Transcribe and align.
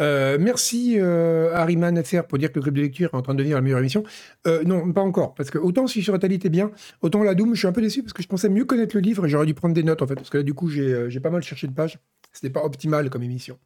Euh, 0.00 0.38
merci 0.40 0.96
euh, 0.98 1.52
Harryman 1.54 2.02
FR 2.02 2.24
pour 2.24 2.38
dire 2.38 2.50
que 2.50 2.58
le 2.58 2.62
club 2.62 2.74
de 2.74 2.80
lecture 2.80 3.10
est 3.12 3.16
en 3.16 3.22
train 3.22 3.34
de 3.34 3.38
devenir 3.38 3.56
la 3.56 3.62
meilleure 3.62 3.78
émission. 3.80 4.02
Euh, 4.46 4.62
non, 4.64 4.92
pas 4.92 5.02
encore, 5.02 5.34
parce 5.34 5.50
que 5.50 5.58
autant 5.58 5.86
si 5.86 6.02
sur 6.02 6.14
Atali 6.14 6.36
était 6.36 6.48
bien, 6.48 6.70
autant 7.02 7.22
la 7.22 7.34
Doom, 7.34 7.54
je 7.54 7.58
suis 7.60 7.68
un 7.68 7.72
peu 7.72 7.82
déçu 7.82 8.02
parce 8.02 8.12
que 8.12 8.22
je 8.22 8.28
pensais 8.28 8.48
mieux 8.48 8.64
connaître 8.64 8.96
le 8.96 9.00
livre 9.02 9.26
et 9.26 9.28
j'aurais 9.28 9.46
dû 9.46 9.54
prendre 9.54 9.74
des 9.74 9.82
notes 9.82 10.02
en 10.02 10.06
fait, 10.06 10.14
parce 10.14 10.30
que 10.30 10.38
là 10.38 10.42
du 10.42 10.54
coup 10.54 10.68
j'ai 10.68 10.92
euh, 10.92 11.20
pas 11.22 11.30
mal 11.30 11.42
cherché 11.42 11.66
de 11.66 11.72
pages. 11.72 11.98
C'était 12.32 12.50
pas 12.50 12.64
optimal 12.64 13.10
comme 13.10 13.22
émission. 13.22 13.58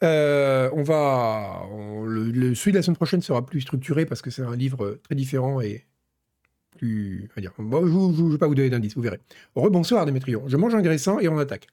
On 0.00 0.82
va, 0.84 1.62
le, 2.06 2.30
le- 2.30 2.54
celui 2.54 2.72
de 2.72 2.76
la 2.78 2.82
semaine 2.82 2.96
prochaine 2.96 3.20
sera 3.20 3.44
plus 3.44 3.60
structuré 3.62 4.06
parce 4.06 4.22
que 4.22 4.30
c'est 4.30 4.42
un 4.42 4.54
livre 4.56 4.98
très 5.02 5.16
différent 5.16 5.60
et 5.60 5.84
plus, 6.78 7.28
dire. 7.36 7.52
Bon, 7.58 7.84
je, 7.86 8.22
ne 8.22 8.32
vais 8.32 8.38
pas 8.38 8.46
vous 8.46 8.54
donner 8.54 8.70
d'indices, 8.70 8.94
vous 8.94 9.02
verrez. 9.02 9.18
Rebonsoir 9.56 10.06
Démétrion. 10.06 10.44
Je 10.46 10.56
mange 10.56 10.74
un 10.74 10.82
graissant 10.82 11.18
et 11.18 11.28
on 11.28 11.38
attaque. 11.38 11.66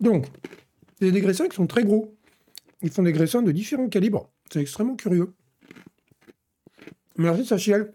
Donc, 0.00 0.26
des 1.00 1.20
graissins 1.20 1.48
qui 1.48 1.56
sont 1.56 1.66
très 1.66 1.84
gros. 1.84 2.16
Ils 2.82 2.90
font 2.90 3.02
des 3.02 3.12
graissins 3.12 3.42
de 3.42 3.52
différents 3.52 3.88
calibres. 3.88 4.30
C'est 4.52 4.60
extrêmement 4.60 4.96
curieux. 4.96 5.32
Merci 7.16 7.44
Sachiel. 7.44 7.92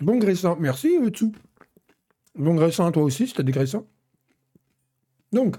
Bon 0.00 0.18
graissin. 0.18 0.56
Merci 0.58 0.96
Utsu. 1.00 1.26
Bon 2.34 2.54
graissin 2.54 2.90
toi 2.90 3.02
aussi 3.02 3.28
si 3.28 3.34
t'as 3.34 3.44
des 3.44 3.52
graissins. 3.52 3.86
Donc, 5.32 5.56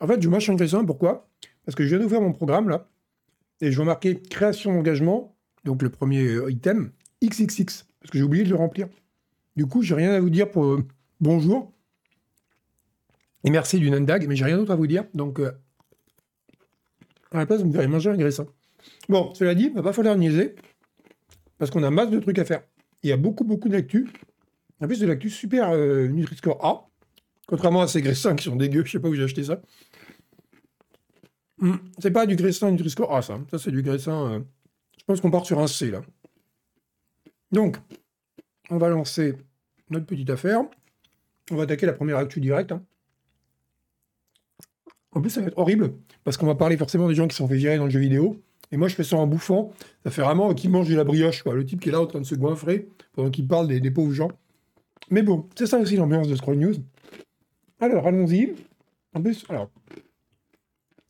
en 0.00 0.06
fait, 0.06 0.20
je 0.20 0.28
mâche 0.28 0.48
un 0.48 0.54
graissin. 0.54 0.84
Pourquoi? 0.84 1.28
Parce 1.64 1.74
que 1.74 1.84
je 1.84 1.90
viens 1.90 1.98
d'ouvrir 1.98 2.20
mon 2.20 2.32
programme 2.32 2.68
là. 2.68 2.88
Et 3.60 3.70
je 3.70 3.78
vais 3.78 3.84
marquer 3.84 4.20
création 4.20 4.72
d'engagement. 4.72 5.36
Donc 5.64 5.82
le 5.82 5.90
premier 5.90 6.26
euh, 6.26 6.50
item, 6.50 6.92
XXX. 7.22 7.86
Parce 8.00 8.10
que 8.10 8.18
j'ai 8.18 8.24
oublié 8.24 8.44
de 8.44 8.50
le 8.50 8.56
remplir. 8.56 8.88
Du 9.56 9.66
coup, 9.66 9.82
j'ai 9.82 9.94
rien 9.94 10.12
à 10.12 10.20
vous 10.20 10.30
dire 10.30 10.50
pour 10.50 10.64
euh, 10.64 10.86
bonjour. 11.20 11.72
Et 13.44 13.50
merci 13.50 13.78
du 13.78 13.90
Nandag, 13.90 14.26
mais 14.26 14.36
j'ai 14.36 14.44
rien 14.44 14.56
d'autre 14.56 14.72
à 14.72 14.76
vous 14.76 14.86
dire. 14.86 15.04
Donc, 15.14 15.38
euh, 15.38 15.52
à 17.38 17.40
la 17.40 17.46
place, 17.46 17.60
vous 17.60 17.68
me 17.68 17.72
verrez 17.72 17.88
manger 17.88 18.10
un 18.10 18.16
graissin. 18.16 18.46
Bon, 19.08 19.34
cela 19.34 19.54
dit, 19.54 19.64
il 19.64 19.74
va 19.74 19.82
pas 19.82 19.92
falloir 19.92 20.16
niaiser. 20.16 20.54
Parce 21.58 21.70
qu'on 21.70 21.82
a 21.82 21.90
masse 21.90 22.10
de 22.10 22.18
trucs 22.20 22.38
à 22.38 22.44
faire. 22.44 22.62
Il 23.02 23.10
y 23.10 23.12
a 23.12 23.16
beaucoup, 23.16 23.44
beaucoup 23.44 23.68
d'actu. 23.68 24.08
En 24.80 24.86
plus, 24.86 25.00
de 25.00 25.06
l'actu 25.06 25.30
super 25.30 25.70
euh, 25.70 26.08
Nutri-Score 26.08 26.64
A. 26.64 26.88
Contrairement 27.46 27.82
à 27.82 27.86
ces 27.88 28.02
graissins 28.02 28.34
qui 28.34 28.44
sont 28.44 28.56
dégueux, 28.56 28.84
je 28.84 28.92
sais 28.92 28.98
pas 29.00 29.08
où 29.08 29.14
j'ai 29.14 29.24
acheté 29.24 29.44
ça. 29.44 29.60
Hmm, 31.58 31.76
c'est 31.98 32.10
pas 32.10 32.26
du 32.26 32.36
graissin 32.36 32.70
Nutri-Score 32.70 33.14
A, 33.14 33.22
ça. 33.22 33.38
Ça, 33.50 33.58
c'est 33.58 33.70
du 33.70 33.82
graissin. 33.82 34.32
euh, 34.32 34.40
Je 34.98 35.04
pense 35.04 35.20
qu'on 35.20 35.30
part 35.30 35.46
sur 35.46 35.58
un 35.60 35.66
C, 35.66 35.90
là. 35.90 36.02
Donc, 37.52 37.76
on 38.70 38.78
va 38.78 38.88
lancer 38.88 39.36
notre 39.90 40.06
petite 40.06 40.30
affaire. 40.30 40.62
On 41.50 41.56
va 41.56 41.64
attaquer 41.64 41.86
la 41.86 41.92
première 41.92 42.16
actu 42.18 42.40
directe. 42.40 42.72
hein. 42.72 42.84
En 45.14 45.20
plus, 45.20 45.30
ça 45.30 45.40
va 45.40 45.46
être 45.46 45.58
horrible, 45.58 45.94
parce 46.24 46.36
qu'on 46.36 46.46
va 46.46 46.56
parler 46.56 46.76
forcément 46.76 47.08
des 47.08 47.14
gens 47.14 47.28
qui 47.28 47.36
sont 47.36 47.46
fait 47.46 47.56
virer 47.56 47.76
dans 47.76 47.84
le 47.84 47.90
jeu 47.90 48.00
vidéo. 48.00 48.36
Et 48.72 48.76
moi, 48.76 48.88
je 48.88 48.96
fais 48.96 49.04
ça 49.04 49.16
en 49.16 49.26
bouffant. 49.26 49.72
Ça 50.02 50.10
fait 50.10 50.22
vraiment 50.22 50.52
qui 50.54 50.68
mange 50.68 50.88
de 50.88 50.96
la 50.96 51.04
brioche, 51.04 51.42
quoi. 51.42 51.54
Le 51.54 51.64
type 51.64 51.80
qui 51.80 51.90
est 51.90 51.92
là 51.92 52.00
en 52.00 52.06
train 52.06 52.20
de 52.20 52.26
se 52.26 52.34
goinfrer 52.34 52.88
pendant 53.12 53.30
qu'il 53.30 53.46
parle 53.46 53.68
des, 53.68 53.90
pauvres 53.90 54.12
gens. 54.12 54.30
Mais 55.10 55.22
bon, 55.22 55.48
c'est 55.54 55.66
ça 55.66 55.78
aussi 55.78 55.96
l'ambiance 55.96 56.26
de 56.26 56.34
Scroll 56.34 56.56
News. 56.56 56.74
Alors, 57.80 58.06
allons-y. 58.06 58.54
En 59.14 59.22
plus, 59.22 59.44
alors, 59.48 59.70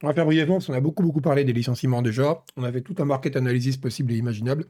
on 0.02 0.08
va 0.08 0.12
faire 0.12 0.26
brièvement, 0.26 0.56
parce 0.56 0.66
qu'on 0.66 0.74
a 0.74 0.80
beaucoup, 0.80 1.02
beaucoup 1.02 1.22
parlé 1.22 1.44
des 1.44 1.54
licenciements 1.54 2.02
déjà. 2.02 2.44
On 2.56 2.64
a 2.64 2.72
fait 2.72 2.82
tout 2.82 2.96
un 2.98 3.06
market 3.06 3.36
analysis 3.36 3.78
possible 3.78 4.12
et 4.12 4.16
imaginable. 4.16 4.66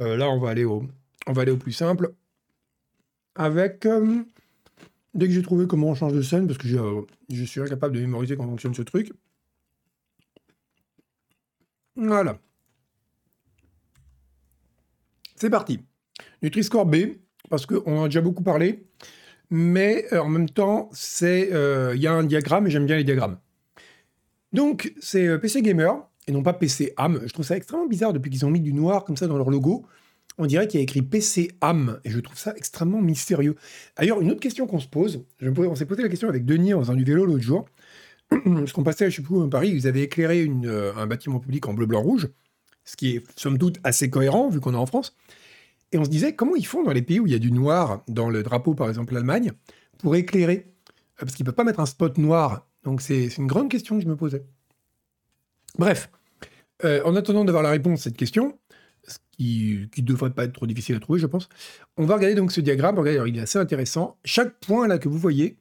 Euh, 0.00 0.16
là, 0.16 0.28
on 0.28 0.40
va 0.40 0.50
aller 0.50 0.64
au, 0.64 0.84
on 1.28 1.32
va 1.32 1.42
aller 1.42 1.52
au 1.52 1.56
plus 1.56 1.72
simple. 1.72 2.12
Avec. 3.36 3.86
euh, 3.86 4.24
dès 5.14 5.26
que 5.26 5.32
j'ai 5.32 5.42
trouvé 5.42 5.66
comment 5.66 5.88
on 5.88 5.94
change 5.94 6.12
de 6.12 6.22
scène, 6.22 6.46
parce 6.46 6.58
que 6.58 6.68
je 6.68 7.44
suis 7.44 7.60
incapable 7.60 7.96
de 7.96 8.00
mémoriser 8.00 8.36
comment 8.36 8.50
fonctionne 8.50 8.74
ce 8.74 8.82
truc. 8.82 9.12
Voilà. 11.96 12.38
C'est 15.36 15.50
parti. 15.50 15.80
Nutri-Score 16.42 16.86
B, 16.86 16.96
parce 17.48 17.66
qu'on 17.66 17.98
en 17.98 18.04
a 18.04 18.08
déjà 18.08 18.20
beaucoup 18.20 18.42
parlé, 18.42 18.86
mais 19.50 20.06
euh, 20.12 20.20
en 20.20 20.28
même 20.28 20.48
temps, 20.48 20.90
euh, 21.22 21.92
il 21.94 22.00
y 22.00 22.06
a 22.06 22.12
un 22.12 22.24
diagramme 22.24 22.66
et 22.66 22.70
j'aime 22.70 22.86
bien 22.86 22.96
les 22.96 23.04
diagrammes. 23.04 23.38
Donc, 24.52 24.92
c'est 25.00 25.26
euh, 25.26 25.38
PC 25.38 25.62
Gamer, 25.62 25.96
et 26.26 26.32
non 26.32 26.42
pas 26.42 26.52
PC 26.52 26.92
AM. 26.96 27.20
Je 27.24 27.32
trouve 27.32 27.44
ça 27.44 27.56
extrêmement 27.56 27.86
bizarre 27.86 28.12
depuis 28.12 28.30
qu'ils 28.30 28.44
ont 28.46 28.50
mis 28.50 28.60
du 28.60 28.72
noir 28.72 29.04
comme 29.04 29.16
ça 29.16 29.26
dans 29.26 29.36
leur 29.36 29.50
logo. 29.50 29.86
On 30.38 30.46
dirait 30.46 30.68
qu'il 30.68 30.78
y 30.78 30.80
a 30.80 30.84
écrit 30.84 31.02
PC 31.02 31.50
AM, 31.60 32.00
et 32.04 32.10
je 32.10 32.20
trouve 32.20 32.38
ça 32.38 32.54
extrêmement 32.56 33.02
mystérieux. 33.02 33.56
D'ailleurs, 33.96 34.20
une 34.20 34.30
autre 34.30 34.40
question 34.40 34.66
qu'on 34.68 34.78
se 34.78 34.86
pose, 34.86 35.24
on 35.42 35.74
s'est 35.74 35.86
posé 35.86 36.02
la 36.02 36.08
question 36.08 36.28
avec 36.28 36.44
Denis 36.44 36.74
en 36.74 36.80
faisant 36.80 36.94
du 36.94 37.04
vélo 37.04 37.26
l'autre 37.26 37.42
jour, 37.42 37.66
parce 38.30 38.72
qu'on 38.72 38.84
passait, 38.84 39.10
je 39.10 39.20
à 39.20 39.48
Paris, 39.48 39.70
ils 39.74 39.88
avaient 39.88 40.02
éclairé 40.02 40.48
euh, 40.64 40.94
un 40.96 41.06
bâtiment 41.06 41.40
public 41.40 41.66
en 41.66 41.74
bleu, 41.74 41.86
blanc, 41.86 42.02
rouge, 42.02 42.28
ce 42.84 42.96
qui 42.96 43.16
est 43.16 43.24
somme 43.36 43.58
toute 43.58 43.78
assez 43.82 44.10
cohérent 44.10 44.48
vu 44.48 44.60
qu'on 44.60 44.74
est 44.74 44.78
en 44.78 44.86
France. 44.86 45.16
Et 45.90 45.98
on 45.98 46.04
se 46.04 46.10
disait, 46.10 46.34
comment 46.34 46.54
ils 46.54 46.66
font 46.66 46.84
dans 46.84 46.92
les 46.92 47.02
pays 47.02 47.18
où 47.18 47.26
il 47.26 47.32
y 47.32 47.36
a 47.36 47.40
du 47.40 47.50
noir, 47.50 48.04
dans 48.06 48.30
le 48.30 48.42
drapeau 48.42 48.74
par 48.74 48.88
exemple 48.88 49.14
l'Allemagne, 49.14 49.52
pour 49.98 50.14
éclairer? 50.14 50.66
Euh, 50.68 50.92
Parce 51.20 51.34
qu'ils 51.34 51.44
ne 51.44 51.46
peuvent 51.46 51.56
pas 51.56 51.64
mettre 51.64 51.80
un 51.80 51.86
spot 51.86 52.16
noir. 52.18 52.68
Donc 52.84 53.00
c'est 53.00 53.28
c'est 53.28 53.38
une 53.38 53.48
grande 53.48 53.70
question 53.70 53.96
que 53.96 54.04
je 54.04 54.08
me 54.08 54.16
posais. 54.16 54.44
Bref, 55.78 56.10
euh, 56.84 57.02
en 57.04 57.16
attendant 57.16 57.44
d'avoir 57.44 57.62
la 57.62 57.70
réponse 57.70 58.00
à 58.00 58.02
cette 58.04 58.16
question, 58.16 58.58
qui 59.30 59.88
ne 59.96 60.02
devrait 60.02 60.30
pas 60.30 60.44
être 60.44 60.52
trop 60.52 60.66
difficile 60.66 60.96
à 60.96 61.00
trouver, 61.00 61.18
je 61.20 61.26
pense, 61.26 61.48
on 61.96 62.04
va 62.04 62.16
regarder 62.16 62.34
donc 62.34 62.52
ce 62.52 62.60
diagramme. 62.60 62.98
Regardez, 62.98 63.30
il 63.30 63.38
est 63.38 63.42
assez 63.42 63.58
intéressant. 63.58 64.18
Chaque 64.24 64.58
point 64.60 64.88
là 64.88 64.98
que 64.98 65.08
vous 65.08 65.18
voyez, 65.18 65.56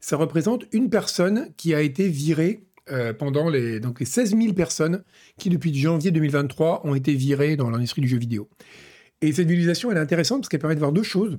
ça 0.00 0.16
représente 0.16 0.64
une 0.72 0.90
personne 0.90 1.52
qui 1.56 1.74
a 1.74 1.80
été 1.80 2.08
virée 2.08 2.64
euh, 2.90 3.12
pendant 3.12 3.48
les, 3.48 3.78
donc 3.78 4.00
les 4.00 4.06
16 4.06 4.36
000 4.36 4.54
personnes 4.54 5.04
qui, 5.38 5.48
depuis 5.48 5.72
janvier 5.74 6.10
2023, 6.10 6.86
ont 6.86 6.94
été 6.94 7.14
virées 7.14 7.56
dans 7.56 7.70
l'industrie 7.70 8.02
du 8.02 8.08
jeu 8.08 8.18
vidéo. 8.18 8.48
Et 9.20 9.32
cette 9.32 9.48
visualisation, 9.48 9.90
elle 9.90 9.98
est 9.98 10.00
intéressante 10.00 10.40
parce 10.40 10.48
qu'elle 10.48 10.60
permet 10.60 10.74
de 10.74 10.80
voir 10.80 10.92
deux 10.92 11.02
choses. 11.02 11.38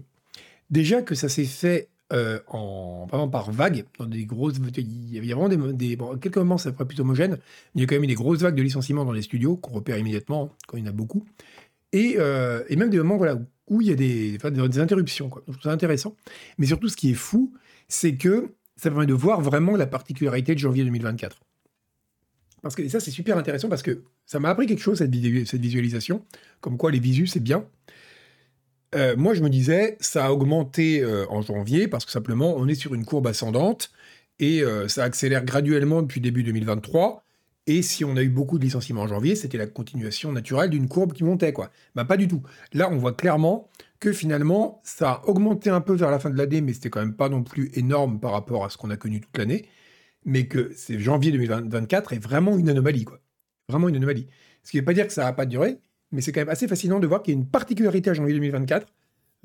Déjà 0.70 1.02
que 1.02 1.16
ça 1.16 1.28
s'est 1.28 1.46
fait 1.46 1.90
euh, 2.12 2.40
en, 2.48 3.06
vraiment 3.10 3.28
par 3.30 3.52
vague, 3.52 3.86
dans 4.00 4.06
des 4.06 4.26
grosses... 4.26 4.56
Il 4.78 5.14
y 5.14 5.18
avait 5.18 5.34
vraiment 5.34 5.50
des... 5.50 5.96
des 5.96 5.98
quelques 6.20 6.38
moments, 6.38 6.58
ça 6.58 6.70
être 6.70 6.84
plus 6.84 7.00
homogène. 7.00 7.32
mais 7.32 7.38
Il 7.76 7.82
y 7.82 7.84
a 7.84 7.88
quand 7.88 7.96
même 7.96 8.04
eu 8.04 8.08
des 8.08 8.16
grosses 8.16 8.40
vagues 8.42 8.56
de 8.56 8.62
licenciements 8.62 9.06
dans 9.06 9.12
les 9.12 9.22
studios 9.22 9.56
qu'on 9.56 9.72
repère 9.74 9.98
immédiatement, 9.98 10.52
hein, 10.52 10.56
quand 10.68 10.78
il 10.78 10.84
y 10.84 10.88
en 10.88 10.90
a 10.90 10.94
beaucoup. 10.94 11.26
Et, 11.94 12.16
euh, 12.18 12.64
et 12.70 12.76
même 12.76 12.90
des 12.90 12.98
moments 12.98 13.18
voilà, 13.18 13.40
où 13.68 13.82
il 13.82 13.88
y 13.88 13.92
a 13.92 13.96
des, 13.96 14.38
des 14.38 14.80
interruptions. 14.80 15.30
Quoi. 15.30 15.42
Donc, 15.46 15.56
je 15.56 15.60
trouve 15.60 15.70
ça 15.70 15.74
intéressant. 15.74 16.16
Mais 16.58 16.66
surtout, 16.66 16.88
ce 16.90 16.96
qui 16.98 17.12
est 17.12 17.16
fou, 17.16 17.54
c'est 17.88 18.16
que 18.16 18.52
ça 18.78 18.90
permet 18.90 19.06
de 19.06 19.14
voir 19.14 19.42
vraiment 19.42 19.76
la 19.76 19.88
particularité 19.88 20.54
de 20.54 20.60
janvier 20.60 20.84
2024. 20.84 21.40
Parce 22.62 22.76
que 22.76 22.82
et 22.84 22.90
ça, 22.90 23.00
c'est 23.00 23.12
super 23.12 23.38
intéressant 23.38 23.70
parce 23.70 23.82
que 23.82 24.04
ça 24.26 24.40
m'a 24.40 24.50
appris 24.50 24.68
quelque 24.68 24.82
chose, 24.82 25.00
cette, 25.00 25.12
vidéo- 25.12 25.46
cette 25.46 25.62
visualisation, 25.62 26.24
comme 26.62 26.78
quoi 26.78 26.92
les 26.92 27.00
visus, 27.00 27.28
c'est 27.28 27.40
bien. 27.40 27.66
Euh, 28.94 29.16
moi, 29.16 29.34
je 29.34 29.41
me 29.41 29.50
disais, 29.50 29.97
ça 30.02 30.25
a 30.25 30.31
augmenté 30.31 31.02
euh, 31.02 31.25
en 31.29 31.41
janvier 31.41 31.88
parce 31.88 32.06
que 32.06 32.12
simplement, 32.12 32.56
on 32.57 32.68
est 32.68 32.75
sur 32.75 32.94
une 32.94 33.06
courbe 33.06 33.28
ascendante 33.28 33.91
et 34.40 34.63
euh, 34.63 34.88
ça 34.88 35.03
accélère 35.03 35.46
graduellement 35.46 36.02
depuis 36.02 36.19
début 36.19 36.44
2023. 36.44 37.24
Et 37.68 37.81
si 37.84 38.03
on 38.03 38.18
a 38.18 38.24
eu 38.24 38.30
beaucoup 38.30 38.57
de 38.57 38.63
licenciements 38.66 39.03
en 39.03 39.07
janvier, 39.07 39.35
c'était 39.35 39.57
la 39.57 39.68
continuation 39.68 40.31
naturelle 40.31 40.69
d'une 40.72 40.90
courbe 40.90 41.13
qui 41.13 41.24
montait, 41.24 41.53
quoi. 41.53 41.72
Bah, 41.96 42.06
pas 42.06 42.18
du 42.18 42.28
tout. 42.28 42.41
Là, 42.74 42.90
on 42.91 42.97
voit 42.97 43.13
clairement 43.13 43.69
que 44.00 44.12
finalement, 44.12 44.81
ça 44.84 45.12
a 45.12 45.25
augmenté 45.28 45.69
un 45.69 45.80
peu 45.80 45.94
vers 45.94 46.12
la 46.12 46.19
fin 46.19 46.30
de 46.31 46.38
l'année, 46.38 46.59
mais 46.62 46.74
c'était 46.74 46.90
quand 46.90 47.00
même 47.01 47.16
pas 47.16 47.30
non 47.30 47.44
plus 47.44 47.72
énorme 47.75 48.19
par 48.19 48.31
rapport 48.31 48.66
à 48.66 48.69
ce 48.69 48.78
qu'on 48.78 48.90
a 48.90 48.97
connu 48.97 49.22
toute 49.22 49.38
l'année. 49.38 49.69
Mais 50.25 50.47
que 50.47 50.72
c'est 50.75 51.00
janvier 51.00 51.31
2024 51.31 52.13
est 52.13 52.19
vraiment 52.19 52.57
une 52.57 52.69
anomalie, 52.69 53.06
quoi. 53.06 53.19
Vraiment 53.69 53.90
une 53.90 53.96
anomalie. 53.96 54.28
Ce 54.63 54.72
qui 54.72 54.78
ne 54.78 54.81
veut 54.81 54.85
pas 54.85 54.94
dire 54.94 55.07
que 55.07 55.13
ça 55.13 55.24
va 55.24 55.34
pas 55.34 55.46
durer, 55.46 55.80
mais 56.12 56.22
c'est 56.22 56.32
quand 56.32 56.42
même 56.42 56.50
assez 56.50 56.68
fascinant 56.68 57.00
de 57.00 57.08
voir 57.08 57.24
qu'il 57.24 57.34
y 57.34 57.38
a 57.38 57.40
une 57.40 57.48
particularité 57.48 58.10
à 58.10 58.14
janvier 58.14 58.34
2024. 58.34 58.88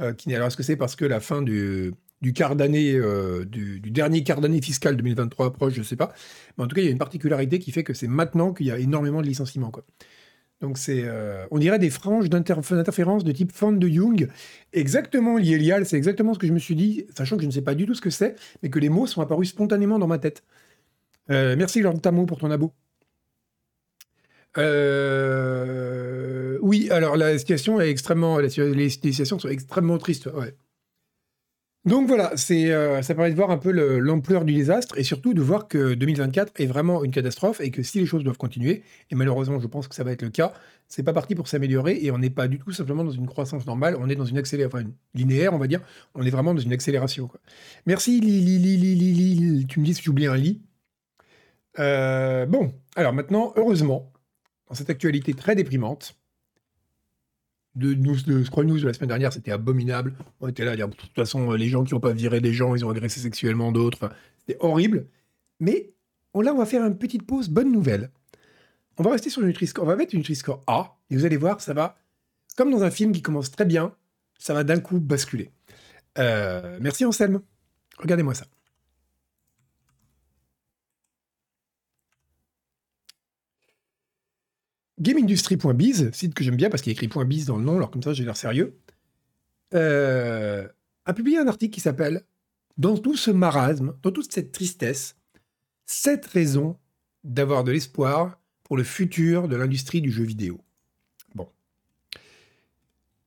euh, 0.01 0.13
qui, 0.13 0.35
alors, 0.35 0.49
est-ce 0.49 0.57
que 0.57 0.63
c'est 0.63 0.77
parce 0.77 0.97
que 0.97 1.05
la 1.07 1.21
fin 1.21 1.43
du, 1.43 1.93
quart 2.35 2.57
d'année, 2.57 2.95
euh, 2.95 3.45
du, 3.45 3.81
dernier 3.91 4.23
quart 4.25 4.41
d'année 4.41 4.61
fiscal 4.61 4.97
2023 4.97 5.47
approche, 5.47 5.75
je 5.75 5.79
ne 5.81 5.85
sais 5.85 5.97
pas. 5.97 6.13
Mais 6.59 6.65
en 6.65 6.67
tout 6.67 6.75
cas, 6.77 6.83
il 6.83 6.85
y 6.87 6.89
a 6.89 6.91
une 6.91 6.99
particularité 6.99 7.59
qui 7.59 7.73
fait 7.73 7.85
que 7.85 7.95
c'est 7.95 8.09
maintenant 8.09 8.53
qu'il 8.53 8.67
y 8.67 8.71
a 8.71 8.79
énormément 8.79 9.23
de 9.23 9.27
licenciements. 9.27 9.73
Donc, 10.61 10.79
c'est, 10.79 11.03
euh, 11.05 11.47
on 11.51 11.59
dirait 11.59 11.79
des 11.79 11.91
franges 11.91 12.31
d'inter- 12.31 12.55
d'interférence 12.71 13.25
de 13.25 13.33
type 13.33 13.53
fan 13.53 13.79
de 13.79 13.89
Jung, 13.89 14.29
exactement 14.73 15.37
liées 15.37 15.59
lial, 15.59 15.85
c'est 15.87 15.97
exactement 15.99 16.33
ce 16.35 16.39
que 16.39 16.47
je 16.47 16.53
me 16.53 16.59
suis 16.59 16.75
dit, 16.77 17.05
sachant 17.17 17.37
que 17.37 17.43
je 17.43 17.47
ne 17.47 17.53
sais 17.53 17.63
pas 17.63 17.75
du 17.75 17.87
tout 17.87 17.95
ce 17.95 18.01
que 18.01 18.11
c'est, 18.11 18.37
mais 18.63 18.71
que 18.71 18.79
les 18.79 18.89
mots 18.89 19.07
sont 19.07 19.21
apparus 19.21 19.51
spontanément 19.51 19.99
dans 19.99 20.07
ma 20.07 20.19
tête. 20.19 20.43
Euh, 21.31 21.57
merci, 21.59 21.81
Lord 21.83 22.01
Tamo, 22.01 22.27
pour 22.27 22.39
ton 22.39 22.51
abo. 22.51 22.73
Euh, 24.59 26.59
Oui, 26.63 26.89
alors 26.91 27.17
la 27.17 27.39
situation 27.39 27.81
est 27.81 27.91
extrêmement, 27.91 28.39
les, 28.39 28.49
situations 28.91 29.39
sont 29.39 29.49
extrêmement 29.49 29.99
tristes. 29.99 30.27
Ouais. 30.27 30.55
Donc 31.85 32.09
voilà, 32.09 32.33
c'est, 32.37 32.73
euh, 32.73 33.01
ça 33.03 33.15
permet 33.15 33.31
de 33.31 33.37
voir 33.37 33.51
un 33.53 33.59
peu 33.59 33.71
le- 33.71 34.01
l'ampleur 34.01 34.45
du 34.45 34.53
désastre 34.53 34.99
et 34.99 35.05
surtout 35.05 35.35
de 35.35 35.41
voir 35.41 35.69
que 35.69 35.95
2024 35.95 36.53
est 36.61 36.67
vraiment 36.67 37.05
une 37.05 37.13
catastrophe 37.13 37.61
et 37.61 37.71
que 37.71 37.85
si 37.85 38.01
les 38.01 38.07
choses 38.07 38.25
doivent 38.25 38.39
continuer, 38.39 38.83
et 39.11 39.15
malheureusement 39.15 39.61
je 39.61 39.69
pense 39.69 39.87
que 39.87 39.95
ça 39.95 40.03
va 40.03 40.11
être 40.11 40.23
le 40.23 40.31
cas, 40.31 40.53
c'est 40.89 41.05
pas 41.05 41.13
parti 41.13 41.37
pour 41.37 41.47
s'améliorer 41.47 41.99
et 42.03 42.11
on 42.11 42.19
n'est 42.19 42.31
pas 42.31 42.49
du 42.49 42.59
tout 42.59 42.73
simplement 42.73 43.05
dans 43.05 43.13
une 43.13 43.29
croissance 43.29 43.67
normale, 43.67 43.97
on 44.01 44.09
est 44.09 44.17
dans 44.17 44.25
une 44.25 44.39
accélération, 44.39 44.79
enfin, 44.79 44.89
linéaire 45.15 45.55
on 45.55 45.59
va 45.59 45.69
dire, 45.69 45.81
on 46.17 46.25
est 46.25 46.31
vraiment 46.31 46.55
dans 46.55 46.61
une 46.61 46.73
accélération. 46.73 47.31
Merci 47.87 48.21
Lili, 48.21 48.59
Lili, 48.59 48.77
Lili, 48.97 49.13
Lili, 49.13 49.67
tu 49.69 49.79
me 49.79 49.85
dis 49.85 49.95
si 49.95 50.03
j'oublie 50.03 50.27
un 50.27 50.37
lit. 50.37 50.63
Euh, 51.79 52.47
bon, 52.47 52.73
alors 52.97 53.13
maintenant, 53.13 53.53
heureusement, 53.57 54.13
dans 54.69 54.75
cette 54.75 54.91
actualité 54.91 55.35
très 55.35 55.55
déprimante, 55.55 56.17
de, 57.75 57.95
news, 57.95 58.17
de 58.27 58.43
Scroll 58.43 58.67
News 58.67 58.81
de 58.81 58.87
la 58.87 58.95
semaine 58.95 59.09
dernière, 59.09 59.33
c'était 59.33 59.53
abominable. 59.53 60.15
On 60.41 60.49
était 60.49 60.65
là 60.65 60.73
à 60.73 60.77
dire, 60.77 60.89
de 60.89 60.95
toute 60.95 61.15
façon, 61.15 61.53
les 61.53 61.69
gens 61.69 61.85
qui 61.85 61.95
n'ont 61.95 62.01
pas 62.01 62.13
viré 62.13 62.41
des 62.41 62.53
gens, 62.53 62.75
ils 62.75 62.85
ont 62.85 62.91
agressé 62.91 63.21
sexuellement 63.21 63.71
d'autres. 63.71 64.11
c'était 64.39 64.57
horrible. 64.61 65.07
Mais 65.61 65.93
là, 66.35 66.53
on 66.55 66.59
va 66.59 66.67
faire 66.67 66.85
une 66.85 66.99
petite 66.99 67.25
pause. 67.25 67.49
Bonne 67.49 67.71
nouvelle. 67.71 68.11
On 68.99 69.03
va 69.03 69.11
rester 69.11 69.29
sur 69.29 69.43
le 69.43 69.49
Nutri-Score. 69.49 69.85
On 69.85 69.89
va 69.89 69.97
mettre 69.97 70.15
une 70.15 70.21
Nutri-Score 70.21 70.65
A. 70.67 70.97
Et 71.11 71.17
vous 71.17 71.25
allez 71.25 71.37
voir, 71.37 71.61
ça 71.61 71.75
va, 71.75 71.97
comme 72.57 72.71
dans 72.71 72.83
un 72.83 72.91
film 72.91 73.13
qui 73.13 73.23
commence 73.23 73.51
très 73.51 73.67
bien, 73.67 73.95
ça 74.39 74.55
va 74.55 74.65
d'un 74.65 74.81
coup 74.81 74.99
basculer. 74.99 75.51
Euh, 76.19 76.79
merci 76.81 77.05
Anselme. 77.05 77.41
Regardez-moi 77.99 78.35
ça. 78.35 78.47
GameIndustry.biz, 85.01 86.11
site 86.13 86.35
que 86.35 86.43
j'aime 86.43 86.57
bien 86.57 86.71
parce 86.71 86.83
qu'il 86.83 86.93
écrit 86.93 87.09
.biz 87.27 87.47
dans 87.47 87.57
le 87.57 87.65
nom, 87.65 87.77
alors 87.77 87.91
comme 87.91 88.03
ça 88.03 88.13
j'ai 88.13 88.25
l'air 88.25 88.37
sérieux, 88.37 88.79
euh, 89.75 90.67
a 91.05 91.13
publié 91.13 91.39
un 91.39 91.47
article 91.49 91.75
qui 91.75 91.81
s'appelle 91.81 92.23
Dans 92.79 92.97
tout 92.97 93.17
ce 93.17 93.31
marasme, 93.31 93.95
dans 94.03 94.11
toute 94.11 94.33
cette 94.33 94.53
tristesse, 94.53 95.17
7 95.87 96.27
raisons 96.27 96.79
d'avoir 97.25 97.65
de 97.65 97.73
l'espoir 97.73 98.41
pour 98.65 98.77
le 98.77 98.85
futur 98.85 99.49
de 99.49 99.57
l'industrie 99.57 100.01
du 100.01 100.11
jeu 100.11 100.25
vidéo. 100.25 100.61
Bon. 101.35 101.49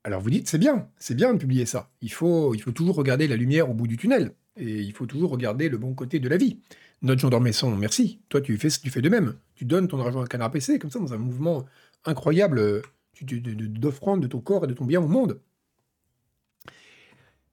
Alors 0.04 0.22
vous 0.22 0.30
dites, 0.30 0.50
c'est 0.50 0.58
bien, 0.58 0.90
c'est 0.98 1.16
bien 1.16 1.34
de 1.34 1.40
publier 1.40 1.66
ça. 1.66 1.92
Il 2.02 2.12
faut 2.12 2.56
toujours 2.74 2.96
regarder 2.96 3.28
la 3.28 3.36
lumière 3.36 3.70
au 3.70 3.74
bout 3.74 3.88
du 3.88 3.98
tunnel. 3.98 4.34
Et 4.58 4.82
il 4.82 4.92
faut 4.94 5.06
toujours 5.06 5.32
regarder 5.32 5.70
le 5.70 5.78
bon 5.78 5.94
côté 5.94 6.20
de 6.20 6.28
la 6.28 6.38
vie. 6.38 6.60
Notre 7.02 7.22
Jean 7.22 7.30
d'Ormesson, 7.30 7.76
merci. 7.76 8.22
Toi, 8.30 8.42
tu 8.42 8.58
fais, 8.58 8.70
tu 8.70 8.90
fais 8.90 9.02
de 9.02 9.10
même. 9.10 9.36
Tu 9.56 9.66
donnes 9.66 9.88
ton 9.88 10.00
argent 10.00 10.22
à 10.22 10.28
Canard 10.28 10.52
PC, 10.52 10.80
comme 10.80 10.92
ça, 10.92 11.00
dans 11.00 11.14
un 11.14 11.18
mouvement 11.18 11.66
incroyable 12.06 12.82
d'offrande 13.22 14.22
de 14.22 14.28
ton 14.28 14.40
corps 14.42 14.66
et 14.66 14.68
de 14.68 14.74
ton 14.74 14.86
bien 14.86 15.02
au 15.02 15.08
monde. 15.08 15.40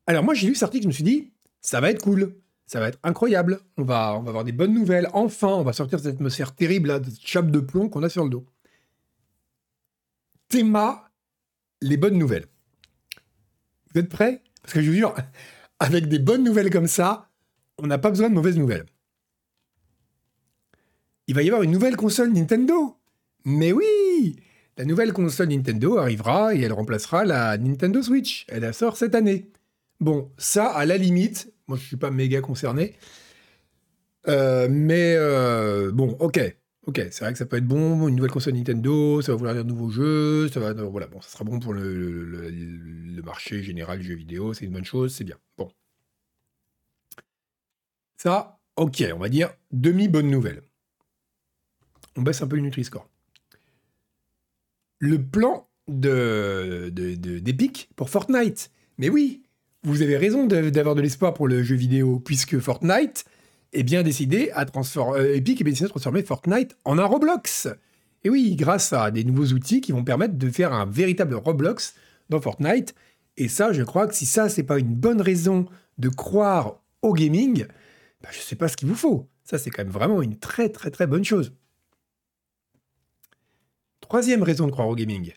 Alors 0.06 0.24
moi, 0.24 0.34
j'ai 0.34 0.46
lu 0.48 0.54
cet 0.54 0.64
article, 0.64 0.84
je 0.84 0.88
me 0.88 0.92
suis 0.92 1.04
dit, 1.04 1.32
ça 1.60 1.80
va 1.80 1.90
être 1.90 2.02
cool. 2.02 2.34
Ça 2.66 2.80
va 2.80 2.88
être 2.88 2.98
incroyable. 3.04 3.60
On 3.76 3.84
va, 3.84 4.10
avoir 4.10 4.44
des 4.44 4.52
bonnes 4.52 4.74
nouvelles. 4.74 5.08
Enfin, 5.12 5.48
on 5.48 5.62
va 5.62 5.72
sortir 5.72 5.98
de 5.98 6.04
cette 6.04 6.16
atmosphère 6.16 6.54
terrible, 6.54 7.00
de 7.00 7.10
cette 7.10 7.26
chape 7.26 7.50
de 7.50 7.60
plomb 7.60 7.88
qu'on 7.88 8.02
a 8.02 8.08
sur 8.08 8.24
le 8.24 8.30
dos. 8.30 8.46
Théma, 10.48 11.10
les 11.80 11.96
bonnes 11.96 12.18
nouvelles. 12.18 12.46
Vous 13.92 14.00
êtes 14.00 14.08
prêts? 14.08 14.42
Parce 14.62 14.74
que 14.74 14.80
je 14.80 14.90
vous 14.90 14.96
jure, 14.96 15.14
avec 15.78 16.08
des 16.08 16.18
bonnes 16.18 16.42
nouvelles 16.42 16.70
comme 16.70 16.88
ça, 16.88 17.30
on 17.78 17.86
n'a 17.86 17.98
pas 17.98 18.10
besoin 18.10 18.28
de 18.28 18.34
mauvaises 18.34 18.58
nouvelles. 18.58 18.86
Il 21.28 21.34
va 21.34 21.42
y 21.42 21.48
avoir 21.48 21.62
une 21.62 21.72
nouvelle 21.72 21.96
console 21.96 22.32
Nintendo. 22.32 22.96
Mais 23.44 23.72
oui 23.72 24.36
La 24.76 24.84
nouvelle 24.84 25.12
console 25.12 25.48
Nintendo 25.48 25.98
arrivera 25.98 26.54
et 26.54 26.60
elle 26.60 26.72
remplacera 26.72 27.24
la 27.24 27.58
Nintendo 27.58 28.02
Switch. 28.02 28.46
Elle 28.48 28.72
sort 28.74 28.96
cette 28.96 29.14
année. 29.14 29.50
Bon, 30.00 30.30
ça, 30.38 30.66
à 30.66 30.84
la 30.84 30.96
limite, 30.98 31.52
moi 31.68 31.78
je 31.78 31.84
suis 31.84 31.96
pas 31.96 32.10
méga 32.10 32.40
concerné. 32.40 32.94
Euh, 34.28 34.68
mais 34.70 35.14
euh, 35.16 35.90
bon, 35.92 36.16
ok. 36.20 36.40
Ok, 36.86 36.98
c'est 37.10 37.20
vrai 37.24 37.32
que 37.32 37.38
ça 37.38 37.46
peut 37.46 37.56
être 37.56 37.66
bon, 37.66 38.06
une 38.06 38.14
nouvelle 38.14 38.30
console 38.30 38.54
Nintendo, 38.54 39.20
ça 39.20 39.32
va 39.32 39.36
vouloir 39.36 39.54
dire 39.54 39.64
nouveaux 39.64 39.90
jeux, 39.90 40.48
ça 40.48 40.60
va, 40.60 40.72
voilà, 40.72 41.08
bon, 41.08 41.20
ça 41.20 41.30
sera 41.30 41.42
bon 41.42 41.58
pour 41.58 41.74
le, 41.74 43.20
marché 43.24 43.60
général 43.64 43.98
du 43.98 44.06
jeu 44.06 44.14
vidéo, 44.14 44.54
c'est 44.54 44.66
une 44.66 44.72
bonne 44.72 44.84
chose, 44.84 45.12
c'est 45.12 45.24
bien. 45.24 45.36
Bon. 45.58 45.68
Ça, 48.16 48.60
ok, 48.76 49.04
on 49.14 49.18
va 49.18 49.28
dire 49.28 49.50
demi-bonne 49.72 50.30
nouvelle. 50.30 50.62
On 52.16 52.22
baisse 52.22 52.42
un 52.42 52.46
peu 52.46 52.56
le 52.56 52.62
Nutri-Score. 52.62 53.08
Le 54.98 55.22
plan 55.22 55.68
de, 55.88 56.90
d'Epic 56.90 57.90
pour 57.96 58.10
Fortnite. 58.10 58.70
Mais 58.98 59.08
oui, 59.08 59.42
vous 59.82 60.02
avez 60.02 60.16
raison 60.16 60.46
d'avoir 60.46 60.94
de 60.94 61.02
l'espoir 61.02 61.34
pour 61.34 61.48
le 61.48 61.62
jeu 61.62 61.76
vidéo, 61.76 62.18
puisque 62.18 62.58
Fortnite 62.58 63.24
est 63.72 63.82
bien 63.82 64.02
décidé 64.02 64.50
à 64.54 64.64
transformer, 64.64 65.18
euh, 65.18 65.36
Epic 65.36 65.60
est 65.60 65.64
bien 65.64 65.86
transformer 65.86 66.22
Fortnite 66.22 66.76
en 66.84 66.98
un 66.98 67.04
Roblox. 67.04 67.68
Et 68.24 68.30
oui, 68.30 68.56
grâce 68.56 68.92
à 68.92 69.10
des 69.10 69.22
nouveaux 69.22 69.52
outils 69.52 69.80
qui 69.80 69.92
vont 69.92 70.02
permettre 70.02 70.34
de 70.34 70.50
faire 70.50 70.72
un 70.72 70.86
véritable 70.86 71.34
Roblox 71.34 71.94
dans 72.30 72.40
Fortnite. 72.40 72.94
Et 73.36 73.48
ça, 73.48 73.72
je 73.72 73.82
crois 73.82 74.06
que 74.06 74.14
si 74.14 74.26
ça, 74.26 74.48
c'est 74.48 74.62
pas 74.62 74.78
une 74.78 74.94
bonne 74.94 75.20
raison 75.20 75.66
de 75.98 76.08
croire 76.08 76.80
au 77.02 77.12
gaming, 77.12 77.66
bah, 78.22 78.30
je 78.32 78.40
sais 78.40 78.56
pas 78.56 78.68
ce 78.68 78.76
qu'il 78.76 78.88
vous 78.88 78.94
faut. 78.94 79.28
Ça, 79.44 79.58
c'est 79.58 79.70
quand 79.70 79.84
même 79.84 79.92
vraiment 79.92 80.22
une 80.22 80.38
très 80.38 80.70
très 80.70 80.90
très 80.90 81.06
bonne 81.06 81.24
chose. 81.24 81.52
Troisième 84.08 84.44
raison 84.44 84.66
de 84.66 84.70
croire 84.70 84.86
au 84.86 84.94
gaming. 84.94 85.32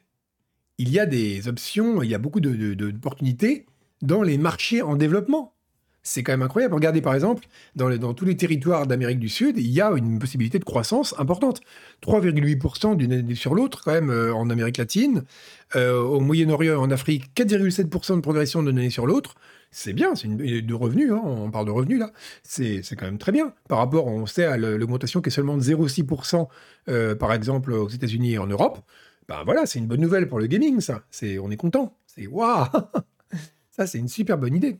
Il 0.77 0.89
y 0.89 0.99
a 0.99 1.07
des 1.07 1.47
options, 1.47 2.03
il 2.03 2.09
y 2.09 2.13
a 2.13 2.19
beaucoup 2.19 2.39
d'opportunités 2.39 3.65
dans 4.03 4.21
les 4.21 4.37
marchés 4.37 4.83
en 4.83 4.95
développement. 4.95 5.55
C'est 6.03 6.21
quand 6.21 6.33
même 6.33 6.43
incroyable. 6.43 6.75
Regardez 6.75 7.01
par 7.01 7.15
exemple, 7.15 7.47
dans, 7.75 8.13
tous 8.13 8.25
les 8.25 8.37
territoires 8.37 8.85
d'Amérique 8.85 9.17
du 9.17 9.27
Sud, 9.27 9.57
il 9.57 9.71
y 9.71 9.81
a 9.81 9.89
une 9.97 10.19
possibilité 10.19 10.59
de 10.59 10.65
croissance 10.65 11.15
importante. 11.17 11.61
3,8% 12.05 12.95
d'une 12.95 13.11
année 13.11 13.33
sur 13.33 13.55
l'autre, 13.55 13.81
quand 13.83 13.91
même, 13.91 14.11
euh, 14.11 14.33
en 14.35 14.51
Amérique 14.51 14.77
latine. 14.77 15.23
Euh, 15.75 15.99
au 15.99 16.19
Moyen-Orient 16.19 16.79
en 16.79 16.91
Afrique, 16.91 17.31
4,7% 17.35 18.17
de 18.17 18.21
progression 18.21 18.61
d'une 18.61 18.77
année 18.77 18.91
sur 18.91 19.07
l'autre. 19.07 19.33
C'est 19.71 19.93
bien, 19.93 20.15
c'est 20.15 20.27
de 20.27 20.73
revenus, 20.73 21.11
hein, 21.11 21.21
on 21.23 21.51
parle 21.51 21.67
de 21.67 21.71
revenus 21.71 21.99
là. 21.99 22.11
C'est 22.43 22.81
quand 22.97 23.05
même 23.05 23.19
très 23.19 23.31
bien. 23.31 23.53
Par 23.67 23.77
rapport, 23.77 24.07
on 24.07 24.25
sait, 24.25 24.45
à 24.45 24.57
l'augmentation 24.57 25.21
qui 25.21 25.29
est 25.29 25.31
seulement 25.31 25.57
de 25.57 25.61
0,6%, 25.61 26.47
euh, 26.87 27.15
par 27.15 27.33
exemple, 27.33 27.71
aux 27.73 27.89
États-Unis 27.89 28.33
et 28.33 28.37
en 28.39 28.47
Europe. 28.47 28.79
Ben 29.27 29.43
voilà, 29.45 29.67
c'est 29.67 29.77
une 29.77 29.85
bonne 29.85 30.01
nouvelle 30.01 30.27
pour 30.27 30.39
le 30.39 30.47
gaming, 30.47 30.81
ça. 30.81 31.03
on 31.39 31.51
est 31.51 31.57
content. 31.57 31.95
C'est 32.07 32.25
waouh 32.25 32.65
Ça, 33.71 33.85
c'est 33.85 33.99
une 33.99 34.07
super 34.07 34.39
bonne 34.39 34.55
idée. 34.55 34.79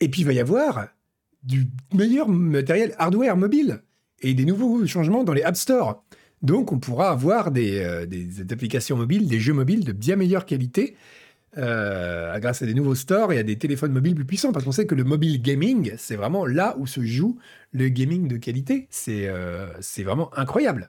Et 0.00 0.08
puis, 0.08 0.22
il 0.22 0.26
va 0.26 0.32
y 0.32 0.40
avoir 0.40 0.88
du 1.44 1.68
meilleur 1.94 2.28
matériel 2.28 2.94
hardware 2.98 3.36
mobile 3.36 3.82
et 4.20 4.34
des 4.34 4.44
nouveaux 4.44 4.84
changements 4.86 5.24
dans 5.24 5.32
les 5.32 5.42
App 5.42 5.56
Store. 5.56 6.04
Donc, 6.42 6.72
on 6.72 6.78
pourra 6.78 7.10
avoir 7.10 7.50
des, 7.50 7.78
euh, 7.78 8.06
applications 8.50 8.96
mobiles, 8.96 9.28
des 9.28 9.40
jeux 9.40 9.52
mobiles 9.52 9.84
de 9.84 9.92
bien 9.92 10.16
meilleure 10.16 10.46
qualité 10.46 10.96
euh, 11.58 12.38
grâce 12.38 12.62
à 12.62 12.66
des 12.66 12.74
nouveaux 12.74 12.94
stores 12.94 13.32
et 13.32 13.38
à 13.38 13.42
des 13.42 13.56
téléphones 13.56 13.92
mobiles 13.92 14.14
plus 14.14 14.24
puissants. 14.24 14.52
Parce 14.52 14.64
qu'on 14.64 14.72
sait 14.72 14.86
que 14.86 14.94
le 14.94 15.04
mobile 15.04 15.40
gaming, 15.42 15.92
c'est 15.96 16.16
vraiment 16.16 16.46
là 16.46 16.76
où 16.78 16.86
se 16.86 17.02
joue 17.02 17.38
le 17.72 17.88
gaming 17.88 18.28
de 18.28 18.36
qualité. 18.36 18.86
C'est 18.90 19.28
euh, 19.28 19.66
vraiment 19.98 20.30
incroyable. 20.38 20.88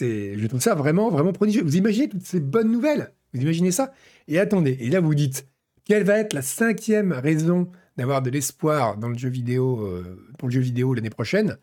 Je 0.00 0.46
trouve 0.46 0.60
ça 0.60 0.74
vraiment, 0.74 1.10
vraiment 1.10 1.32
prodigieux. 1.32 1.62
Vous 1.62 1.76
imaginez 1.76 2.08
toutes 2.08 2.26
ces 2.26 2.40
bonnes 2.40 2.70
nouvelles? 2.70 3.12
Vous 3.32 3.42
imaginez 3.42 3.72
ça? 3.72 3.92
Et 4.26 4.38
attendez, 4.38 4.76
et 4.80 4.90
là 4.90 5.00
vous 5.00 5.14
dites, 5.14 5.46
quelle 5.84 6.04
va 6.04 6.18
être 6.18 6.34
la 6.34 6.42
cinquième 6.42 7.12
raison 7.12 7.70
d'avoir 7.96 8.22
de 8.22 8.30
l'espoir 8.30 8.96
dans 8.96 9.08
le 9.08 9.18
jeu 9.18 9.28
vidéo, 9.28 9.80
euh, 9.80 10.28
pour 10.38 10.48
le 10.48 10.52
jeu 10.52 10.60
vidéo 10.60 10.94
l'année 10.94 11.10
prochaine, 11.10 11.56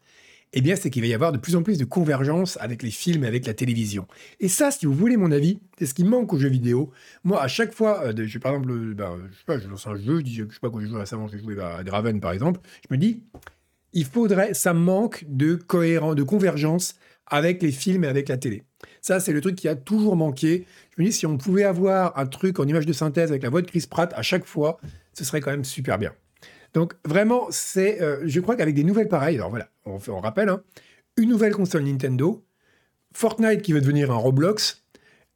eh 0.54 0.62
bien, 0.62 0.76
c'est 0.76 0.90
qu'il 0.90 1.02
va 1.02 1.08
y 1.08 1.14
avoir 1.14 1.32
de 1.32 1.38
plus 1.38 1.56
en 1.56 1.64
plus 1.64 1.78
de 1.78 1.86
convergence 1.86 2.58
avec 2.62 2.82
les 2.82 2.92
films 2.92 3.24
et 3.24 3.28
avec 3.28 3.46
la 3.46 3.54
télévision. 3.54 4.08
Et 4.40 4.48
ça, 4.48 4.72
si 4.72 4.86
vous 4.86 4.94
voulez 4.94 5.18
mon 5.18 5.32
avis, 5.32 5.60
c'est 5.78 5.86
ce 5.86 5.94
qui 5.94 6.04
manque 6.04 6.32
aux 6.34 6.40
jeux 6.40 6.50
vidéo. 6.50 6.92
Moi, 7.24 7.42
à 7.42 7.48
chaque 7.48 7.74
fois, 7.74 8.06
euh, 8.06 8.14
je, 8.26 8.40
par 8.40 8.54
exemple, 8.54 8.72
euh, 8.72 8.94
ben, 8.94 9.18
je 9.32 9.38
sais 9.38 9.44
pas, 9.46 9.60
je 9.60 9.68
lance 9.68 9.86
un 9.88 9.96
jeu, 9.96 10.20
je 10.20 10.24
dis, 10.24 10.36
je 10.36 10.44
sais 10.44 10.60
pas, 10.62 10.70
quand 10.70 10.80
je 10.80 10.88
joue 10.88 10.98
récemment, 10.98 11.28
j'ai 11.28 11.40
joué 11.40 11.60
à 11.62 11.84
Draven, 11.84 12.22
par 12.22 12.32
exemple, 12.32 12.62
je 12.90 12.96
me 12.96 12.98
dis, 12.98 13.24
il 13.94 14.06
faudrait, 14.06 14.54
ça 14.54 14.74
manque 14.74 15.26
de 15.28 15.56
cohérence, 15.56 16.16
de 16.16 16.24
convergence 16.24 16.96
avec 17.28 17.62
les 17.62 17.72
films 17.72 18.04
et 18.04 18.08
avec 18.08 18.30
la 18.30 18.38
télé. 18.38 18.64
Ça, 19.02 19.20
c'est 19.20 19.34
le 19.34 19.42
truc 19.42 19.56
qui 19.56 19.68
a 19.68 19.76
toujours 19.76 20.16
manqué. 20.16 20.66
Je 20.96 21.02
me 21.02 21.08
dis, 21.08 21.14
si 21.14 21.26
on 21.26 21.38
pouvait 21.38 21.64
avoir 21.64 22.18
un 22.18 22.26
truc 22.28 22.60
en 22.60 22.68
image 22.68 22.86
de 22.86 22.94
synthèse 22.94 23.30
avec 23.30 23.44
la 23.44 23.50
voix 23.50 23.62
de 23.62 23.68
Chris 23.68 23.86
Pratt 23.90 24.14
à 24.16 24.22
chaque 24.22 24.46
fois, 24.46 24.80
ce 25.14 25.24
serait 25.24 25.42
quand 25.42 25.52
même 25.52 25.66
super 25.66 25.98
bien. 25.98 26.14
Donc 26.76 26.94
vraiment, 27.06 27.48
c'est, 27.52 28.02
euh, 28.02 28.22
je 28.26 28.40
crois 28.42 28.58
qu'avec 28.58 28.76
des 28.76 28.84
nouvelles 28.84 29.08
pareilles, 29.08 29.38
alors 29.38 29.50
voilà, 29.50 29.70
on, 29.86 30.20
rappelle, 30.20 30.50
hein, 30.50 30.62
une 31.16 31.30
nouvelle 31.30 31.54
console 31.54 31.84
Nintendo, 31.84 32.46
Fortnite 33.14 33.62
qui 33.62 33.72
va 33.72 33.80
devenir 33.80 34.12
un 34.12 34.18
Roblox, 34.18 34.84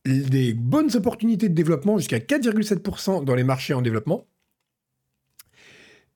des 0.06 0.54
bonnes 0.54 0.94
opportunités 0.98 1.48
de 1.48 1.54
développement 1.54 1.98
jusqu'à 1.98 2.20
4,7% 2.20 3.24
dans 3.24 3.36
les 3.36 3.46
marchés 3.46 3.74
en 3.74 3.82
développement, 3.82 4.28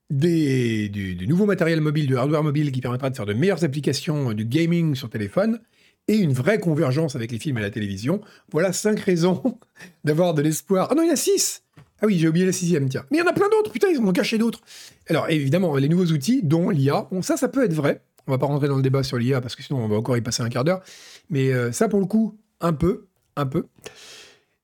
des, 0.09 0.89
du, 0.89 1.25
nouveau 1.25 1.45
matériel 1.45 1.79
mobile, 1.79 2.05
du 2.05 2.17
hardware 2.17 2.43
mobile 2.43 2.73
qui 2.73 2.81
permettra 2.81 3.09
de 3.09 3.15
faire 3.15 3.25
de 3.25 3.33
meilleures 3.33 3.63
applications 3.63 4.33
de 4.33 4.43
gaming 4.43 4.93
sur 4.93 5.09
téléphone, 5.09 5.61
et 6.09 6.17
une 6.17 6.33
vraie 6.33 6.59
convergence 6.59 7.15
avec 7.15 7.31
les 7.31 7.39
films 7.39 7.59
et 7.59 7.61
la 7.61 7.71
télévision. 7.71 8.19
Voilà 8.51 8.73
cinq 8.73 8.99
raisons 8.99 9.41
d'avoir 10.03 10.33
de 10.33 10.41
l'espoir. 10.41 10.89
Ah 10.91 10.95
non, 10.95 11.03
il 11.03 11.07
y 11.07 11.11
a 11.11 11.15
six 11.15 11.62
ah 12.03 12.05
oui, 12.05 12.19
j'ai 12.19 12.27
oublié 12.27 12.45
la 12.45 12.51
sixième, 12.51 12.89
tiens. 12.89 13.05
Mais 13.11 13.17
il 13.17 13.21
y 13.21 13.23
en 13.23 13.29
a 13.29 13.33
plein 13.33 13.47
d'autres, 13.47 13.71
putain, 13.71 13.87
ils 13.87 13.97
en 13.97 14.05
ont 14.05 14.11
caché 14.11 14.37
d'autres. 14.37 14.59
Alors, 15.07 15.29
évidemment, 15.29 15.77
les 15.77 15.87
nouveaux 15.87 16.11
outils, 16.11 16.41
dont 16.43 16.69
l'IA, 16.69 17.07
bon, 17.09 17.21
ça, 17.21 17.37
ça 17.37 17.47
peut 17.47 17.63
être 17.63 17.73
vrai. 17.73 18.03
On 18.27 18.31
va 18.33 18.37
pas 18.37 18.45
rentrer 18.45 18.67
dans 18.67 18.75
le 18.75 18.81
débat 18.81 19.03
sur 19.03 19.17
l'IA, 19.17 19.39
parce 19.39 19.55
que 19.55 19.63
sinon, 19.63 19.79
on 19.79 19.87
va 19.87 19.95
encore 19.95 20.17
y 20.17 20.21
passer 20.21 20.43
un 20.43 20.49
quart 20.49 20.65
d'heure. 20.65 20.81
Mais 21.29 21.53
euh, 21.53 21.71
ça, 21.71 21.87
pour 21.87 22.01
le 22.01 22.05
coup, 22.05 22.37
un 22.59 22.73
peu, 22.73 23.07
un 23.37 23.45
peu. 23.45 23.67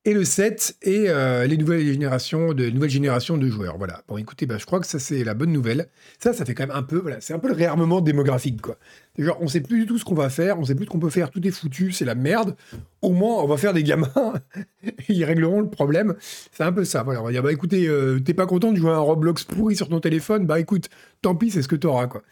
Et 0.05 0.13
le 0.13 0.23
7 0.23 0.77
et 0.81 1.09
euh, 1.09 1.45
les 1.45 1.57
nouvelles 1.57 1.85
générations 1.85 2.53
de 2.53 2.69
nouvelles 2.69 2.89
générations 2.89 3.37
de 3.37 3.47
joueurs. 3.49 3.77
Voilà. 3.77 4.01
Bon, 4.07 4.17
écoutez, 4.17 4.45
bah, 4.45 4.57
je 4.57 4.65
crois 4.65 4.79
que 4.79 4.87
ça 4.87 4.97
c'est 4.97 5.25
la 5.25 5.33
bonne 5.33 5.51
nouvelle. 5.51 5.89
Ça, 6.19 6.31
ça 6.31 6.45
fait 6.45 6.53
quand 6.53 6.67
même 6.67 6.75
un 6.75 6.83
peu, 6.83 6.97
voilà, 6.97 7.19
c'est 7.19 7.33
un 7.33 7.39
peu 7.39 7.49
le 7.49 7.53
réarmement 7.53 7.99
démographique, 7.99 8.61
quoi. 8.61 8.77
Genre, 9.17 9.37
on 9.41 9.49
sait 9.49 9.59
plus 9.59 9.81
du 9.81 9.85
tout 9.85 9.97
ce 9.97 10.05
qu'on 10.05 10.15
va 10.15 10.29
faire, 10.29 10.57
on 10.57 10.63
sait 10.63 10.75
plus 10.75 10.85
ce 10.85 10.89
qu'on 10.89 10.99
peut 10.99 11.09
faire, 11.09 11.29
tout 11.29 11.45
est 11.45 11.51
foutu, 11.51 11.91
c'est 11.91 12.05
la 12.05 12.15
merde. 12.15 12.55
Au 13.01 13.11
moins, 13.11 13.43
on 13.43 13.47
va 13.47 13.57
faire 13.57 13.73
des 13.73 13.83
gamins, 13.83 14.33
ils 15.09 15.25
régleront 15.25 15.59
le 15.59 15.69
problème. 15.69 16.15
C'est 16.53 16.63
un 16.63 16.71
peu 16.71 16.85
ça. 16.85 17.03
Voilà, 17.03 17.21
on 17.21 17.25
va 17.25 17.31
dire, 17.31 17.43
bah 17.43 17.51
écoutez, 17.51 17.87
euh, 17.87 18.19
t'es 18.19 18.33
pas 18.33 18.45
content 18.45 18.71
de 18.71 18.77
jouer 18.77 18.91
à 18.91 18.95
un 18.95 18.99
Roblox 18.99 19.43
pourri 19.43 19.75
sur 19.75 19.89
ton 19.89 19.99
téléphone, 19.99 20.45
bah 20.45 20.59
écoute, 20.61 20.89
tant 21.21 21.35
pis, 21.35 21.51
c'est 21.51 21.61
ce 21.61 21.67
que 21.67 21.75
t'auras, 21.75 22.07
quoi. 22.07 22.23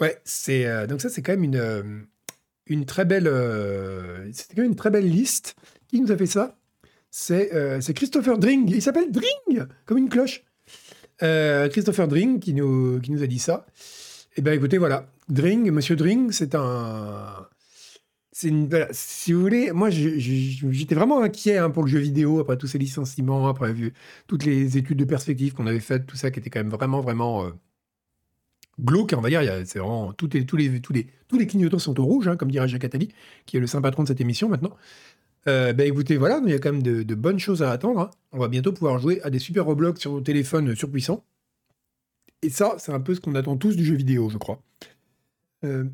Ouais, 0.00 0.20
c'est 0.24 0.66
euh, 0.66 0.86
donc 0.86 1.00
ça, 1.00 1.08
c'est 1.08 1.22
quand 1.22 1.32
même 1.32 1.44
une 1.44 2.06
une 2.66 2.86
très 2.86 3.04
belle, 3.04 3.24
c'était 4.32 4.54
quand 4.54 4.62
même 4.62 4.70
une 4.70 4.76
très 4.76 4.90
belle 4.90 5.08
liste. 5.08 5.56
Qui 5.88 6.00
nous 6.00 6.10
a 6.10 6.16
fait 6.16 6.26
ça? 6.26 6.56
Euh, 7.30 7.80
c'est 7.80 7.94
Christopher 7.94 8.38
Dring. 8.38 8.70
Il 8.70 8.82
s'appelle 8.82 9.10
Dring, 9.10 9.66
comme 9.86 9.98
une 9.98 10.08
cloche. 10.08 10.44
Euh, 11.22 11.68
Christopher 11.68 12.08
Dring 12.08 12.40
qui 12.40 12.54
nous, 12.54 13.00
a 13.22 13.26
dit 13.26 13.38
ça. 13.38 13.66
Eh 14.36 14.42
bien, 14.42 14.52
écoutez, 14.52 14.78
voilà. 14.78 15.06
Dring, 15.28 15.70
Monsieur 15.70 15.96
Dring, 15.96 16.32
c'est 16.32 16.54
un. 16.54 17.46
Une, 18.44 18.68
si 18.90 19.32
vous 19.34 19.40
voulez, 19.40 19.72
moi 19.72 19.90
j'étais 19.90 20.94
vraiment 20.94 21.22
inquiet 21.22 21.58
hein, 21.58 21.70
pour 21.70 21.84
le 21.84 21.88
jeu 21.88 21.98
vidéo 21.98 22.40
après 22.40 22.56
tous 22.56 22.66
ces 22.66 22.78
licenciements, 22.78 23.46
après 23.46 23.72
toutes 24.26 24.44
les 24.44 24.78
études 24.78 24.98
de 24.98 25.04
perspective 25.04 25.52
qu'on 25.52 25.66
avait 25.66 25.78
faites, 25.78 26.06
tout 26.06 26.16
ça 26.16 26.30
qui 26.30 26.40
était 26.40 26.50
quand 26.50 26.58
même 26.58 26.70
vraiment 26.70 27.02
vraiment 27.02 27.44
euh, 27.44 27.50
glauque, 28.80 29.14
on 29.16 29.20
va 29.20 29.28
dire. 29.28 29.42
C'est 29.66 29.78
vraiment 29.78 30.12
tous 30.14 30.30
les 30.32 30.46
tous 30.46 30.56
les 30.56 30.80
tous 30.80 30.92
les 30.92 31.06
tous 31.28 31.38
les 31.38 31.46
clignotants 31.46 31.78
sont 31.78 32.00
au 32.00 32.04
rouge, 32.04 32.26
hein, 32.26 32.36
comme 32.36 32.50
dirait 32.50 32.66
Jacques 32.66 32.84
Attali, 32.84 33.12
qui 33.46 33.58
est 33.58 33.60
le 33.60 33.66
saint 33.66 33.82
patron 33.82 34.02
de 34.02 34.08
cette 34.08 34.20
émission 34.20 34.48
maintenant. 34.48 34.74
Euh, 35.48 35.72
ben 35.72 35.86
écoutez, 35.86 36.16
voilà, 36.16 36.40
il 36.44 36.50
y 36.50 36.54
a 36.54 36.58
quand 36.58 36.72
même 36.72 36.82
de, 36.82 37.14
bonnes 37.14 37.38
choses 37.38 37.62
à 37.62 37.70
attendre. 37.70 38.00
Hein. 38.00 38.10
On 38.32 38.38
va 38.38 38.48
bientôt 38.48 38.72
pouvoir 38.72 38.98
jouer 38.98 39.20
à 39.22 39.30
des 39.30 39.38
super 39.38 39.64
Roblox 39.64 40.00
sur 40.00 40.12
nos 40.12 40.20
téléphones 40.20 40.74
surpuissants. 40.76 41.24
Et 42.42 42.50
ça, 42.50 42.76
c'est 42.78 42.92
un 42.92 43.00
peu 43.00 43.14
ce 43.14 43.20
qu'on 43.20 43.34
attend 43.34 43.56
tous 43.56 43.76
du 43.76 43.84
jeu 43.84 43.94
vidéo, 43.94 44.28
je 44.30 44.38
crois. 44.38 44.62
Euh, 45.64 45.84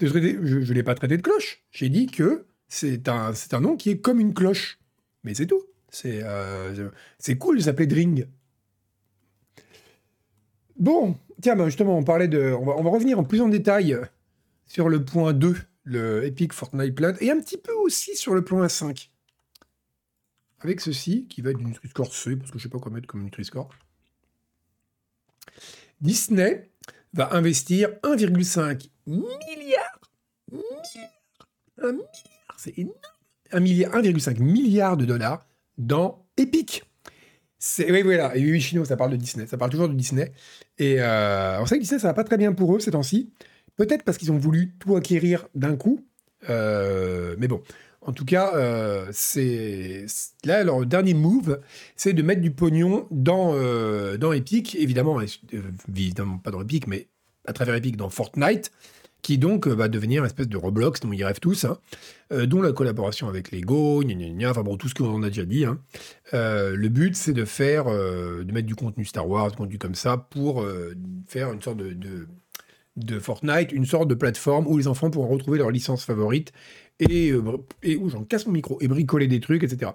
je 0.00 0.06
ne 0.06 0.72
l'ai 0.72 0.82
pas 0.82 0.94
traité 0.94 1.16
de 1.16 1.22
cloche. 1.22 1.64
J'ai 1.70 1.88
dit 1.88 2.06
que 2.06 2.46
c'est 2.68 3.08
un, 3.08 3.32
un 3.52 3.60
nom 3.60 3.76
qui 3.76 3.90
est 3.90 3.98
comme 3.98 4.20
une 4.20 4.34
cloche. 4.34 4.78
Mais 5.24 5.34
c'est 5.34 5.46
tout. 5.46 5.62
C'est 5.90 6.20
euh, 6.22 6.90
cool 7.38 7.58
de 7.58 7.62
s'appeler 7.62 7.86
Dring. 7.86 8.26
Bon, 10.78 11.16
tiens, 11.40 11.56
ben 11.56 11.66
justement, 11.66 11.96
on 11.96 12.04
parlait 12.04 12.28
de. 12.28 12.54
On 12.60 12.64
va, 12.64 12.74
on 12.76 12.82
va 12.82 12.90
revenir 12.90 13.18
en 13.18 13.24
plus 13.24 13.40
en 13.40 13.48
détail 13.48 13.98
sur 14.66 14.88
le 14.88 15.04
point 15.04 15.32
2 15.32 15.56
le 15.86 16.24
Epic 16.24 16.52
Fortnite 16.52 16.94
Plant, 16.94 17.14
et 17.20 17.30
un 17.30 17.40
petit 17.40 17.56
peu 17.56 17.72
aussi 17.72 18.16
sur 18.16 18.34
le 18.34 18.44
plan 18.44 18.62
A5. 18.62 19.08
Avec 20.60 20.80
ceci, 20.80 21.26
qui 21.28 21.42
va 21.42 21.50
être 21.50 21.58
du 21.58 21.64
Nutri-Score 21.64 22.12
C, 22.12 22.36
parce 22.36 22.50
que 22.50 22.58
je 22.58 22.64
sais 22.64 22.68
pas 22.68 22.78
quoi 22.78 22.90
mettre 22.90 23.06
comme 23.06 23.22
Nutri-Score. 23.22 23.70
Disney 26.00 26.70
va 27.14 27.32
investir 27.34 27.90
1,5 28.02 28.90
milliard, 29.06 30.00
c'est 32.56 32.78
énorme, 32.78 32.96
1,5 33.52 34.40
milliard 34.40 34.96
de 34.96 35.04
dollars 35.04 35.46
dans 35.78 36.26
Epic. 36.36 36.84
Oui, 37.78 38.02
voilà, 38.02 38.36
et 38.36 38.42
oui, 38.42 38.60
Chino, 38.60 38.84
ça 38.84 38.96
parle 38.96 39.12
de 39.12 39.16
Disney, 39.16 39.46
ça 39.46 39.56
parle 39.56 39.70
toujours 39.70 39.88
de 39.88 39.94
Disney. 39.94 40.32
Et 40.78 40.96
euh, 41.00 41.60
on 41.60 41.66
sait 41.66 41.76
que 41.76 41.80
Disney, 41.80 42.00
ça 42.00 42.08
va 42.08 42.14
pas 42.14 42.24
très 42.24 42.36
bien 42.36 42.52
pour 42.52 42.74
eux 42.74 42.80
ces 42.80 42.90
temps-ci. 42.90 43.32
Peut-être 43.76 44.04
parce 44.04 44.18
qu'ils 44.18 44.32
ont 44.32 44.38
voulu 44.38 44.74
tout 44.78 44.96
acquérir 44.96 45.48
d'un 45.54 45.76
coup. 45.76 46.04
Euh, 46.48 47.36
mais 47.38 47.48
bon, 47.48 47.62
en 48.02 48.12
tout 48.12 48.24
cas, 48.24 48.54
euh, 48.54 49.06
c'est 49.12 50.06
là 50.44 50.64
leur 50.64 50.84
dernier 50.86 51.14
move, 51.14 51.60
c'est 51.96 52.12
de 52.12 52.22
mettre 52.22 52.40
du 52.40 52.50
pognon 52.50 53.06
dans 53.10 53.52
euh, 53.54 54.16
dans 54.16 54.32
Epic, 54.32 54.74
évidemment, 54.76 55.20
évidemment 55.88 56.38
pas 56.38 56.50
dans 56.50 56.62
Epic, 56.62 56.86
mais 56.86 57.08
à 57.46 57.52
travers 57.52 57.74
Epic 57.74 57.96
dans 57.96 58.08
Fortnite, 58.08 58.70
qui 59.22 59.38
donc 59.38 59.66
va 59.66 59.88
devenir 59.88 60.22
une 60.22 60.26
espèce 60.26 60.48
de 60.48 60.56
Roblox 60.56 61.00
dont 61.00 61.12
ils 61.12 61.24
rêvent 61.24 61.40
tous, 61.40 61.64
hein, 61.64 61.78
dont 62.30 62.62
la 62.62 62.72
collaboration 62.72 63.28
avec 63.28 63.50
Lego, 63.50 64.02
gna 64.02 64.14
gna 64.14 64.28
gna, 64.28 64.50
enfin 64.50 64.62
bon, 64.62 64.76
tout 64.76 64.88
ce 64.88 64.94
qu'on 64.94 65.22
a 65.22 65.28
déjà 65.28 65.44
dit. 65.44 65.64
Hein. 65.64 65.80
le 66.32 66.88
but, 66.88 67.16
c'est 67.16 67.32
de 67.32 67.44
faire, 67.44 67.86
de 67.86 68.52
mettre 68.52 68.66
du 68.66 68.76
contenu 68.76 69.04
Star 69.04 69.28
Wars, 69.28 69.50
du 69.50 69.56
contenu 69.56 69.78
comme 69.78 69.94
ça, 69.96 70.16
pour 70.16 70.64
faire 71.26 71.52
une 71.52 71.62
sorte 71.62 71.78
de 71.78 71.92
de 71.92 72.28
Fortnite, 73.20 73.72
une 73.72 73.84
sorte 73.84 74.08
de 74.08 74.14
plateforme 74.14 74.66
où 74.66 74.78
les 74.78 74.88
enfants 74.88 75.10
pourront 75.10 75.28
retrouver 75.28 75.58
leur 75.58 75.70
licence 75.70 76.04
favorite 76.04 76.52
et, 77.00 77.30
euh, 77.30 77.42
où 77.98 78.08
j'en 78.08 78.24
casse 78.24 78.46
mon 78.46 78.52
micro 78.52 78.78
et 78.80 78.88
bricoler 78.88 79.26
des 79.26 79.40
trucs, 79.40 79.62
etc. 79.62 79.92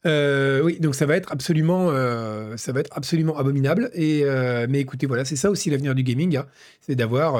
Euh, 0.06 0.62
oui, 0.64 0.80
donc 0.80 0.96
ça 0.96 1.06
va 1.06 1.16
être 1.16 1.32
absolument, 1.32 1.90
euh, 1.90 2.58
ça 2.58 2.72
va 2.72 2.80
être 2.80 2.96
absolument 2.96 3.38
abominable. 3.38 3.92
Et 3.94 4.22
euh, 4.24 4.66
mais 4.70 4.80
écoutez, 4.80 5.06
voilà, 5.06 5.26
c'est 5.26 5.36
ça 5.36 5.50
aussi 5.50 5.70
l'avenir 5.70 5.94
du 5.94 6.04
gaming, 6.04 6.38
hein. 6.38 6.46
c'est 6.82 6.96
d'avoir, 6.96 7.34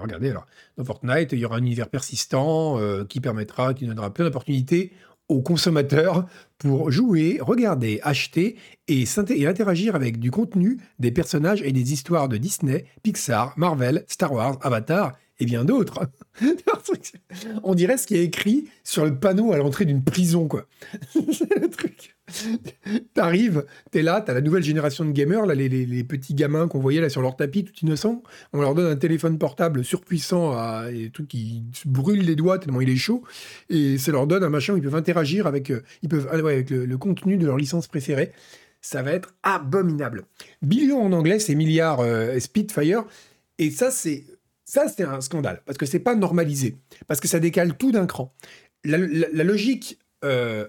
regardez 0.00 0.30
alors, 0.30 0.46
dans 0.76 0.84
Fortnite, 0.84 1.32
il 1.32 1.38
y 1.38 1.44
aura 1.44 1.56
un 1.56 1.60
univers 1.60 1.88
persistant 1.88 2.78
qui 3.08 3.20
permettra, 3.20 3.74
qui 3.74 3.86
donnera 3.86 4.12
plein 4.12 4.24
d'opportunités 4.24 4.92
aux 5.28 5.42
consommateurs 5.42 6.26
pour 6.58 6.90
jouer, 6.90 7.38
regarder, 7.40 8.00
acheter 8.02 8.56
et, 8.88 9.04
et 9.28 9.46
interagir 9.46 9.94
avec 9.94 10.18
du 10.18 10.32
contenu, 10.32 10.78
des 10.98 11.12
personnages 11.12 11.62
et 11.62 11.70
des 11.70 11.92
histoires 11.92 12.28
de 12.28 12.36
Disney, 12.36 12.84
Pixar, 13.04 13.54
Marvel, 13.56 14.04
Star 14.08 14.32
Wars, 14.32 14.58
Avatar 14.62 15.12
et 15.40 15.46
bien 15.46 15.64
d'autres. 15.64 16.08
On 17.64 17.74
dirait 17.74 17.96
ce 17.96 18.06
qui 18.06 18.14
est 18.14 18.24
écrit 18.24 18.68
sur 18.84 19.04
le 19.04 19.18
panneau 19.18 19.52
à 19.52 19.56
l'entrée 19.56 19.86
d'une 19.86 20.04
prison, 20.04 20.46
quoi. 20.46 20.66
c'est 21.32 21.58
le 21.58 21.68
truc. 21.68 22.14
T'arrives, 23.14 23.64
t'es 23.90 24.02
là, 24.02 24.20
t'as 24.20 24.34
la 24.34 24.40
nouvelle 24.40 24.62
génération 24.62 25.04
de 25.04 25.10
gamers, 25.10 25.46
là, 25.46 25.54
les, 25.54 26.04
petits 26.04 26.34
gamins 26.34 26.68
qu'on 26.68 26.78
voyait 26.78 27.00
là 27.00 27.08
sur 27.08 27.22
leur 27.22 27.36
tapis, 27.36 27.64
tout 27.64 27.72
innocents. 27.82 28.22
On 28.52 28.60
leur 28.60 28.74
donne 28.74 28.92
un 28.92 28.96
téléphone 28.96 29.38
portable 29.38 29.84
surpuissant, 29.84 30.52
à, 30.52 30.90
des 30.90 31.10
trucs 31.10 31.28
qui 31.28 31.64
brûlent 31.86 32.24
les 32.24 32.36
doigts 32.36 32.58
tellement 32.58 32.80
il 32.80 32.90
est 32.90 32.96
chaud, 32.96 33.24
et 33.68 33.98
ça 33.98 34.12
leur 34.12 34.26
donne 34.26 34.44
un 34.44 34.50
machin 34.50 34.74
où 34.74 34.76
ils 34.76 34.82
peuvent 34.82 34.94
interagir 34.94 35.46
avec, 35.46 35.70
euh, 35.70 35.82
ils 36.02 36.08
peuvent, 36.08 36.28
ah 36.30 36.36
avec 36.36 36.70
le, 36.70 36.98
contenu 36.98 37.36
de 37.36 37.46
leur 37.46 37.56
licence 37.56 37.86
préférée. 37.86 38.32
Ça 38.82 39.02
va 39.02 39.12
être 39.12 39.34
abominable. 39.42 40.24
Billion 40.62 41.02
en 41.02 41.12
anglais, 41.12 41.38
c'est 41.38 41.54
milliard 41.54 42.00
euh, 42.00 42.38
Spitfire. 42.38 43.04
Et 43.58 43.70
ça, 43.70 43.90
c'est 43.90 44.24
ça, 44.70 44.86
c'est 44.88 45.02
un 45.02 45.20
scandale, 45.20 45.62
parce 45.66 45.76
que 45.78 45.84
c'est 45.84 45.98
pas 45.98 46.14
normalisé, 46.14 46.78
parce 47.08 47.18
que 47.18 47.26
ça 47.26 47.40
décale 47.40 47.76
tout 47.76 47.90
d'un 47.90 48.06
cran. 48.06 48.32
La, 48.84 48.98
logique 48.98 49.98
euh, 50.24 50.68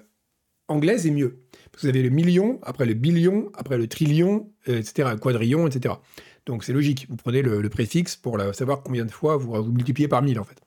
anglaise 0.67 1.05
est 1.05 1.11
mieux. 1.11 1.43
vous 1.79 1.87
avez 1.87 2.01
le 2.01 2.09
million, 2.09 2.59
après 2.63 2.87
le 2.87 2.95
billion, 2.95 3.51
après 3.55 3.77
le 3.77 3.85
trillion, 3.85 4.51
euh, 4.69 4.79
etc., 4.79 5.09
quadrillion, 5.21 5.67
etc. 5.67 5.93
Donc 6.47 6.63
c'est 6.63 6.73
logique. 6.73 7.05
Vous 7.09 7.15
prenez 7.15 7.43
le, 7.43 7.69
préfixe 7.69 8.15
pour 8.15 8.39
savoir 8.55 8.81
combien 8.81 9.05
de 9.05 9.11
fois 9.11 9.37
vous, 9.37 9.53
vous 9.53 9.71
multipliez 9.71 10.07
par 10.07 10.23
mille, 10.23 10.39
en 10.39 10.45
fait. 10.45 10.57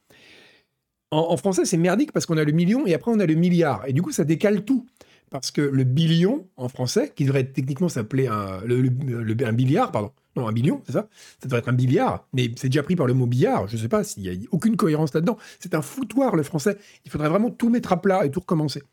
En, 1.10 1.36
français, 1.36 1.64
c'est 1.64 1.76
merdique 1.76 2.12
parce 2.12 2.26
qu'on 2.26 2.38
a 2.38 2.44
le 2.44 2.52
million 2.52 2.86
et 2.86 2.94
après 2.94 3.10
on 3.10 3.18
a 3.18 3.26
le 3.26 3.34
milliard. 3.34 3.84
Et 3.86 3.92
du 3.92 4.00
coup, 4.00 4.12
ça 4.12 4.24
décale 4.24 4.64
tout. 4.64 4.86
Parce 5.34 5.50
que 5.50 5.62
le 5.62 5.82
billion, 5.82 6.46
en 6.56 6.68
français, 6.68 7.12
qui 7.12 7.24
devrait 7.24 7.42
techniquement 7.42 7.88
s'appeler 7.88 8.28
un, 8.28 8.60
un 8.62 9.52
billiard, 9.52 9.90
pardon, 9.90 10.12
non, 10.36 10.46
un 10.46 10.52
billion, 10.52 10.80
c'est 10.86 10.92
ça 10.92 11.08
Ça 11.40 11.48
devrait 11.48 11.58
être 11.58 11.68
un 11.68 11.72
billard, 11.72 12.28
mais 12.32 12.52
c'est 12.54 12.68
déjà 12.68 12.84
pris 12.84 12.94
par 12.94 13.08
le 13.08 13.14
mot 13.14 13.26
billard. 13.26 13.66
Je 13.66 13.74
ne 13.74 13.82
sais 13.82 13.88
pas 13.88 14.04
s'il 14.04 14.22
n'y 14.22 14.28
a 14.28 14.48
aucune 14.52 14.76
cohérence 14.76 15.12
là-dedans. 15.12 15.36
C'est 15.58 15.74
un 15.74 15.82
foutoir, 15.82 16.36
le 16.36 16.44
français. 16.44 16.78
Il 17.04 17.10
faudrait 17.10 17.28
vraiment 17.28 17.50
tout 17.50 17.68
mettre 17.68 17.92
à 17.92 18.00
plat 18.00 18.24
et 18.24 18.30
tout 18.30 18.38
recommencer. 18.38 18.84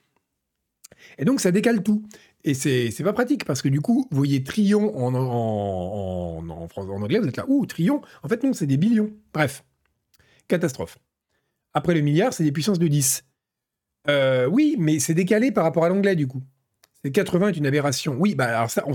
Et 1.19 1.25
donc, 1.25 1.41
ça 1.41 1.51
décale 1.51 1.83
tout. 1.83 2.01
Et 2.43 2.55
c'est 2.55 3.03
pas 3.03 3.13
pratique, 3.13 3.45
parce 3.45 3.62
que 3.62 3.69
du 3.69 3.79
coup, 3.79 4.07
vous 4.10 4.17
voyez 4.17 4.43
trion 4.43 4.98
en, 4.98 5.13
en, 5.13 6.43
en, 6.50 6.67
en 6.75 6.89
anglais, 7.03 7.19
vous 7.19 7.27
êtes 7.27 7.38
là, 7.38 7.45
ouh, 7.50 7.67
trion. 7.67 8.01
En 8.24 8.27
fait, 8.27 8.43
non, 8.43 8.53
c'est 8.53 8.65
des 8.65 8.77
billions. 8.77 9.12
Bref, 9.31 9.63
catastrophe. 10.48 10.98
Après 11.75 11.93
le 11.93 12.01
milliard, 12.01 12.33
c'est 12.33 12.43
des 12.43 12.51
puissances 12.51 12.79
de 12.79 12.88
10. 12.88 13.25
Euh, 14.10 14.48
oui, 14.48 14.75
mais 14.79 15.00
c'est 15.00 15.13
décalé 15.13 15.51
par 15.51 15.63
rapport 15.63 15.86
à 15.86 15.89
l'anglais, 15.89 16.15
du 16.15 16.27
coup. 16.27 16.41
C'est 17.03 17.12
80 17.12 17.50
est 17.50 17.58
une 17.58 17.65
aberration. 17.65 18.15
Oui, 18.20 18.36
bah 18.36 18.58
alors 18.58 18.70
ça, 18.70 18.86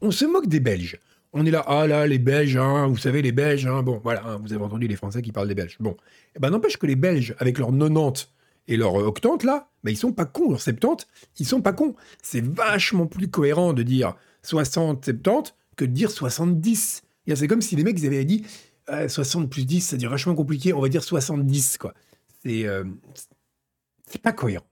on, 0.00 0.10
se 0.10 0.24
moque 0.24 0.46
des 0.46 0.60
Belges. 0.60 0.98
On 1.32 1.44
est 1.44 1.50
là, 1.50 1.64
ah 1.66 1.86
là, 1.86 2.06
les 2.06 2.18
Belges, 2.18 2.56
hein, 2.56 2.86
vous 2.86 2.96
savez, 2.96 3.20
les 3.20 3.32
Belges, 3.32 3.66
hein, 3.66 3.82
bon, 3.82 4.00
voilà, 4.02 4.22
hein, 4.24 4.40
vous 4.42 4.52
avez 4.52 4.62
entendu 4.62 4.86
les 4.86 4.96
Français 4.96 5.20
qui 5.20 5.32
parlent 5.32 5.48
des 5.48 5.54
Belges. 5.54 5.76
Bon, 5.80 5.96
eh 6.36 6.38
ben 6.38 6.50
n'empêche 6.50 6.78
que 6.78 6.86
les 6.86 6.96
Belges, 6.96 7.34
avec 7.38 7.58
leurs 7.58 7.72
90 7.72 8.28
et 8.68 8.76
leurs 8.76 8.94
octantes, 8.94 9.42
là, 9.42 9.68
bah, 9.82 9.90
ils 9.90 9.96
sont 9.96 10.12
pas 10.12 10.24
cons, 10.24 10.50
leurs 10.50 10.60
70, 10.60 11.06
ils 11.40 11.46
sont 11.46 11.60
pas 11.60 11.72
cons. 11.72 11.94
C'est 12.22 12.42
vachement 12.42 13.06
plus 13.06 13.28
cohérent 13.28 13.72
de 13.72 13.82
dire 13.82 14.14
60, 14.42 15.04
70 15.04 15.54
que 15.76 15.84
de 15.84 15.90
dire 15.90 16.10
70. 16.10 17.02
C'est 17.34 17.48
comme 17.48 17.62
si 17.62 17.76
les 17.76 17.84
mecs 17.84 18.02
avaient 18.04 18.24
dit 18.24 18.44
60 19.08 19.50
plus 19.50 19.66
10, 19.66 19.80
ça 19.80 19.96
devient 19.96 20.06
vachement 20.06 20.34
compliqué, 20.34 20.72
on 20.72 20.80
va 20.80 20.88
dire 20.88 21.02
70, 21.02 21.78
quoi. 21.78 21.94
C'est 22.42 22.66
euh, 22.66 22.84
c'est 24.10 24.20
pas 24.20 24.32
cohérent. 24.32 24.66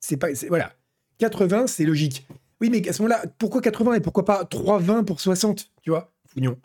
C'est 0.00 0.16
pas, 0.16 0.28
voilà. 0.48 0.72
80, 1.18 1.66
c'est 1.66 1.84
logique. 1.84 2.26
Oui, 2.60 2.70
mais 2.70 2.86
à 2.88 2.92
ce 2.92 3.02
moment-là, 3.02 3.24
pourquoi 3.38 3.60
80 3.60 3.94
et 3.94 4.00
pourquoi 4.00 4.24
pas 4.24 4.44
3,20 4.44 5.04
pour 5.04 5.20
60 5.20 5.70
Tu 5.82 5.90
vois, 5.90 6.12
Fougnon? 6.26 6.58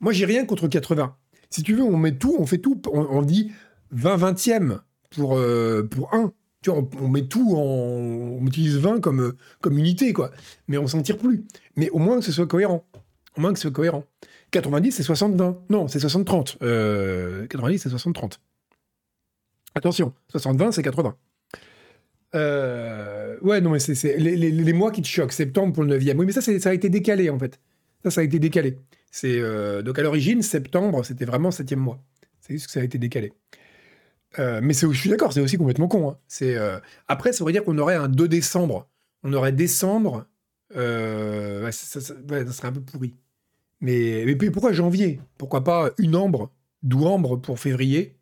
Moi, 0.00 0.12
j'ai 0.12 0.24
rien 0.24 0.44
contre 0.44 0.68
80. 0.68 1.16
Si 1.50 1.62
tu 1.62 1.74
veux, 1.74 1.82
on 1.82 1.96
met 1.96 2.16
tout, 2.16 2.36
on 2.38 2.46
fait 2.46 2.58
tout. 2.58 2.80
On, 2.92 3.22
dit 3.22 3.52
20 3.90 4.16
vingtièmes 4.16 4.80
pour, 5.10 5.38
euh, 5.38 5.88
pour 5.90 6.14
1. 6.14 6.32
Tu 6.62 6.70
vois, 6.70 6.82
on, 7.00 7.08
met 7.08 7.26
tout 7.26 7.56
en. 7.56 7.60
On 7.60 8.46
utilise 8.46 8.76
20 8.76 9.00
comme, 9.00 9.34
comme 9.60 9.78
unité, 9.78 10.12
quoi. 10.12 10.30
Mais 10.66 10.78
on 10.78 10.86
s'en 10.86 11.02
tire 11.02 11.18
plus. 11.18 11.46
Mais 11.76 11.90
au 11.90 11.98
moins 11.98 12.18
que 12.18 12.24
ce 12.24 12.32
soit 12.32 12.46
cohérent. 12.46 12.86
Au 13.36 13.40
moins 13.40 13.52
que 13.52 13.58
ce 13.58 13.62
soit 13.62 13.72
cohérent. 13.72 14.04
90, 14.50 14.92
c'est 14.92 15.02
60-20. 15.02 15.56
Non, 15.70 15.88
c'est 15.88 15.98
60-30. 15.98 16.58
90, 16.58 16.62
euh, 16.62 17.46
c'est 17.48 17.88
60-30. 17.88 18.38
Attention, 19.74 20.12
60-20, 20.32 20.72
c'est 20.72 20.82
80. 20.82 21.16
Euh, 22.34 23.38
ouais, 23.40 23.60
non, 23.60 23.70
mais 23.70 23.78
c'est 23.78 24.16
les, 24.18 24.72
mois 24.72 24.90
qui 24.90 25.02
te 25.02 25.08
choquent. 25.08 25.32
Septembre 25.32 25.72
pour 25.72 25.84
le 25.84 25.98
9e. 25.98 26.16
Oui, 26.16 26.26
mais 26.26 26.32
ça, 26.32 26.40
ça 26.40 26.70
a 26.70 26.74
été 26.74 26.88
décalé, 26.88 27.30
en 27.30 27.38
fait. 27.38 27.58
Ça, 28.04 28.10
ça 28.10 28.20
a 28.20 28.24
été 28.24 28.38
décalé. 28.38 28.78
Euh, 29.24 29.82
Donc, 29.82 29.98
à 29.98 30.02
l'origine, 30.02 30.42
septembre, 30.42 31.04
c'était 31.04 31.24
vraiment 31.24 31.50
7e 31.50 31.76
mois. 31.76 32.02
C'est 32.40 32.54
juste 32.54 32.66
que 32.66 32.72
ça 32.72 32.80
a 32.80 32.84
été 32.84 32.98
décalé. 32.98 33.32
Euh, 34.38 34.60
mais 34.62 34.74
je 34.74 34.92
suis 34.92 35.10
d'accord, 35.10 35.32
c'est 35.32 35.40
aussi 35.40 35.56
complètement 35.56 35.88
con. 35.88 36.10
Hein. 36.10 36.80
Après, 37.08 37.32
ça 37.32 37.44
veut 37.44 37.52
dire 37.52 37.64
qu'on 37.64 37.78
aurait 37.78 37.96
un 37.96 38.08
2 38.08 38.28
décembre. 38.28 38.88
On 39.22 39.32
aurait 39.32 39.52
décembre. 39.52 40.26
ça, 40.70 40.80
serait 42.00 42.68
un 42.68 42.72
peu 42.72 42.80
pourri. 42.80 43.14
Mais, 43.80 44.24
mais 44.26 44.50
pourquoi 44.50 44.72
janvier? 44.72 45.20
Pourquoi 45.38 45.64
pas 45.64 45.90
une 45.98 46.16
ambre, 46.16 46.52
d'où 46.82 47.06
ambre 47.06 47.36
pour 47.36 47.58
février? 47.58 48.16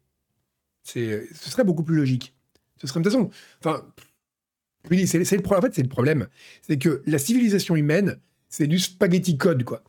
Ce 0.85 1.27
serait 1.33 1.65
beaucoup 1.65 1.83
plus 1.83 1.97
logique. 1.97 2.36
Ce 2.81 2.87
serait 2.87 3.01
de 3.01 3.05
toute 3.05 3.13
façon. 3.13 3.31
Enfin, 3.61 3.85
c'est, 4.89 5.19
le, 5.19 5.57
en 5.57 5.61
fait, 5.61 5.75
c'est 5.75 5.83
le 5.83 5.89
problème. 5.89 6.27
C'est 6.63 6.79
que 6.79 7.03
la 7.07 7.19
civilisation 7.19 7.77
humaine, 7.77 8.19
c'est 8.49 8.67
du 8.67 8.79
spaghetti 8.79 9.37
code, 9.37 9.65
quoi. 9.65 9.83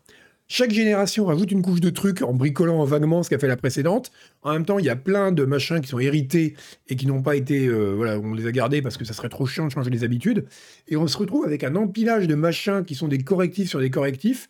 Chaque 0.49 0.71
génération 0.71 1.25
rajoute 1.25 1.51
une 1.51 1.61
couche 1.61 1.81
de 1.81 1.89
trucs 1.89 2.21
en 2.21 2.33
bricolant 2.33 2.81
vaguement 2.85 3.21
ce 3.21 3.29
qu'a 3.29 3.37
fait 3.37 3.49
la 3.49 3.57
précédente. 3.57 4.13
En 4.43 4.53
même 4.53 4.65
temps, 4.65 4.79
il 4.79 4.85
y 4.85 4.89
a 4.89 4.95
plein 4.95 5.33
de 5.33 5.43
machins 5.43 5.81
qui 5.81 5.89
sont 5.89 5.99
hérités 5.99 6.55
et 6.87 6.95
qui 6.95 7.05
n'ont 7.05 7.21
pas 7.21 7.35
été. 7.35 7.67
Euh, 7.67 7.93
voilà, 7.95 8.17
on 8.17 8.33
les 8.33 8.47
a 8.47 8.51
gardés 8.53 8.81
parce 8.81 8.95
que 8.95 9.03
ça 9.03 9.11
serait 9.11 9.27
trop 9.27 9.45
chiant 9.45 9.65
de 9.65 9.71
changer 9.71 9.89
les 9.89 10.05
habitudes. 10.05 10.45
Et 10.87 10.95
on 10.95 11.05
se 11.07 11.17
retrouve 11.17 11.43
avec 11.43 11.65
un 11.65 11.75
empilage 11.75 12.27
de 12.27 12.35
machins 12.35 12.85
qui 12.85 12.95
sont 12.95 13.09
des 13.09 13.17
correctifs 13.17 13.67
sur 13.69 13.81
des 13.81 13.89
correctifs. 13.89 14.47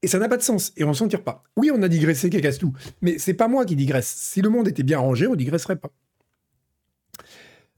Et 0.00 0.06
ça 0.06 0.18
n'a 0.18 0.30
pas 0.30 0.38
de 0.38 0.42
sens. 0.42 0.72
Et 0.78 0.84
on 0.84 0.94
s'en 0.94 1.08
tire 1.08 1.22
pas. 1.22 1.44
Oui, 1.58 1.70
on 1.74 1.82
a 1.82 1.88
digressé, 1.88 2.30
casse 2.30 2.58
tout. 2.58 2.72
Mais 3.02 3.18
c'est 3.18 3.34
pas 3.34 3.48
moi 3.48 3.66
qui 3.66 3.76
digresse. 3.76 4.08
Si 4.08 4.40
le 4.40 4.48
monde 4.48 4.66
était 4.66 4.82
bien 4.82 4.98
rangé, 4.98 5.26
on 5.26 5.34
digresserait 5.34 5.76
pas. 5.76 5.92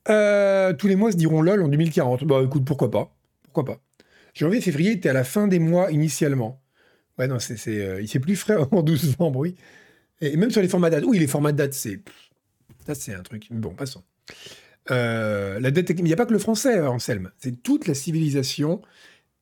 Euh, 0.09 0.73
tous 0.73 0.87
les 0.87 0.97
mois 0.97 1.13
se 1.13 1.17
diront 1.17 1.43
LOL 1.43 1.63
en 1.63 1.69
2040. 1.69 2.25
Bah 2.25 2.43
écoute, 2.45 2.65
pourquoi 2.65 2.91
pas? 2.91 3.17
Pourquoi 3.43 3.65
pas? 3.65 3.81
Janvier, 4.35 4.61
février, 4.61 4.93
était 4.93 5.09
à 5.09 5.13
la 5.13 5.25
fin 5.25 5.49
des 5.49 5.59
mois 5.59 5.91
initialement. 5.91 6.63
Ouais, 7.19 7.27
non, 7.27 7.39
c'est, 7.39 7.57
euh, 7.69 8.01
il 8.01 8.09
s'est 8.09 8.21
plus 8.21 8.37
frais 8.37 8.57
en 8.71 8.83
12 8.83 9.19
novembre, 9.19 9.41
oui. 9.41 9.57
Et 10.21 10.37
même 10.37 10.51
sur 10.51 10.63
les 10.63 10.69
formats 10.69 10.91
dates. 10.91 11.05
Oui, 11.05 11.19
les 11.19 11.27
formats 11.27 11.53
dates, 11.53 11.75
c'est. 11.75 12.01
Ça, 12.87 12.95
c'est 12.95 13.15
un 13.15 13.23
truc. 13.23 13.49
Bon, 13.51 13.75
passons. 13.75 14.03
Euh, 14.91 15.59
la 15.59 15.71
dette, 15.71 15.91
il 15.91 16.05
n'y 16.05 16.13
a 16.13 16.17
pas 16.17 16.27
que 16.27 16.33
le 16.33 16.39
français, 16.39 16.81
Anselme. 16.81 17.31
C'est 17.39 17.63
toute 17.63 17.89
la 17.89 17.95
civilisation 17.95 18.83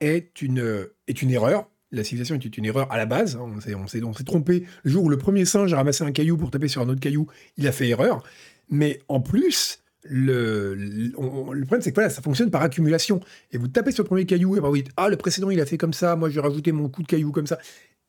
est 0.01 0.41
une, 0.43 0.89
est 1.07 1.23
une 1.23 1.31
erreur. 1.31 1.69
La 1.93 2.03
civilisation 2.03 2.35
est 2.37 2.57
une 2.57 2.65
erreur 2.65 2.91
à 2.91 2.97
la 2.97 3.07
base. 3.07 3.37
On 3.37 3.61
s'est, 3.61 3.75
on, 3.75 3.87
s'est, 3.87 4.03
on 4.03 4.13
s'est 4.13 4.25
trompé. 4.25 4.67
Le 4.83 4.91
jour 4.91 5.05
où 5.05 5.09
le 5.09 5.19
premier 5.19 5.45
singe 5.45 5.73
a 5.73 5.77
ramassé 5.77 6.05
un 6.05 6.13
caillou 6.13 6.37
pour 6.37 6.51
taper 6.51 6.69
sur 6.69 6.83
un 6.83 6.89
autre 6.89 7.01
caillou, 7.01 7.27
il 7.57 7.67
a 7.69 7.73
fait 7.73 7.89
erreur. 7.89 8.23
Mais 8.71 9.01
en 9.09 9.21
plus, 9.21 9.84
le, 10.05 11.11
problème, 11.15 11.81
c'est 11.81 11.91
que 11.91 11.95
voilà, 11.95 12.11
ça 12.11 12.23
fonctionne 12.23 12.51
par 12.51 12.63
accumulation. 12.63 13.21
Et 13.53 13.59
vous 13.59 13.69
tapez 13.69 13.93
sur 13.93 14.05
le 14.05 14.09
premier 14.09 14.27
caillou, 14.27 14.57
et 14.57 14.61
bah 14.61 14.69
vous 14.69 14.77
dites 14.77 14.91
Ah, 14.97 15.09
le 15.09 15.17
précédent, 15.17 15.51
il 15.51 15.61
a 15.61 15.67
fait 15.67 15.79
comme 15.79 15.93
ça, 15.93 16.17
moi, 16.17 16.29
je 16.29 16.35
vais 16.35 16.41
rajouter 16.41 16.73
mon 16.73 16.89
coup 16.89 17.03
de 17.03 17.07
caillou 17.07 17.33
comme 17.33 17.47
ça. 17.47 17.59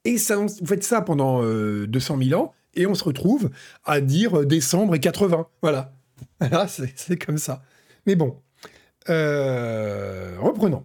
Et 0.04 0.18
ça, 0.18 0.36
vous 0.36 0.50
faites 0.66 0.84
ça 0.84 1.02
pendant 1.02 1.42
200 1.42 1.46
euh, 1.46 2.24
000 2.24 2.42
ans, 2.42 2.54
et 2.76 2.86
on 2.86 2.96
se 2.96 3.04
retrouve 3.04 3.50
à 3.86 4.02
dire 4.02 4.42
euh, 4.42 4.46
décembre 4.46 4.96
et 4.96 5.00
80. 5.00 5.48
Voilà. 5.62 5.92
Voilà, 6.40 6.68
c'est 6.68 7.18
comme 7.18 7.38
ça. 7.38 7.62
Mais 8.06 8.16
bon. 8.16 8.38
Euh, 9.10 10.38
reprenons. 10.40 10.84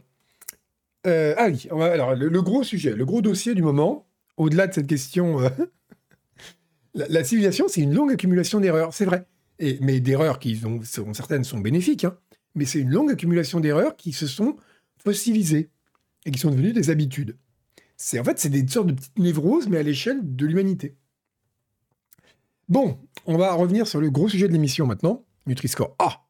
ah 1.05 1.49
oui, 1.49 1.69
alors 1.71 2.15
le, 2.15 2.43
gros 2.43 2.65
sujet, 2.65 2.93
le 2.93 3.05
gros 3.05 3.23
dossier 3.23 3.55
du 3.55 3.63
moment, 3.63 4.07
au-delà 4.37 4.67
de 4.67 4.75
cette 4.75 4.89
question, 4.89 5.39
la 6.95 7.25
civilisation, 7.25 7.67
c'est 7.69 7.81
une 7.81 7.95
longue 7.95 8.13
accumulation 8.13 8.61
d'erreurs, 8.61 8.93
c'est 8.93 9.05
vrai 9.05 9.25
mais 9.81 10.01
d'erreurs 10.01 10.39
qui 10.39 10.57
sont, 10.57 11.13
certaines 11.13 11.45
sont 11.45 11.59
bénéfiques, 11.59 12.05
hein. 12.05 12.17
mais 12.55 12.65
c'est 12.65 12.81
une 12.81 12.91
longue 12.91 13.11
accumulation 13.11 13.61
d'erreurs 13.61 13.97
qui 13.97 14.13
se 14.13 14.27
sont 14.27 14.57
fossilisées 14.99 15.71
et 16.27 16.31
qui 16.31 16.39
sont 16.39 16.51
devenues 16.51 16.73
des 16.73 16.91
habitudes. 16.91 17.37
En 18.19 18.25
fait 18.25 18.39
c'est 18.39 18.49
des 18.49 18.67
sortes 18.67 18.89
de 18.89 18.95
petites 18.95 19.19
névroses, 19.19 19.69
mais 19.69 19.79
à 19.79 19.83
l'échelle 19.83 20.21
de 20.23 20.47
l'humanité. 20.47 20.97
Bon, 22.69 22.99
on 23.27 23.37
va 23.37 23.53
revenir 23.53 23.87
sur 23.87 24.01
le 24.01 24.11
gros 24.11 24.29
sujet 24.29 24.47
de 24.47 24.53
l'émission 24.53 24.87
maintenant, 24.87 25.25
Nutri-Score. 25.47 25.97
Ah 25.99 26.23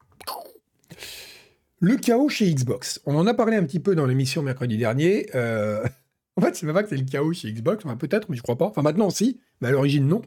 Le 1.79 1.97
chaos 1.97 2.29
chez 2.29 2.51
Xbox. 2.51 2.99
On 3.05 3.15
en 3.15 3.27
a 3.27 3.33
parlé 3.35 3.57
un 3.57 3.63
petit 3.63 3.79
peu 3.79 3.93
dans 3.93 4.07
l'émission 4.07 4.41
mercredi 4.41 4.75
dernier. 4.77 5.27
Euh, 5.35 5.85
en 6.35 6.41
fait, 6.41 6.55
c'est 6.55 6.65
pas 6.65 6.81
que 6.81 6.89
c'est 6.89 6.97
le 6.97 7.05
chaos 7.05 7.31
chez 7.33 7.53
Xbox, 7.53 7.85
peut-être, 7.99 8.27
mais 8.29 8.37
je 8.37 8.41
crois 8.41 8.57
pas. 8.57 8.65
Enfin, 8.65 8.81
maintenant, 8.81 9.11
si, 9.11 9.39
mais 9.61 9.67
à 9.67 9.71
l'origine, 9.71 10.07
non. 10.07 10.23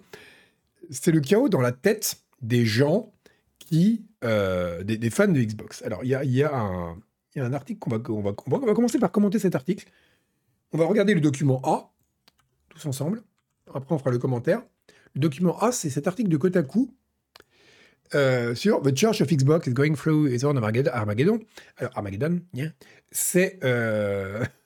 C'est 0.89 1.11
le 1.11 1.21
chaos 1.21 1.49
dans 1.49 1.61
la 1.61 1.73
tête 1.73 2.24
des 2.45 2.67
gens 2.67 3.13
qui, 3.59 4.05
euh, 4.23 4.85
des, 4.85 5.11
fans 5.11 5.29
de 5.29 5.41
Xbox. 5.41 5.83
Alors, 5.83 6.05
il 6.05 6.11
y 6.11 6.15
a, 6.15 6.25
y, 6.25 6.43
a 6.43 6.55
un, 6.55 6.97
y 7.35 7.41
a 7.41 7.45
un 7.45 7.53
article 7.53 7.79
qu'on 7.79 7.91
va, 7.91 7.99
on 8.09 8.21
va, 8.21 8.67
va 8.67 8.75
commencer 8.75 8.99
par 8.99 9.11
commenter 9.11 9.39
cet 9.39 9.55
article. 9.55 9.91
On 10.73 10.79
va 10.79 10.87
regarder 10.87 11.15
le 11.15 11.21
document 11.21 11.61
A, 11.65 11.91
tous 12.69 12.87
ensemble. 12.87 13.23
Après, 13.73 13.95
on 13.95 13.99
fera 13.99 14.11
le 14.11 14.19
commentaire. 14.19 14.63
Le 15.15 15.21
document 15.21 15.59
A, 15.61 15.73
c'est 15.73 15.91
cet 15.91 16.07
article 16.07 16.29
de 16.29 16.37
Kotaku 16.37 16.91
euh, 18.15 18.55
sur 18.55 18.83
The 18.83 18.95
Church 18.95 19.23
of 19.23 19.29
Xbox 19.29 19.67
is 19.67 19.73
going 19.73 19.95
through 19.95 20.29
its 20.29 20.45
own 20.45 20.57
Armageddon. 20.59 21.41
Alors, 21.79 21.93
Armageddon, 21.97 22.41
c'est. 23.11 23.59
Euh... 23.65 24.45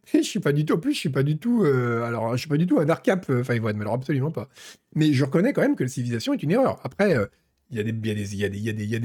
je 0.14 0.20
suis 0.20 0.40
pas 0.40 0.52
du 0.52 0.64
tout, 0.64 0.78
plus, 0.78 0.94
je 0.94 0.98
suis 0.98 1.08
pas 1.08 1.22
du 1.22 1.38
tout, 1.38 1.64
euh, 1.64 2.02
alors, 2.02 2.32
je 2.32 2.40
suis 2.40 2.48
pas 2.48 2.56
du 2.56 2.66
tout 2.66 2.78
un 2.78 2.86
euh, 2.88 3.40
enfin, 3.40 3.54
alors 3.80 3.94
absolument 3.94 4.30
pas. 4.30 4.48
Mais 4.94 5.12
je 5.12 5.24
reconnais 5.24 5.52
quand 5.52 5.62
même 5.62 5.76
que 5.76 5.84
la 5.84 5.88
civilisation 5.88 6.32
est 6.34 6.42
une 6.42 6.52
erreur. 6.52 6.80
Après, 6.84 7.16
euh, 7.16 7.26
il 7.70 7.76
y, 7.76 7.80
a 7.80 7.84
des, 7.84 7.92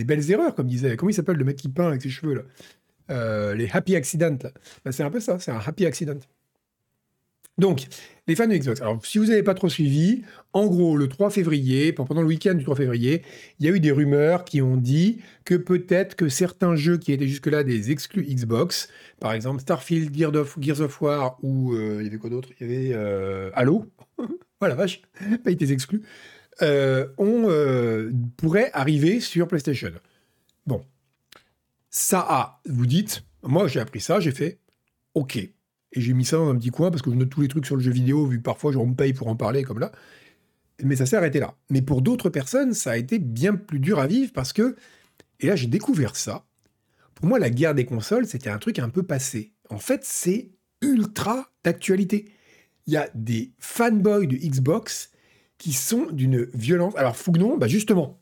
belles 0.03 0.31
erreurs, 0.31 0.53
comme 0.53 0.67
disait, 0.67 0.95
comment 0.95 1.09
il 1.09 1.13
s'appelle 1.13 1.37
le 1.37 1.45
mec 1.45 1.55
qui 1.55 1.69
peint 1.69 1.87
avec 1.87 2.01
ses 2.01 2.09
cheveux, 2.09 2.35
là? 2.35 3.53
Les 3.55 3.67
happy 3.71 3.95
accidents. 3.95 4.37
Bah, 4.85 4.91
c'est 4.91 5.01
un 5.01 5.09
peu 5.09 5.19
ça, 5.19 5.39
c'est 5.39 5.51
un 5.51 5.59
happy 5.65 5.87
accident. 5.87 6.19
Donc, 7.59 7.87
les 8.27 8.35
fans 8.35 8.47
de 8.47 8.55
Xbox. 8.55 8.81
Alors, 8.81 9.03
si 9.05 9.17
vous 9.17 9.25
n'avez 9.25 9.43
pas 9.43 9.53
trop 9.53 9.69
suivi, 9.69 10.21
en 10.53 10.67
gros, 10.67 10.95
le 10.95 11.07
3 11.07 11.29
février, 11.29 11.91
pendant 11.91 12.21
le 12.21 12.27
week-end 12.27 12.53
du 12.53 12.63
3 12.63 12.75
février, 12.75 13.23
il 13.59 13.65
y 13.65 13.69
a 13.69 13.71
eu 13.75 13.79
des 13.79 13.91
rumeurs 13.91 14.45
qui 14.45 14.61
ont 14.61 14.77
dit 14.77 15.19
que 15.45 15.55
peut-être 15.55 16.15
que 16.15 16.29
certains 16.29 16.75
jeux 16.75 16.97
qui 16.97 17.11
étaient 17.11 17.27
jusque-là 17.27 17.63
des 17.63 17.91
exclus 17.91 18.23
Xbox, 18.23 18.89
par 19.19 19.33
exemple 19.33 19.61
Starfield, 19.61 20.15
Gears 20.15 20.35
of, 20.81 21.01
War, 21.01 21.37
ou 21.41 21.73
euh, 21.73 21.97
il 21.99 22.05
y 22.05 22.07
avait 22.07 22.17
quoi 22.17 22.29
d'autre? 22.29 22.49
Il 22.59 22.67
y 22.67 22.69
avait 22.69 22.93
euh, 22.93 23.49
Halo, 23.55 23.85
voilà, 24.59 24.75
vache, 24.75 25.01
pas 25.43 25.51
été 25.51 25.71
exclus, 25.71 26.03
euh, 26.61 27.07
on 27.17 27.49
euh, 27.49 28.11
pourrait 28.37 28.69
arriver 28.73 29.21
sur 29.21 29.47
PlayStation. 29.47 29.91
Bon, 30.67 30.85
ça 31.89 32.25
a, 32.27 32.61
vous 32.67 32.85
dites, 32.85 33.23
moi 33.43 33.67
j'ai 33.67 33.79
appris 33.79 34.01
ça, 34.01 34.19
j'ai 34.19 34.31
fait, 34.31 34.59
ok, 35.15 35.39
et 35.91 36.01
j'ai 36.01 36.13
mis 36.13 36.25
ça 36.25 36.37
dans 36.37 36.49
un 36.49 36.55
petit 36.55 36.69
coin 36.69 36.91
parce 36.91 37.01
que 37.01 37.09
je 37.09 37.15
note 37.15 37.29
tous 37.29 37.41
les 37.41 37.47
trucs 37.47 37.65
sur 37.65 37.75
le 37.75 37.81
jeu 37.81 37.91
vidéo, 37.91 38.25
vu 38.25 38.37
que 38.37 38.43
parfois 38.43 38.75
on 38.75 38.87
me 38.87 38.95
paye 38.95 39.13
pour 39.13 39.27
en 39.27 39.35
parler 39.35 39.63
comme 39.63 39.79
là. 39.79 39.91
Mais 40.83 40.95
ça 40.95 41.05
s'est 41.05 41.17
arrêté 41.17 41.39
là. 41.39 41.55
Mais 41.69 41.81
pour 41.81 42.01
d'autres 42.01 42.29
personnes, 42.29 42.73
ça 42.73 42.91
a 42.91 42.97
été 42.97 43.19
bien 43.19 43.55
plus 43.55 43.79
dur 43.79 43.99
à 43.99 44.07
vivre 44.07 44.31
parce 44.33 44.53
que, 44.53 44.75
et 45.39 45.47
là 45.47 45.55
j'ai 45.55 45.67
découvert 45.67 46.15
ça, 46.15 46.45
pour 47.15 47.25
moi 47.25 47.39
la 47.39 47.49
guerre 47.49 47.75
des 47.75 47.85
consoles, 47.85 48.25
c'était 48.25 48.49
un 48.49 48.59
truc 48.59 48.79
un 48.79 48.89
peu 48.89 49.03
passé. 49.03 49.53
En 49.69 49.79
fait, 49.79 50.01
c'est 50.03 50.51
ultra 50.81 51.51
d'actualité. 51.63 52.25
Il 52.87 52.93
y 52.93 52.97
a 52.97 53.09
des 53.13 53.51
fanboys 53.59 54.27
de 54.27 54.35
Xbox 54.35 55.11
qui 55.57 55.73
sont 55.73 56.07
d'une 56.11 56.45
violence. 56.53 56.95
Alors 56.95 57.17
Fougnon, 57.17 57.57
bah 57.57 57.67
justement, 57.67 58.19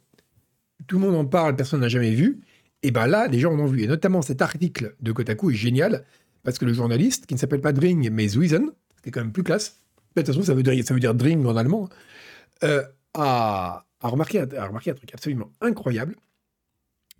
tout 0.87 0.97
le 0.99 1.05
monde 1.05 1.15
en 1.15 1.25
parle, 1.25 1.55
personne 1.55 1.81
n'a 1.81 1.89
jamais 1.89 2.13
vu. 2.13 2.41
Et 2.83 2.91
ben 2.91 3.07
là, 3.07 3.27
les 3.27 3.39
gens 3.39 3.53
en 3.53 3.59
ont 3.59 3.65
vu. 3.65 3.83
Et 3.83 3.87
notamment 3.87 4.21
cet 4.21 4.41
article 4.41 4.95
de 4.99 5.11
Kotaku 5.11 5.51
est 5.51 5.55
génial, 5.55 6.05
parce 6.47 6.59
que 6.59 6.63
le 6.63 6.71
journaliste, 6.71 7.25
qui 7.25 7.33
ne 7.33 7.39
s'appelle 7.39 7.59
pas 7.59 7.73
Dring, 7.73 8.09
mais 8.09 8.29
Zuizen, 8.29 8.71
qui 9.03 9.09
est 9.09 9.11
quand 9.11 9.19
même 9.19 9.33
plus 9.33 9.43
classe, 9.43 9.81
de 10.15 10.21
toute 10.21 10.27
façon, 10.27 10.43
ça 10.43 10.53
veut 10.53 10.63
dire, 10.63 10.81
ça 10.85 10.93
veut 10.93 10.99
dire 11.01 11.13
Dring 11.13 11.45
en 11.45 11.57
allemand, 11.57 11.89
euh, 12.63 12.85
a, 13.15 13.83
remarqué, 14.01 14.39
a 14.39 14.65
remarqué 14.65 14.91
un 14.91 14.93
truc 14.93 15.13
absolument 15.13 15.51
incroyable. 15.59 16.15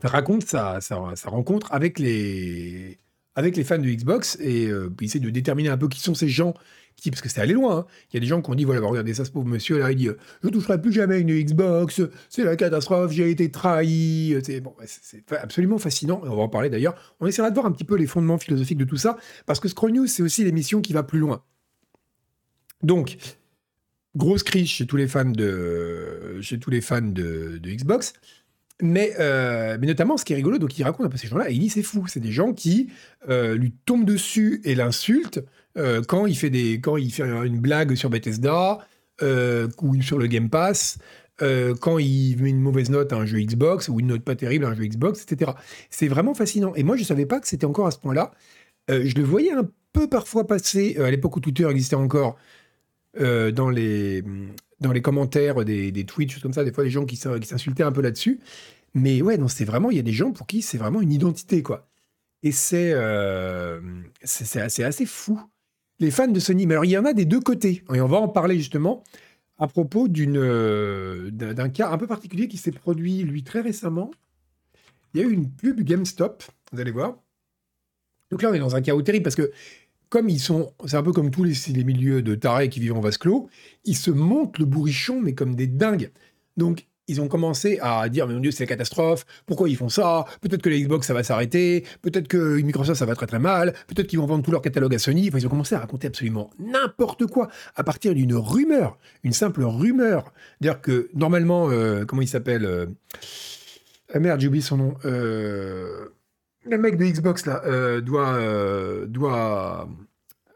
Ça 0.02 0.08
raconte 0.08 0.46
sa, 0.46 0.80
sa, 0.80 0.96
rencontre 1.26 1.74
avec 1.74 2.00
les, 2.00 3.00
avec 3.38 3.56
les 3.56 3.64
fans 3.64 3.78
de 3.78 3.88
Xbox 3.88 4.38
et 4.42 4.66
euh, 4.66 4.90
il 5.00 5.06
essaie 5.06 5.20
de 5.20 5.30
déterminer 5.30 5.70
un 5.70 5.78
peu 5.78 5.88
qui 5.88 6.02
sont 6.02 6.16
ces 6.16 6.28
gens 6.28 6.56
qui, 6.96 7.12
parce 7.12 7.22
que 7.22 7.30
c'est 7.30 7.40
allé 7.40 7.54
loin. 7.54 7.78
Hein. 7.78 7.86
Il 8.12 8.16
y 8.16 8.18
a 8.18 8.20
des 8.20 8.26
gens 8.26 8.42
qui 8.42 8.50
ont 8.50 8.56
dit 8.56 8.64
voilà, 8.64 8.82
regardez 8.82 9.14
ça, 9.14 9.26
ce 9.26 9.30
pauvre 9.30 9.46
monsieur 9.46 9.78
là, 9.78 9.92
il 9.92 9.96
dit 9.96 10.10
je 10.44 10.50
toucherai 10.50 10.82
plus 10.82 10.92
jamais 10.92 11.20
une 11.20 11.32
Xbox, 11.32 12.02
c'est 12.30 12.44
la 12.44 12.56
catastrophe, 12.56 13.12
j'ai 13.12 13.30
été 13.30 13.52
trahi. 13.52 14.36
C'est 14.44 14.60
bon, 14.60 14.74
c'est 14.86 15.24
absolument 15.34 15.78
fascinant. 15.78 16.20
On 16.24 16.36
va 16.36 16.42
en 16.42 16.50
parler 16.50 16.72
d'ailleurs. 16.72 16.96
On 17.20 17.28
essaiera 17.28 17.52
de 17.52 17.56
voir 17.56 17.68
un 17.68 17.72
petit 17.72 17.84
peu 17.84 17.96
les 17.96 18.08
fondements 18.08 18.40
philosophiques 18.40 18.80
de 18.80 18.86
tout 18.86 18.98
ça 18.98 19.18
parce 19.46 19.60
que 19.60 19.68
Scroll 19.68 19.92
News 19.92 20.08
c'est 20.08 20.24
aussi 20.24 20.44
l'émission 20.44 20.82
qui 20.82 20.94
va 20.94 21.04
plus 21.04 21.20
loin. 21.20 21.44
Donc, 22.82 23.18
grosse 24.16 24.42
crise 24.42 24.68
chez 24.68 24.88
tous 24.88 24.98
les 24.98 25.08
fans 25.08 25.26
de, 25.26 26.40
chez 26.42 26.58
tous 26.58 26.72
les 26.72 26.82
fans 26.82 27.02
de, 27.02 27.60
Xbox. 27.64 28.14
Mais, 28.82 29.14
euh, 29.20 29.78
mais 29.82 29.88
notamment, 29.88 30.18
ce 30.18 30.26
qui 30.26 30.34
est 30.34 30.36
rigolo, 30.36 30.60
donc 30.60 30.78
il 30.78 30.84
raconte 30.84 31.08
un 31.08 31.10
peu 31.10 31.18
ces 31.18 31.28
gens-là, 31.28 31.50
il 31.50 31.60
dit 31.60 31.70
c'est 31.70 31.82
fou, 31.82 32.06
c'est 32.08 32.20
des 32.20 32.32
gens 32.32 32.54
qui 32.54 32.90
euh, 33.28 33.56
lui 33.56 33.74
tombent 33.86 34.06
dessus 34.06 34.62
et 34.66 34.76
l'insultent 34.76 35.44
euh, 35.78 36.04
quand, 36.08 36.28
il 36.28 36.38
fait 36.38 36.52
quand 36.76 36.98
il 36.98 37.12
fait 37.12 37.24
une 37.24 37.60
blague 37.60 37.96
sur 37.96 38.10
Bethesda 38.10 38.80
ou 39.22 40.02
sur 40.02 40.20
le 40.20 40.28
Game 40.28 40.50
Pass, 40.50 41.00
quand 41.40 41.98
il 41.98 42.38
met 42.40 42.50
une 42.52 42.60
mauvaise 42.60 42.92
note 42.92 43.12
à 43.14 43.18
un 43.18 43.26
jeu 43.26 43.40
Xbox 43.40 43.90
ou 43.90 44.00
une 44.00 44.08
note 44.08 44.24
pas 44.24 44.36
terrible 44.36 44.66
à 44.66 44.70
un 44.70 44.76
jeu 44.76 44.86
Xbox, 44.86 45.24
etc. 45.24 45.52
C'est 45.90 46.08
vraiment 46.08 46.36
fascinant. 46.36 46.76
Et 46.76 46.84
moi, 46.84 46.96
je 46.98 47.02
ne 47.02 47.08
savais 47.08 47.26
pas 47.26 47.40
que 47.40 47.48
c'était 47.48 47.66
encore 47.66 47.88
à 47.88 47.92
ce 47.92 47.98
point-là. 47.98 48.32
je 48.90 49.16
le 49.16 49.24
voyais 49.24 49.54
un 49.54 49.68
peu 49.92 50.08
parfois 50.08 50.46
passer, 50.46 50.98
à 50.98 51.10
l'époque 51.10 51.36
où 51.36 51.40
Twitter 51.40 51.68
existait 51.68 51.96
encore, 51.96 52.38
dans, 53.20 53.70
les, 53.72 54.24
dans 54.80 54.92
les 54.92 55.02
commentaires 55.02 55.66
des, 55.66 55.92
des 55.92 56.06
tweets, 56.06 56.32
choses 56.32 56.52
ça, 56.52 56.64
des 56.64 56.72
fois, 56.72 56.84
les 56.84 56.90
gens 56.90 57.06
qui 57.06 57.16
s'insultaient 57.16 57.84
un 57.84 57.92
peu 57.92 58.02
là-dessus. 58.02 58.40
Mais 58.94 59.22
ouais, 59.22 59.38
non, 59.38 59.48
c'est 59.48 59.66
vraiment, 59.66 59.92
il 59.92 59.98
y 59.98 60.00
a 60.00 60.04
des 60.04 60.14
gens 60.14 60.32
pour 60.32 60.48
qui 60.48 60.62
c'est 60.62 60.78
vraiment 60.78 61.02
une 61.02 61.12
identité, 61.12 61.62
quoi. 61.62 61.88
Et 62.44 62.52
c'est 62.52 62.92
euh, 62.94 63.80
assez, 64.22 65.06
fou. 65.06 65.40
Les 66.00 66.12
fans 66.12 66.28
de 66.28 66.40
Sony, 66.40 66.68
mais 66.68 66.76
alors 66.76 66.86
il 66.86 66.92
y 66.92 66.98
en 66.98 67.06
a 67.06 67.14
des 67.14 67.26
deux 67.26 67.40
côtés. 67.40 67.84
Et 67.94 68.02
on 68.02 68.08
va 68.08 68.18
en 68.18 68.28
parler 68.28 68.58
justement 68.58 69.04
à 69.58 69.68
propos 69.68 70.08
euh, 70.08 71.32
d'un 71.32 71.70
cas 71.70 71.90
un 71.90 71.98
peu 71.98 72.06
particulier 72.06 72.48
qui 72.48 72.58
s'est 72.58 72.72
produit, 72.72 73.24
lui, 73.24 73.44
très 73.44 73.62
récemment. 73.62 74.12
Il 75.14 75.22
y 75.22 75.24
a 75.24 75.28
eu 75.28 75.32
une 75.32 75.50
pub 75.50 75.82
GameStop, 75.82 76.44
vous 76.72 76.80
allez 76.80 76.92
voir. 76.92 77.18
Donc 78.30 78.42
là, 78.42 78.50
on 78.52 78.54
est 78.54 78.60
dans 78.60 78.76
un 78.76 78.82
chaos 78.82 79.02
terrible 79.02 79.24
parce 79.24 79.36
que 79.36 79.52
comme 80.10 80.30
ils 80.30 80.40
sont, 80.40 80.74
c'est 80.86 80.98
un 80.98 81.04
peu 81.04 81.12
comme 81.12 81.32
tous 81.32 81.44
les, 81.44 81.84
milieux 81.84 82.22
de 82.22 82.36
tarés 82.36 82.70
qui 82.70 82.80
vivent 82.80 82.98
en 82.98 83.02
vase 83.02 83.18
clos, 83.18 83.50
ils 83.86 83.96
se 83.96 84.12
montent 84.12 84.58
le 84.60 84.66
bourrichon, 84.66 85.20
mais 85.22 85.34
comme 85.34 85.56
des 85.56 85.68
dingues. 85.68 86.12
Donc, 86.56 86.88
ils 87.10 87.22
ont 87.22 87.30
commencé 87.30 87.80
à 87.82 88.10
dire, 88.10 88.28
mais 88.28 88.34
mon 88.34 88.42
Dieu, 88.42 88.52
c'est 88.52 88.64
la 88.64 88.68
catastrophe, 88.68 89.26
pourquoi 89.46 89.70
ils 89.70 89.78
font 89.78 89.88
ça 89.88 90.26
Peut-être 90.42 90.62
que 90.62 90.70
la 90.70 90.78
Xbox, 90.78 91.08
ça 91.08 91.14
va 91.14 91.24
s'arrêter, 91.24 91.86
peut-être 92.02 92.28
que 92.28 92.60
Microsoft, 92.62 93.00
ça 93.00 93.06
va 93.06 93.16
très 93.16 93.28
très 93.28 93.40
mal, 93.40 93.74
peut-être 93.88 94.08
qu'ils 94.08 94.20
vont 94.20 94.26
vendre 94.26 94.44
tout 94.44 94.52
leur 94.52 94.62
catalogue 94.62 94.94
à 94.94 95.00
Sony. 95.00 95.30
Enfin, 95.30 95.38
ils 95.38 95.48
ont 95.48 95.50
commencé 95.50 95.76
à 95.76 95.80
raconter 95.80 96.08
absolument 96.08 96.50
n'importe 96.60 97.26
quoi, 97.28 97.48
à 97.76 97.84
partir 97.84 98.14
d'une 98.14 98.36
rumeur, 98.36 98.98
une 99.24 99.34
simple 99.34 99.64
rumeur. 99.64 100.34
Dire 100.60 100.82
que, 100.82 101.10
normalement, 101.14 101.70
euh, 101.70 102.04
comment 102.06 102.22
il 102.22 102.28
s'appelle 102.28 102.66
euh, 102.66 102.88
ah 104.14 104.20
Merde, 104.20 104.42
j'ai 104.42 104.48
oublié 104.48 104.62
son 104.62 104.78
nom. 104.78 104.96
Euh 105.06 106.10
le 106.70 106.78
mec 106.78 106.98
de 106.98 107.06
Xbox 107.06 107.46
là 107.46 107.62
euh, 107.66 108.02
doit, 108.02 108.34
euh, 108.36 109.06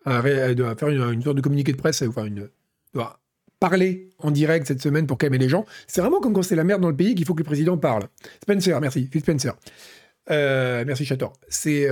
euh, 0.08 0.54
doit, 0.54 0.76
faire 0.76 0.89
une, 0.89 1.21
sorte 1.21 1.38
de 1.38 1.41
communiqué 1.41 1.71
de 1.71 1.78
presse, 1.78 2.02
une, 2.02 2.50
doit 2.93 3.19
parler 3.60 4.10
en 4.19 4.32
direct 4.32 4.67
cette 4.67 4.82
semaine 4.82 5.08
pour 5.08 5.17
calmer 5.17 5.38
les 5.38 5.50
gens. 5.50 5.65
C'est 5.88 6.02
vraiment 6.02 6.19
comme 6.19 6.34
quand 6.34 6.41
c'est 6.41 6.56
la 6.56 6.63
merde 6.63 6.82
dans 6.82 6.89
le 6.89 6.95
pays 6.95 7.15
qu'il 7.15 7.26
faut 7.26 7.34
que 7.34 7.41
le 7.41 7.45
président 7.45 7.78
parle. 7.78 8.04
Spencer, 8.41 8.80
merci, 8.82 9.08
Phil 9.12 9.21
Spencer. 9.21 9.54
merci 10.30 11.06
Chator. 11.06 11.34
C'est 11.47 11.88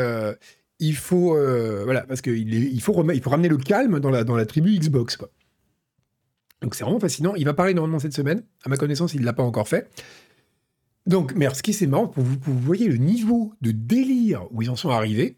il 0.80 0.96
faut 0.96 1.38
voilà 1.84 2.02
parce 2.02 2.22
qu'il 2.22 2.54
il 2.54 2.82
faut 2.82 3.12
il 3.12 3.22
faut 3.22 3.30
ramener 3.30 3.50
le 3.50 3.58
calme 3.58 4.00
dans 4.00 4.10
la 4.10 4.24
dans 4.24 4.36
la 4.36 4.46
tribu 4.46 4.78
Xbox 4.78 5.18
quoi. 5.18 5.30
Donc 6.62 6.76
c'est 6.76 6.84
vraiment 6.84 7.00
fascinant. 7.00 7.36
Il 7.36 7.46
va 7.46 7.54
parler 7.54 7.74
normalement 7.74 8.00
cette 8.00 8.14
semaine. 8.14 8.44
À 8.66 8.70
ma 8.70 8.78
connaissance, 8.78 9.14
il 9.14 9.22
ne 9.22 9.26
l'a 9.26 9.34
pas 9.34 9.44
encore 9.44 9.68
fait. 9.68 9.90
Donc, 11.10 11.34
qui 11.64 11.74
c'est 11.74 11.88
marrant, 11.88 12.12
vous, 12.16 12.38
vous 12.40 12.60
voyez 12.60 12.88
le 12.88 12.98
niveau 12.98 13.52
de 13.62 13.72
délire 13.72 14.46
où 14.52 14.62
ils 14.62 14.70
en 14.70 14.76
sont 14.76 14.92
arrivés. 14.92 15.38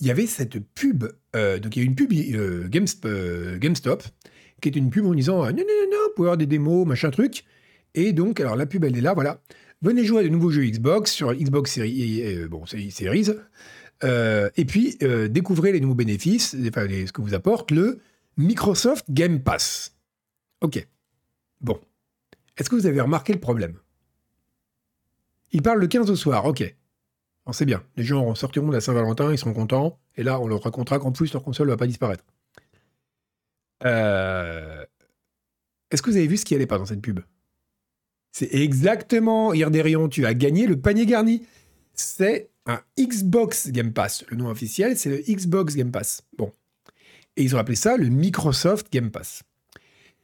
Il 0.00 0.08
y 0.08 0.10
avait 0.10 0.26
cette 0.26 0.58
pub, 0.58 1.04
euh, 1.36 1.60
donc 1.60 1.76
il 1.76 1.78
y 1.78 1.82
a 1.82 1.86
une 1.86 1.94
pub 1.94 2.12
euh, 2.12 2.68
euh, 3.04 3.58
GameStop, 3.58 4.02
qui 4.60 4.68
est 4.68 4.74
une 4.74 4.90
pub 4.90 5.06
en 5.06 5.14
disant 5.14 5.44
non, 5.44 5.52
non, 5.52 5.56
non, 5.56 5.90
non, 5.92 5.98
pour 6.16 6.24
avoir 6.24 6.36
des 6.36 6.46
démos, 6.46 6.84
machin 6.84 7.10
truc. 7.10 7.44
Et 7.94 8.12
donc, 8.12 8.40
alors 8.40 8.56
la 8.56 8.66
pub, 8.66 8.82
elle 8.82 8.98
est 8.98 9.00
là, 9.00 9.14
voilà. 9.14 9.40
Venez 9.82 10.04
jouer 10.04 10.20
à 10.20 10.24
de 10.24 10.30
nouveaux 10.30 10.50
jeux 10.50 10.64
Xbox 10.64 11.12
sur 11.12 11.32
Xbox 11.32 11.70
Series, 11.70 12.90
Series. 12.90 13.30
et 14.02 14.64
puis, 14.64 14.98
découvrez 15.30 15.70
les 15.70 15.80
nouveaux 15.80 15.94
bénéfices, 15.94 16.56
enfin, 16.68 16.88
ce 16.88 17.12
que 17.12 17.22
vous 17.22 17.34
apporte 17.34 17.70
le 17.70 18.00
Microsoft 18.36 19.06
Game 19.10 19.40
Pass. 19.40 19.94
Ok. 20.60 20.84
Bon. 21.60 21.78
Est-ce 22.58 22.68
que 22.68 22.74
vous 22.74 22.86
avez 22.86 23.00
remarqué 23.00 23.32
le 23.32 23.38
problème? 23.38 23.78
Il 25.52 25.62
parle 25.62 25.80
le 25.80 25.86
15 25.86 26.10
au 26.10 26.16
soir, 26.16 26.44
ok. 26.44 26.74
c'est 27.52 27.64
bien. 27.64 27.82
Les 27.96 28.04
gens 28.04 28.34
sortiront 28.34 28.68
de 28.68 28.72
la 28.72 28.80
Saint-Valentin, 28.80 29.32
ils 29.32 29.38
seront 29.38 29.54
contents. 29.54 29.98
Et 30.16 30.22
là, 30.22 30.40
on 30.40 30.46
leur 30.46 30.62
racontera 30.62 30.98
qu'en 30.98 31.12
plus, 31.12 31.32
leur 31.32 31.42
console 31.42 31.68
ne 31.68 31.72
va 31.72 31.76
pas 31.76 31.86
disparaître. 31.86 32.24
Euh, 33.84 34.84
est-ce 35.90 36.02
que 36.02 36.10
vous 36.10 36.16
avez 36.16 36.26
vu 36.26 36.36
ce 36.36 36.44
qui 36.44 36.54
allait 36.54 36.66
pas 36.66 36.78
dans 36.78 36.86
cette 36.86 37.02
pub? 37.02 37.20
C'est 38.32 38.54
exactement, 38.54 39.54
Irderion, 39.54 40.08
tu 40.08 40.26
as 40.26 40.34
gagné 40.34 40.66
le 40.66 40.78
panier 40.78 41.06
garni. 41.06 41.46
C'est 41.94 42.50
un 42.66 42.80
Xbox 42.98 43.70
Game 43.70 43.92
Pass. 43.92 44.24
Le 44.28 44.36
nom 44.36 44.48
officiel, 44.48 44.98
c'est 44.98 45.08
le 45.08 45.18
Xbox 45.18 45.74
Game 45.76 45.90
Pass. 45.90 46.22
Bon. 46.36 46.52
Et 47.36 47.42
ils 47.42 47.54
ont 47.54 47.58
appelé 47.58 47.76
ça 47.76 47.96
le 47.96 48.08
Microsoft 48.08 48.92
Game 48.92 49.10
Pass. 49.10 49.42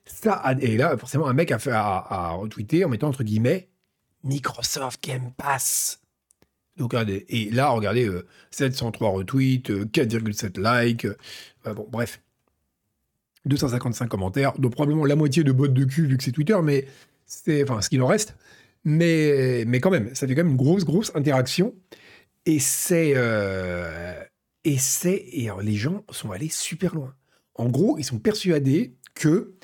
Ça, 0.05 0.43
et 0.61 0.77
là, 0.77 0.97
forcément, 0.99 1.29
un 1.29 1.33
mec 1.33 1.53
a 1.53 2.33
retweeté 2.33 2.85
en 2.85 2.89
mettant 2.89 3.09
entre 3.09 3.23
guillemets 3.23 3.69
Microsoft 4.25 5.03
Game 5.03 5.33
Pass. 5.37 6.01
Donc, 6.77 6.93
regardez, 6.93 7.27
et 7.29 7.51
là, 7.51 7.71
regardez, 7.71 8.11
703 8.51 9.09
euh, 9.09 9.13
retweets, 9.13 9.71
4,7 9.71 10.59
euh, 10.59 10.85
likes, 10.85 11.05
euh, 11.05 11.75
bon, 11.75 11.87
bref. 11.91 12.21
255 13.45 14.09
commentaires, 14.09 14.53
donc 14.59 14.73
probablement 14.73 15.05
la 15.05 15.17
moitié 15.17 15.43
de 15.43 15.51
bots 15.51 15.67
de 15.67 15.85
cul 15.85 16.07
vu 16.07 16.17
que 16.17 16.23
c'est 16.23 16.31
Twitter, 16.31 16.57
mais 16.63 16.87
c'est, 17.27 17.65
enfin, 17.65 17.83
ce 17.83 17.89
qu'il 17.89 18.01
en 18.01 18.07
reste. 18.07 18.37
Mais, 18.85 19.65
mais 19.67 19.81
quand 19.81 19.91
même, 19.91 20.15
ça 20.15 20.27
fait 20.27 20.35
quand 20.35 20.45
même 20.45 20.53
une 20.53 20.57
grosse, 20.57 20.85
grosse 20.85 21.11
interaction. 21.15 21.75
Et 22.47 22.61
c'est, 22.61 23.15
et 24.65 24.79
c'est, 24.79 25.15
et 25.15 25.51
les 25.61 25.75
gens 25.75 26.05
sont 26.11 26.31
allés 26.31 26.49
super 26.49 26.95
loin. 26.95 27.15
En 27.55 27.69
gros, 27.69 27.99
ils 27.99 28.05
sont 28.05 28.19
persuadés 28.19 28.95
que, 29.15 29.55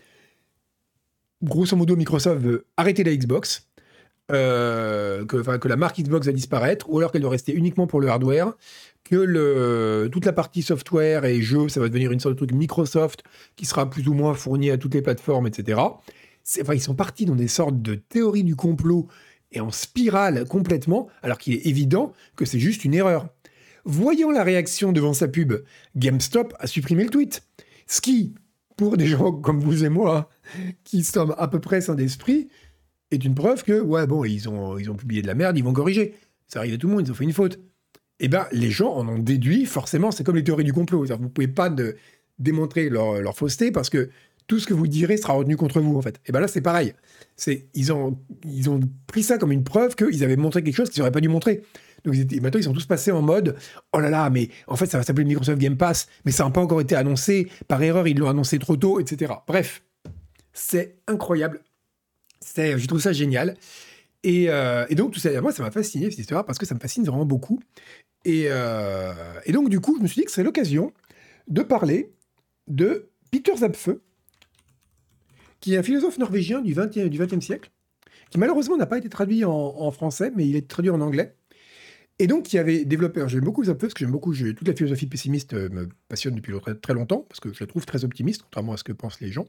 grosso 1.42 1.76
modo, 1.76 1.96
Microsoft 1.96 2.40
veut 2.42 2.66
arrêter 2.76 3.04
la 3.04 3.16
Xbox, 3.16 3.67
euh, 4.30 5.24
que, 5.24 5.68
la 5.68 5.76
marque 5.76 6.00
Xbox 6.00 6.26
va 6.26 6.32
disparaître, 6.32 6.88
ou 6.90 6.98
alors 6.98 7.12
qu'elle 7.12 7.22
doit 7.22 7.30
rester 7.30 7.52
uniquement 7.52 7.86
pour 7.86 8.00
le 8.00 8.08
hardware, 8.08 8.52
que 9.04 10.06
toute 10.08 10.26
la 10.26 10.32
partie 10.32 10.62
software 10.62 11.24
et 11.24 11.40
jeux, 11.40 11.68
ça 11.68 11.80
va 11.80 11.88
devenir 11.88 12.12
une 12.12 12.20
sorte 12.20 12.34
de 12.34 12.38
truc 12.38 12.52
Microsoft 12.52 13.22
qui 13.56 13.64
sera 13.64 13.88
plus 13.88 14.06
ou 14.06 14.12
moins 14.12 14.34
fourni 14.34 14.70
à 14.70 14.76
toutes 14.76 14.94
les 14.94 15.02
plateformes, 15.02 15.46
etc. 15.46 15.80
Enfin, 16.60 16.74
ils 16.74 16.80
sont 16.80 16.94
partis 16.94 17.24
dans 17.24 17.34
des 17.34 17.48
sortes 17.48 17.80
de 17.80 17.94
théories 17.94 18.44
du 18.44 18.56
complot 18.56 19.08
et 19.52 19.60
en 19.60 19.70
spirale 19.70 20.46
complètement, 20.46 21.08
alors 21.22 21.38
qu'il 21.38 21.54
est 21.54 21.66
évident 21.66 22.12
que 22.36 22.44
c'est 22.44 22.58
juste 22.58 22.84
une 22.84 22.94
erreur. 22.94 23.28
Voyant 23.84 24.30
la 24.30 24.44
réaction 24.44 24.92
devant 24.92 25.14
sa 25.14 25.28
pub, 25.28 25.54
GameStop 25.96 26.54
a 26.58 26.66
supprimé 26.66 27.04
le 27.04 27.10
tweet. 27.10 27.42
Ce 27.86 28.02
qui, 28.02 28.34
pour 28.76 28.96
des 28.96 29.06
gens 29.06 29.32
comme 29.32 29.60
vous 29.60 29.84
et 29.84 29.88
moi, 29.88 30.28
qui 30.84 31.02
sommes 31.04 31.34
à 31.38 31.48
peu 31.48 31.60
près 31.60 31.80
sans 31.80 31.94
d'esprit, 31.94 32.48
est 33.10 33.24
une 33.24 33.34
preuve 33.34 33.64
que, 33.64 33.80
ouais, 33.80 34.06
bon, 34.06 34.24
ils 34.24 34.48
ont, 34.48 34.78
ils 34.78 34.90
ont 34.90 34.94
publié 34.94 35.22
de 35.22 35.26
la 35.26 35.34
merde, 35.34 35.56
ils 35.56 35.64
vont 35.64 35.72
corriger. 35.72 36.14
Ça 36.46 36.60
arrive 36.60 36.74
à 36.74 36.78
tout 36.78 36.88
le 36.88 36.94
monde, 36.94 37.06
ils 37.06 37.10
ont 37.10 37.14
fait 37.14 37.24
une 37.24 37.32
faute. 37.32 37.58
Eh 38.20 38.28
bien, 38.28 38.46
les 38.52 38.70
gens 38.70 38.92
en 38.92 39.08
ont 39.08 39.18
déduit, 39.18 39.64
forcément, 39.64 40.10
c'est 40.10 40.24
comme 40.24 40.36
les 40.36 40.44
théories 40.44 40.64
du 40.64 40.72
complot. 40.72 41.04
Vous 41.04 41.24
ne 41.24 41.28
pouvez 41.28 41.48
pas 41.48 41.70
démontrer 42.38 42.88
leur, 42.88 43.20
leur, 43.20 43.36
fausseté 43.36 43.70
parce 43.70 43.90
que 43.90 44.10
tout 44.46 44.58
ce 44.58 44.66
que 44.66 44.74
vous 44.74 44.88
direz 44.88 45.16
sera 45.16 45.34
retenu 45.34 45.56
contre 45.56 45.80
vous, 45.80 45.96
en 45.96 46.02
fait. 46.02 46.16
Et 46.16 46.20
eh 46.28 46.32
bien 46.32 46.40
là, 46.40 46.48
c'est 46.48 46.60
pareil. 46.60 46.94
C'est, 47.36 47.68
ils, 47.74 47.92
ont, 47.92 48.18
ils 48.44 48.68
ont 48.70 48.80
pris 49.06 49.22
ça 49.22 49.38
comme 49.38 49.52
une 49.52 49.62
preuve 49.62 49.94
qu'ils 49.94 50.24
avaient 50.24 50.36
montré 50.36 50.64
quelque 50.64 50.74
chose 50.74 50.90
qu'ils 50.90 51.00
n'auraient 51.00 51.12
pas 51.12 51.20
dû 51.20 51.28
montrer. 51.28 51.62
Donc 52.04 52.14
maintenant, 52.14 52.58
ils 52.58 52.64
sont 52.64 52.72
tous 52.72 52.86
passés 52.86 53.10
en 53.10 53.22
mode 53.22 53.56
Oh 53.92 54.00
là 54.00 54.10
là, 54.10 54.30
mais 54.30 54.48
en 54.66 54.76
fait, 54.76 54.86
ça 54.86 54.98
va 54.98 55.04
s'appeler 55.04 55.24
Microsoft 55.24 55.58
Game 55.58 55.76
Pass, 55.76 56.08
mais 56.24 56.32
ça 56.32 56.44
n'a 56.44 56.50
pas 56.50 56.60
encore 56.60 56.80
été 56.80 56.94
annoncé. 56.94 57.48
Par 57.66 57.82
erreur, 57.82 58.08
ils 58.08 58.18
l'ont 58.18 58.28
annoncé 58.28 58.58
trop 58.58 58.76
tôt, 58.76 59.00
etc. 59.00 59.32
Bref, 59.46 59.82
c'est 60.52 60.96
incroyable 61.06 61.60
je 62.42 62.86
trouve 62.86 63.00
ça 63.00 63.12
génial. 63.12 63.56
Et, 64.24 64.46
euh, 64.48 64.84
et 64.88 64.94
donc, 64.94 65.12
tout 65.12 65.20
ça, 65.20 65.40
moi, 65.40 65.52
ça 65.52 65.62
m'a 65.62 65.70
fasciné 65.70 66.10
cette 66.10 66.18
histoire 66.18 66.44
parce 66.44 66.58
que 66.58 66.66
ça 66.66 66.74
me 66.74 66.80
fascine 66.80 67.04
vraiment 67.04 67.26
beaucoup. 67.26 67.60
Et, 68.24 68.46
euh, 68.48 69.12
donc, 69.48 69.68
du 69.68 69.80
coup, 69.80 69.96
je 69.96 70.02
me 70.02 70.08
suis 70.08 70.20
dit 70.20 70.24
que 70.24 70.32
c'est 70.32 70.42
l'occasion 70.42 70.92
de 71.46 71.62
parler 71.62 72.12
de 72.66 73.10
Peter 73.30 73.56
Zapfe, 73.56 73.90
qui 75.60 75.74
est 75.74 75.78
un 75.78 75.82
philosophe 75.82 76.18
norvégien 76.18 76.60
du 76.60 76.74
XXe 76.74 77.08
du 77.08 77.18
20e 77.18 77.40
siècle, 77.40 77.70
qui 78.30 78.38
malheureusement 78.38 78.76
n'a 78.76 78.86
pas 78.86 78.98
été 78.98 79.08
traduit 79.08 79.44
en, 79.44 79.90
français, 79.90 80.30
mais 80.34 80.46
il 80.46 80.56
est 80.56 80.68
traduit 80.68 80.90
en 80.90 81.00
anglais. 81.00 81.34
Et 82.20 82.26
donc, 82.26 82.42
qui 82.42 82.58
avait 82.58 82.84
développé, 82.84 83.24
j'aime 83.28 83.44
beaucoup 83.44 83.64
Zapfe, 83.64 83.78
parce 83.78 83.94
que 83.94 84.00
j'aime 84.00 84.10
beaucoup, 84.10 84.34
toute 84.34 84.66
la 84.66 84.74
philosophie 84.74 85.06
pessimiste 85.06 85.54
euh, 85.54 85.68
me 85.70 85.88
passionne 86.08 86.34
depuis 86.34 86.52
très, 86.82 86.92
longtemps, 86.92 87.24
parce 87.28 87.38
que 87.38 87.52
je 87.52 87.60
la 87.60 87.68
trouve 87.68 87.86
très 87.86 88.04
optimiste, 88.04 88.42
contrairement 88.42 88.72
à 88.72 88.76
ce 88.76 88.82
que 88.82 88.92
pensent 88.92 89.20
les 89.20 89.30
gens. 89.30 89.46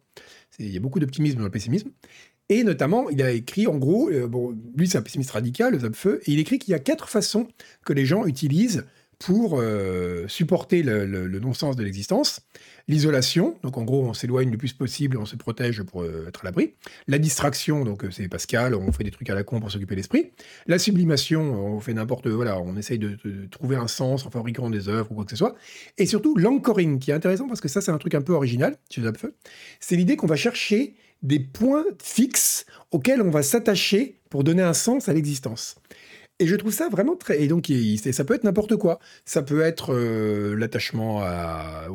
Il 0.59 0.69
y 0.69 0.77
a 0.77 0.79
beaucoup 0.79 0.99
d'optimisme 0.99 1.39
dans 1.39 1.45
le 1.45 1.49
pessimisme. 1.49 1.89
Et 2.49 2.63
notamment, 2.63 3.09
il 3.09 3.21
a 3.21 3.31
écrit, 3.31 3.67
en 3.67 3.77
gros, 3.77 4.09
euh, 4.09 4.27
lui 4.75 4.87
c'est 4.87 4.97
un 4.97 5.03
pessimiste 5.03 5.31
radical, 5.31 5.79
Zapfe, 5.79 6.07
et 6.07 6.31
il 6.31 6.39
écrit 6.39 6.57
qu'il 6.57 6.71
y 6.71 6.75
a 6.75 6.79
quatre 6.79 7.07
façons 7.07 7.47
que 7.85 7.93
les 7.93 8.05
gens 8.05 8.25
utilisent 8.25 8.85
pour 9.19 9.59
euh, 9.59 10.25
supporter 10.29 10.81
le, 10.81 11.05
le- 11.05 11.27
le 11.27 11.39
non-sens 11.41 11.75
de 11.75 11.83
l'existence. 11.83 12.39
L'isolation, 12.87 13.55
donc 13.63 13.77
en 13.77 13.83
gros 13.83 14.03
on 14.05 14.13
s'éloigne 14.13 14.49
le 14.49 14.57
plus 14.57 14.71
possible, 14.71 15.17
on 15.17 15.25
se 15.25 15.35
protège 15.35 15.83
pour 15.83 16.03
euh, 16.03 16.27
être 16.29 16.39
à 16.41 16.45
l'abri. 16.45 16.73
La 17.07 17.19
distraction, 17.19 17.83
donc 17.83 18.05
c'est 18.11 18.29
Pascal, 18.29 18.73
on 18.73 18.91
fait 18.93 19.03
des 19.03 19.11
trucs 19.11 19.29
à 19.29 19.35
la 19.35 19.43
con 19.43 19.59
pour 19.59 19.69
s'occuper 19.69 19.95
l'esprit. 19.95 20.31
La 20.67 20.79
sublimation, 20.79 21.41
on 21.41 21.81
fait 21.81 21.93
n'importe, 21.93 22.27
voilà, 22.27 22.59
on 22.61 22.77
essaye 22.77 22.97
de, 22.97 23.17
trouver 23.51 23.75
un 23.75 23.87
sens 23.89 24.25
en 24.25 24.31
fabriquant 24.31 24.69
des 24.69 24.87
œuvres 24.87 25.11
ou 25.11 25.15
quoi 25.15 25.25
que 25.25 25.31
ce 25.31 25.37
soit. 25.37 25.53
Et 25.97 26.05
surtout 26.05 26.35
l'anchoring, 26.37 26.97
qui 26.97 27.11
est 27.11 27.13
intéressant 27.13 27.47
parce 27.47 27.59
que 27.61 27.67
ça 27.67 27.81
c'est 27.81 27.91
un 27.91 27.97
truc 27.97 28.15
un 28.15 28.21
peu 28.21 28.33
original 28.33 28.77
chez 28.89 29.01
Zapfe. 29.01 29.25
C'est 29.81 29.97
l'idée 29.97 30.15
qu'on 30.15 30.27
va 30.27 30.37
chercher 30.37 30.95
des 31.21 31.39
points 31.39 31.85
fixes 32.01 32.65
auxquels 32.91 33.21
on 33.21 33.29
va 33.29 33.43
s'attacher 33.43 34.19
pour 34.29 34.43
donner 34.43 34.61
un 34.61 34.73
sens 34.73 35.09
à 35.09 35.13
l'existence. 35.13 35.75
Et 36.41 36.47
je 36.47 36.55
trouve 36.55 36.71
ça 36.71 36.87
vraiment 36.87 37.17
très. 37.17 37.43
Et 37.43 37.47
donc, 37.47 37.69
ça 38.11 38.23
peut 38.23 38.33
être 38.33 38.45
n'importe 38.45 38.77
quoi. 38.77 38.99
Ça 39.25 39.41
peut 39.41 39.61
être 39.61 39.93
euh, 39.93 40.55
l'attachement 40.55 41.21
à, 41.21 41.87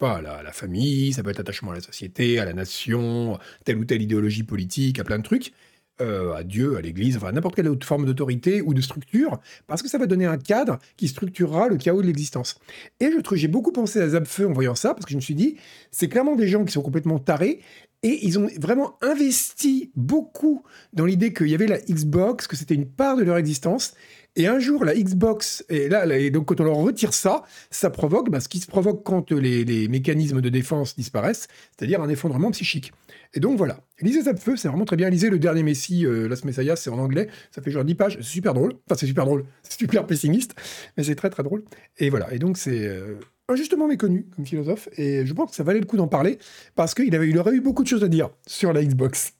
la, 0.00 0.52
famille, 0.52 1.12
ça 1.12 1.24
peut 1.24 1.30
être 1.30 1.38
l'attachement 1.38 1.72
à 1.72 1.74
la 1.74 1.80
société, 1.80 2.38
à 2.38 2.44
la 2.44 2.52
nation, 2.52 3.38
telle 3.64 3.78
ou 3.78 3.84
telle 3.84 4.00
idéologie 4.00 4.44
politique, 4.44 5.00
à 5.00 5.04
plein 5.04 5.18
de 5.18 5.24
trucs, 5.24 5.52
euh, 6.00 6.32
à 6.34 6.44
Dieu, 6.44 6.76
à 6.76 6.80
l'Église, 6.80 7.16
enfin 7.16 7.32
n'importe 7.32 7.56
quelle 7.56 7.68
autre 7.68 7.86
forme 7.86 8.06
d'autorité 8.06 8.62
ou 8.62 8.72
de 8.72 8.80
structure, 8.80 9.38
parce 9.66 9.82
que 9.82 9.88
ça 9.88 9.98
va 9.98 10.06
donner 10.06 10.24
un 10.24 10.38
cadre 10.38 10.78
qui 10.96 11.08
structurera 11.08 11.68
le 11.68 11.76
chaos 11.76 12.00
de 12.00 12.06
l'existence. 12.06 12.58
Et 13.00 13.10
je 13.10 13.36
j'ai 13.36 13.48
beaucoup 13.48 13.70
pensé 13.70 14.00
à 14.00 14.08
Zapfe 14.08 14.40
en 14.40 14.52
voyant 14.52 14.74
ça, 14.74 14.94
parce 14.94 15.04
que 15.04 15.10
je 15.10 15.16
me 15.16 15.20
suis 15.20 15.34
dit, 15.34 15.56
c'est 15.90 16.08
clairement 16.08 16.36
des 16.36 16.48
gens 16.48 16.64
qui 16.64 16.72
sont 16.72 16.80
complètement 16.80 17.18
tarés. 17.18 17.60
Et 18.02 18.26
ils 18.26 18.38
ont 18.38 18.48
vraiment 18.58 18.96
investi 19.02 19.92
beaucoup 19.94 20.62
dans 20.94 21.04
l'idée 21.04 21.34
qu'il 21.34 21.48
y 21.48 21.54
avait 21.54 21.66
la 21.66 21.78
Xbox, 21.78 22.46
que 22.46 22.56
c'était 22.56 22.74
une 22.74 22.86
part 22.86 23.16
de 23.16 23.22
leur 23.22 23.36
existence. 23.36 23.94
Et 24.36 24.46
un 24.46 24.58
jour, 24.58 24.84
la 24.84 24.94
Xbox, 24.94 25.64
et 25.68 25.88
là, 25.88 26.06
et 26.16 26.30
donc 26.30 26.46
quand 26.46 26.60
on 26.60 26.64
leur 26.64 26.76
retire 26.76 27.12
ça, 27.12 27.42
ça 27.70 27.90
provoque 27.90 28.30
bah, 28.30 28.40
ce 28.40 28.48
qui 28.48 28.60
se 28.60 28.68
provoque 28.68 29.04
quand 29.04 29.32
les, 29.32 29.64
les 29.64 29.88
mécanismes 29.88 30.40
de 30.40 30.48
défense 30.48 30.96
disparaissent, 30.96 31.48
c'est-à-dire 31.76 32.00
un 32.00 32.08
effondrement 32.08 32.50
psychique. 32.52 32.92
Et 33.34 33.40
donc 33.40 33.58
voilà. 33.58 33.80
Lisez 34.00 34.22
Zapfeu, 34.22 34.56
c'est 34.56 34.68
vraiment 34.68 34.84
très 34.84 34.96
bien. 34.96 35.10
Lisez 35.10 35.30
le 35.30 35.38
dernier 35.38 35.62
Messie, 35.62 36.06
euh, 36.06 36.28
Las 36.28 36.44
Messiah, 36.44 36.76
c'est 36.76 36.90
en 36.90 36.98
anglais, 36.98 37.28
ça 37.50 37.60
fait 37.60 37.70
genre 37.70 37.84
10 37.84 37.94
pages, 37.96 38.16
c'est 38.20 38.26
super 38.26 38.54
drôle. 38.54 38.74
Enfin, 38.86 38.96
c'est 38.98 39.06
super 39.06 39.24
drôle, 39.24 39.44
c'est 39.62 39.72
super 39.78 40.06
pessimiste, 40.06 40.54
mais 40.96 41.04
c'est 41.04 41.16
très 41.16 41.30
très 41.30 41.42
drôle. 41.42 41.64
Et 41.98 42.08
voilà. 42.08 42.32
Et 42.32 42.38
donc 42.38 42.56
c'est 42.56 42.86
euh, 42.86 43.16
injustement 43.50 43.86
méconnu 43.86 44.26
comme 44.34 44.46
philosophe, 44.46 44.88
et 44.96 45.26
je 45.26 45.32
pense 45.32 45.50
que 45.50 45.56
ça 45.56 45.62
valait 45.62 45.80
le 45.80 45.86
coup 45.86 45.96
d'en 45.96 46.08
parler, 46.08 46.38
parce 46.74 46.94
qu'il 46.94 47.12
il 47.12 47.38
aurait 47.38 47.54
eu 47.54 47.60
beaucoup 47.60 47.82
de 47.82 47.88
choses 47.88 48.04
à 48.04 48.08
dire 48.08 48.30
sur 48.46 48.72
la 48.72 48.84
Xbox. 48.84 49.34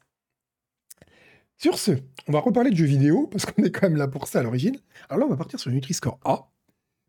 Sur 1.58 1.78
ce, 1.78 1.92
on 2.26 2.32
va 2.32 2.40
reparler 2.40 2.70
de 2.70 2.76
jeux 2.76 2.86
vidéo, 2.86 3.26
parce 3.26 3.46
qu'on 3.46 3.62
est 3.62 3.70
quand 3.70 3.88
même 3.88 3.96
là 3.96 4.08
pour 4.08 4.26
ça 4.28 4.40
à 4.40 4.42
l'origine. 4.42 4.76
Alors 5.08 5.20
là, 5.20 5.26
on 5.26 5.30
va 5.30 5.36
partir 5.36 5.60
sur 5.60 5.70
Nutri-Score 5.70 6.18
A, 6.24 6.50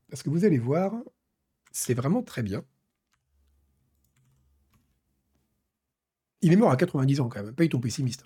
parce 0.09 0.23
que 0.23 0.29
vous 0.29 0.45
allez 0.45 0.57
voir, 0.57 0.93
c'est 1.71 1.93
vraiment 1.93 2.21
très 2.21 2.43
bien. 2.43 2.63
Il 6.41 6.51
est 6.51 6.55
mort 6.55 6.71
à 6.71 6.77
90 6.77 7.19
ans 7.21 7.29
quand 7.29 7.43
même, 7.43 7.53
pas 7.53 7.67
ton 7.67 7.79
pessimiste. 7.79 8.25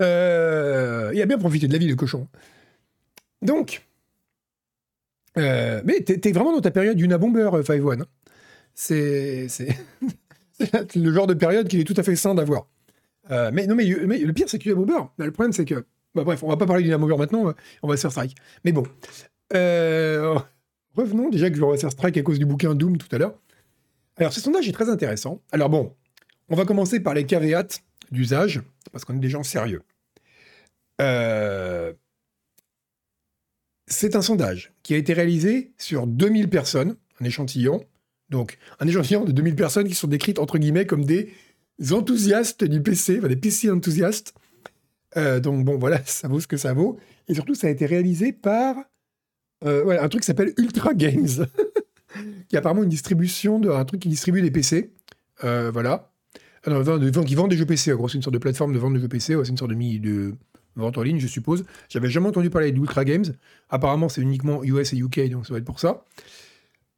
Euh, 0.00 1.10
il 1.14 1.22
a 1.22 1.26
bien 1.26 1.38
profité 1.38 1.66
de 1.68 1.72
la 1.72 1.78
vie, 1.78 1.88
le 1.88 1.96
cochon. 1.96 2.28
Donc, 3.42 3.87
euh, 5.38 5.80
mais 5.84 6.00
t'es 6.00 6.18
t'es 6.18 6.32
vraiment 6.32 6.52
dans 6.52 6.60
ta 6.60 6.70
période 6.70 6.98
Yuna 7.00 7.16
Bomber, 7.18 7.48
euh, 7.54 7.62
Five 7.62 7.84
One. 7.86 8.02
hein. 8.02 8.06
C'est 8.74 9.48
c'est- 9.48 9.76
c'est 10.60 10.96
le 10.96 11.12
genre 11.12 11.26
de 11.26 11.34
période 11.34 11.68
qu'il 11.68 11.80
est 11.80 11.84
tout 11.84 11.94
à 11.96 12.02
fait 12.02 12.16
sain 12.16 12.34
d'avoir. 12.34 12.66
Euh, 13.30 13.50
mais 13.52 13.66
non, 13.66 13.74
mais, 13.74 13.84
le 13.86 14.32
pire, 14.32 14.48
c'est 14.48 14.58
que 14.58 14.70
Bomber, 14.72 14.98
le 15.18 15.30
problème, 15.32 15.52
c'est 15.52 15.64
que. 15.64 15.84
Bah, 16.14 16.24
bref, 16.24 16.42
on 16.42 16.48
va 16.48 16.56
pas 16.56 16.66
parler 16.66 16.82
d'Yuna 16.82 16.98
Bomber 16.98 17.16
maintenant, 17.16 17.52
on 17.82 17.88
va- 17.88 17.96
se 17.96 18.00
faire 18.02 18.10
strike. 18.10 18.34
Mais 18.64 18.72
bon. 18.72 18.84
Revenons 20.96 21.28
déjà 21.28 21.48
que 21.50 21.56
je 21.56 21.64
vais 21.64 21.76
faire 21.78 21.92
strike 21.92 22.16
à 22.16 22.22
cause 22.22 22.38
du 22.38 22.46
bouquin 22.46 22.74
Doom 22.74 22.96
tout 22.98 23.08
à 23.14 23.18
l'heure. 23.18 23.38
Alors, 24.16 24.32
ce 24.32 24.40
sondage 24.40 24.68
est 24.68 24.72
très 24.72 24.88
intéressant. 24.88 25.40
Alors, 25.52 25.68
bon, 25.68 25.94
on 26.48 26.56
va 26.56 26.64
commencer 26.64 26.98
par 27.00 27.14
les 27.14 27.24
caveats 27.24 27.68
d'usage, 28.10 28.62
parce 28.90 29.04
qu'on 29.04 29.14
est 29.14 29.20
des 29.20 29.28
gens 29.28 29.44
sérieux. 29.44 29.82
Euh, 31.00 31.92
c'est 33.88 34.16
un 34.16 34.22
sondage 34.22 34.72
qui 34.82 34.94
a 34.94 34.96
été 34.96 35.12
réalisé 35.12 35.72
sur 35.78 36.06
2000 36.06 36.48
personnes, 36.48 36.96
un 37.20 37.24
échantillon. 37.24 37.84
Donc, 38.30 38.58
un 38.80 38.86
échantillon 38.86 39.24
de 39.24 39.32
2000 39.32 39.54
personnes 39.56 39.88
qui 39.88 39.94
sont 39.94 40.06
décrites 40.08 40.38
entre 40.38 40.58
guillemets 40.58 40.86
comme 40.86 41.04
des 41.04 41.32
enthousiastes 41.92 42.64
du 42.64 42.82
PC, 42.82 43.18
enfin, 43.18 43.28
des 43.28 43.36
PC 43.36 43.70
enthousiastes. 43.70 44.34
Euh, 45.16 45.40
donc, 45.40 45.64
bon, 45.64 45.78
voilà, 45.78 46.00
ça 46.06 46.28
vaut 46.28 46.40
ce 46.40 46.46
que 46.46 46.56
ça 46.56 46.72
vaut. 46.74 46.98
Et 47.28 47.34
surtout, 47.34 47.54
ça 47.54 47.66
a 47.66 47.70
été 47.70 47.86
réalisé 47.86 48.32
par 48.32 48.76
euh, 49.64 49.98
un 50.00 50.08
truc 50.08 50.22
qui 50.22 50.26
s'appelle 50.26 50.52
Ultra 50.58 50.94
Games, 50.94 51.46
qui 52.48 52.56
est 52.56 52.58
apparemment 52.58 52.82
une 52.82 52.88
distribution 52.88 53.58
d'un 53.58 53.84
truc 53.84 54.00
qui 54.02 54.08
distribue 54.08 54.42
des 54.42 54.50
PC. 54.50 54.90
Euh, 55.44 55.70
voilà. 55.70 56.10
Ah 56.64 56.70
non, 56.70 56.80
de- 56.82 57.10
de- 57.10 57.20
qui 57.24 57.34
vendent 57.34 57.50
des 57.50 57.56
jeux 57.56 57.66
PC, 57.66 57.92
en 57.92 57.96
gros, 57.96 58.08
c'est 58.08 58.16
une 58.16 58.22
sorte 58.22 58.34
de 58.34 58.38
plateforme 58.38 58.72
de 58.74 58.78
vente 58.78 58.94
de 58.94 58.98
jeux 59.00 59.08
PC, 59.08 59.34
c'est 59.42 59.48
une 59.50 59.56
sorte 59.56 59.70
de, 59.70 59.98
de 59.98 60.34
vente 60.82 60.98
en 60.98 61.02
ligne, 61.02 61.18
je 61.18 61.26
suppose. 61.26 61.64
J'avais 61.88 62.08
jamais 62.08 62.28
entendu 62.28 62.50
parler 62.50 62.72
d'Ultra 62.72 63.04
Games. 63.04 63.24
Apparemment, 63.70 64.08
c'est 64.08 64.20
uniquement 64.20 64.62
US 64.64 64.92
et 64.92 64.98
UK, 64.98 65.30
donc 65.30 65.46
ça 65.46 65.52
va 65.52 65.58
être 65.58 65.64
pour 65.64 65.80
ça. 65.80 66.04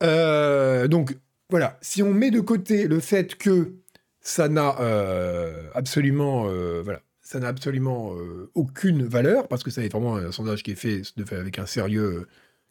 Euh, 0.03 0.89
donc, 0.89 1.17
voilà, 1.51 1.79
si 1.81 2.03
on 2.03 2.13
met 2.13 2.31
de 2.31 2.41
côté 2.41 2.87
le 2.87 3.01
fait 3.01 3.37
que 3.37 3.75
ça 4.21 4.49
n'a 4.49 4.81
euh, 4.81 5.69
absolument, 5.75 6.47
euh, 6.49 6.81
voilà, 6.83 7.01
ça 7.23 7.41
n'a 7.41 7.49
absolument 7.49 8.15
aucune 8.55 9.05
valeur, 9.05 9.49
parce 9.49 9.63
que 9.63 9.71
ça 9.71 9.83
est 9.83 9.89
vraiment 9.89 10.17
un 10.17 10.33
sondage 10.33 10.63
qui 10.63 10.73
est 10.73 10.77
fait 10.77 11.03
de 11.17 11.25
fait 11.25 11.37
avec 11.37 11.59
un 11.59 11.67
sérieux 11.67 12.27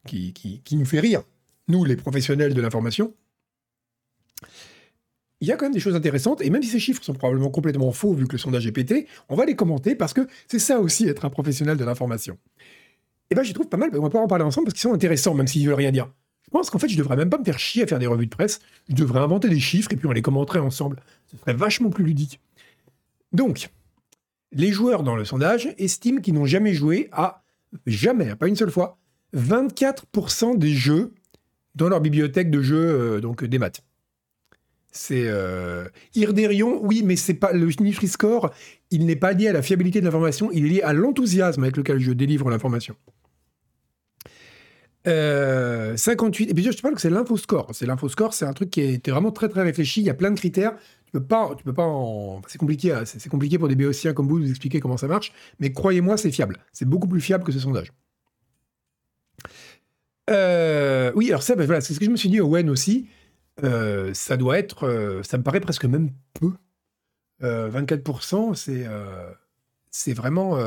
qui, 0.08 0.34
qui 0.34 0.76
nous 0.76 0.86
fait 0.86 1.00
rire, 1.00 1.24
nous, 1.68 1.86
les 1.86 1.96
professionnels 1.96 2.54
de 2.54 2.62
l'information. 2.62 3.14
Il 5.42 5.48
y 5.48 5.52
a 5.52 5.56
quand 5.56 5.66
même 5.66 5.74
des 5.74 5.80
choses 5.80 5.96
intéressantes, 5.96 6.42
et 6.42 6.50
même 6.50 6.62
si 6.62 6.70
ces 6.70 6.80
chiffres 6.80 7.04
sont 7.04 7.14
probablement 7.14 7.50
complètement 7.50 7.92
faux 7.92 8.14
vu 8.14 8.28
que 8.28 8.34
le 8.34 8.38
sondage 8.38 8.68
est 8.68 8.72
pété, 8.72 9.08
on 9.30 9.36
va 9.36 9.46
les 9.46 9.56
commenter 9.56 9.96
parce 9.96 10.14
que 10.14 10.28
c'est 10.48 10.60
ça 10.60 10.80
aussi 10.80 11.08
être 11.08 11.26
un 11.26 11.30
professionnel 11.30 11.78
de 11.78 11.86
l'information. 11.86 12.38
Et 13.30 13.36
ben, 13.36 13.44
j'y 13.44 13.54
trouve 13.54 13.70
pas 13.70 13.78
mal, 13.78 13.90
on 13.94 14.02
va 14.02 14.10
pas 14.10 14.20
en 14.20 14.28
parler 14.28 14.44
ensemble 14.44 14.66
parce 14.66 14.74
qu'ils 14.74 14.90
sont 14.90 14.94
intéressants, 14.94 15.34
même 15.34 15.48
s'ils 15.48 15.66
veulent 15.66 15.76
rien 15.76 15.92
dire. 15.92 16.12
Je 16.44 16.50
pense 16.50 16.70
qu'en 16.70 16.80
fait, 16.80 16.90
je 16.90 16.98
devrais 16.98 17.16
même 17.16 17.30
pas 17.30 17.38
me 17.38 17.44
faire 17.44 17.60
chier 17.60 17.84
à 17.84 17.88
faire 17.88 18.00
des 18.00 18.08
revues 18.08 18.26
de 18.26 18.32
presse, 18.32 18.60
je 18.90 18.96
devrais 18.96 19.20
inventer 19.20 19.50
des 19.50 19.60
chiffres 19.60 19.94
et 19.94 19.96
puis 19.96 20.08
on 20.08 20.12
les 20.12 20.24
commenterait 20.24 20.60
ensemble. 20.60 20.98
Ce 21.28 21.38
serait 21.38 21.54
vachement 21.54 21.90
plus 21.90 22.04
ludique. 22.04 22.40
Donc, 23.32 23.70
les 24.52 24.72
joueurs 24.72 25.04
dans 25.04 25.16
le 25.16 25.26
sondage 25.26 25.74
estiment 25.78 26.22
qu'ils 26.22 26.34
n'ont 26.34 26.48
jamais 26.48 26.74
joué 26.74 27.08
à, 27.12 27.44
jamais, 27.86 28.36
pas 28.36 28.48
une 28.48 28.56
seule 28.56 28.72
fois, 28.72 28.98
24% 29.36 30.58
des 30.58 30.74
jeux 30.74 31.14
dans 31.76 31.88
leur 31.88 32.02
bibliothèque 32.02 32.50
de 32.50 32.62
jeux, 32.62 33.18
euh, 33.18 33.22
donc 33.22 33.44
des 33.44 33.60
maths. 33.60 33.84
C'est 34.92 35.26
euh... 35.28 35.86
Oui, 36.16 37.04
mais 37.04 37.16
c'est 37.16 37.36
pas 37.36 37.54
le 37.54 37.68
Nutri-Score, 37.68 38.52
il 38.92 39.06
n'est 39.06 39.16
pas 39.16 39.34
lié 39.34 39.48
à 39.48 39.54
la 39.54 39.62
fiabilité 39.62 40.00
de 40.00 40.06
l'information, 40.06 40.50
il 40.52 40.66
est 40.66 40.70
lié 40.70 40.82
à 40.82 40.94
l'enthousiasme 40.94 41.64
avec 41.64 41.78
lequel 41.78 42.00
je 42.00 42.12
délivre 42.12 42.50
l'information. 42.50 42.96
Euh, 45.08 45.96
58, 45.96 46.50
et 46.50 46.54
puis 46.54 46.64
je 46.64 46.72
te 46.72 46.82
parle 46.82 46.96
que 46.96 47.02
c'est 47.02 47.10
l'infoscore. 47.10 47.70
C'est 47.74 47.86
l'infoscore, 47.86 48.34
c'est 48.34 48.46
un 48.46 48.54
truc 48.54 48.70
qui 48.70 48.82
était 48.82 49.12
vraiment 49.12 49.32
très 49.32 49.48
très 49.48 49.64
réfléchi. 49.64 50.02
Il 50.02 50.06
y 50.06 50.10
a 50.10 50.14
plein 50.14 50.32
de 50.32 50.38
critères. 50.38 50.76
Tu 51.06 51.12
peux 51.14 51.24
pas, 51.24 51.56
tu 51.58 51.64
peux 51.64 51.74
pas. 51.74 51.88
C'est 52.48 52.58
compliqué, 52.58 52.92
hein, 52.92 53.04
c'est 53.06 53.30
compliqué 53.30 53.58
pour 53.58 53.68
des 53.68 53.76
béotiens 53.76 54.14
comme 54.14 54.28
vous 54.28 54.40
de 54.40 54.46
vous 54.46 54.50
expliquer 54.50 54.80
comment 54.80 54.98
ça 54.98 55.08
marche, 55.08 55.32
mais 55.60 55.72
croyez-moi, 55.72 56.18
c'est 56.18 56.32
fiable. 56.32 56.58
C'est 56.74 56.88
beaucoup 56.88 57.08
plus 57.08 57.22
fiable 57.22 57.44
que 57.44 57.52
ce 57.52 57.60
sondage. 57.60 57.92
Euh, 60.30 61.12
oui, 61.16 61.30
alors 61.30 61.42
ça, 61.42 61.56
ben 61.56 61.66
voilà, 61.66 61.82
c'est 61.82 61.94
ce 61.94 62.00
que 62.00 62.06
je 62.06 62.12
me 62.12 62.18
suis 62.18 62.30
dit, 62.30 62.40
Owen 62.40 62.70
aussi. 62.70 63.08
Euh, 63.64 64.14
ça 64.14 64.38
doit 64.38 64.58
être, 64.58 64.88
euh, 64.88 65.24
ça 65.24 65.38
me 65.38 65.44
paraît 65.44 65.60
presque 65.60 65.86
même 65.86 66.12
peu. 66.34 66.54
Euh, 67.44 67.70
24%, 67.70 68.56
c'est 68.56 68.86
euh, 68.86 69.32
c'est 69.92 70.14
vraiment, 70.14 70.58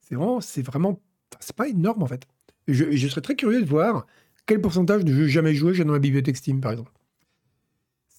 c'est 0.00 0.14
vraiment, 0.14 0.40
c'est 0.40 0.62
vraiment, 0.62 1.00
c'est 1.40 1.56
pas 1.56 1.68
énorme 1.68 2.02
en 2.02 2.06
fait. 2.06 2.26
Je, 2.68 2.92
je 2.92 3.08
serais 3.08 3.20
très 3.20 3.36
curieux 3.36 3.62
de 3.62 3.68
voir 3.68 4.06
quel 4.46 4.60
pourcentage 4.60 5.04
de 5.04 5.12
jeux 5.12 5.26
jamais 5.26 5.54
joués 5.54 5.74
j'ai 5.74 5.84
dans 5.84 5.92
ma 5.92 5.98
bibliothèque 5.98 6.36
Steam 6.36 6.60
par 6.60 6.72
exemple. 6.72 6.92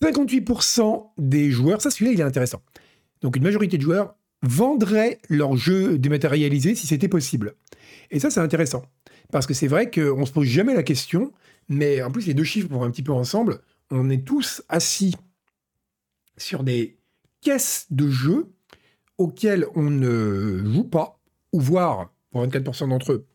58% 0.02 1.12
des 1.18 1.52
joueurs, 1.52 1.82
ça 1.82 1.92
celui-là 1.92 2.12
il 2.12 2.20
est 2.20 2.24
intéressant. 2.24 2.62
Donc 3.22 3.36
une 3.36 3.44
majorité 3.44 3.78
de 3.78 3.84
joueurs 3.84 4.16
vendraient 4.44 5.20
leurs 5.30 5.56
jeux 5.56 5.98
dématérialisés 5.98 6.76
si 6.76 6.88
c'était 6.88 7.08
possible. 7.08 7.56
Et 8.10 8.20
ça, 8.20 8.30
c'est 8.30 8.40
intéressant. 8.40 8.84
Parce 9.32 9.48
que 9.48 9.54
c'est 9.54 9.68
vrai 9.68 9.90
qu'on 9.90 10.26
se 10.26 10.32
pose 10.32 10.48
jamais 10.48 10.74
la 10.74 10.84
question, 10.84 11.32
mais 11.70 12.02
en 12.02 12.12
plus, 12.12 12.28
les 12.28 12.34
deux 12.34 12.44
chiffres 12.44 12.68
vont 12.70 12.84
un 12.84 12.92
petit 12.92 13.04
peu 13.04 13.14
ensemble. 13.14 13.60
On 13.94 14.10
est 14.10 14.26
tous 14.26 14.64
assis 14.70 15.16
sur 16.38 16.64
des 16.64 16.98
caisses 17.42 17.88
de 17.92 18.10
jeux 18.10 18.48
auxquels 19.18 19.68
on 19.76 19.90
ne 19.90 20.64
joue 20.64 20.86
pas, 20.86 21.20
ou 21.52 21.60
voire, 21.60 22.14
pour 22.32 22.46
24% 22.46 22.88
d'entre 22.88 23.12
eux, 23.12 23.28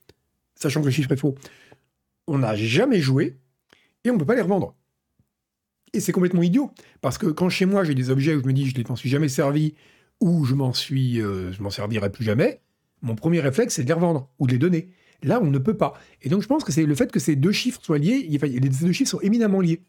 sachant 0.55 0.81
que 0.81 0.87
le 0.87 0.91
chiffre 0.91 1.13
est 1.13 1.19
faux, 1.19 1.35
on 2.27 2.39
n'a 2.39 2.57
jamais 2.57 3.01
joué, 3.01 3.39
et 4.03 4.11
on 4.11 4.15
ne 4.15 4.19
peut 4.19 4.25
pas 4.25 4.35
les 4.35 4.41
revendre. 4.41 4.75
Et 5.93 6.01
c'est 6.01 6.13
complètement 6.13 6.43
idiot, 6.43 6.73
parce 7.03 7.19
que 7.19 7.27
quand 7.27 7.51
chez 7.51 7.67
moi 7.67 7.85
j'ai 7.85 7.95
des 7.95 8.09
objets 8.09 8.35
où 8.35 8.41
je 8.41 8.47
me 8.47 8.55
dis 8.55 8.67
je 8.67 8.79
ne 8.79 8.89
m'en 8.89 8.97
suis 8.97 9.11
jamais 9.11 9.29
servi, 9.29 9.75
ou 10.21 10.47
je 10.47 10.55
m'en 10.55 10.73
suis, 10.73 11.21
euh, 11.21 11.53
je 11.53 11.63
m'en 11.63 11.71
servirai 11.71 12.11
plus 12.11 12.25
jamais, 12.25 12.63
mon 13.03 13.15
premier 13.15 13.41
réflexe 13.41 13.75
c'est 13.75 13.83
de 13.83 13.89
les 13.89 13.95
revendre, 13.95 14.31
ou 14.39 14.47
de 14.47 14.53
les 14.53 14.59
donner. 14.59 14.89
Là, 15.23 15.41
on 15.43 15.51
ne 15.51 15.59
peut 15.59 15.77
pas. 15.77 15.95
Et 16.23 16.29
donc 16.29 16.43
je 16.43 16.47
pense 16.47 16.65
que 16.65 16.73
c'est 16.73 16.85
le 16.85 16.95
fait 16.95 17.13
que 17.13 17.21
ces 17.21 17.37
deux 17.37 17.53
chiffres 17.53 17.83
soient 17.83 17.99
liés, 17.99 18.27
les 18.29 18.61
deux 18.61 18.93
chiffres 18.93 19.11
sont 19.11 19.21
éminemment 19.21 19.61
liés. 19.61 19.83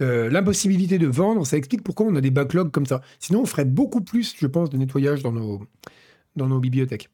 Euh, 0.00 0.30
l'impossibilité 0.30 0.98
de 0.98 1.06
vendre, 1.06 1.44
ça 1.46 1.56
explique 1.56 1.82
pourquoi 1.82 2.06
on 2.06 2.14
a 2.14 2.20
des 2.20 2.30
backlogs 2.30 2.70
comme 2.70 2.86
ça. 2.86 3.00
Sinon, 3.18 3.42
on 3.42 3.46
ferait 3.46 3.64
beaucoup 3.64 4.00
plus, 4.00 4.34
je 4.36 4.46
pense, 4.46 4.70
de 4.70 4.76
nettoyage 4.76 5.22
dans 5.22 5.32
nos, 5.32 6.60
bibliothèques. 6.60 7.08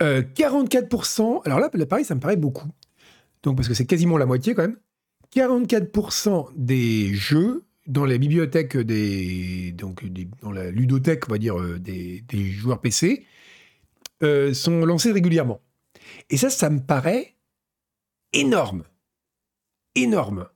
44%, 0.00 1.20
euh, 1.20 1.40
alors 1.44 1.60
là, 1.60 1.70
pareil, 1.86 2.04
ça 2.04 2.14
me 2.14 2.20
paraît 2.20 2.36
beaucoup. 2.36 2.68
Donc, 3.42 3.56
parce 3.56 3.68
que 3.68 3.74
c'est 3.74 3.86
quasiment 3.86 4.18
la 4.18 4.26
moitié 4.26 4.54
quand 4.54 4.62
même. 4.62 4.76
44% 5.34 6.50
des 6.54 7.12
jeux 7.14 7.64
dans 7.86 8.04
la 8.04 8.18
bibliothèque 8.18 8.76
des. 8.76 9.72
Donc, 9.72 10.04
dans 10.42 10.52
la 10.52 10.70
ludothèque, 10.70 11.28
on 11.28 11.32
va 11.32 11.38
dire, 11.38 11.58
euh, 11.60 11.78
des, 11.78 12.22
des 12.28 12.50
joueurs 12.50 12.80
PC, 12.80 13.26
sont 14.54 14.86
lancés 14.86 15.12
régulièrement. 15.12 15.60
Et 16.30 16.38
ça, 16.38 16.48
ça 16.48 16.70
me 16.70 16.80
paraît 16.80 17.34
énorme. 18.32 18.84
Énorme. 19.94 20.48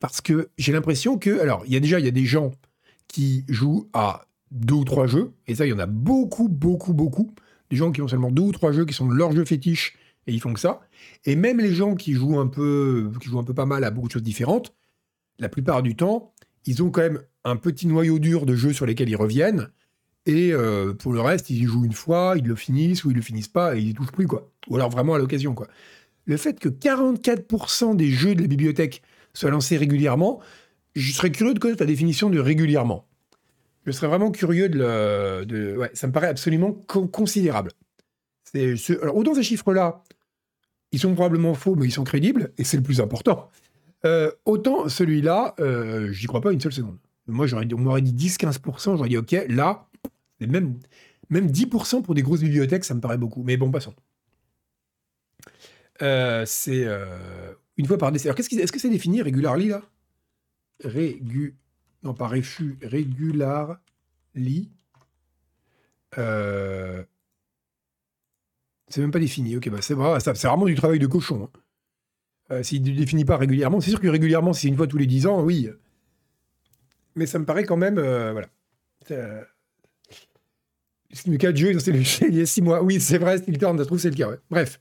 Parce 0.00 0.20
que 0.20 0.48
j'ai 0.58 0.72
l'impression 0.72 1.18
que, 1.18 1.40
alors, 1.40 1.62
il 1.66 1.72
y 1.72 1.76
a 1.76 1.80
déjà, 1.80 2.00
y 2.00 2.08
a 2.08 2.10
des 2.10 2.24
gens 2.24 2.50
qui 3.06 3.44
jouent 3.48 3.88
à 3.92 4.26
deux 4.50 4.74
ou 4.74 4.84
trois 4.84 5.06
jeux, 5.06 5.32
et 5.46 5.54
ça, 5.54 5.66
il 5.66 5.70
y 5.70 5.72
en 5.72 5.78
a 5.78 5.86
beaucoup, 5.86 6.48
beaucoup, 6.48 6.94
beaucoup. 6.94 7.32
Des 7.70 7.76
gens 7.76 7.92
qui 7.92 8.02
ont 8.02 8.08
seulement 8.08 8.32
deux 8.32 8.42
ou 8.42 8.52
trois 8.52 8.72
jeux 8.72 8.84
qui 8.84 8.94
sont 8.94 9.08
leurs 9.08 9.32
jeux 9.32 9.44
fétiches, 9.44 9.96
et 10.26 10.32
ils 10.32 10.40
font 10.40 10.52
que 10.52 10.60
ça. 10.60 10.80
Et 11.24 11.36
même 11.36 11.60
les 11.60 11.74
gens 11.74 11.94
qui 11.94 12.14
jouent 12.14 12.40
un 12.40 12.46
peu, 12.46 13.12
qui 13.20 13.28
jouent 13.28 13.38
un 13.38 13.44
peu 13.44 13.54
pas 13.54 13.66
mal 13.66 13.84
à 13.84 13.90
beaucoup 13.90 14.08
de 14.08 14.12
choses 14.12 14.22
différentes, 14.22 14.74
la 15.38 15.48
plupart 15.48 15.82
du 15.82 15.94
temps, 15.94 16.32
ils 16.66 16.82
ont 16.82 16.90
quand 16.90 17.02
même 17.02 17.20
un 17.44 17.56
petit 17.56 17.86
noyau 17.86 18.18
dur 18.18 18.46
de 18.46 18.54
jeux 18.54 18.72
sur 18.72 18.86
lesquels 18.86 19.08
ils 19.08 19.16
reviennent. 19.16 19.68
Et 20.26 20.52
euh, 20.52 20.92
pour 20.92 21.12
le 21.12 21.20
reste, 21.20 21.50
ils 21.50 21.62
y 21.62 21.64
jouent 21.64 21.84
une 21.84 21.92
fois, 21.92 22.34
ils 22.36 22.44
le 22.44 22.54
finissent 22.54 23.04
ou 23.04 23.10
ils 23.10 23.16
le 23.16 23.22
finissent 23.22 23.48
pas 23.48 23.76
et 23.76 23.80
ils 23.80 23.88
y 23.88 23.94
touchent 23.94 24.12
plus 24.12 24.26
quoi. 24.26 24.50
Ou 24.68 24.76
alors 24.76 24.90
vraiment 24.90 25.14
à 25.14 25.18
l'occasion 25.18 25.54
quoi. 25.54 25.66
Le 26.26 26.36
fait 26.36 26.60
que 26.60 26.68
44% 26.68 27.96
des 27.96 28.10
jeux 28.10 28.34
de 28.34 28.42
la 28.42 28.46
bibliothèque 28.46 29.02
soit 29.34 29.50
lancé 29.50 29.76
régulièrement. 29.76 30.40
Je 30.94 31.12
serais 31.12 31.30
curieux 31.30 31.54
de 31.54 31.58
connaître 31.58 31.82
la 31.82 31.86
définition 31.86 32.30
de 32.30 32.38
régulièrement. 32.38 33.06
Je 33.86 33.92
serais 33.92 34.08
vraiment 34.08 34.30
curieux 34.30 34.68
de 34.68 34.78
le. 34.78 35.78
Ouais, 35.78 35.90
ça 35.94 36.06
me 36.06 36.12
paraît 36.12 36.28
absolument 36.28 36.72
considérable. 36.72 37.72
alors, 38.54 39.16
autant 39.16 39.34
ces 39.34 39.42
chiffres-là, 39.42 40.02
ils 40.92 40.98
sont 40.98 41.14
probablement 41.14 41.54
faux, 41.54 41.76
mais 41.76 41.86
ils 41.86 41.92
sont 41.92 42.04
crédibles, 42.04 42.52
et 42.58 42.64
c'est 42.64 42.76
le 42.76 42.82
plus 42.82 43.00
important. 43.00 43.48
Euh, 44.04 44.30
autant 44.44 44.88
celui-là, 44.88 45.54
euh, 45.60 46.10
j'y 46.12 46.26
crois 46.26 46.40
pas 46.40 46.52
une 46.52 46.60
seule 46.60 46.72
seconde. 46.72 46.98
Moi, 47.26 47.46
on 47.54 47.78
m'aurait 47.78 48.02
dit 48.02 48.28
10-15%, 48.28 48.96
j'aurais 48.96 49.08
dit 49.08 49.16
OK, 49.16 49.36
là, 49.48 49.88
même, 50.40 50.78
même 51.28 51.46
10% 51.46 52.02
pour 52.02 52.14
des 52.14 52.22
grosses 52.22 52.40
bibliothèques, 52.40 52.84
ça 52.84 52.94
me 52.94 53.00
paraît 53.00 53.18
beaucoup. 53.18 53.42
Mais 53.42 53.56
bon, 53.56 53.70
passons. 53.70 53.94
Euh, 56.02 56.44
c'est. 56.46 56.86
Une 57.80 57.86
fois 57.86 57.96
par 57.96 58.12
décès. 58.12 58.28
Alors, 58.28 58.36
qu'est-ce 58.36 58.54
est-ce 58.54 58.72
que 58.72 58.78
c'est 58.78 58.90
défini 58.90 59.22
régularly 59.22 59.68
là? 59.68 59.80
Régu... 60.84 61.56
Non, 62.02 62.12
pas 62.12 62.28
réfu, 62.28 62.78
régularly. 62.82 63.78
Euh... 66.18 67.02
C'est 68.88 69.00
même 69.00 69.10
pas 69.10 69.18
défini. 69.18 69.56
Ok, 69.56 69.70
bah 69.70 69.80
c'est 69.80 69.94
vrai, 69.94 70.20
c'est 70.20 70.46
vraiment 70.46 70.66
du 70.66 70.74
travail 70.74 70.98
de 70.98 71.06
cochon. 71.06 71.44
Hein. 71.44 71.60
Euh, 72.50 72.62
S'il 72.62 72.82
ne 72.82 72.90
définit 72.90 73.24
pas 73.24 73.38
régulièrement, 73.38 73.80
c'est 73.80 73.88
sûr 73.88 74.00
que 74.00 74.08
régulièrement, 74.08 74.52
c'est 74.52 74.68
une 74.68 74.76
fois 74.76 74.86
tous 74.86 74.98
les 74.98 75.06
10 75.06 75.26
ans, 75.26 75.42
oui. 75.42 75.70
Mais 77.14 77.24
ça 77.24 77.38
me 77.38 77.46
paraît 77.46 77.64
quand 77.64 77.78
même. 77.78 77.96
Euh, 77.96 78.32
voilà. 78.32 78.48
Euh... 79.10 79.42
Le 81.26 81.38
cas 81.38 81.52
de 81.52 81.56
jeu, 81.56 81.72
il 82.28 82.36
y 82.36 82.42
a 82.42 82.46
6 82.46 82.60
mois. 82.60 82.82
Oui, 82.82 83.00
c'est 83.00 83.16
vrai, 83.16 83.42
on 83.64 83.76
trouve 83.86 83.98
c'est 83.98 84.10
le 84.10 84.16
cas. 84.16 84.36
Bref. 84.50 84.78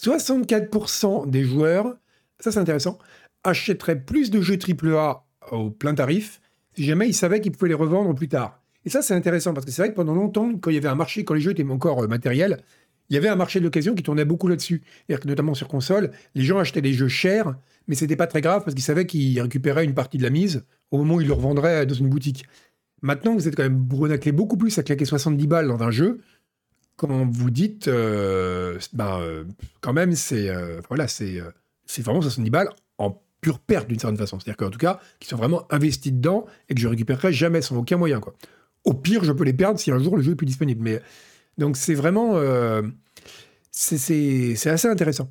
64% 0.00 1.28
des 1.28 1.44
joueurs, 1.44 1.96
ça 2.40 2.52
c'est 2.52 2.58
intéressant, 2.58 2.98
achèteraient 3.42 4.00
plus 4.00 4.30
de 4.30 4.40
jeux 4.40 4.58
AAA 4.58 5.26
au 5.52 5.70
plein 5.70 5.94
tarif 5.94 6.40
si 6.74 6.84
jamais 6.84 7.08
ils 7.08 7.14
savaient 7.14 7.40
qu'ils 7.40 7.52
pouvaient 7.52 7.68
les 7.68 7.74
revendre 7.74 8.14
plus 8.14 8.28
tard. 8.28 8.60
Et 8.84 8.90
ça 8.90 9.02
c'est 9.02 9.14
intéressant 9.14 9.54
parce 9.54 9.64
que 9.66 9.72
c'est 9.72 9.82
vrai 9.82 9.90
que 9.90 9.96
pendant 9.96 10.14
longtemps, 10.14 10.52
quand 10.58 10.70
il 10.70 10.74
y 10.74 10.78
avait 10.78 10.88
un 10.88 10.94
marché, 10.94 11.24
quand 11.24 11.34
les 11.34 11.40
jeux 11.40 11.52
étaient 11.52 11.64
encore 11.64 12.02
euh, 12.02 12.08
matériels, 12.08 12.62
il 13.10 13.14
y 13.14 13.16
avait 13.16 13.28
un 13.28 13.36
marché 13.36 13.60
de 13.60 13.64
l'occasion 13.64 13.94
qui 13.94 14.02
tournait 14.02 14.24
beaucoup 14.24 14.48
là-dessus. 14.48 14.82
notamment 15.24 15.54
sur 15.54 15.68
console, 15.68 16.10
les 16.34 16.42
gens 16.42 16.58
achetaient 16.58 16.82
des 16.82 16.94
jeux 16.94 17.08
chers, 17.08 17.54
mais 17.86 17.94
c'était 17.94 18.16
pas 18.16 18.26
très 18.26 18.40
grave 18.40 18.64
parce 18.64 18.74
qu'ils 18.74 18.84
savaient 18.84 19.06
qu'ils 19.06 19.40
récupéraient 19.40 19.84
une 19.84 19.94
partie 19.94 20.18
de 20.18 20.22
la 20.22 20.30
mise 20.30 20.64
au 20.90 20.98
moment 20.98 21.16
où 21.16 21.20
ils 21.20 21.26
le 21.26 21.34
revendraient 21.34 21.86
dans 21.86 21.94
une 21.94 22.08
boutique. 22.08 22.46
Maintenant, 23.02 23.34
vous 23.34 23.46
êtes 23.46 23.56
quand 23.56 23.62
même 23.62 23.76
bourrinaclé 23.76 24.32
beaucoup 24.32 24.56
plus 24.56 24.78
à 24.78 24.82
claquer 24.82 25.04
70 25.04 25.46
balles 25.46 25.68
dans 25.68 25.82
un 25.82 25.90
jeu 25.90 26.20
quand 26.96 27.08
vous 27.30 27.50
dites, 27.50 27.88
euh, 27.88 28.78
ben, 28.92 29.20
euh, 29.20 29.44
quand 29.80 29.92
même, 29.92 30.14
c'est 30.14 30.48
euh, 30.48 30.80
voilà, 30.88 31.06
vraiment 31.98 32.22
70 32.22 32.50
balles 32.50 32.70
en 32.98 33.20
pure 33.40 33.58
perte 33.58 33.88
d'une 33.88 33.98
certaine 33.98 34.18
façon. 34.18 34.38
C'est-à-dire 34.38 34.56
qu'en 34.56 34.70
tout 34.70 34.78
cas, 34.78 35.00
qu'ils 35.18 35.28
sont 35.28 35.36
vraiment 35.36 35.66
investis 35.70 36.12
dedans 36.12 36.46
et 36.68 36.74
que 36.74 36.80
je 36.80 36.88
récupérerai 36.88 37.32
jamais 37.32 37.62
sans 37.62 37.76
aucun 37.76 37.96
moyen. 37.96 38.20
Quoi. 38.20 38.34
Au 38.84 38.94
pire, 38.94 39.24
je 39.24 39.32
peux 39.32 39.44
les 39.44 39.52
perdre 39.52 39.78
si 39.78 39.90
un 39.90 39.98
jour 39.98 40.16
le 40.16 40.22
jeu 40.22 40.32
est 40.32 40.36
plus 40.36 40.46
disponible. 40.46 40.82
Mais 40.82 41.00
donc 41.58 41.76
c'est 41.76 41.94
vraiment 41.94 42.40
c'est 43.70 44.66
assez 44.66 44.88
intéressant. 44.88 45.30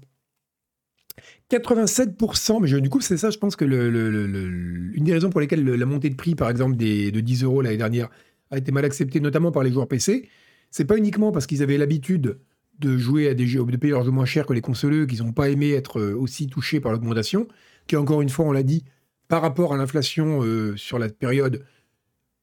87%, 1.49 2.61
mais 2.61 2.81
du 2.81 2.89
coup, 2.89 2.99
c'est 2.99 3.17
ça, 3.17 3.29
je 3.29 3.37
pense 3.37 3.55
que 3.55 3.63
une 3.65 5.03
des 5.03 5.13
raisons 5.13 5.29
pour 5.29 5.39
lesquelles 5.39 5.63
la 5.63 5.85
montée 5.85 6.09
de 6.09 6.15
prix, 6.15 6.35
par 6.35 6.49
exemple, 6.49 6.75
de 6.75 7.19
10 7.19 7.43
euros 7.43 7.61
l'année 7.61 7.77
dernière, 7.77 8.09
a 8.51 8.57
été 8.57 8.71
mal 8.71 8.85
acceptée, 8.85 9.19
notamment 9.19 9.51
par 9.51 9.63
les 9.63 9.71
joueurs 9.71 9.87
PC, 9.87 10.29
c'est 10.73 10.85
pas 10.85 10.97
uniquement 10.97 11.31
parce 11.31 11.45
qu'ils 11.45 11.61
avaient 11.61 11.77
l'habitude 11.77 12.39
de 12.79 12.97
jouer 12.97 13.29
à 13.29 13.35
des 13.35 13.45
jeux, 13.45 13.63
de 13.63 13.77
payer 13.77 13.93
leurs 13.93 14.11
moins 14.11 14.25
cher 14.25 14.47
que 14.47 14.53
les 14.53 14.61
consoleux, 14.61 15.05
qu'ils 15.05 15.23
n'ont 15.23 15.31
pas 15.31 15.49
aimé 15.49 15.69
être 15.69 15.99
euh, 15.99 16.15
aussi 16.15 16.47
touchés 16.47 16.79
par 16.79 16.91
l'augmentation, 16.91 17.47
qui 17.85 17.95
encore 17.95 18.23
une 18.23 18.29
fois, 18.29 18.45
on 18.45 18.51
l'a 18.51 18.63
dit, 18.63 18.83
par 19.27 19.43
rapport 19.43 19.75
à 19.75 19.77
l'inflation 19.77 20.41
euh, 20.41 20.75
sur 20.75 20.97
la 20.97 21.09
période, 21.09 21.63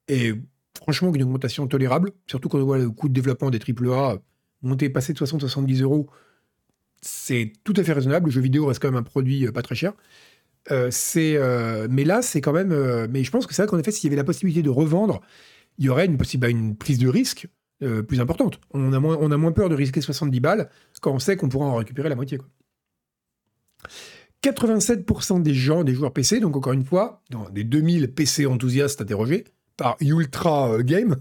est 0.06 0.32
franchement 0.78 1.12
une 1.12 1.24
augmentation 1.24 1.66
tolérable, 1.66 2.12
surtout 2.28 2.48
quand 2.48 2.60
on 2.60 2.64
voit 2.64 2.78
le 2.78 2.88
coût 2.90 3.08
de 3.08 3.12
développement 3.12 3.50
des 3.50 3.58
AAA 3.58 4.22
monter, 4.62 4.90
passer 4.90 5.12
de 5.12 5.18
60-70 5.18 5.82
euros, 5.82 6.08
c'est 7.02 7.52
tout 7.64 7.74
à 7.76 7.82
fait 7.82 7.94
raisonnable. 7.94 8.26
Le 8.26 8.32
jeu 8.32 8.40
vidéo 8.40 8.66
reste 8.66 8.80
quand 8.80 8.88
même 8.88 9.00
un 9.00 9.02
produit 9.02 9.44
euh, 9.44 9.50
pas 9.50 9.62
très 9.62 9.74
cher. 9.74 9.92
mais 10.70 12.04
là, 12.04 12.22
c'est 12.22 12.40
quand 12.40 12.52
même. 12.52 13.08
mais 13.10 13.24
je 13.24 13.30
pense 13.32 13.48
que 13.48 13.54
c'est 13.54 13.62
vrai 13.62 13.68
qu'en 13.68 13.78
effet, 13.78 13.90
s'il 13.90 14.04
y 14.04 14.08
avait 14.08 14.16
la 14.16 14.24
possibilité 14.24 14.62
de 14.62 14.70
revendre, 14.70 15.20
il 15.78 15.86
y 15.86 15.88
aurait 15.88 16.06
une, 16.06 16.16
bah, 16.16 16.48
une 16.48 16.76
prise 16.76 16.98
de 16.98 17.08
risque 17.08 17.48
euh, 17.82 18.02
plus 18.02 18.20
importante. 18.20 18.60
On 18.72 18.92
a, 18.92 19.00
moins, 19.00 19.16
on 19.20 19.30
a 19.30 19.36
moins 19.36 19.52
peur 19.52 19.68
de 19.68 19.74
risquer 19.74 20.00
70 20.00 20.40
balles 20.40 20.70
quand 21.00 21.12
on 21.12 21.18
sait 21.18 21.36
qu'on 21.36 21.48
pourra 21.48 21.66
en 21.66 21.76
récupérer 21.76 22.08
la 22.08 22.14
moitié. 22.16 22.38
87% 24.42 25.42
des 25.42 25.54
gens, 25.54 25.84
des 25.84 25.94
joueurs 25.94 26.12
PC, 26.12 26.40
donc 26.40 26.56
encore 26.56 26.72
une 26.72 26.84
fois, 26.84 27.22
dans 27.30 27.48
des 27.50 27.64
2000 27.64 28.12
PC 28.12 28.46
enthousiastes 28.46 29.00
interrogés 29.00 29.44
par 29.76 29.96
Ultra 30.00 30.72
euh, 30.72 30.82
Game, 30.82 31.16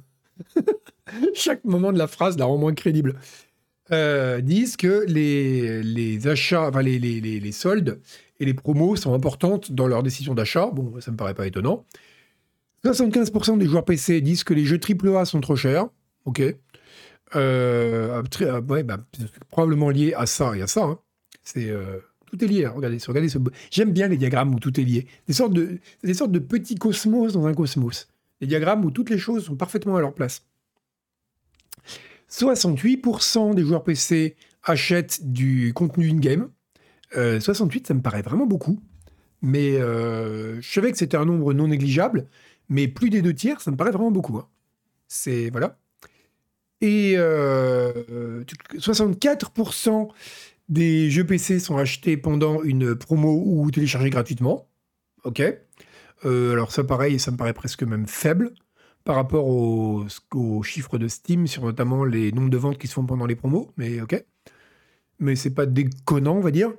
chaque 1.33 1.63
moment 1.65 1.91
de 1.91 1.97
la 1.97 2.07
phrase 2.07 2.37
la 2.37 2.45
rend 2.45 2.57
moins 2.57 2.73
crédible, 2.73 3.15
euh, 3.91 4.39
disent 4.41 4.77
que 4.77 5.05
les, 5.07 6.27
achats, 6.27 6.67
enfin 6.69 6.81
les, 6.81 6.99
les, 6.99 7.19
les, 7.21 7.51
soldes 7.51 7.99
et 8.39 8.45
les 8.45 8.53
promos 8.53 8.95
sont 8.95 9.13
importantes 9.13 9.71
dans 9.71 9.87
leur 9.87 10.03
décision 10.03 10.35
d'achat. 10.35 10.67
Bon, 10.67 10.93
ça 10.99 11.11
me 11.11 11.17
paraît 11.17 11.33
pas 11.33 11.47
étonnant. 11.47 11.85
75% 12.85 13.57
des 13.57 13.65
joueurs 13.65 13.85
PC 13.85 14.21
disent 14.21 14.43
que 14.43 14.53
les 14.53 14.65
jeux 14.65 14.79
AAA 14.79 15.25
sont 15.25 15.41
trop 15.41 15.55
chers. 15.55 15.87
Ok. 16.29 16.41
Euh, 17.35 18.21
euh, 18.41 18.61
ouais, 18.61 18.83
bah, 18.83 18.99
probablement 19.49 19.89
lié 19.89 20.13
à 20.15 20.27
ça 20.27 20.55
et 20.55 20.61
à 20.61 20.67
ça. 20.67 20.83
Hein. 20.83 20.99
C'est 21.41 21.71
euh, 21.71 21.97
tout 22.27 22.43
est 22.43 22.47
lié. 22.47 22.65
Hein. 22.65 22.73
Regardez, 22.75 22.99
regardez. 23.07 23.29
J'aime 23.71 23.91
bien 23.91 24.07
les 24.07 24.17
diagrammes 24.17 24.53
où 24.53 24.59
tout 24.59 24.79
est 24.79 24.83
lié. 24.83 25.07
Des 25.25 25.33
sortes 25.33 25.53
de, 25.53 25.79
des 26.03 26.13
sortes 26.13 26.31
de 26.31 26.37
petits 26.37 26.75
cosmos 26.75 27.33
dans 27.33 27.47
un 27.47 27.55
cosmos. 27.55 28.07
Des 28.41 28.45
diagrammes 28.45 28.85
où 28.85 28.91
toutes 28.91 29.09
les 29.09 29.17
choses 29.17 29.45
sont 29.45 29.55
parfaitement 29.55 29.95
à 29.95 30.01
leur 30.01 30.13
place. 30.13 30.45
68% 32.29 33.55
des 33.55 33.63
joueurs 33.63 33.83
PC 33.83 34.35
achètent 34.61 35.31
du 35.31 35.73
contenu 35.73 36.11
in-game. 36.11 36.49
68, 37.15 37.87
ça 37.87 37.95
me 37.95 38.01
paraît 38.01 38.21
vraiment 38.21 38.45
beaucoup. 38.45 38.79
Mais 39.41 39.79
je 39.79 40.59
savais 40.61 40.91
que 40.91 40.97
c'était 40.99 41.17
un 41.17 41.25
nombre 41.25 41.53
non 41.53 41.69
négligeable. 41.69 42.27
Mais 42.69 42.87
plus 42.87 43.09
des 43.09 43.23
deux 43.23 43.33
tiers, 43.33 43.61
ça 43.61 43.71
me 43.71 43.77
paraît 43.77 43.89
vraiment 43.89 44.11
beaucoup. 44.11 44.37
Hein. 44.37 44.47
C'est 45.07 45.49
voilà. 45.49 45.78
Et 46.81 47.15
64% 47.15 50.09
des 50.69 51.09
jeux 51.09 51.25
PC 51.25 51.59
sont 51.59 51.77
achetés 51.77 52.15
pendant 52.15 52.63
une 52.63 52.95
promo 52.95 53.43
ou 53.45 53.69
téléchargés 53.71 54.09
gratuitement. 54.09 54.69
Ok. 55.23 55.41
alors 56.23 56.71
ça 56.71 56.83
pareil, 56.83 57.19
ça 57.19 57.31
me 57.31 57.37
paraît 57.37 57.53
presque 57.53 57.83
même 57.83 58.07
faible 58.07 58.53
par 59.03 59.15
rapport 59.15 59.47
aux, 59.47 60.05
chiffres 60.63 60.97
de 60.97 61.07
Steam 61.07 61.47
sur 61.47 61.63
notamment 61.63 62.05
les 62.05 62.31
nombres 62.31 62.49
de 62.49 62.57
ventes 62.57 62.77
qui 62.77 62.87
se 62.87 62.93
font 62.93 63.05
pendant 63.05 63.25
les 63.25 63.35
promos, 63.35 63.71
mais 63.77 64.01
ok. 64.01 64.23
Mais 65.19 65.35
c'est 65.35 65.53
pas 65.53 65.65
déconnant, 65.65 66.35
on 66.35 66.41
va 66.41 66.51
dire. 66.51 66.71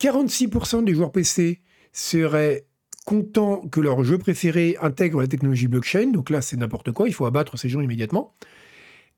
46% 0.00 0.84
des 0.84 0.94
joueurs 0.94 1.12
PC 1.12 1.60
seraient 1.92 2.66
contents 3.04 3.66
que 3.68 3.80
leur 3.80 4.04
jeu 4.04 4.16
préféré 4.16 4.76
intègre 4.80 5.20
la 5.20 5.26
technologie 5.26 5.66
blockchain, 5.66 6.12
donc 6.12 6.30
là 6.30 6.40
c'est 6.40 6.56
n'importe 6.56 6.92
quoi, 6.92 7.08
il 7.08 7.14
faut 7.14 7.26
abattre 7.26 7.58
ces 7.58 7.68
gens 7.68 7.80
immédiatement. 7.80 8.34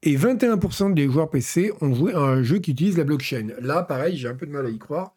Et 0.02 0.16
21% 0.16 0.92
des 0.92 1.08
joueurs 1.08 1.30
PC 1.30 1.72
ont 1.80 1.94
joué 1.94 2.12
à 2.12 2.18
un 2.18 2.42
jeu 2.42 2.58
qui 2.58 2.72
utilise 2.72 2.98
la 2.98 3.04
blockchain. 3.04 3.48
Là, 3.60 3.82
pareil, 3.82 4.16
j'ai 4.16 4.28
un 4.28 4.34
peu 4.34 4.46
de 4.46 4.52
mal 4.52 4.66
à 4.66 4.68
y 4.68 4.78
croire, 4.78 5.14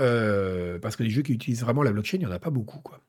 euh, 0.00 0.78
parce 0.78 0.96
que 0.96 1.02
les 1.02 1.10
jeux 1.10 1.22
qui 1.22 1.32
utilisent 1.32 1.60
vraiment 1.60 1.82
la 1.82 1.92
blockchain, 1.92 2.18
il 2.18 2.20
n'y 2.20 2.26
en 2.26 2.30
a 2.30 2.38
pas 2.38 2.50
beaucoup. 2.50 2.78
Quoi. 2.78 3.00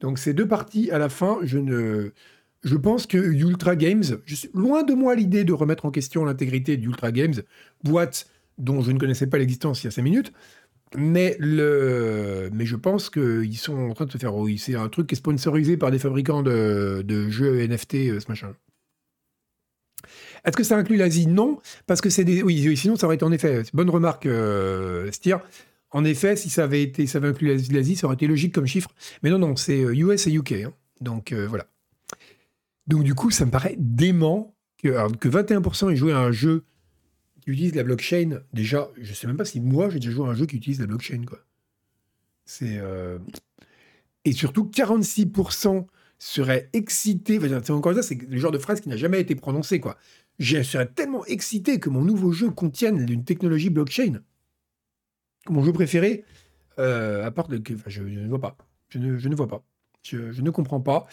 Donc 0.00 0.18
ces 0.18 0.34
deux 0.34 0.46
parties, 0.46 0.90
à 0.90 0.98
la 0.98 1.08
fin, 1.08 1.38
je 1.42 1.58
ne... 1.58 2.10
Je 2.64 2.76
pense 2.76 3.08
que 3.08 3.18
Ultra 3.18 3.74
Games, 3.74 4.04
loin 4.54 4.84
de 4.84 4.94
moi 4.94 5.16
l'idée 5.16 5.42
de 5.42 5.52
remettre 5.52 5.84
en 5.84 5.90
question 5.90 6.24
l'intégrité 6.24 6.76
d'Ultra 6.76 7.10
Games, 7.10 7.34
boîte 7.82 8.28
dont 8.56 8.82
je 8.82 8.92
ne 8.92 9.00
connaissais 9.00 9.26
pas 9.26 9.38
l'existence 9.38 9.82
il 9.82 9.86
y 9.86 9.88
a 9.88 9.90
5 9.90 10.02
minutes, 10.02 10.32
mais, 10.96 11.36
le... 11.40 12.50
mais 12.52 12.66
je 12.66 12.76
pense 12.76 13.10
qu'ils 13.10 13.58
sont 13.58 13.76
en 13.76 13.94
train 13.94 14.06
de 14.06 14.12
se 14.12 14.18
faire. 14.18 14.32
C'est 14.58 14.76
un 14.76 14.88
truc 14.88 15.08
qui 15.08 15.14
est 15.14 15.16
sponsorisé 15.16 15.76
par 15.76 15.90
des 15.90 15.98
fabricants 15.98 16.42
de, 16.42 17.02
de 17.04 17.28
jeux 17.30 17.66
NFT, 17.66 17.94
euh, 17.94 18.20
ce 18.20 18.28
machin. 18.28 18.54
Est-ce 20.44 20.56
que 20.56 20.64
ça 20.64 20.76
inclut 20.76 20.96
l'Asie? 20.96 21.26
Non, 21.26 21.60
parce 21.86 22.00
que 22.00 22.10
c'est 22.10 22.24
des. 22.24 22.42
Oui, 22.42 22.76
sinon 22.76 22.96
ça 22.96 23.06
aurait 23.06 23.16
été 23.16 23.24
en 23.24 23.32
effet. 23.32 23.62
Bonne 23.72 23.90
remarque, 23.90 24.26
euh, 24.26 25.10
Stier. 25.12 25.36
En 25.90 26.04
effet, 26.04 26.36
si 26.36 26.50
ça 26.50 26.64
avait 26.64 26.82
été, 26.82 27.06
ça 27.06 27.18
avait 27.18 27.28
inclus 27.28 27.54
l'Asie, 27.70 27.96
ça 27.96 28.06
aurait 28.06 28.14
été 28.14 28.26
logique 28.26 28.54
comme 28.54 28.66
chiffre. 28.66 28.90
Mais 29.22 29.30
non, 29.30 29.38
non, 29.38 29.56
c'est 29.56 29.78
US 29.78 30.26
euh, 30.26 30.30
et 30.30 30.34
UK. 30.34 30.52
Hein. 30.52 30.72
Donc 31.00 31.32
euh, 31.32 31.46
voilà. 31.46 31.66
Donc 32.86 33.04
du 33.04 33.14
coup, 33.14 33.30
ça 33.30 33.44
me 33.44 33.50
paraît 33.50 33.76
dément 33.78 34.54
que, 34.82 35.12
que 35.16 35.28
21% 35.28 35.92
aient 35.92 35.96
joué 35.96 36.12
à 36.12 36.18
un 36.18 36.32
jeu 36.32 36.64
qui 37.40 37.50
utilise 37.50 37.74
la 37.74 37.84
blockchain. 37.84 38.40
Déjà, 38.52 38.88
je 39.00 39.12
sais 39.14 39.26
même 39.26 39.36
pas 39.36 39.44
si 39.44 39.60
moi 39.60 39.90
j'ai 39.90 40.00
déjà 40.00 40.10
joué 40.10 40.26
à 40.26 40.30
un 40.30 40.34
jeu 40.34 40.46
qui 40.46 40.56
utilise 40.56 40.80
la 40.80 40.86
blockchain. 40.86 41.22
Quoi. 41.24 41.38
C'est 42.44 42.80
et 44.24 44.32
surtout 44.32 44.70
46% 44.72 45.86
seraient 46.18 46.68
excités. 46.72 47.40
c'est 47.40 47.70
encore 47.70 47.94
ça, 47.94 48.02
c'est 48.02 48.14
le 48.14 48.38
genre 48.38 48.52
de 48.52 48.58
phrase 48.58 48.80
qui 48.80 48.88
n'a 48.88 48.96
jamais 48.96 49.20
été 49.20 49.34
prononcée. 49.34 49.80
Quoi 49.80 49.98
je 50.42 50.62
serais 50.62 50.86
tellement 50.86 51.24
excité 51.26 51.78
que 51.78 51.88
mon 51.88 52.02
nouveau 52.02 52.32
jeu 52.32 52.50
contienne 52.50 53.06
une 53.08 53.24
technologie 53.24 53.70
blockchain. 53.70 54.20
Mon 55.48 55.64
jeu 55.64 55.72
préféré, 55.72 56.24
euh, 56.78 57.24
à 57.24 57.30
part 57.30 57.48
de, 57.48 57.62
je, 57.86 58.02
ne 58.02 58.28
vois 58.28 58.40
pas. 58.40 58.56
Je 58.88 58.98
ne, 58.98 59.34
vois 59.36 59.46
pas. 59.46 59.64
Je, 60.02 60.42
ne 60.42 60.50
comprends 60.50 60.80
pas. 60.80 61.06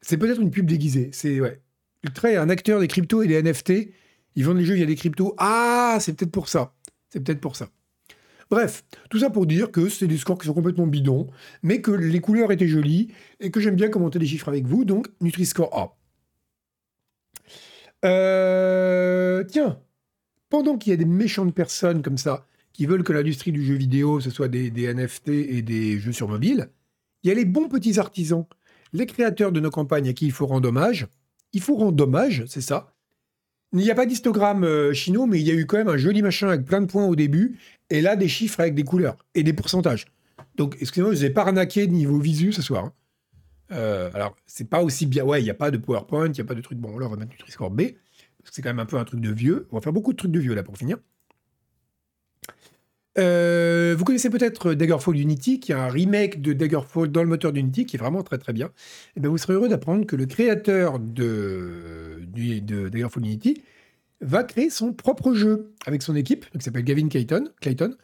C'est 0.00 0.16
peut-être 0.16 0.40
une 0.40 0.50
pub 0.50 0.66
déguisée. 0.66 1.10
C'est 1.12 1.40
ouais. 1.40 1.60
Ultra 2.04 2.28
un 2.28 2.48
acteur 2.48 2.78
des 2.78 2.86
cryptos 2.86 3.22
et 3.22 3.26
des 3.26 3.42
NFT. 3.42 3.90
Ils 4.36 4.44
vendent 4.44 4.58
les 4.58 4.64
jeux 4.64 4.74
via 4.74 4.86
des 4.86 4.94
cryptos. 4.94 5.34
Ah, 5.38 5.98
c'est 6.00 6.14
peut-être 6.14 6.30
pour 6.30 6.48
ça. 6.48 6.72
C'est 7.10 7.20
peut-être 7.20 7.40
pour 7.40 7.56
ça. 7.56 7.68
Bref, 8.50 8.84
tout 9.10 9.18
ça 9.18 9.30
pour 9.30 9.46
dire 9.46 9.72
que 9.72 9.88
c'est 9.88 10.06
des 10.06 10.18
scores 10.18 10.38
qui 10.38 10.46
sont 10.46 10.54
complètement 10.54 10.86
bidons, 10.86 11.26
mais 11.64 11.80
que 11.80 11.90
les 11.90 12.20
couleurs 12.20 12.52
étaient 12.52 12.68
jolies 12.68 13.12
et 13.40 13.50
que 13.50 13.58
j'aime 13.58 13.74
bien 13.74 13.88
commenter 13.88 14.20
les 14.20 14.26
chiffres 14.26 14.48
avec 14.48 14.64
vous. 14.66 14.84
Donc, 14.84 15.08
Nutri-Score 15.20 15.76
A. 15.76 15.96
Euh, 18.04 19.44
tiens, 19.44 19.80
pendant 20.48 20.76
qu'il 20.78 20.90
y 20.90 20.94
a 20.94 20.96
des 20.96 21.04
méchantes 21.04 21.54
personnes 21.54 22.02
comme 22.02 22.18
ça 22.18 22.46
qui 22.72 22.86
veulent 22.86 23.04
que 23.04 23.12
l'industrie 23.12 23.52
du 23.52 23.64
jeu 23.64 23.74
vidéo, 23.74 24.20
ce 24.20 24.30
soit 24.30 24.48
des, 24.48 24.70
NFT 24.70 25.28
et 25.28 25.62
des 25.62 25.98
jeux 25.98 26.12
sur 26.12 26.28
mobile, 26.28 26.68
il 27.22 27.28
y 27.28 27.30
a 27.30 27.34
les 27.34 27.46
bons 27.46 27.68
petits 27.68 27.98
artisans, 27.98 28.44
les 28.92 29.06
créateurs 29.06 29.50
de 29.50 29.60
nos 29.60 29.70
campagnes 29.70 30.08
à 30.08 30.12
qui 30.12 30.26
il 30.26 30.32
faut 30.32 30.46
rendre 30.46 30.68
hommage. 30.68 31.06
Il 31.52 31.62
faut 31.62 31.76
rendre 31.76 32.04
hommage, 32.04 32.44
c'est 32.46 32.60
ça. 32.60 32.94
Il 33.72 33.78
n'y 33.78 33.90
a 33.90 33.94
pas 33.94 34.06
d'histogramme 34.06 34.64
euh, 34.64 34.92
chino, 34.92 35.26
mais 35.26 35.40
il 35.40 35.46
y 35.46 35.50
a 35.50 35.54
eu 35.54 35.66
quand 35.66 35.78
même 35.78 35.88
un 35.88 35.96
joli 35.96 36.22
machin 36.22 36.48
avec 36.48 36.64
plein 36.64 36.80
de 36.80 36.86
points 36.86 37.06
au 37.06 37.16
début, 37.16 37.58
et 37.90 38.00
là 38.00 38.14
des 38.14 38.28
chiffres 38.28 38.60
avec 38.60 38.74
des 38.74 38.84
couleurs 38.84 39.16
et 39.34 39.42
des 39.42 39.52
pourcentages. 39.52 40.06
Donc, 40.56 40.76
excusez-moi, 40.80 41.12
je 41.14 41.18
vous 41.18 41.24
ai 41.24 41.30
pas 41.30 41.42
arnaqué 41.42 41.86
niveau 41.86 42.18
visu 42.18 42.52
ce 42.52 42.62
soir. 42.62 42.84
Hein. 42.84 42.92
Euh, 43.72 44.10
alors, 44.14 44.36
c'est 44.46 44.68
pas 44.68 44.82
aussi 44.82 45.06
bien. 45.06 45.24
Ouais, 45.24 45.40
il 45.40 45.44
n'y 45.44 45.50
a 45.50 45.54
pas 45.54 45.70
de 45.70 45.78
PowerPoint, 45.78 46.28
il 46.28 46.32
n'y 46.32 46.40
a 46.40 46.44
pas 46.44 46.54
de 46.54 46.60
truc. 46.60 46.78
Bon, 46.78 46.98
là, 46.98 47.06
on 47.06 47.10
va 47.10 47.16
mettre 47.16 47.32
Nutri-Score 47.32 47.70
B, 47.70 47.82
parce 48.38 48.50
que 48.50 48.54
c'est 48.54 48.62
quand 48.62 48.70
même 48.70 48.78
un 48.78 48.86
peu 48.86 48.98
un 48.98 49.04
truc 49.04 49.20
de 49.20 49.32
vieux. 49.32 49.66
On 49.70 49.76
va 49.76 49.82
faire 49.82 49.92
beaucoup 49.92 50.12
de 50.12 50.16
trucs 50.16 50.32
de 50.32 50.40
vieux 50.40 50.54
là 50.54 50.62
pour 50.62 50.76
finir. 50.76 50.98
Euh, 53.18 53.94
vous 53.96 54.04
connaissez 54.04 54.28
peut-être 54.28 54.74
Daggerfall 54.74 55.16
Unity, 55.16 55.58
qui 55.58 55.72
est 55.72 55.74
un 55.74 55.88
remake 55.88 56.42
de 56.42 56.52
Daggerfall 56.52 57.08
dans 57.08 57.22
le 57.22 57.28
moteur 57.28 57.52
d'Unity, 57.52 57.86
qui 57.86 57.96
est 57.96 57.98
vraiment 57.98 58.22
très 58.22 58.38
très 58.38 58.52
bien. 58.52 58.66
Et 58.66 58.70
eh 59.16 59.20
bien 59.20 59.30
vous 59.30 59.38
serez 59.38 59.54
heureux 59.54 59.68
d'apprendre 59.68 60.06
que 60.06 60.16
le 60.16 60.26
créateur 60.26 60.98
de, 60.98 62.20
de, 62.26 62.88
Daggerfall 62.88 63.24
Unity 63.24 63.62
va 64.20 64.44
créer 64.44 64.70
son 64.70 64.92
propre 64.92 65.32
jeu 65.34 65.72
avec 65.86 66.02
son 66.02 66.14
équipe, 66.14 66.46
qui 66.50 66.62
s'appelle 66.62 66.84
Gavin 66.84 67.08
Clayton. 67.08 67.48
Clayton 67.60 67.96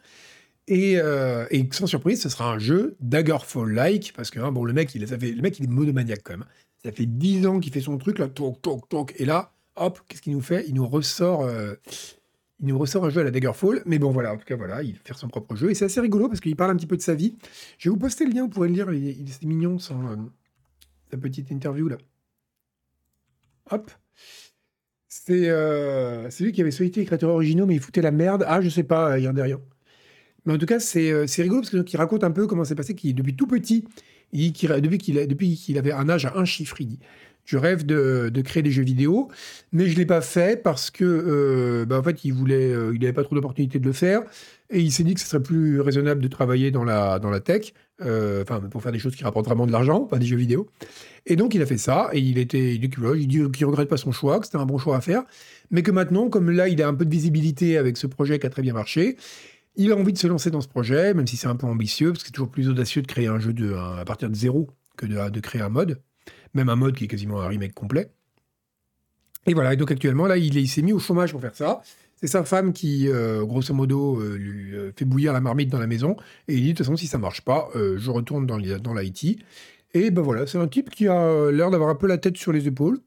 euh, 0.71 1.45
et, 1.51 1.67
sans 1.71 1.87
surprise, 1.87 2.21
ce 2.21 2.29
sera 2.29 2.51
un 2.51 2.59
jeu 2.59 2.95
Daggerfall-like, 3.01 4.13
parce 4.15 4.31
que 4.31 4.39
hein, 4.39 4.51
bon, 4.51 4.63
le 4.63 4.73
mec, 4.73 4.93
il, 4.95 5.07
ça 5.07 5.17
fait, 5.17 5.31
le 5.31 5.41
mec, 5.41 5.59
il 5.59 5.65
est 5.65 5.67
monomaniaque 5.67 6.21
quand 6.23 6.37
même. 6.37 6.45
Ça 6.83 6.91
fait 6.91 7.05
10 7.05 7.47
ans 7.47 7.59
qu'il 7.59 7.71
fait 7.73 7.81
son 7.81 7.97
truc, 7.97 8.19
là, 8.19 8.27
toc, 8.27 8.61
toc, 8.61 8.87
toc, 8.89 9.13
et 9.17 9.25
là, 9.25 9.53
hop, 9.75 9.99
qu'est-ce 10.07 10.21
qu'il 10.21 10.33
nous 10.33 10.41
fait? 10.41 10.65
Il 10.67 10.75
nous 10.75 10.87
ressort... 10.87 11.41
Euh, 11.43 11.75
il 12.59 12.67
nous 12.67 12.77
ressort 12.77 13.03
un 13.03 13.09
jeu 13.09 13.19
à 13.19 13.23
la 13.25 13.31
Daggerfall, 13.31 13.81
mais 13.85 13.99
bon 13.99 14.11
voilà, 14.11 14.31
en 14.31 14.37
tout 14.37 14.45
cas 14.45 14.55
voilà, 14.55 14.83
il 14.83 14.95
faire 14.95 15.17
son 15.17 15.27
propre 15.27 15.53
jeu, 15.53 15.69
et 15.69 15.73
c'est 15.73 15.83
assez 15.85 15.99
rigolo 15.99 16.29
parce 16.29 16.39
qu'il 16.39 16.55
parle 16.55 16.71
un 16.71 16.77
petit 16.77 16.85
peu 16.85 16.95
de 16.95 17.01
sa 17.01 17.13
vie. 17.13 17.35
Je 17.77 17.89
vais 17.89 17.93
vous 17.93 17.99
poster 17.99 18.25
le 18.25 18.31
lien, 18.31 18.43
vous 18.43 18.47
pourrez 18.47 18.69
le 18.69 18.75
lire, 18.75 18.93
il, 18.93 19.29
est 19.29 19.43
mignon, 19.43 19.79
sans 19.79 20.01
euh, 20.11 20.15
sa 21.11 21.17
petite 21.17 21.51
interview 21.51 21.89
là. 21.89 21.97
Hop. 23.69 23.91
C'est 25.09 25.49
lui 26.39 26.51
qui 26.53 26.61
avait 26.61 26.71
sollicité 26.71 27.01
les 27.01 27.05
créateurs 27.05 27.31
originaux, 27.31 27.65
mais 27.65 27.75
il 27.75 27.81
foutait 27.81 28.01
la 28.01 28.11
merde. 28.11 28.45
Ah, 28.47 28.61
je 28.61 28.69
sais 28.69 28.83
pas, 28.83 29.19
il 29.19 29.23
y 29.23 29.27
a 29.27 29.33
derrière. 29.33 29.59
Mais 30.45 30.53
en 30.53 30.57
tout 30.57 30.65
cas, 30.65 30.77
euh, 30.95 31.25
c'est 31.27 31.41
rigolo 31.41 31.61
parce 31.61 31.83
qu'il 31.83 31.97
raconte 31.97 32.23
un 32.23 32.31
peu 32.31 32.47
comment 32.47 32.63
c'est 32.63 32.75
passé, 32.75 32.95
qu'il 32.95 33.15
depuis 33.15 33.35
tout 33.35 33.47
petit, 33.47 33.85
il 34.31 34.51
dit 34.51 34.67
depuis 34.81 34.97
qu'il 34.97 35.27
depuis 35.27 35.55
qu'il 35.55 35.77
avait 35.77 35.91
un 35.91 36.09
âge 36.09 36.25
à 36.25 36.37
un 36.37 36.45
chiffre, 36.45 36.75
il 36.79 36.87
dit 36.87 36.99
je 37.45 37.57
rêve 37.57 37.85
de, 37.85 38.29
de 38.33 38.41
créer 38.41 38.63
des 38.63 38.71
jeux 38.71 38.83
vidéo, 38.83 39.29
mais 39.73 39.87
je 39.87 39.97
l'ai 39.97 40.05
pas 40.05 40.21
fait 40.21 40.63
parce 40.63 40.89
que 40.89 41.03
euh, 41.03 41.85
bah, 41.85 41.99
en 41.99 42.03
fait 42.03 42.23
il 42.23 42.31
voulait, 42.31 42.71
euh, 42.71 42.93
n'avait 42.93 43.11
pas 43.11 43.23
trop 43.23 43.35
d'opportunités 43.35 43.79
de 43.79 43.85
le 43.85 43.91
faire 43.91 44.21
et 44.69 44.79
il 44.79 44.93
s'est 44.93 45.03
dit 45.03 45.13
que 45.13 45.19
ce 45.19 45.27
serait 45.27 45.43
plus 45.43 45.81
raisonnable 45.81 46.21
de 46.21 46.29
travailler 46.29 46.71
dans 46.71 46.85
la 46.85 47.19
dans 47.19 47.29
la 47.29 47.41
tech, 47.41 47.73
enfin 47.99 48.61
pour 48.71 48.81
faire 48.81 48.93
des 48.93 48.99
choses 48.99 49.15
qui 49.15 49.25
rapportent 49.25 49.45
vraiment 49.45 49.67
de 49.67 49.73
l'argent, 49.73 50.01
pas 50.01 50.19
des 50.19 50.25
jeux 50.25 50.37
vidéo. 50.37 50.69
Et 51.25 51.35
donc 51.35 51.53
il 51.53 51.61
a 51.61 51.65
fait 51.65 51.77
ça 51.77 52.09
et 52.13 52.19
il 52.19 52.37
était, 52.37 52.75
il 52.75 52.79
dit 53.27 53.39
qu'il 53.51 53.65
regrette 53.65 53.89
pas 53.89 53.97
son 53.97 54.11
choix, 54.11 54.39
que 54.39 54.45
c'était 54.45 54.57
un 54.57 54.65
bon 54.65 54.77
choix 54.77 54.95
à 54.95 55.01
faire, 55.01 55.23
mais 55.69 55.83
que 55.83 55.91
maintenant 55.91 56.29
comme 56.29 56.49
là 56.49 56.69
il 56.69 56.81
a 56.81 56.87
un 56.87 56.93
peu 56.93 57.05
de 57.05 57.11
visibilité 57.11 57.77
avec 57.77 57.97
ce 57.97 58.07
projet 58.07 58.39
qui 58.39 58.47
a 58.47 58.49
très 58.49 58.61
bien 58.61 58.73
marché, 58.73 59.17
il 59.75 59.91
a 59.91 59.95
envie 59.95 60.13
de 60.13 60.17
se 60.17 60.27
lancer 60.27 60.51
dans 60.51 60.61
ce 60.61 60.67
projet, 60.67 61.13
même 61.13 61.27
si 61.27 61.37
c'est 61.37 61.47
un 61.47 61.55
peu 61.55 61.67
ambitieux, 61.67 62.11
parce 62.11 62.23
que 62.23 62.27
c'est 62.27 62.33
toujours 62.33 62.49
plus 62.49 62.69
audacieux 62.69 63.01
de 63.01 63.07
créer 63.07 63.27
un 63.27 63.39
jeu 63.39 63.53
à 63.77 64.05
partir 64.05 64.29
de 64.29 64.35
zéro 64.35 64.69
que 64.97 65.05
de, 65.05 65.39
créer 65.39 65.61
un 65.61 65.69
mode, 65.69 65.99
même 66.53 66.69
un 66.69 66.75
mode 66.75 66.95
qui 66.95 67.05
est 67.05 67.07
quasiment 67.07 67.41
un 67.41 67.47
remake 67.47 67.73
complet. 67.73 68.11
Et 69.45 69.53
voilà, 69.53 69.73
et 69.73 69.77
donc 69.77 69.91
actuellement, 69.91 70.27
là, 70.27 70.37
il, 70.37 70.69
s'est 70.69 70.81
mis 70.81 70.93
au 70.93 70.99
chômage 70.99 71.31
pour 71.31 71.41
faire 71.41 71.55
ça. 71.55 71.81
C'est 72.15 72.27
sa 72.27 72.45
femme 72.45 72.71
qui, 72.71 73.09
euh, 73.09 73.43
grosso 73.43 73.73
modo, 73.73 74.21
euh, 74.21 74.37
lui 74.37 74.73
euh, 74.73 74.91
fait 74.95 75.03
bouillir 75.03 75.33
la 75.33 75.41
marmite 75.41 75.69
dans 75.69 75.79
la 75.79 75.87
maison, 75.87 76.15
et 76.47 76.53
il 76.53 76.61
dit, 76.61 76.67
de 76.67 76.77
toute 76.77 76.85
façon, 76.85 76.95
si 76.95 77.07
ça 77.07 77.17
marche 77.17 77.41
pas, 77.41 77.69
je 77.73 78.09
retourne 78.09 78.45
dans 78.45 78.57
l'IT. 78.57 79.39
Et 79.95 80.09
ben 80.09 80.21
voilà, 80.21 80.47
c'est 80.47 80.57
un 80.57 80.67
type 80.67 80.89
qui 80.89 81.07
a 81.07 81.51
l'air 81.51 81.69
d'avoir 81.69 81.89
un 81.89 81.95
peu 81.95 82.07
la 82.07 82.17
tête 82.17 82.37
sur 82.37 82.51
les 82.51 82.67
épaules, 82.67 82.99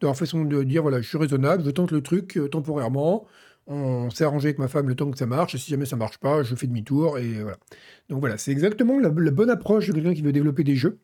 d'avoir 0.00 0.16
façon 0.16 0.44
de 0.44 0.62
dire, 0.62 0.82
voilà, 0.82 1.00
je 1.00 1.08
suis 1.08 1.18
raisonnable, 1.18 1.64
je 1.64 1.70
tente 1.70 1.90
le 1.90 2.02
truc 2.02 2.38
temporairement, 2.50 3.26
on 3.70 4.10
s'est 4.10 4.24
arrangé 4.24 4.48
avec 4.48 4.58
ma 4.58 4.66
femme 4.66 4.88
le 4.88 4.96
temps 4.96 5.10
que 5.10 5.18
ça 5.18 5.26
marche, 5.26 5.54
et 5.54 5.58
si 5.58 5.70
jamais 5.70 5.86
ça 5.86 5.94
marche 5.96 6.18
pas, 6.18 6.42
je 6.42 6.54
fais 6.56 6.66
demi-tour, 6.66 7.18
et 7.18 7.34
voilà. 7.40 7.56
Donc 8.08 8.18
voilà, 8.20 8.36
c'est 8.36 8.50
exactement 8.50 8.98
la, 8.98 9.10
bonne 9.10 9.48
approche 9.48 9.86
de 9.86 9.92
quelqu'un 9.92 10.12
qui 10.12 10.22
veut 10.22 10.32
développer 10.32 10.64
des 10.64 10.74
jeux. 10.74 10.98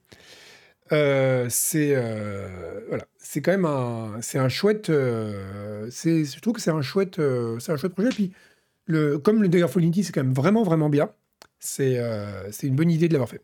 Euh, 0.93 1.47
c'est 1.49 1.95
euh, 1.97 2.99
c'est 3.19 3.41
quand 3.41 3.53
même 3.53 3.65
un, 3.65 4.21
c'est 4.21 4.39
un 4.39 4.49
chouette, 4.49 4.91
euh, 4.91 5.89
c'est, 5.91 6.25
je 6.25 6.41
que 6.41 6.61
c'est 6.61 6.71
un 6.71 6.83
chouette, 6.83 7.21
c'est 7.61 7.73
un 7.73 7.77
chouette 7.77 7.93
projet. 7.93 8.09
Puis 8.09 8.33
le, 8.87 9.19
comme 9.19 9.43
le 9.43 9.79
Unity, 9.79 10.05
c'est 10.05 10.13
quand 10.13 10.25
même 10.25 10.35
vraiment 10.35 10.65
vraiment 10.65 10.89
bien. 10.89 11.11
C'est, 11.61 11.97
une 12.65 12.77
bonne 12.77 12.91
idée 12.91 13.09
de 13.09 13.15
l'avoir 13.15 13.29
fait. 13.29 13.43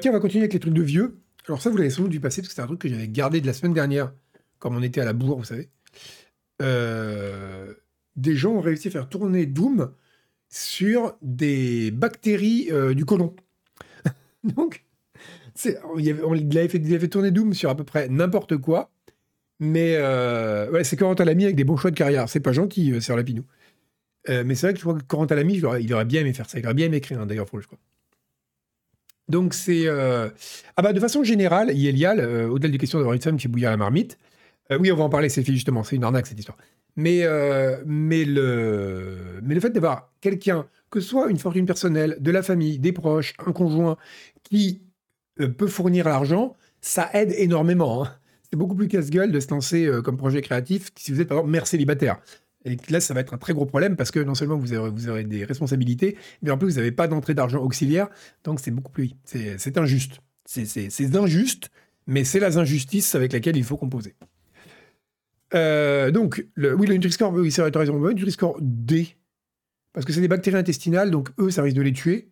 tiens, 0.00 0.10
on 0.10 0.14
va 0.14 0.20
continuer 0.20 0.42
avec 0.42 0.54
les 0.54 0.60
trucs 0.60 0.74
de 0.74 0.82
vieux. 0.82 1.20
Alors 1.46 1.62
ça, 1.62 1.70
vous 1.70 1.76
l'avez 1.76 1.90
sans 1.90 2.02
doute 2.02 2.10
dû 2.10 2.20
passer 2.20 2.42
parce 2.42 2.48
que 2.48 2.54
c'est 2.54 2.62
un 2.62 2.66
truc 2.66 2.80
que 2.80 2.88
j'avais 2.88 3.08
gardé 3.08 3.40
de 3.40 3.46
la 3.46 3.52
semaine 3.52 3.74
dernière, 3.74 4.12
comme 4.58 4.76
on 4.76 4.82
était 4.82 5.00
à 5.00 5.04
la 5.04 5.12
bourre, 5.12 5.38
vous 5.38 5.44
savez. 5.44 5.70
Euh, 6.60 7.74
des 8.16 8.36
gens 8.36 8.52
ont 8.52 8.60
réussi 8.60 8.88
à 8.88 8.90
faire 8.90 9.08
tourner 9.08 9.46
Doom 9.46 9.92
sur 10.48 11.16
des 11.22 11.90
bactéries 11.90 12.68
euh, 12.70 12.94
du 12.94 13.04
côlon. 13.04 13.34
Donc, 14.44 14.84
il, 15.98 16.10
avait, 16.58 16.68
fait, 16.68 17.08
tourner 17.08 17.30
Doom 17.30 17.54
sur 17.54 17.70
à 17.70 17.76
peu 17.76 17.84
près 17.84 18.08
n'importe 18.08 18.56
quoi. 18.56 18.90
Mais 19.60 19.94
euh, 19.96 20.70
ouais, 20.70 20.84
c'est 20.84 20.96
Corentin 20.96 21.24
Lamy 21.24 21.44
avec 21.44 21.56
des 21.56 21.64
bons 21.64 21.76
choix 21.76 21.90
de 21.90 21.96
carrière. 21.96 22.28
C'est 22.28 22.40
pas 22.40 22.52
gentil, 22.52 22.92
euh, 22.92 23.00
Serre 23.00 23.16
Lapinou. 23.16 23.44
Euh, 24.28 24.42
mais 24.44 24.54
c'est 24.54 24.66
vrai 24.66 24.72
que 24.72 24.80
je 24.80 24.84
crois 24.84 24.98
que 24.98 25.04
Corentin 25.04 25.34
Lamy, 25.34 25.56
il 25.56 25.64
aurait, 25.66 26.04
bien 26.04 26.22
aimé 26.22 26.32
faire 26.32 26.48
ça. 26.48 26.58
Il 26.58 26.64
aurait 26.64 26.74
bien 26.74 26.86
aimé 26.86 26.96
écrire, 26.96 27.24
d'ailleurs, 27.26 27.46
pour 27.46 27.58
le 27.58 27.64
choix. 27.64 27.78
Donc 29.28 29.54
c'est... 29.54 29.86
Ah 29.88 30.82
bah 30.82 30.92
de 30.92 30.98
façon 30.98 31.22
générale, 31.22 31.70
Yelial, 31.72 32.20
au-delà 32.50 32.68
des 32.68 32.78
questions 32.78 32.98
d'avoir 32.98 33.14
une 33.14 33.20
femme 33.22 33.36
qui 33.36 33.46
bouillit 33.46 33.66
à 33.66 33.70
la 33.70 33.76
marmite, 33.76 34.18
euh, 34.70 34.78
oui, 34.78 34.92
on 34.92 34.96
va 34.96 35.04
en 35.04 35.08
parler, 35.08 35.28
c'est 35.28 35.42
fait 35.42 35.52
justement, 35.52 35.82
c'est 35.82 35.96
une 35.96 36.04
arnaque 36.04 36.26
cette 36.26 36.38
histoire. 36.38 36.58
Mais, 36.96 37.20
euh, 37.22 37.82
mais, 37.86 38.24
le, 38.24 39.42
fait 39.60 39.70
d'avoir 39.70 40.12
quelqu'un, 40.20 40.66
que 40.90 41.00
ce 41.00 41.08
soit 41.08 41.30
une 41.30 41.38
fortune 41.38 41.66
personnelle, 41.66 42.16
de 42.20 42.30
la 42.30 42.42
famille, 42.42 42.78
des 42.78 42.92
proches, 42.92 43.34
un 43.44 43.52
conjoint, 43.52 43.96
qui 44.42 44.82
euh, 45.40 45.48
peut 45.48 45.68
fournir 45.68 46.08
l'argent, 46.08 46.56
ça 46.80 47.10
aide 47.14 47.32
énormément. 47.36 48.04
hein. 48.04 48.16
C'est 48.50 48.56
beaucoup 48.56 48.74
plus 48.74 48.88
casse-gueule 48.88 49.30
de 49.30 49.38
se 49.38 49.48
lancer 49.50 49.88
comme 50.04 50.16
projet 50.16 50.42
créatif 50.42 50.90
si 50.96 51.12
vous 51.12 51.20
êtes 51.20 51.28
par 51.28 51.38
exemple 51.38 51.52
mère 51.52 51.68
célibataire. 51.68 52.18
Et 52.64 52.76
que 52.76 52.92
là, 52.92 53.00
ça 53.00 53.14
va 53.14 53.20
être 53.20 53.32
un 53.32 53.38
très 53.38 53.52
gros 53.52 53.64
problème 53.64 53.94
parce 53.94 54.10
que 54.10 54.18
non 54.18 54.34
seulement 54.34 54.56
vous 54.56 54.74
aurez, 54.74 54.90
vous 54.90 55.08
aurez 55.08 55.22
des 55.22 55.44
responsabilités, 55.44 56.16
mais 56.42 56.50
en 56.50 56.58
plus, 56.58 56.70
vous 56.70 56.76
n'avez 56.76 56.90
pas 56.90 57.06
d'entrée 57.06 57.34
d'argent 57.34 57.60
auxiliaire. 57.60 58.08
Donc, 58.42 58.58
c'est 58.58 58.72
beaucoup 58.72 58.90
plus. 58.90 59.12
C'est 59.24 59.78
injuste. 59.78 60.20
C'est 60.46 61.16
injuste, 61.16 61.70
mais 62.08 62.24
c'est 62.24 62.40
la 62.40 62.58
injustice 62.58 63.14
avec 63.14 63.32
laquelle 63.32 63.56
il 63.56 63.62
faut 63.62 63.76
composer. 63.76 64.16
Euh, 65.54 66.10
donc, 66.10 66.46
le, 66.54 66.74
oui, 66.74 66.86
le 66.86 66.94
Nutri-Score, 66.94 67.32
oui, 67.32 67.50
c'est 67.50 67.62
raison. 67.62 67.98
Nutri-Score 67.98 68.58
D, 68.60 69.16
parce 69.92 70.06
que 70.06 70.12
c'est 70.12 70.20
des 70.20 70.28
bactéries 70.28 70.58
intestinales, 70.58 71.10
donc 71.10 71.30
eux, 71.38 71.50
ça 71.50 71.62
risque 71.62 71.76
de 71.76 71.82
les 71.82 71.92
tuer. 71.92 72.28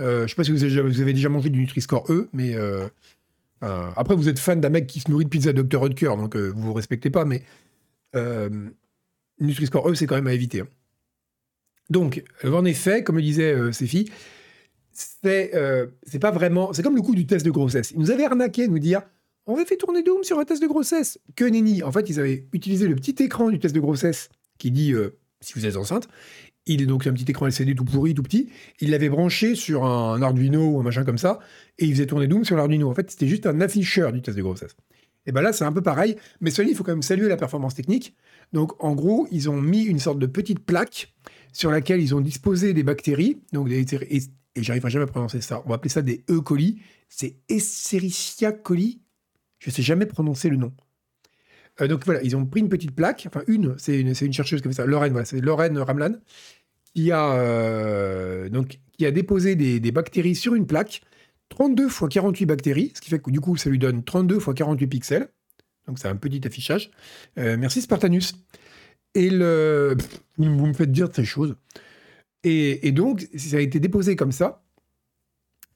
Euh, 0.00 0.20
je 0.20 0.22
ne 0.22 0.28
sais 0.28 0.34
pas 0.34 0.44
si 0.44 0.52
vous 0.52 0.64
avez, 0.64 1.12
déjà, 1.12 1.28
mangé 1.28 1.50
du 1.50 1.60
Nutri-Score 1.60 2.10
E, 2.10 2.28
mais 2.32 2.54
euh, 2.54 2.88
après, 3.60 4.16
vous 4.16 4.28
êtes 4.28 4.38
fan 4.38 4.60
d'un 4.60 4.70
mec 4.70 4.86
qui 4.86 5.00
se 5.00 5.10
nourrit 5.10 5.24
de 5.24 5.30
pizza 5.30 5.52
Dr. 5.52 5.84
Hutker, 5.84 6.16
donc 6.16 6.36
vous 6.36 6.62
vous 6.62 6.72
respectez 6.72 7.10
pas, 7.10 7.24
mais 7.24 7.42
Nutri-Score 9.40 9.90
E, 9.90 9.94
c'est 9.94 10.06
quand 10.06 10.16
même 10.16 10.26
à 10.26 10.32
éviter. 10.32 10.60
hein. 10.60 10.68
Donc, 11.90 12.22
en 12.44 12.64
effet, 12.64 13.04
comme 13.04 13.16
le 13.16 13.22
disait 13.22 13.54
euh, 13.54 13.72
c'est 16.02 16.18
pas 16.18 16.30
vraiment. 16.30 16.72
C'est 16.72 16.82
comme 16.82 16.96
le 16.96 17.02
coup 17.02 17.14
du 17.14 17.26
test 17.26 17.44
de 17.44 17.50
grossesse. 17.50 17.92
Ils 17.92 17.98
nous 17.98 18.10
avaient 18.10 18.24
arnaqué, 18.24 18.68
nous 18.68 18.78
dire 18.78 19.02
on 19.46 19.54
va 19.54 19.64
faire 19.64 19.78
tourner 19.78 20.02
Doom 20.02 20.22
sur 20.24 20.38
un 20.38 20.44
test 20.44 20.62
de 20.62 20.68
grossesse. 20.68 21.18
Que 21.36 21.44
nenni. 21.44 21.82
En 21.82 21.92
fait, 21.92 22.08
ils 22.08 22.20
avaient 22.20 22.46
utilisé 22.52 22.86
le 22.88 22.94
petit 22.94 23.22
écran 23.22 23.50
du 23.50 23.58
test 23.58 23.74
de 23.74 23.80
grossesse 23.80 24.28
qui 24.58 24.70
dit 24.70 24.92
euh, 24.92 25.18
si 25.40 25.54
vous 25.54 25.66
êtes 25.66 25.76
enceinte. 25.76 26.08
Il 26.66 26.80
est 26.80 26.86
donc 26.86 27.08
un 27.08 27.12
petit 27.12 27.28
écran 27.28 27.46
LCD 27.46 27.74
tout 27.74 27.84
pourri, 27.84 28.14
tout 28.14 28.22
petit. 28.22 28.48
Il 28.80 28.90
l'avait 28.90 29.08
branché 29.08 29.56
sur 29.56 29.84
un 29.84 30.22
Arduino 30.22 30.64
ou 30.70 30.78
un 30.78 30.84
machin 30.84 31.04
comme 31.04 31.18
ça, 31.18 31.40
et 31.78 31.86
il 31.86 31.92
faisait 31.92 32.06
tourner 32.06 32.28
Doom 32.28 32.44
sur 32.44 32.56
l'Arduino. 32.56 32.88
En 32.88 32.94
fait, 32.94 33.10
c'était 33.10 33.26
juste 33.26 33.46
un 33.46 33.60
afficheur 33.60 34.12
du 34.12 34.22
test 34.22 34.36
de 34.36 34.42
grossesse. 34.42 34.76
Et 35.26 35.32
ben 35.32 35.42
là, 35.42 35.52
c'est 35.52 35.64
un 35.64 35.72
peu 35.72 35.82
pareil, 35.82 36.16
mais 36.40 36.50
celui 36.50 36.70
il 36.70 36.76
faut 36.76 36.84
quand 36.84 36.92
même 36.92 37.02
saluer 37.02 37.28
la 37.28 37.36
performance 37.36 37.74
technique. 37.74 38.14
Donc, 38.52 38.72
en 38.82 38.94
gros, 38.94 39.26
ils 39.32 39.50
ont 39.50 39.60
mis 39.60 39.82
une 39.82 39.98
sorte 39.98 40.20
de 40.20 40.26
petite 40.26 40.60
plaque 40.60 41.12
sur 41.52 41.70
laquelle 41.70 42.00
ils 42.00 42.14
ont 42.14 42.20
disposé 42.20 42.74
des 42.74 42.84
bactéries, 42.84 43.40
donc 43.52 43.68
et, 43.70 43.84
et 44.54 44.62
j'arriverai 44.62 44.90
jamais 44.90 45.04
à 45.04 45.08
prononcer 45.08 45.40
ça. 45.40 45.62
On 45.64 45.68
va 45.68 45.76
appeler 45.76 45.90
ça 45.90 46.02
des 46.02 46.24
E. 46.30 46.40
coli. 46.40 46.80
C'est 47.08 47.36
Escherichia 47.48 48.52
coli. 48.52 49.01
Je 49.62 49.70
sais 49.70 49.82
jamais 49.82 50.06
prononcer 50.06 50.50
le 50.50 50.56
nom. 50.56 50.72
Euh, 51.80 51.86
donc 51.86 52.04
voilà, 52.04 52.20
ils 52.22 52.36
ont 52.36 52.44
pris 52.44 52.60
une 52.60 52.68
petite 52.68 52.94
plaque, 52.94 53.24
enfin 53.28 53.42
une, 53.46 53.76
c'est 53.78 53.98
une, 53.98 54.12
une 54.20 54.32
chercheuse 54.32 54.60
fait 54.60 54.72
ça, 54.72 54.84
Lorraine, 54.86 55.12
voilà, 55.12 55.24
c'est 55.24 55.40
Lorraine 55.40 55.78
Ramlan, 55.78 56.16
qui 56.94 57.12
a, 57.12 57.34
euh, 57.34 58.48
donc, 58.48 58.80
qui 58.98 59.06
a 59.06 59.12
déposé 59.12 59.54
des, 59.54 59.78
des 59.78 59.92
bactéries 59.92 60.34
sur 60.34 60.56
une 60.56 60.66
plaque, 60.66 61.00
32 61.50 61.86
x 61.86 62.02
48 62.10 62.46
bactéries, 62.46 62.92
ce 62.94 63.00
qui 63.00 63.08
fait 63.08 63.20
que 63.20 63.30
du 63.30 63.40
coup, 63.40 63.56
ça 63.56 63.70
lui 63.70 63.78
donne 63.78 64.02
32 64.02 64.36
x 64.36 64.48
48 64.54 64.86
pixels. 64.88 65.28
Donc 65.86 65.98
c'est 65.98 66.08
un 66.08 66.16
petit 66.16 66.44
affichage. 66.44 66.90
Euh, 67.38 67.56
merci 67.56 67.82
Spartanus. 67.82 68.34
Et 69.14 69.30
le... 69.30 69.96
Vous 70.38 70.66
me 70.66 70.72
faites 70.72 70.90
dire 70.90 71.08
ces 71.12 71.24
choses. 71.24 71.54
Et, 72.44 72.90
donc, 72.90 73.28
ça 73.36 73.58
a 73.58 73.60
été 73.60 73.78
déposé 73.78 74.16
comme 74.16 74.32
ça. 74.32 74.64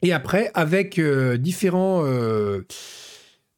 Et 0.02 0.12
après, 0.12 0.50
avec 0.54 0.98
différents... 1.38 2.02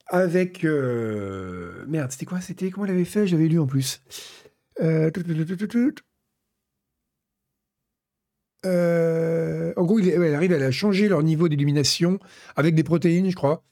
avec... 0.08 0.64
euh, 0.64 1.84
Merde, 1.86 2.10
c'était 2.10 2.26
quoi 2.26 2.40
C'était 2.40 2.70
comment 2.70 2.86
elle 2.86 2.92
avait 2.92 3.04
fait 3.04 3.26
J'avais 3.26 3.48
lu 3.48 3.58
en 3.58 3.66
plus. 3.66 4.02
Euh. 4.80 5.10
Euh, 8.66 9.72
en 9.76 9.84
gros, 9.84 9.98
elle 10.00 10.34
arrive 10.34 10.52
à 10.52 10.70
changer 10.70 11.08
leur 11.08 11.22
niveau 11.22 11.48
d'illumination 11.48 12.18
avec 12.56 12.74
des 12.74 12.82
protéines, 12.82 13.30
je 13.30 13.36
crois. 13.36 13.62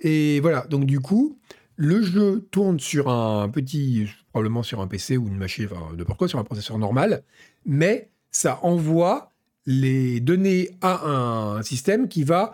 Et 0.00 0.40
voilà, 0.40 0.66
donc 0.66 0.84
du 0.84 1.00
coup, 1.00 1.38
le 1.76 2.02
jeu 2.02 2.46
tourne 2.50 2.80
sur 2.80 3.08
un 3.08 3.48
petit, 3.48 4.08
probablement 4.30 4.62
sur 4.62 4.80
un 4.80 4.88
PC 4.88 5.16
ou 5.16 5.28
une 5.28 5.36
machine, 5.36 5.68
enfin 5.70 5.94
n'importe 5.96 6.18
quoi, 6.18 6.28
sur 6.28 6.38
un 6.38 6.44
processeur 6.44 6.78
normal, 6.78 7.22
mais 7.64 8.10
ça 8.30 8.58
envoie 8.62 9.30
les 9.66 10.20
données 10.20 10.70
à 10.80 11.06
un 11.06 11.62
système 11.62 12.08
qui 12.08 12.24
va 12.24 12.52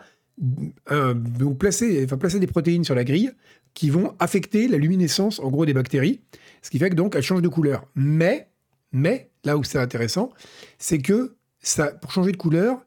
euh, 0.90 1.14
donc 1.14 1.58
placer, 1.58 2.06
placer 2.06 2.38
des 2.38 2.46
protéines 2.46 2.84
sur 2.84 2.94
la 2.94 3.04
grille 3.04 3.32
qui 3.74 3.90
vont 3.90 4.14
affecter 4.18 4.68
la 4.68 4.78
luminescence, 4.78 5.38
en 5.40 5.50
gros, 5.50 5.66
des 5.66 5.74
bactéries, 5.74 6.20
ce 6.62 6.70
qui 6.70 6.78
fait 6.78 6.90
que 6.90 6.94
donc 6.94 7.14
elles 7.14 7.22
changent 7.22 7.42
de 7.42 7.48
couleur. 7.48 7.84
Mais, 7.94 8.48
mais 8.92 9.30
là 9.44 9.56
où 9.56 9.64
c'est 9.64 9.78
intéressant, 9.78 10.30
c'est 10.78 10.98
que 10.98 11.36
ça, 11.60 11.88
pour 11.88 12.12
changer 12.12 12.32
de 12.32 12.36
couleur, 12.36 12.80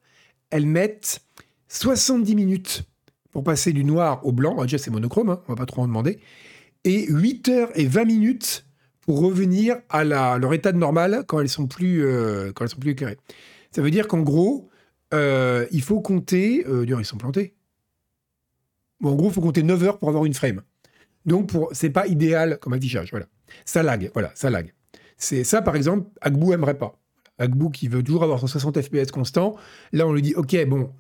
elles 0.50 0.66
mettent 0.66 1.22
70 1.68 2.36
minutes 2.36 2.84
pour 3.32 3.44
passer 3.44 3.74
du 3.74 3.84
noir 3.84 4.26
au 4.26 4.32
blanc. 4.32 4.58
Ah, 4.60 4.64
Déjà, 4.64 4.78
c'est 4.78 4.92
monochrome, 4.92 5.30
hein, 5.30 5.42
on 5.48 5.54
va 5.54 5.58
pas 5.58 5.66
trop 5.66 5.82
en 5.82 5.88
demander. 5.88 6.20
Et 6.84 7.06
8 7.10 7.50
heures 7.50 7.70
et 7.76 7.86
20 7.86 8.06
minutes 8.06 8.66
pour 9.02 9.20
revenir 9.20 9.78
à 9.90 10.04
leur 10.04 10.54
état 10.54 10.72
de 10.72 10.78
normal 10.78 11.24
quand 11.28 11.40
elles 11.40 11.50
sont 11.50 11.68
plus, 11.68 12.06
euh, 12.06 12.52
quand 12.54 12.66
elles 12.66 12.72
sont 12.72 12.80
plus 12.80 12.92
éclairées. 12.92 13.18
Ça 13.72 13.82
veut 13.82 13.92
dire 13.92 14.08
qu'en 14.08 14.22
gros, 14.22 14.70
euh, 15.14 15.68
il 15.72 15.82
faut 15.82 16.02
compter. 16.02 16.66
Euh, 16.68 16.86
ils 16.88 17.06
sont 17.06 17.18
plantés. 17.18 17.56
En 19.04 19.16
gros, 19.16 19.30
il 19.30 19.34
faut 19.34 19.42
compter 19.42 19.64
9 19.64 19.84
heures 19.84 20.00
pour 20.00 20.10
avoir 20.10 20.26
une 20.26 20.34
frame. 20.34 20.62
Donc, 21.26 21.50
pour, 21.50 21.70
c'est 21.74 21.90
pas 21.90 22.08
idéal 22.08 22.60
comme 22.60 22.74
affichage. 22.74 23.10
Voilà. 23.12 23.28
Ça 23.66 23.84
lag. 23.84 24.12
Voilà, 24.14 24.32
ça. 24.36 24.50
C'est 25.18 25.44
ça, 25.44 25.62
par 25.62 25.76
exemple, 25.76 26.10
Agbu 26.22 26.54
aimerait 26.54 26.78
pas. 26.78 27.00
Agbu 27.38 27.72
qui 27.72 27.88
veut 27.88 28.04
toujours 28.04 28.24
avoir 28.24 28.40
son 28.40 28.48
60 28.48 28.82
FPS 28.82 29.12
constant. 29.12 29.56
Là, 29.92 30.08
on 30.08 30.14
lui 30.14 30.22
dit, 30.22 30.36
OK, 30.36 30.56
bon, 30.68 30.92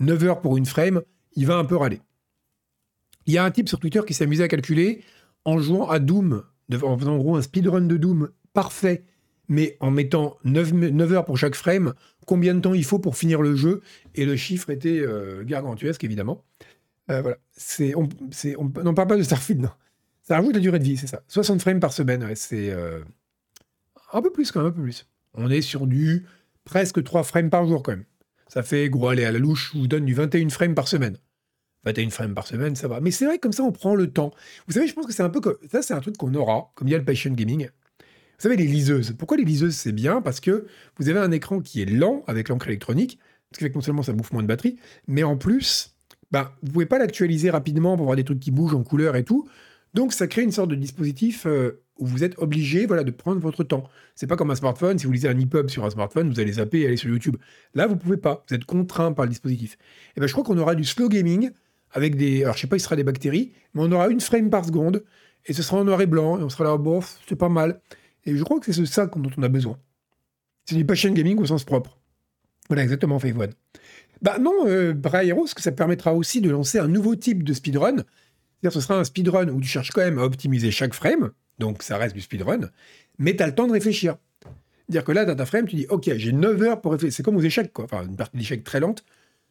9 0.00 0.24
heures 0.24 0.40
pour 0.40 0.56
une 0.56 0.66
frame, 0.66 1.02
il 1.36 1.46
va 1.46 1.56
un 1.56 1.64
peu 1.64 1.76
râler. 1.76 2.00
Il 3.26 3.32
y 3.32 3.38
a 3.38 3.44
un 3.44 3.50
type 3.50 3.68
sur 3.68 3.78
Twitter 3.78 4.00
qui 4.06 4.14
s'amusait 4.14 4.44
à 4.44 4.48
calculer 4.48 5.02
en 5.44 5.58
jouant 5.58 5.88
à 5.88 5.98
Doom, 5.98 6.42
en 6.82 6.98
faisant 6.98 7.16
gros 7.16 7.36
un 7.36 7.42
speedrun 7.42 7.82
de 7.82 7.96
Doom 7.96 8.30
parfait, 8.52 9.04
mais 9.48 9.76
en 9.80 9.90
mettant 9.90 10.36
9, 10.44 10.72
9 10.72 11.12
heures 11.12 11.24
pour 11.24 11.38
chaque 11.38 11.54
frame, 11.54 11.94
combien 12.26 12.54
de 12.54 12.60
temps 12.60 12.74
il 12.74 12.84
faut 12.84 12.98
pour 12.98 13.16
finir 13.16 13.42
le 13.42 13.56
jeu, 13.56 13.82
et 14.14 14.24
le 14.24 14.36
chiffre 14.36 14.70
était 14.70 15.00
euh, 15.00 15.44
gargantuesque, 15.44 16.04
évidemment. 16.04 16.44
Euh, 17.10 17.20
voilà. 17.22 17.36
C'est, 17.52 17.94
on 17.94 18.08
n'en 18.82 18.94
parle 18.94 19.08
pas 19.08 19.16
de 19.16 19.22
Starfield, 19.22 19.62
non. 19.62 19.70
Ça 20.22 20.36
rajoute 20.36 20.54
la 20.54 20.60
durée 20.60 20.78
de 20.78 20.84
vie, 20.84 20.96
c'est 20.96 21.06
ça. 21.06 21.22
60 21.28 21.60
frames 21.60 21.80
par 21.80 21.92
semaine, 21.92 22.26
c'est 22.34 22.70
euh, 22.70 23.00
un 24.12 24.22
peu 24.22 24.32
plus 24.32 24.50
quand 24.50 24.60
même, 24.60 24.68
un 24.68 24.72
peu 24.72 24.82
plus. 24.82 25.06
On 25.34 25.50
est 25.50 25.60
sur 25.60 25.86
du 25.86 26.24
presque 26.64 27.02
3 27.02 27.24
frames 27.24 27.50
par 27.50 27.66
jour 27.66 27.82
quand 27.82 27.92
même. 27.92 28.04
Ça 28.48 28.62
fait, 28.62 28.88
gros, 28.88 29.08
allez, 29.08 29.24
à 29.24 29.32
la 29.32 29.38
louche, 29.38 29.72
je 29.74 29.78
vous 29.78 29.86
donne 29.86 30.06
du 30.06 30.14
21 30.14 30.48
frames 30.48 30.74
par 30.74 30.88
semaine. 30.88 31.18
21 31.84 32.10
frames 32.10 32.34
par 32.34 32.46
semaine, 32.46 32.74
ça 32.76 32.88
va. 32.88 33.00
Mais 33.00 33.10
c'est 33.10 33.26
vrai 33.26 33.38
comme 33.38 33.52
ça, 33.52 33.62
on 33.62 33.72
prend 33.72 33.94
le 33.94 34.10
temps. 34.10 34.32
Vous 34.66 34.72
savez, 34.72 34.86
je 34.86 34.94
pense 34.94 35.06
que 35.06 35.12
c'est 35.12 35.22
un 35.22 35.28
peu 35.28 35.40
comme... 35.40 35.56
Ça, 35.70 35.82
c'est 35.82 35.92
un 35.92 36.00
truc 36.00 36.16
qu'on 36.16 36.34
aura, 36.34 36.72
comme 36.74 36.88
il 36.88 36.92
y 36.92 36.94
a 36.94 36.98
le 36.98 37.04
Passion 37.04 37.32
Gaming. 37.32 37.68
Savez, 38.44 38.56
les 38.56 38.66
liseuses. 38.66 39.14
Pourquoi 39.18 39.38
les 39.38 39.44
liseuses, 39.44 39.74
c'est 39.74 39.92
bien? 39.92 40.20
Parce 40.20 40.38
que 40.38 40.66
vous 40.98 41.08
avez 41.08 41.18
un 41.18 41.30
écran 41.30 41.60
qui 41.60 41.80
est 41.80 41.86
lent 41.86 42.22
avec 42.26 42.50
l'encre 42.50 42.68
électronique, 42.68 43.18
ce 43.50 43.56
qui 43.56 43.64
fait 43.64 43.70
que 43.70 43.74
non 43.74 43.80
seulement 43.80 44.02
ça 44.02 44.12
bouffe 44.12 44.32
moins 44.32 44.42
de 44.42 44.46
batterie, 44.46 44.76
mais 45.08 45.22
en 45.22 45.38
plus, 45.38 45.94
ben, 46.30 46.50
vous 46.62 46.72
pouvez 46.72 46.84
pas 46.84 46.98
l'actualiser 46.98 47.48
rapidement 47.48 47.96
pour 47.96 48.04
voir 48.04 48.16
des 48.16 48.24
trucs 48.24 48.40
qui 48.40 48.50
bougent 48.50 48.74
en 48.74 48.82
couleur 48.82 49.16
et 49.16 49.24
tout. 49.24 49.48
Donc, 49.94 50.12
ça 50.12 50.26
crée 50.26 50.42
une 50.42 50.52
sorte 50.52 50.68
de 50.68 50.74
dispositif 50.74 51.46
euh, 51.46 51.80
où 51.98 52.04
vous 52.04 52.22
êtes 52.22 52.38
obligé 52.38 52.84
voilà, 52.84 53.02
de 53.02 53.10
prendre 53.12 53.40
votre 53.40 53.64
temps. 53.64 53.88
C'est 54.14 54.26
pas 54.26 54.36
comme 54.36 54.50
un 54.50 54.56
smartphone. 54.56 54.98
Si 54.98 55.06
vous 55.06 55.12
lisez 55.12 55.28
un 55.30 55.40
EPUB 55.40 55.70
sur 55.70 55.86
un 55.86 55.88
smartphone, 55.88 56.28
vous 56.28 56.38
allez 56.38 56.52
zapper 56.52 56.80
et 56.80 56.86
aller 56.86 56.98
sur 56.98 57.08
YouTube. 57.08 57.38
Là, 57.72 57.86
vous 57.86 57.96
pouvez 57.96 58.18
pas. 58.18 58.44
Vous 58.46 58.54
êtes 58.54 58.66
contraint 58.66 59.14
par 59.14 59.24
le 59.24 59.30
dispositif. 59.30 59.78
Et 60.18 60.20
ben, 60.20 60.26
je 60.26 60.32
crois 60.32 60.44
qu'on 60.44 60.58
aura 60.58 60.74
du 60.74 60.84
slow 60.84 61.08
gaming 61.08 61.50
avec 61.92 62.14
des. 62.16 62.42
Alors, 62.42 62.56
je 62.56 62.60
sais 62.60 62.66
pas, 62.66 62.76
il 62.76 62.80
sera 62.80 62.94
des 62.94 63.04
bactéries, 63.04 63.52
mais 63.72 63.80
on 63.84 63.90
aura 63.90 64.08
une 64.08 64.20
frame 64.20 64.50
par 64.50 64.66
seconde 64.66 65.02
et 65.46 65.54
ce 65.54 65.62
sera 65.62 65.78
en 65.78 65.84
noir 65.84 66.02
et 66.02 66.06
blanc 66.06 66.38
et 66.38 66.42
on 66.42 66.50
sera 66.50 66.64
là, 66.64 66.76
bof, 66.76 67.18
c'est 67.26 67.36
pas 67.36 67.48
mal. 67.48 67.80
Et 68.26 68.36
je 68.36 68.42
crois 68.44 68.58
que 68.60 68.66
c'est 68.66 68.72
ce- 68.72 68.84
ça 68.84 69.06
dont 69.06 69.30
on 69.36 69.42
a 69.42 69.48
besoin. 69.48 69.78
C'est 70.66 70.76
du 70.76 70.84
passion 70.84 71.12
gaming 71.12 71.38
au 71.38 71.46
sens 71.46 71.64
propre. 71.64 71.98
Voilà, 72.68 72.82
exactement, 72.82 73.18
Fave. 73.18 73.48
Bah 74.22 74.38
non, 74.38 74.66
euh, 74.66 74.94
Brailleros, 74.94 75.46
que 75.54 75.60
ça 75.60 75.72
permettra 75.72 76.14
aussi 76.14 76.40
de 76.40 76.48
lancer 76.50 76.78
un 76.78 76.88
nouveau 76.88 77.14
type 77.16 77.42
de 77.42 77.52
speedrun. 77.52 77.96
C'est-à-dire 77.96 78.72
ce 78.72 78.80
sera 78.80 78.98
un 78.98 79.04
speedrun 79.04 79.48
où 79.48 79.60
tu 79.60 79.68
cherches 79.68 79.90
quand 79.90 80.00
même 80.00 80.18
à 80.18 80.22
optimiser 80.24 80.70
chaque 80.70 80.94
frame, 80.94 81.32
donc 81.58 81.82
ça 81.82 81.98
reste 81.98 82.14
du 82.14 82.22
speedrun, 82.22 82.70
mais 83.18 83.36
tu 83.36 83.42
as 83.42 83.46
le 83.48 83.54
temps 83.54 83.66
de 83.66 83.72
réfléchir. 83.72 84.16
C'est-à-dire 84.40 85.04
que 85.04 85.12
là, 85.12 85.24
dans 85.26 85.34
ta 85.36 85.44
frame, 85.46 85.66
tu 85.66 85.76
dis, 85.76 85.86
OK, 85.90 86.10
j'ai 86.16 86.32
9 86.32 86.60
heures 86.62 86.80
pour 86.80 86.92
réfléchir. 86.92 87.14
C'est 87.16 87.22
comme 87.22 87.36
aux 87.36 87.40
échecs, 87.42 87.72
quoi. 87.72 87.84
Enfin, 87.84 88.06
une 88.06 88.16
partie 88.16 88.36
d'échecs 88.36 88.64
très 88.64 88.80
lente. 88.80 89.04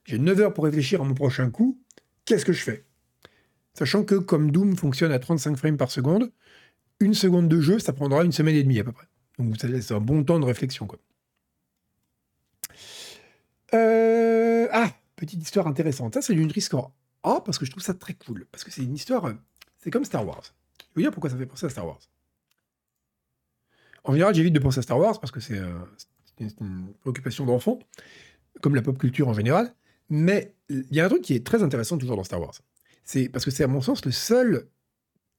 J'ai 0.06 0.18
9 0.20 0.40
heures 0.40 0.54
pour 0.54 0.64
réfléchir 0.64 1.02
à 1.02 1.04
mon 1.06 1.14
prochain 1.14 1.50
coup. 1.50 1.80
Qu'est-ce 2.26 2.46
que 2.46 2.54
je 2.54 2.62
fais? 2.64 2.86
Sachant 3.74 4.04
que 4.04 4.16
comme 4.16 4.52
Doom 4.52 4.76
fonctionne 4.78 5.12
à 5.12 5.18
35 5.20 5.58
frames 5.58 5.78
par 5.78 5.90
seconde, 5.92 6.32
une 7.04 7.14
seconde 7.14 7.48
de 7.48 7.62
jeu, 7.62 7.80
ça 7.80 7.94
prendra 7.94 8.24
une 8.24 8.32
semaine 8.32 8.56
et 8.56 8.64
demie 8.64 8.80
à 8.80 8.84
peu 8.84 8.92
près. 8.92 9.08
Donc 9.40 9.56
c'est 9.60 9.92
un 9.92 10.00
bon 10.00 10.24
temps 10.24 10.40
de 10.40 10.46
réflexion. 10.46 10.88
Quoi. 10.88 11.00
Euh, 13.74 14.68
ah, 14.72 14.92
petite 15.16 15.42
histoire 15.42 15.68
intéressante. 15.68 16.14
Ça, 16.14 16.22
c'est 16.22 16.34
du 16.34 16.42
Nutri-Score 16.42 16.92
A, 17.24 17.42
parce 17.42 17.58
que 17.58 17.66
je 17.66 17.72
trouve 17.72 17.84
ça 17.84 17.94
très 17.94 18.14
cool. 18.14 18.46
Parce 18.52 18.64
que 18.64 18.72
c'est 18.72 18.84
une 18.84 18.96
histoire... 18.96 19.34
C'est 19.80 19.92
comme 19.92 20.06
Star 20.06 20.26
Wars. 20.26 20.44
Je 20.80 20.86
vous 20.96 21.02
dire 21.02 21.12
pourquoi 21.12 21.30
ça 21.30 21.38
fait 21.38 21.46
penser 21.46 21.66
à 21.66 21.70
Star 21.70 21.86
Wars. 21.86 22.00
En 24.04 24.14
général, 24.14 24.36
j'évite 24.36 24.54
de 24.54 24.60
penser 24.60 24.80
à 24.80 24.82
Star 24.82 25.00
Wars 25.00 25.20
parce 25.20 25.32
que 25.32 25.40
c'est 25.40 25.58
euh, 25.58 25.74
une, 26.40 26.52
une 26.62 26.94
préoccupation 27.02 27.46
d'enfant, 27.46 27.80
comme 28.62 28.76
la 28.76 28.82
pop 28.82 28.98
culture 28.98 29.28
en 29.28 29.34
général. 29.34 29.74
Mais 30.10 30.54
il 30.70 30.86
y 30.92 31.00
a 31.00 31.06
un 31.06 31.10
truc 31.10 31.22
qui 31.22 31.34
est 31.34 31.46
très 31.46 31.64
intéressant 31.64 31.98
toujours 31.98 32.16
dans 32.16 32.24
Star 32.24 32.40
Wars. 32.40 32.54
C'est 33.04 33.28
parce 33.30 33.44
que 33.44 33.52
c'est 33.52 33.64
à 33.64 33.68
mon 33.68 33.82
sens 33.82 34.06
le 34.06 34.12
seul 34.12 34.68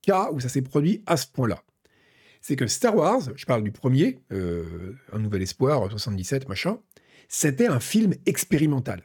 cas 0.04 0.30
où 0.32 0.40
ça 0.40 0.48
s'est 0.48 0.62
produit 0.62 1.02
à 1.06 1.16
ce 1.16 1.26
point-là. 1.26 1.62
C'est 2.40 2.56
que 2.56 2.66
Star 2.66 2.94
Wars, 2.94 3.22
je 3.36 3.46
parle 3.46 3.62
du 3.62 3.72
premier, 3.72 4.18
euh, 4.32 4.94
Un 5.12 5.18
Nouvel 5.18 5.42
Espoir, 5.42 5.90
77, 5.90 6.48
machin, 6.48 6.78
c'était 7.28 7.66
un 7.66 7.80
film 7.80 8.14
expérimental. 8.26 9.02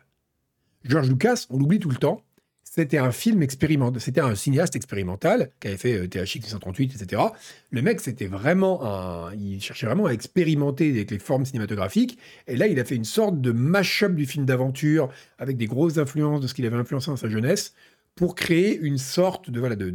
George 0.83 1.09
Lucas, 1.09 1.45
on 1.49 1.57
l'oublie 1.57 1.79
tout 1.79 1.89
le 1.89 1.97
temps, 1.97 2.23
c'était 2.71 2.99
un 2.99 3.11
film 3.11 3.41
expérimental, 3.41 3.99
c'était 3.99 4.21
un 4.21 4.35
cinéaste 4.35 4.75
expérimental 4.75 5.49
qui 5.59 5.69
avait 5.69 5.77
fait 5.77 6.07
THX 6.07 6.43
638, 6.43 7.01
etc. 7.01 7.23
Le 7.71 7.81
mec, 7.81 7.99
c'était 7.99 8.27
vraiment 8.27 8.85
un, 8.85 9.33
il 9.33 9.59
cherchait 9.59 9.87
vraiment 9.87 10.05
à 10.05 10.11
expérimenter 10.11 10.91
avec 10.91 11.09
les 11.09 11.17
formes 11.17 11.45
cinématographiques. 11.45 12.19
Et 12.47 12.55
là, 12.55 12.67
il 12.67 12.79
a 12.79 12.85
fait 12.85 12.95
une 12.95 13.05
sorte 13.05 13.41
de 13.41 13.51
mash-up 13.51 14.13
du 14.13 14.27
film 14.27 14.45
d'aventure 14.45 15.09
avec 15.39 15.57
des 15.57 15.65
grosses 15.65 15.97
influences 15.97 16.41
de 16.41 16.47
ce 16.47 16.53
qu'il 16.53 16.65
avait 16.67 16.77
influencé 16.77 17.09
dans 17.09 17.17
sa 17.17 17.27
jeunesse 17.27 17.73
pour 18.15 18.35
créer 18.35 18.77
une 18.77 18.99
sorte 18.99 19.49
de 19.49 19.59
voilà 19.59 19.75
de, 19.75 19.89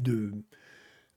de, 0.00 0.32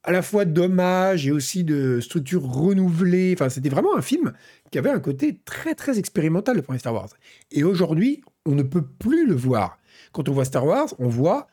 à 0.03 0.11
la 0.11 0.21
fois 0.21 0.45
d'hommage 0.45 1.27
et 1.27 1.31
aussi 1.31 1.63
de 1.63 1.99
structure 1.99 2.43
renouvelée. 2.43 3.33
Enfin, 3.35 3.49
c'était 3.49 3.69
vraiment 3.69 3.95
un 3.95 4.01
film 4.01 4.33
qui 4.71 4.77
avait 4.77 4.89
un 4.89 4.99
côté 4.99 5.39
très 5.45 5.75
très 5.75 5.99
expérimental 5.99 6.55
le 6.55 6.61
premier 6.61 6.79
Star 6.79 6.93
Wars. 6.93 7.09
Et 7.51 7.63
aujourd'hui, 7.63 8.21
on 8.45 8.51
ne 8.51 8.63
peut 8.63 8.83
plus 8.83 9.27
le 9.27 9.35
voir. 9.35 9.77
Quand 10.11 10.29
on 10.29 10.33
voit 10.33 10.45
Star 10.45 10.65
Wars, 10.65 10.93
on 10.99 11.07
voit 11.07 11.47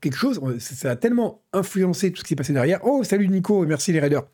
quelque 0.00 0.16
chose. 0.16 0.40
Ça 0.58 0.92
a 0.92 0.96
tellement 0.96 1.42
influencé 1.52 2.12
tout 2.12 2.18
ce 2.18 2.22
qui 2.22 2.30
s'est 2.30 2.36
passé 2.36 2.52
derrière. 2.52 2.80
Oh, 2.84 3.02
salut 3.04 3.28
Nico, 3.28 3.66
merci 3.66 3.92
les 3.92 4.00
raiders. 4.00 4.24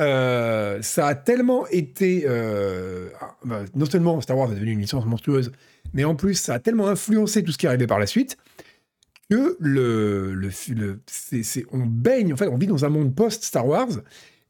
Euh, 0.00 0.80
ça 0.82 1.06
a 1.06 1.14
tellement 1.14 1.66
été. 1.68 2.24
euh, 2.26 3.08
ah, 3.20 3.36
bah, 3.44 3.62
non 3.74 3.86
seulement 3.86 4.20
Star 4.20 4.36
Wars 4.36 4.52
est 4.52 4.54
devenu 4.54 4.72
une 4.72 4.80
licence 4.80 5.04
monstrueuse, 5.04 5.52
mais 5.92 6.04
en 6.04 6.14
plus, 6.14 6.34
ça 6.34 6.54
a 6.54 6.58
tellement 6.58 6.88
influencé 6.88 7.42
tout 7.42 7.52
ce 7.52 7.58
qui 7.58 7.66
est 7.66 7.68
arrivé 7.68 7.86
par 7.86 7.98
la 7.98 8.06
suite 8.06 8.36
le, 9.30 10.50
on 11.72 11.86
baigne, 11.86 12.32
en 12.32 12.36
fait, 12.36 12.48
on 12.48 12.56
vit 12.56 12.66
dans 12.66 12.84
un 12.84 12.88
monde 12.88 13.14
post-Star 13.14 13.66
Wars. 13.66 14.00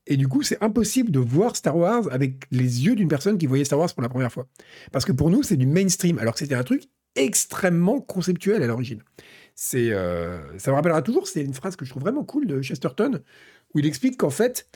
Et 0.07 0.17
du 0.17 0.27
coup, 0.27 0.43
c'est 0.43 0.63
impossible 0.63 1.11
de 1.11 1.21
voir 1.21 1.55
Star 1.55 1.77
Wars 1.77 2.09
avec 2.11 2.45
les 2.51 2.85
yeux 2.85 2.97
d'une 2.97 3.09
personne 3.09 3.39
qui 3.39 3.47
voyait 3.47 3.65
Star 3.65 3.79
Wars 3.79 3.93
pour 3.93 4.03
la 4.03 4.09
première 4.09 4.33
fois. 4.33 4.49
Parce 4.93 5.05
que 5.05 5.13
pour 5.13 5.31
nous, 5.31 5.43
c'est 5.43 5.57
du 5.57 5.67
mainstream, 5.67 6.19
alors 6.19 6.33
que 6.35 6.41
c'était 6.41 6.55
un 6.55 6.65
truc 6.65 6.85
extrêmement 7.15 8.01
conceptuel 8.01 8.63
à 8.63 8.67
l'origine. 8.67 9.03
Euh, 9.75 10.41
ça 10.59 10.71
me 10.71 10.77
rappellera 10.77 11.03
toujours, 11.03 11.29
c'est 11.29 11.43
une 11.43 11.55
phrase 11.55 11.77
que 11.77 11.85
je 11.85 11.91
trouve 11.91 12.03
vraiment 12.03 12.25
cool 12.25 12.47
de 12.47 12.63
Chesterton, 12.63 13.21
où 13.75 13.79
il 13.79 13.87
explique 13.87 14.17
qu'en 14.17 14.31
fait, 14.31 14.67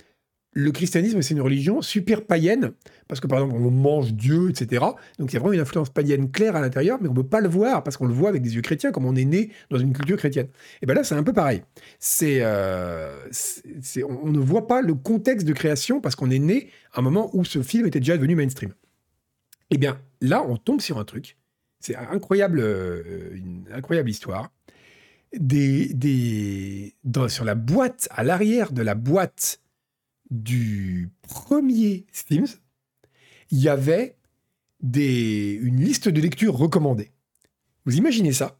le 0.55 0.71
christianisme, 0.71 1.21
c'est 1.21 1.35
une 1.35 1.41
religion 1.41 1.83
super 1.83 2.25
païenne, 2.25 2.73
parce 3.09 3.21
que 3.21 3.27
par 3.27 3.41
exemple, 3.41 3.61
on 3.61 3.71
mange 3.73 4.15
Dieu, 4.15 4.51
etc. 4.51 4.85
Donc 5.19 5.33
il 5.33 5.35
y 5.35 5.37
a 5.37 5.41
vraiment 5.41 5.53
une 5.53 5.61
influence 5.61 5.91
païenne 5.91 6.31
claire 6.31 6.55
à 6.55 6.61
l'intérieur, 6.61 6.99
mais 7.01 7.09
on 7.09 7.13
ne 7.13 7.17
peut 7.17 7.27
pas 7.27 7.41
le 7.41 7.49
voir, 7.49 7.83
parce 7.83 7.97
qu'on 7.97 8.07
le 8.07 8.15
voit 8.15 8.29
avec 8.29 8.41
des 8.41 8.55
yeux 8.55 8.63
chrétiens, 8.63 8.93
comme 8.93 9.05
on 9.05 9.17
est 9.17 9.25
né 9.25 9.51
dans 9.71 9.79
une 9.79 9.93
culture 9.93 10.17
chrétienne. 10.17 10.47
Et 10.81 10.87
bien 10.87 10.95
là, 10.95 11.03
c'est 11.03 11.17
un 11.17 11.25
peu 11.25 11.33
pareil. 11.33 11.63
C'est, 11.99 12.39
euh, 12.43 13.19
on, 14.09 14.31
ne 14.31 14.39
voit 14.39 14.69
pas 14.69 14.81
le 14.81 14.95
contexte 14.95 15.47
de 15.47 15.53
création, 15.53 16.01
parce 16.01 16.15
qu'on 16.15 16.31
est 16.31 16.39
né 16.39 16.71
à 16.93 17.01
un 17.01 17.03
moment 17.03 17.31
où 17.33 17.45
ce 17.45 17.61
film 17.61 17.87
était 17.87 17.99
déjà 17.99 18.17
devenu 18.17 18.37
mainstream. 18.37 18.73
Et 19.71 19.77
bien 19.77 19.99
là, 20.21 20.45
on 20.47 20.57
tombe 20.57 20.81
sur 20.81 20.99
un 20.99 21.05
truc, 21.05 21.37
c'est 21.81 21.97
incroyable, 21.97 22.61
euh, 22.61 23.35
une 23.35 23.65
incroyable 23.75 24.09
histoire. 24.09 24.53
Des, 25.37 26.95
sur 27.27 27.45
la 27.45 27.57
boîte, 27.57 28.07
à 28.13 28.23
l'arrière 28.23 28.71
de 28.71 28.83
la 28.83 28.95
boîte 28.95 29.61
du 30.43 31.11
premier 31.22 32.07
Sims, 32.12 32.59
il 33.51 33.59
y 33.59 33.68
avait 33.68 34.16
des, 34.80 35.59
une 35.62 35.80
liste 35.80 36.09
de 36.09 36.20
lecture 36.20 36.57
recommandée. 36.57 37.12
Vous 37.87 37.97
imaginez 37.97 38.32
ça 38.32 38.59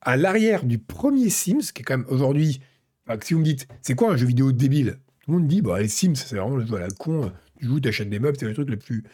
À 0.00 0.16
l'arrière 0.16 0.64
du 0.64 0.78
premier 0.78 1.28
Sims, 1.28 1.72
qui 1.74 1.82
est 1.82 1.84
quand 1.84 1.98
même 1.98 2.06
aujourd'hui, 2.08 2.60
enfin, 3.06 3.18
si 3.22 3.34
vous 3.34 3.40
me 3.40 3.44
dites, 3.44 3.68
c'est 3.82 3.94
quoi 3.94 4.12
un 4.12 4.16
jeu 4.16 4.26
vidéo 4.26 4.52
débile? 4.52 4.98
Tout 5.20 5.32
le 5.32 5.38
monde 5.38 5.48
dit, 5.48 5.60
bah, 5.60 5.80
les 5.80 5.88
Sims, 5.88 6.14
c'est 6.14 6.36
vraiment 6.36 6.56
le 6.56 6.64
jeu 6.64 6.78
la 6.78 6.88
con, 6.88 7.30
tu 7.58 7.66
joues, 7.66 7.80
t'achètes 7.80 8.08
des 8.08 8.18
meubles, 8.18 8.38
c'est 8.38 8.46
le 8.46 8.54
truc 8.54 8.70
le 8.70 8.78
plus 8.78 9.04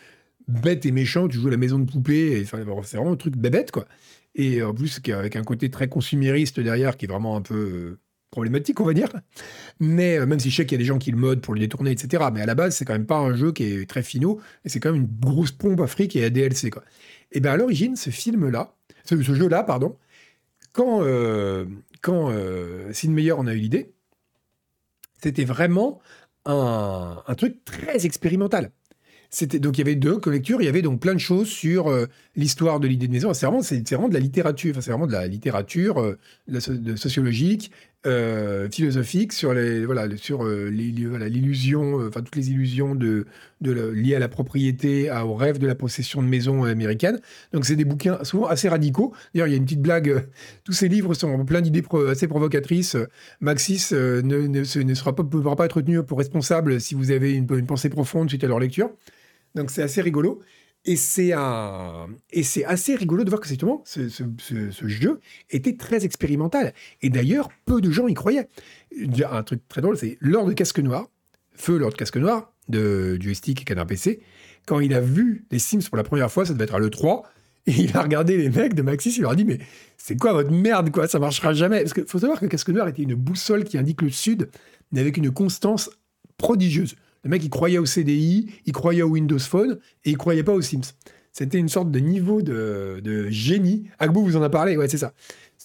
bête 0.47 0.87
et 0.87 0.93
méchant, 0.93 1.27
tu 1.27 1.39
joues 1.39 1.49
à 1.49 1.51
la 1.51 1.57
maison 1.57 1.81
de 1.81 1.91
poupée, 1.91 2.45
c'est 2.45 2.57
vraiment 2.57 3.13
un 3.13 3.17
truc 3.17 3.37
bébête, 3.37 3.73
quoi. 3.73 3.87
Et 4.37 4.63
en 4.63 4.75
plus, 4.75 5.01
avec 5.13 5.35
un 5.35 5.43
côté 5.43 5.71
très 5.71 5.89
consumériste 5.89 6.61
derrière, 6.61 6.97
qui 6.97 7.07
est 7.07 7.09
vraiment 7.09 7.37
un 7.37 7.41
peu 7.41 7.55
euh, 7.55 7.99
problématique, 8.37 8.79
on 8.81 8.85
va 8.85 8.93
dire. 8.93 9.09
Mais 9.81 10.19
euh, 10.19 10.27
même 10.27 10.39
si 10.39 10.51
je 10.51 10.57
sais 10.57 10.67
qu'il 10.67 10.77
y 10.77 10.81
a 10.81 10.85
des 10.85 10.85
gens 10.85 10.99
qui 10.99 11.11
le 11.11 11.17
modent 11.17 11.41
pour 11.41 11.55
le 11.55 11.61
détourner, 11.61 11.91
etc. 11.91 12.25
Mais 12.33 12.43
à 12.43 12.47
la 12.47 12.55
base, 12.55 12.77
c'est 12.77 12.85
quand 12.85 12.93
même 12.93 13.07
pas 13.07 13.19
un 13.19 13.35
jeu 13.35 13.53
qui 13.53 13.65
est 13.65 13.89
très 13.89 14.03
finaux, 14.03 14.41
et 14.65 14.69
c'est 14.69 14.79
quand 14.79 14.93
même 14.93 15.03
une 15.03 15.09
grosse 15.21 15.53
pompe 15.53 15.81
à 15.81 15.87
fric 15.87 16.15
et 16.17 16.25
à 16.25 16.31
DLC, 16.31 16.71
quoi. 16.71 16.85
Et 17.33 17.41
bien 17.41 17.53
à 17.53 17.57
l'origine, 17.57 17.97
ce 17.97 18.11
film-là, 18.11 18.75
ce, 19.05 19.21
jeu-là, 19.21 19.63
pardon, 19.63 19.97
quand, 20.73 21.03
euh, 21.03 21.65
quand 22.03 22.31
euh, 22.31 22.93
Sid 22.93 23.11
Meier 23.11 23.33
en 23.33 23.47
a 23.47 23.55
eu 23.55 23.59
l'idée, 23.59 23.93
c'était 25.23 25.45
vraiment 25.45 26.01
un, 26.45 27.23
un 27.27 27.35
truc 27.35 27.65
très 27.65 28.05
expérimental. 28.05 28.71
Donc 29.45 29.77
il 29.77 29.81
y 29.81 29.83
avait 29.83 29.97
deux 29.97 30.21
lectures, 30.27 30.63
il 30.63 30.65
y 30.65 30.69
avait 30.69 30.83
donc 30.83 31.01
plein 31.01 31.15
de 31.15 31.21
choses 31.21 31.49
sur 31.49 31.89
euh, 31.89 32.07
l'histoire 32.37 32.81
de 32.81 32.87
l'idée 32.87 33.07
de 33.07 33.13
maison. 33.13 33.35
C'est 33.35 33.47
vraiment, 33.47 33.61
vraiment 33.61 34.09
de 34.09 34.15
la 34.15 34.21
littérature, 34.21 34.71
enfin, 34.71 34.81
c'est 34.81 34.91
vraiment 34.91 35.07
de 35.07 35.13
la 35.13 35.27
littérature 35.27 36.01
euh, 36.01 36.19
de 36.49 36.97
sociologique, 36.97 37.71
euh, 38.07 38.71
philosophique 38.71 39.33
sur 39.33 39.53
les 39.53 39.85
voilà 39.85 40.07
sur 40.17 40.45
euh, 40.45 40.71
l'illusion, 40.71 42.01
euh, 42.01 42.09
enfin 42.09 42.23
toutes 42.23 42.37
les 42.37 42.51
illusions 42.51 42.95
de, 42.95 43.27
liées 43.61 44.15
à 44.15 44.19
la 44.19 44.29
propriété, 44.29 45.11
à- 45.11 45.27
au 45.27 45.35
rêve 45.35 45.59
de 45.59 45.67
la 45.67 45.75
possession 45.75 46.23
de 46.23 46.29
maison 46.29 46.65
américaine. 46.65 47.21
Donc 47.53 47.67
c'est 47.67 47.77
des 47.77 47.85
bouquins 47.85 48.23
souvent 48.25 48.47
assez 48.47 48.69
radicaux. 48.69 49.13
D'ailleurs 49.35 49.49
il 49.49 49.51
y 49.51 49.55
a 49.55 49.57
une 49.57 49.65
petite 49.65 49.83
blague. 49.83 50.09
euh, 50.09 50.21
tous 50.65 50.73
ces 50.73 50.89
livres 50.89 51.15
sont 51.15 51.45
plein 51.45 51.61
d'idées 51.61 51.85
assez 52.09 52.29
provocatrices. 52.29 52.95
Euh, 52.95 53.07
Maxis 53.41 53.89
euh, 53.93 54.23
ne, 54.23 54.47
ne, 54.47 54.83
ne 54.83 54.95
sera 54.95 55.15
pas, 55.15 55.25
pourra 55.25 55.57
pas 55.57 55.67
être 55.67 55.81
tenu 55.83 56.03
pour 56.03 56.19
responsable 56.19 56.81
si 56.81 56.95
vous 56.95 57.11
avez 57.11 57.35
une, 57.35 57.47
une 57.51 57.67
pensée 57.67 57.89
profonde 57.91 58.29
suite 58.29 58.45
à 58.45 58.49
leur 58.49 58.61
lecture. 58.61 58.91
Donc 59.55 59.71
c'est 59.71 59.83
assez 59.83 60.01
rigolo. 60.03 60.41
Et 60.87 60.95
c'est 60.97 61.33
assez 62.65 62.95
rigolo 62.95 63.25
de 63.25 63.31
voir 63.31 63.41
que 63.41 63.49
justement 63.49 63.83
ce, 63.85 64.87
jeu 64.87 65.21
était 65.51 65.77
très 65.77 66.05
expérimental. 66.05 66.73
Et 67.03 67.11
d'ailleurs, 67.11 67.49
peu 67.65 67.81
de 67.81 67.91
gens 67.91 68.07
y 68.07 68.15
croyaient. 68.15 68.49
Un 69.31 69.43
truc 69.43 69.67
très 69.69 69.81
drôle, 69.81 69.99
c'est 69.99 70.17
Lord 70.21 70.55
Casque 70.55 70.79
Noir, 70.79 71.09
Feu 71.55 71.77
Lord 71.77 71.95
Casque 71.95 72.17
Noir, 72.17 72.53
de 72.69 73.21
Joystick 73.21 73.63
et 73.63 73.65
Canard 73.65 73.87
PC, 73.87 74.21
quand 74.67 74.81
il 74.81 74.95
a 74.95 75.01
vu 75.01 75.47
les 75.51 75.59
Sims 75.59 75.83
pour 75.89 75.97
la 75.97 76.03
première 76.03 76.31
fois, 76.31 76.45
ça 76.45 76.53
devait 76.53 76.65
être 76.65 76.75
à 76.75 76.79
l'E3, 76.79 77.23
et 77.67 77.73
il 77.79 77.97
a 77.97 78.03
regardé 78.03 78.37
les 78.37 78.51
mecs 78.51 78.75
de 78.75 78.83
Maxis, 78.83 79.15
il 79.17 79.23
leur 79.23 79.33
a 79.33 79.37
dit 79.37 79.45
Mais 79.45 79.59
c'est 79.97 80.17
quoi 80.17 80.33
votre 80.33 80.51
merde, 80.51 80.91
quoi? 80.91 81.09
Ça 81.09 81.19
marchera 81.19 81.53
jamais. 81.53 81.81
Parce 81.81 81.95
qu'il 81.95 82.07
faut 82.07 82.19
savoir 82.19 82.39
que 82.39 82.47
Casque 82.47 82.69
Noir 82.71 82.89
était 82.89 83.03
une 83.03 83.15
boussole 83.15 83.65
qui 83.65 83.79
indique 83.79 84.03
le 84.03 84.11
sud, 84.11 84.49
mais 84.93 85.01
avec 85.01 85.17
une 85.17 85.31
constance 85.31 85.91
prodigieuse. 86.37 86.97
Le 87.27 87.31
mec, 87.31 87.43
il 87.43 87.51
croyait 87.51 87.79
au 87.79 87.87
CDI, 87.87 88.47
il 88.67 88.73
croyait 88.73 89.03
au 89.03 89.09
Windows 89.09 89.41
Phone, 89.41 89.81
et 90.05 90.11
il 90.11 90.17
croyait 90.17 90.45
pas 90.45 90.53
aux 90.53 90.63
Sims. 90.63 90.95
C'était 91.33 91.59
une 91.59 91.69
sorte 91.69 91.91
de 91.91 91.99
niveau 91.99 92.41
de, 92.41 93.01
de 93.03 93.29
génie. 93.31 93.91
Agbo 93.99 94.23
vous 94.23 94.37
en 94.37 94.43
a 94.43 94.49
parlé, 94.49 94.77
ouais, 94.77 94.89
c'est 94.89 94.97
ça. 94.99 95.13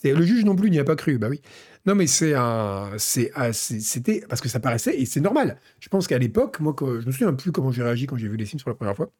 Le 0.03 0.24
juge 0.24 0.43
non 0.43 0.55
plus 0.55 0.72
n'y 0.72 0.80
a 0.80 0.84
pas 0.84 0.95
cru, 0.95 1.20
bah 1.20 1.28
oui. 1.30 1.39
Non, 1.86 1.93
mais 1.93 2.07
c'est 2.07 2.34
un. 2.34 2.89
ah, 3.36 3.53
C'était. 3.53 4.24
Parce 4.28 4.41
que 4.41 4.49
ça 4.49 4.59
paraissait, 4.59 4.99
et 4.99 5.05
c'est 5.05 5.20
normal. 5.22 5.59
Je 5.80 5.88
pense 5.89 6.07
qu'à 6.07 6.18
l'époque, 6.18 6.59
moi, 6.62 6.76
je 6.82 7.05
me 7.05 7.12
souviens 7.12 7.34
plus 7.34 7.51
comment 7.51 7.72
j'ai 7.72 7.84
réagi 7.84 8.07
quand 8.07 8.18
j'ai 8.18 8.28
vu 8.28 8.38
les 8.38 8.47
Sims 8.47 8.57
pour 8.57 8.70
la 8.72 8.76
première 8.76 8.95
fois. 8.95 9.12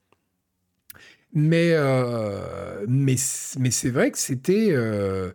Mais, 1.34 1.72
euh, 1.74 2.86
mais, 2.88 3.16
mais 3.60 3.72
c'est 3.72 3.90
vrai 3.92 4.10
que 4.12 4.18
c'était. 4.18 4.70
euh, 4.72 5.32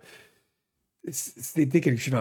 c'était 1.11 1.81
quelque 1.81 2.01
chose. 2.01 2.15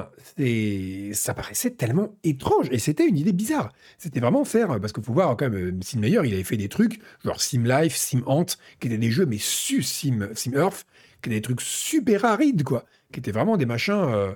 ça 1.14 1.34
paraissait 1.34 1.72
tellement 1.72 2.16
étrange 2.24 2.68
et 2.72 2.80
c'était 2.80 3.08
une 3.08 3.18
idée 3.18 3.34
bizarre. 3.34 3.72
C'était 3.98 4.20
vraiment 4.20 4.46
faire 4.46 4.80
parce 4.80 4.94
qu'il 4.94 5.04
faut 5.04 5.14
voir 5.14 5.36
quand 5.38 5.50
même 5.50 5.82
Sim 5.82 6.00
Meyer, 6.00 6.22
il 6.24 6.34
avait 6.34 6.44
fait 6.44 6.58
des 6.58 6.70
trucs 6.70 7.00
genre 7.24 7.42
Sim 7.42 7.64
Life, 7.64 7.96
Sim 7.96 8.22
Ant, 8.26 8.46
qui 8.80 8.88
étaient 8.88 8.98
des 8.98 9.12
jeux 9.12 9.26
mais 9.26 9.38
su 9.38 9.82
Sim 9.82 10.30
Sim 10.34 10.54
Earth, 10.54 10.86
qui 11.22 11.30
étaient 11.30 11.38
des 11.38 11.42
trucs 11.42 11.62
super 11.62 12.26
arides 12.26 12.64
quoi, 12.64 12.86
qui 13.12 13.20
étaient 13.20 13.32
vraiment 13.32 13.58
des 13.58 13.66
machins. 13.66 13.94
euh, 13.94 14.36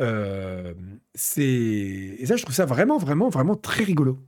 euh, 0.00 0.72
c'est 1.14 1.42
et 1.42 2.24
ça 2.26 2.36
je 2.36 2.42
trouve 2.42 2.54
ça 2.54 2.64
vraiment 2.64 2.98
vraiment 2.98 3.28
vraiment 3.28 3.56
très 3.56 3.84
rigolo. 3.84 4.18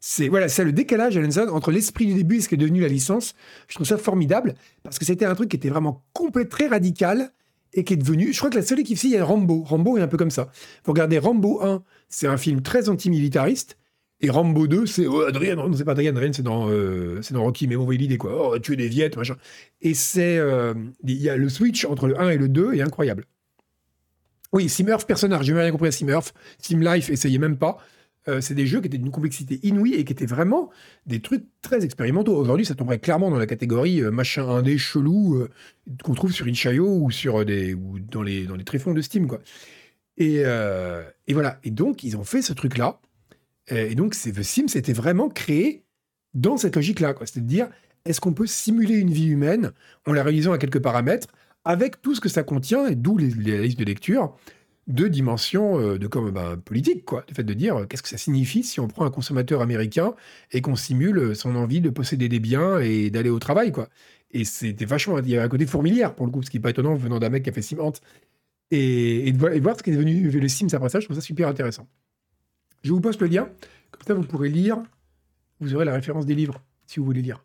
C'est 0.00 0.28
voilà, 0.28 0.48
c'est 0.48 0.62
le 0.64 0.72
décalage 0.72 1.16
Alanson 1.16 1.48
entre 1.48 1.72
l'esprit 1.72 2.06
du 2.06 2.14
début 2.14 2.36
et 2.36 2.40
ce 2.40 2.48
qui 2.48 2.54
est 2.54 2.58
devenu 2.58 2.80
la 2.80 2.88
licence. 2.88 3.34
Je 3.66 3.74
trouve 3.74 3.86
ça 3.86 3.98
formidable 3.98 4.54
parce 4.84 4.98
que 4.98 5.04
c'était 5.04 5.24
un 5.24 5.34
truc 5.34 5.50
qui 5.50 5.56
était 5.56 5.70
vraiment 5.70 6.04
complet, 6.12 6.44
très 6.44 6.68
radical 6.68 7.32
et 7.74 7.84
qui 7.84 7.94
est 7.94 7.96
devenu. 7.96 8.32
Je 8.32 8.38
crois 8.38 8.50
que 8.50 8.56
la 8.56 8.62
seule 8.62 8.80
équipe, 8.80 8.98
si, 8.98 9.08
il 9.08 9.12
y 9.12 9.16
a 9.16 9.24
Rambo. 9.24 9.62
Rambo 9.62 9.98
est 9.98 10.02
un 10.02 10.08
peu 10.08 10.16
comme 10.16 10.30
ça. 10.30 10.50
Vous 10.84 10.92
regardez 10.92 11.18
Rambo 11.18 11.62
1, 11.62 11.82
c'est 12.08 12.26
un 12.26 12.36
film 12.36 12.62
très 12.62 12.88
antimilitariste. 12.88 13.76
Et 14.20 14.30
Rambo 14.30 14.66
2, 14.66 14.84
c'est 14.86 15.06
oh, 15.06 15.20
Adrien, 15.22 15.54
non, 15.54 15.72
c'est 15.72 15.84
pas 15.84 15.92
Adrien, 15.92 16.10
Adrien, 16.10 16.32
c'est 16.32 16.42
dans, 16.42 16.68
euh, 16.70 17.20
dans 17.30 17.42
Rocky, 17.44 17.68
mais 17.68 17.76
bon, 17.76 17.84
voyez 17.84 18.00
l'idée, 18.00 18.18
quoi. 18.18 18.50
Oh, 18.54 18.58
tuer 18.58 18.74
des 18.74 18.88
Viettes, 18.88 19.16
machin. 19.16 19.36
Et 19.80 19.94
c'est. 19.94 20.38
euh, 20.38 20.74
Il 21.04 21.22
y 21.22 21.28
a 21.28 21.36
le 21.36 21.48
switch 21.48 21.84
entre 21.84 22.08
le 22.08 22.20
1 22.20 22.30
et 22.30 22.36
le 22.38 22.48
2 22.48 22.74
est 22.74 22.82
incroyable. 22.82 23.26
Oui, 24.52 24.68
Simurf, 24.68 25.06
personnage, 25.06 25.44
j'ai 25.44 25.52
rien 25.52 25.70
compris 25.70 25.88
à 25.88 25.92
Simurf. 25.92 26.32
Sim 26.58 26.80
Life, 26.80 27.10
essayez 27.10 27.38
même 27.38 27.58
pas. 27.58 27.78
Euh, 28.28 28.40
c'est 28.40 28.54
des 28.54 28.66
jeux 28.66 28.80
qui 28.80 28.86
étaient 28.86 28.98
d'une 28.98 29.10
complexité 29.10 29.58
inouïe 29.62 29.94
et 29.94 30.04
qui 30.04 30.12
étaient 30.12 30.26
vraiment 30.26 30.70
des 31.06 31.20
trucs 31.20 31.44
très 31.62 31.84
expérimentaux. 31.84 32.36
Aujourd'hui, 32.36 32.66
ça 32.66 32.74
tomberait 32.74 32.98
clairement 32.98 33.30
dans 33.30 33.38
la 33.38 33.46
catégorie 33.46 34.02
euh, 34.02 34.10
machin 34.10 34.48
indé 34.48 34.76
chelou 34.76 35.36
euh, 35.36 35.48
qu'on 36.04 36.14
trouve 36.14 36.32
sur 36.32 36.46
itch.io 36.46 36.86
ou 36.86 37.10
sur 37.10 37.44
des 37.44 37.74
ou 37.74 37.98
dans 37.98 38.22
les 38.22 38.44
dans 38.44 38.56
les 38.56 38.64
tréfonds 38.64 38.92
de 38.92 39.00
Steam 39.00 39.26
quoi. 39.26 39.40
Et, 40.18 40.42
euh, 40.44 41.02
voilà. 41.30 41.58
Et 41.64 41.70
donc 41.70 42.04
ils 42.04 42.16
ont 42.16 42.24
fait 42.24 42.42
ce 42.42 42.52
truc 42.52 42.76
là. 42.76 43.00
Et 43.70 43.94
donc 43.94 44.12
The 44.12 44.42
Sims 44.42 44.68
c'était 44.68 44.92
vraiment 44.92 45.28
créé 45.28 45.84
dans 46.34 46.56
cette 46.56 46.76
logique 46.76 47.00
là 47.00 47.14
quoi. 47.14 47.26
C'est 47.26 47.40
de 47.40 47.46
dire 47.46 47.68
est-ce 48.04 48.20
qu'on 48.20 48.32
peut 48.32 48.46
simuler 48.46 48.96
une 48.96 49.10
vie 49.10 49.28
humaine 49.28 49.72
en 50.06 50.12
la 50.12 50.22
réalisant 50.22 50.52
à 50.52 50.58
quelques 50.58 50.80
paramètres 50.80 51.28
avec 51.64 52.00
tout 52.00 52.14
ce 52.14 52.20
que 52.20 52.28
ça 52.28 52.42
contient 52.42 52.86
et 52.86 52.94
d'où 52.94 53.18
les, 53.18 53.28
les 53.30 53.60
listes 53.60 53.78
de 53.78 53.84
lecture 53.84 54.36
de 54.88 55.06
dimension 55.06 55.78
euh, 55.78 55.98
de 55.98 56.06
comme 56.06 56.30
ben, 56.30 56.56
politique, 56.56 57.04
quoi. 57.04 57.24
Le 57.28 57.34
fait 57.34 57.44
de 57.44 57.52
dire 57.54 57.76
euh, 57.76 57.84
qu'est-ce 57.86 58.02
que 58.02 58.08
ça 58.08 58.16
signifie 58.16 58.62
si 58.62 58.80
on 58.80 58.88
prend 58.88 59.04
un 59.04 59.10
consommateur 59.10 59.60
américain 59.60 60.14
et 60.50 60.62
qu'on 60.62 60.76
simule 60.76 61.18
euh, 61.18 61.34
son 61.34 61.54
envie 61.56 61.80
de 61.80 61.90
posséder 61.90 62.28
des 62.28 62.40
biens 62.40 62.80
et 62.80 63.10
d'aller 63.10 63.28
au 63.28 63.38
travail, 63.38 63.70
quoi. 63.70 63.88
Et 64.30 64.44
c'était 64.44 64.86
vachement. 64.86 65.18
Il 65.18 65.28
y 65.28 65.36
avait 65.36 65.44
un 65.44 65.48
côté 65.48 65.66
fourmilière, 65.66 66.14
pour 66.14 66.26
le 66.26 66.32
coup, 66.32 66.42
ce 66.42 66.50
qui 66.50 66.56
n'est 66.56 66.62
pas 66.62 66.70
étonnant 66.70 66.94
venant 66.94 67.18
d'un 67.18 67.28
mec 67.28 67.44
qui 67.44 67.50
a 67.50 67.52
fait 67.52 67.62
Ciment. 67.62 67.92
Et, 68.70 69.28
et, 69.28 69.32
de, 69.32 69.38
voir- 69.60 69.76
ce 69.78 69.82
qui 69.82 69.90
est 69.90 69.96
devenu 69.96 70.30
le 70.30 70.48
Sims 70.48 70.68
après 70.72 70.88
ça, 70.88 71.00
je 71.00 71.04
trouve 71.04 71.16
ça 71.16 71.22
super 71.22 71.48
intéressant. 71.48 71.86
Je 72.82 72.92
vous 72.92 73.00
poste 73.00 73.20
le 73.20 73.28
lien, 73.28 73.48
comme 73.90 74.02
ça 74.06 74.14
vous 74.14 74.24
pourrez 74.24 74.48
lire. 74.48 74.78
Vous 75.60 75.74
aurez 75.74 75.84
la 75.84 75.94
référence 75.94 76.24
des 76.26 76.34
livres, 76.34 76.62
si 76.86 77.00
vous 77.00 77.06
voulez 77.06 77.22
lire. 77.22 77.44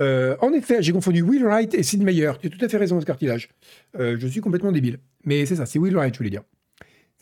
En 0.00 0.52
effet, 0.52 0.82
j'ai 0.82 0.92
confondu 0.92 1.22
Will 1.22 1.44
Wright 1.44 1.72
et 1.74 1.82
Sid 1.82 2.02
Meier. 2.02 2.32
Tu 2.40 2.48
as 2.48 2.50
tout 2.50 2.64
à 2.64 2.68
fait 2.68 2.78
raison, 2.78 3.00
ce 3.00 3.06
cartilage. 3.06 3.50
Je 3.96 4.26
suis 4.26 4.40
complètement 4.40 4.72
débile. 4.72 4.98
Mais 5.24 5.46
c'est 5.46 5.56
ça, 5.56 5.66
c'est 5.66 5.78
Will 5.78 5.94
Wright, 5.94 6.12
je 6.14 6.18
voulais 6.18 6.30
dire. 6.30 6.42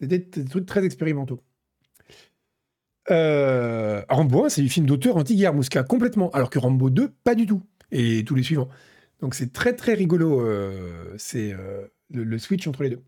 C'était 0.02 0.18
des 0.18 0.44
trucs 0.48 0.66
très 0.66 0.84
expérimentaux. 0.84 1.40
Euh, 3.12 4.02
Rambo 4.08 4.46
1, 4.46 4.48
c'est 4.48 4.62
du 4.62 4.68
film 4.68 4.84
d'auteur 4.84 5.16
anti-guerre 5.16 5.54
Mosca, 5.54 5.84
complètement. 5.84 6.28
Alors 6.32 6.50
que 6.50 6.58
Rambo 6.58 6.90
2, 6.90 7.12
pas 7.22 7.36
du 7.36 7.46
tout. 7.46 7.62
Et 7.92 8.24
tous 8.24 8.34
les 8.34 8.42
suivants. 8.42 8.68
Donc 9.20 9.36
c'est 9.36 9.52
très 9.52 9.76
très 9.76 9.94
rigolo, 9.94 10.40
euh, 10.40 11.14
c'est 11.18 11.52
euh, 11.52 11.86
le, 12.10 12.24
le 12.24 12.38
switch 12.38 12.66
entre 12.66 12.82
les 12.82 12.90
deux. 12.90 13.02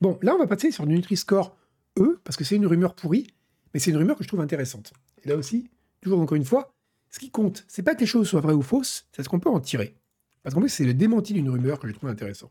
Bon, 0.00 0.18
là 0.22 0.34
on 0.34 0.38
va 0.38 0.48
passer 0.48 0.72
sur 0.72 0.84
du 0.84 0.94
Nutri-Score 0.94 1.56
E, 2.00 2.20
parce 2.24 2.36
que 2.36 2.42
c'est 2.42 2.56
une 2.56 2.66
rumeur 2.66 2.96
pourrie, 2.96 3.28
mais 3.72 3.78
c'est 3.78 3.92
une 3.92 3.98
rumeur 3.98 4.16
que 4.16 4.24
je 4.24 4.28
trouve 4.28 4.40
intéressante. 4.40 4.92
Et 5.22 5.28
là 5.28 5.36
aussi, 5.36 5.70
toujours 6.00 6.18
encore 6.18 6.34
une 6.34 6.44
fois, 6.44 6.74
ce 7.10 7.20
qui 7.20 7.30
compte, 7.30 7.64
c'est 7.68 7.84
pas 7.84 7.94
que 7.94 8.00
les 8.00 8.06
choses 8.06 8.28
soient 8.28 8.40
vraies 8.40 8.54
ou 8.54 8.62
fausses, 8.62 9.06
c'est 9.12 9.22
ce 9.22 9.28
qu'on 9.28 9.38
peut 9.38 9.50
en 9.50 9.60
tirer. 9.60 9.94
Parce 10.42 10.54
qu'en 10.54 10.60
plus, 10.60 10.70
c'est 10.70 10.84
le 10.84 10.94
démenti 10.94 11.34
d'une 11.34 11.50
rumeur 11.50 11.78
que 11.78 11.86
je 11.86 11.92
trouve 11.92 12.10
intéressant. 12.10 12.50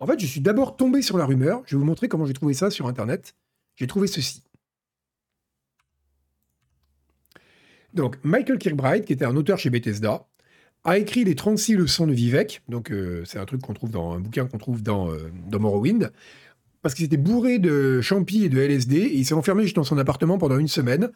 En 0.00 0.06
fait, 0.06 0.18
je 0.18 0.26
suis 0.26 0.40
d'abord 0.40 0.76
tombé 0.76 1.02
sur 1.02 1.18
la 1.18 1.26
rumeur. 1.26 1.62
Je 1.66 1.76
vais 1.76 1.80
vous 1.80 1.86
montrer 1.86 2.08
comment 2.08 2.24
j'ai 2.26 2.32
trouvé 2.32 2.54
ça 2.54 2.70
sur 2.70 2.86
Internet. 2.86 3.34
J'ai 3.76 3.86
trouvé 3.86 4.06
ceci. 4.06 4.42
Donc, 7.92 8.16
Michael 8.22 8.58
Kirkbride, 8.58 9.04
qui 9.04 9.12
était 9.12 9.24
un 9.24 9.36
auteur 9.36 9.58
chez 9.58 9.68
Bethesda, 9.68 10.26
a 10.84 10.96
écrit 10.96 11.24
les 11.24 11.34
36 11.34 11.76
leçons 11.76 12.06
de 12.06 12.12
Vivek. 12.12 12.62
Donc, 12.68 12.90
euh, 12.90 13.22
c'est 13.26 13.38
un 13.38 13.44
truc 13.44 13.60
qu'on 13.60 13.74
trouve 13.74 13.90
dans 13.90 14.12
un 14.12 14.20
bouquin 14.20 14.46
qu'on 14.46 14.58
trouve 14.58 14.82
dans, 14.82 15.10
euh, 15.10 15.30
Morrowind. 15.52 16.10
Parce 16.82 16.94
qu'il 16.94 17.04
était 17.04 17.18
bourré 17.18 17.58
de 17.58 18.00
champi 18.00 18.44
et 18.44 18.48
de 18.48 18.58
LSD, 18.58 18.96
et 18.96 19.16
il 19.16 19.26
s'est 19.26 19.34
enfermé 19.34 19.64
juste 19.64 19.76
dans 19.76 19.84
son 19.84 19.98
appartement 19.98 20.38
pendant 20.38 20.58
une 20.58 20.68
semaine. 20.68 21.10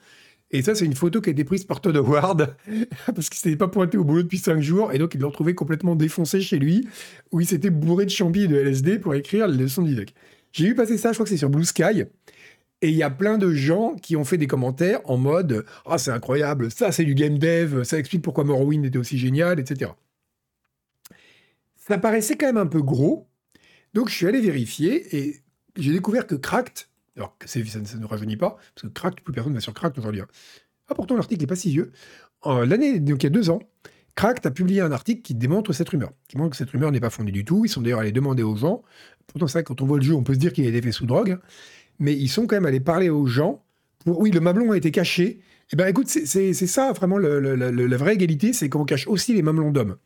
Et 0.50 0.62
ça, 0.62 0.74
c'est 0.74 0.84
une 0.84 0.94
photo 0.94 1.20
qui 1.20 1.30
a 1.30 1.32
été 1.32 1.44
prise 1.44 1.64
par 1.64 1.80
Todd 1.80 1.96
Howard, 1.96 2.54
parce 3.14 3.28
qu'il 3.28 3.38
s'était 3.40 3.56
pas 3.56 3.68
pointé 3.68 3.96
au 3.96 4.04
boulot 4.04 4.22
depuis 4.22 4.38
5 4.38 4.60
jours, 4.60 4.92
et 4.92 4.98
donc 4.98 5.14
ils 5.14 5.20
l'ont 5.20 5.28
retrouvé 5.28 5.54
complètement 5.54 5.96
défoncé 5.96 6.40
chez 6.40 6.58
lui, 6.58 6.86
où 7.32 7.40
il 7.40 7.46
s'était 7.46 7.70
bourré 7.70 8.04
de 8.04 8.10
champi 8.10 8.46
de 8.46 8.56
LSD 8.56 8.98
pour 8.98 9.14
écrire 9.14 9.48
les 9.48 9.56
leçons 9.56 9.82
de 9.82 9.88
Vivek. 9.88 10.14
J'ai 10.52 10.66
vu 10.66 10.74
passer 10.74 10.96
ça, 10.98 11.10
je 11.10 11.14
crois 11.14 11.24
que 11.24 11.30
c'est 11.30 11.36
sur 11.36 11.50
Blue 11.50 11.64
Sky, 11.64 12.04
et 12.82 12.88
il 12.88 12.94
y 12.94 13.02
a 13.02 13.10
plein 13.10 13.38
de 13.38 13.52
gens 13.52 13.96
qui 13.96 14.14
ont 14.14 14.24
fait 14.24 14.38
des 14.38 14.46
commentaires 14.46 15.00
en 15.04 15.16
mode 15.16 15.64
«Ah, 15.86 15.98
c'est 15.98 16.10
incroyable, 16.10 16.70
ça 16.70 16.92
c'est 16.92 17.04
du 17.04 17.14
game 17.14 17.38
dev, 17.38 17.82
ça 17.82 17.98
explique 17.98 18.22
pourquoi 18.22 18.44
Morrowind 18.44 18.84
était 18.84 18.98
aussi 18.98 19.18
génial, 19.18 19.58
etc.» 19.58 19.92
Ça 21.76 21.98
paraissait 21.98 22.36
quand 22.36 22.46
même 22.46 22.58
un 22.58 22.66
peu 22.66 22.82
gros, 22.82 23.26
donc 23.94 24.08
je 24.08 24.14
suis 24.14 24.26
allé 24.26 24.40
vérifier, 24.40 25.16
et 25.16 25.40
j'ai 25.76 25.92
découvert 25.92 26.26
que 26.26 26.34
Cracked, 26.34 26.86
alors 27.16 27.36
ça, 27.44 27.60
ne- 27.60 27.64
ça 27.84 27.98
ne 27.98 28.06
rajeunit 28.06 28.36
pas, 28.36 28.56
parce 28.74 28.82
que 28.82 28.92
Cracked, 28.92 29.20
plus 29.22 29.32
personne 29.32 29.52
ne 29.52 29.58
va 29.58 29.60
sur 29.60 29.74
Cracked 29.74 29.98
aujourd'hui. 29.98 30.22
Ah, 30.88 30.94
pourtant 30.94 31.16
l'article 31.16 31.40
n'est 31.40 31.46
pas 31.46 31.56
si 31.56 31.70
vieux. 31.70 31.92
L'année, 32.44 33.00
donc 33.00 33.22
il 33.22 33.26
y 33.26 33.28
a 33.28 33.30
deux 33.30 33.48
ans, 33.50 33.60
Cracked 34.14 34.44
a 34.46 34.50
publié 34.50 34.80
un 34.80 34.92
article 34.92 35.22
qui 35.22 35.34
démontre 35.34 35.72
cette 35.72 35.88
rumeur, 35.88 36.10
qui 36.28 36.36
montre 36.36 36.50
que 36.50 36.56
cette 36.56 36.70
rumeur 36.70 36.92
n'est 36.92 37.00
pas 37.00 37.10
fondée 37.10 37.32
du 37.32 37.44
tout. 37.44 37.64
Ils 37.64 37.68
sont 37.68 37.80
d'ailleurs 37.80 38.00
allés 38.00 38.12
demander 38.12 38.42
aux 38.42 38.54
gens. 38.56 38.82
Pourtant, 39.26 39.46
c'est 39.46 39.58
vrai 39.58 39.64
quand 39.64 39.80
on 39.80 39.86
voit 39.86 39.98
le 39.98 40.04
jeu, 40.04 40.14
on 40.14 40.22
peut 40.22 40.34
se 40.34 40.38
dire 40.38 40.52
qu'il 40.52 40.64
a 40.66 40.68
été 40.68 40.82
fait 40.82 40.92
sous 40.92 41.06
drogue, 41.06 41.32
hein. 41.32 41.40
mais 41.98 42.14
ils 42.14 42.28
sont 42.28 42.46
quand 42.46 42.56
même 42.56 42.66
allés 42.66 42.80
parler 42.80 43.08
aux 43.08 43.26
gens 43.26 43.64
pour 44.04 44.20
oui, 44.20 44.30
le 44.30 44.40
mamelon 44.40 44.72
a 44.72 44.76
été 44.76 44.90
caché. 44.90 45.40
Eh 45.72 45.76
ben 45.76 45.86
écoute, 45.86 46.08
c'est 46.08 46.52
ça 46.52 46.92
vraiment 46.92 47.16
la 47.18 47.96
vraie 47.96 48.14
égalité, 48.14 48.52
c'est 48.52 48.68
qu'on 48.68 48.84
cache 48.84 49.06
aussi 49.08 49.32
les 49.32 49.42
mamelons 49.42 49.70
d'hommes. 49.70 49.96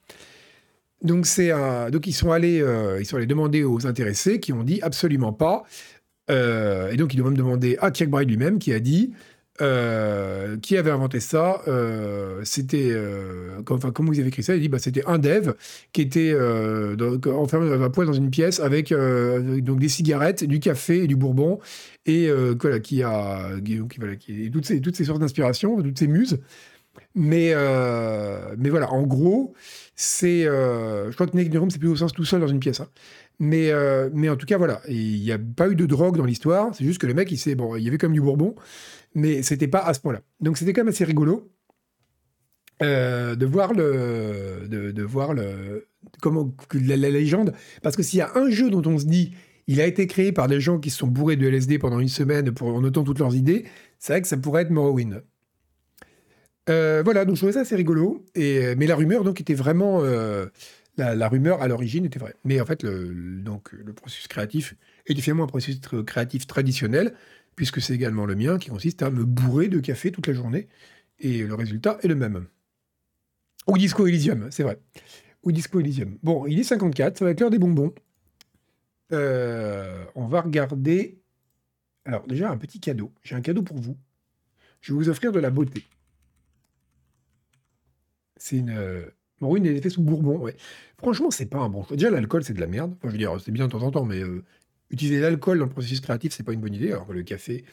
Donc, 1.03 1.27
c'est 1.27 1.51
donc 1.91 2.07
sont 2.07 2.33
allés, 2.33 2.61
euh, 2.61 3.01
ils 3.01 3.07
sont 3.07 3.17
allés 3.17 3.27
demander 3.27 3.65
aux 3.65 3.87
intéressés 3.87 4.41
qui 4.41 4.53
ont 4.53 4.63
dit 4.63 4.81
absolument 4.83 5.33
pas. 5.33 5.65
Euh, 6.31 6.91
et 6.91 6.97
donc, 6.97 7.15
ils 7.15 7.17
doivent 7.17 7.31
même 7.31 7.39
demander 7.39 7.77
à 7.81 7.91
Kirkbride 7.91 8.29
lui-même 8.29 8.59
qui 8.59 8.73
a 8.73 8.81
dit 8.81 9.13
euh, 9.61 10.57
qui 10.59 10.77
avait 10.77 10.91
inventé 10.93 11.19
ça. 11.21 11.63
euh, 11.67 12.41
c'était. 12.45 12.91
euh, 12.93 13.61
enfin, 13.69 13.91
comment 13.91 14.13
vous 14.13 14.19
avez 14.21 14.29
écrit 14.29 14.43
ça? 14.45 14.55
Il 14.55 14.61
dit 14.61 14.69
bah, 14.69 14.79
c'était 14.79 15.05
un 15.07 15.19
dev 15.19 15.53
qui 15.93 16.03
était 16.03 16.33
dans- 16.97 17.19
enfermé 17.37 17.73
à 17.85 17.91
poil 17.91 18.07
dans 18.07 18.13
une 18.13 18.31
pièce 18.31 18.61
avec 18.61 18.93
donc 18.93 19.81
des 19.81 19.89
cigarettes, 19.89 20.45
du 20.45 20.61
café 20.61 21.03
et 21.05 21.07
du 21.09 21.17
bourbon. 21.17 21.59
Et 22.07 22.31
voilà, 22.61 22.79
qui 22.81 23.03
a. 23.03 23.51
Qui, 23.65 23.79
voilà, 23.99 24.15
toutes, 24.53 24.67
ces, 24.67 24.81
toutes 24.81 24.97
ces 24.97 25.05
sortes 25.07 25.21
d'inspirations, 25.21 25.83
toutes 25.83 25.99
ces 25.99 26.07
muses. 26.09 26.39
Mais, 27.15 27.53
mais 28.59 28.71
voilà, 28.71 28.93
en 28.93 29.03
gros, 29.03 29.55
c'est. 29.97 30.45
je 30.45 31.13
crois 31.15 31.27
que 31.27 31.37
Nick 31.37 31.53
Nehrum, 31.53 31.71
c'est 31.71 31.79
plus 31.81 31.89
au 31.89 31.97
sens 31.97 32.13
tout 32.13 32.25
seul 32.25 32.41
dans 32.41 32.47
une 32.49 32.61
pièce. 32.61 32.81
hein. 32.81 32.89
Mais, 33.39 33.71
euh, 33.71 34.11
mais 34.13 34.29
en 34.29 34.37
tout 34.37 34.47
cas, 34.47 34.59
voilà. 34.59 34.81
Il 34.89 35.23
n'y 35.23 35.33
a 35.33 35.39
pas 35.39 35.69
eu 35.69 35.77
de 35.77 35.87
drogue 35.87 36.17
dans 36.17 36.25
l'histoire. 36.25 36.75
C'est 36.75 36.85
juste 36.85 37.01
que 37.01 37.07
le 37.07 37.15
mec, 37.15 37.31
il. 37.31 37.55
Bon, 37.57 37.77
il 37.77 37.85
y 37.85 37.89
avait 37.89 37.99
même 38.03 38.13
du 38.13 38.21
bourbon, 38.21 38.55
mais 39.15 39.43
c'était 39.43 39.69
pas 39.69 39.81
à 39.81 39.95
ce 39.95 40.01
point-là. 40.01 40.21
Donc 40.41 40.59
c'était 40.59 40.73
quand 40.73 40.83
même 40.83 40.89
assez 40.89 41.05
rigolo 41.05 41.51
euh, 42.83 43.37
de 43.37 43.47
voir 43.47 43.75
le. 43.75 44.67
De, 44.69 44.93
le. 44.93 45.87
Comment. 46.21 46.53
La, 46.75 46.97
légende. 46.97 47.53
Parce 47.83 47.97
que 47.97 48.03
s'il 48.03 48.19
y 48.19 48.23
a 48.23 48.33
un 48.35 48.51
jeu 48.51 48.71
dont 48.71 48.83
on 48.87 48.99
se 48.99 49.07
dit. 49.07 49.33
Il 49.71 49.83
a 49.83 49.87
été 49.87 50.07
créé 50.07 50.33
par 50.33 50.49
des 50.49 50.63
gens 50.63 50.79
qui 50.79 50.89
se 50.89 50.97
sont 50.97 51.07
bourrés 51.07 51.37
de 51.37 51.47
LSD 51.47 51.79
pendant 51.79 52.01
une 52.01 52.09
semaine 52.09 52.53
pour, 52.53 52.75
en 52.75 52.81
notant 52.81 53.05
toutes 53.05 53.19
leurs 53.19 53.37
idées. 53.37 53.67
C'est 53.99 54.15
vrai 54.15 54.23
que 54.23 54.27
ça 54.27 54.39
pourrait 54.39 54.63
être 54.63 54.71
Morrowind. 54.71 55.23
Euh, 56.71 57.03
voilà, 57.05 57.27
donc 57.27 57.35
je 57.35 57.41
trouvais 57.41 57.53
ça 57.53 57.61
assez 57.61 57.77
rigolo. 57.77 58.25
Mais 58.35 58.87
la 58.87 58.97
rumeur, 58.97 59.25
donc, 59.25 59.43
était 59.43 59.53
vraiment. 59.53 60.03
La, 60.99 61.29
rumeur 61.29 61.63
à 61.63 61.69
l'origine 61.69 62.05
était 62.05 62.19
vraie. 62.19 62.35
Mais 62.45 62.61
en 62.61 62.67
fait, 62.67 62.83
le, 62.83 63.43
processus 63.95 64.29
créatif 64.29 64.75
est 65.07 65.19
finalement 65.21 65.45
un 65.45 65.49
processus 65.49 65.81
créatif 66.07 66.47
traditionnel, 66.47 67.15
puisque 67.57 67.81
c'est 67.81 67.95
également 67.95 68.27
le 68.27 68.35
mien, 68.35 68.59
qui 68.59 68.69
consiste 68.71 69.03
à 69.03 69.11
me 69.11 69.25
bourrer 69.25 69.69
de 69.69 69.81
café 69.81 70.13
toute 70.13 70.27
la 70.27 70.33
journée. 70.33 70.69
Et 71.21 71.45
le 71.45 71.55
résultat 71.55 71.99
est 72.03 72.09
le 72.09 72.15
même. 72.15 72.47
Ou 73.67 73.79
Disco 73.79 74.07
Elysium, 74.07 74.51
c'est 74.51 74.63
vrai. 74.63 74.79
Ou 75.43 75.53
Disco 75.53 75.81
Elysium. 75.81 76.19
Bon, 76.23 76.47
il 76.47 76.59
est 76.59 76.65
54, 76.65 77.19
ça 77.19 77.25
va 77.25 77.31
être 77.31 77.41
l'heure 77.41 77.51
des 77.51 77.59
bonbons. 77.59 77.95
Euh, 79.13 80.05
on 80.15 80.27
va 80.27 80.41
regarder. 80.41 81.21
Alors, 82.05 82.27
déjà, 82.27 82.51
un 82.51 82.57
petit 82.57 82.81
cadeau. 82.81 83.13
J'ai 83.23 83.35
un 83.35 83.41
cadeau 83.41 83.63
pour 83.63 83.79
vous. 83.79 83.97
Je 84.81 84.93
vais 84.93 84.99
vous 84.99 85.09
offrir 85.09 85.33
de 85.33 85.41
la 85.41 85.51
beauté. 85.51 85.85
C'est 88.37 88.57
une. 88.59 89.11
Morwin 89.41 89.65
est 89.65 89.81
fait 89.81 89.91
sous 89.91 90.03
Bourbon, 90.03 90.39
ouais. 90.39 90.57
Franchement, 90.99 91.31
c'est 91.31 91.47
pas 91.47 91.59
un 91.59 91.69
bon 91.69 91.85
choix. 91.85 91.97
Déjà, 91.97 92.11
l'alcool, 92.11 92.43
c'est 92.45 92.55
de 92.55 92.61
la 92.61 92.67
merde. 92.67 92.93
Enfin, 92.99 93.09
je 93.09 93.13
veux 93.13 93.19
dire, 93.19 93.37
c'est 93.45 93.53
bien 93.53 93.67
de 93.67 93.71
temps 93.73 93.83
en 93.83 93.91
temps, 93.91 94.05
mais 94.05 94.21
euh, 94.21 94.43
utiliser 94.91 95.21
l'alcool 95.21 95.59
dans 95.59 95.65
le 95.67 95.71
processus 95.71 96.01
créatif, 96.01 96.33
c'est 96.33 96.43
pas 96.43 96.53
une 96.53 96.61
bonne 96.61 96.75
idée, 96.75 96.91
alors 96.93 97.07
que 97.07 97.13
le 97.13 97.23
café. 97.23 97.65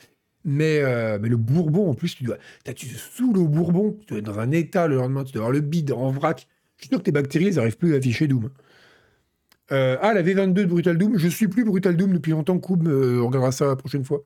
Mais, 0.43 0.79
euh, 0.81 1.17
le 1.17 1.37
Bourbon, 1.37 1.89
en 1.89 1.95
plus, 1.95 2.15
tu 2.15 2.23
dois. 2.23 2.37
t'as- 2.63 2.73
Tu 2.73 2.87
saoules 2.87 3.37
au 3.37 3.47
Bourbon, 3.47 3.97
tu 4.01 4.05
dois 4.07 4.17
être 4.19 4.25
dans 4.25 4.37
un 4.39 4.51
état 4.51 4.87
le 4.87 4.95
lendemain, 4.97 5.23
tu 5.23 5.31
dois 5.33 5.41
avoir 5.43 5.53
le 5.53 5.61
bide 5.61 5.91
en 5.91 6.11
vrac. 6.11 6.47
Je 6.77 6.83
suis 6.85 6.89
que 6.95 7.01
tes 7.01 7.11
bactéries, 7.11 7.47
elles 7.47 7.55
n'arrivent 7.55 7.77
plus 7.77 7.93
à 7.95 7.97
afficher 7.97 8.27
Doom. 8.27 8.49
Euh, 9.71 9.97
ah, 10.01 10.13
la 10.13 10.21
V22 10.21 10.53
de 10.53 10.65
Brutal 10.65 10.97
Doom, 10.97 11.17
je 11.17 11.27
suis 11.27 11.47
plus 11.47 11.63
Brutal 11.63 11.97
Doom 11.97 12.13
depuis 12.13 12.31
longtemps. 12.31 12.59
Koub, 12.59 12.87
on 12.87 13.25
regardera 13.25 13.51
ça 13.51 13.65
la 13.65 13.75
prochaine 13.75 14.03
fois. 14.03 14.23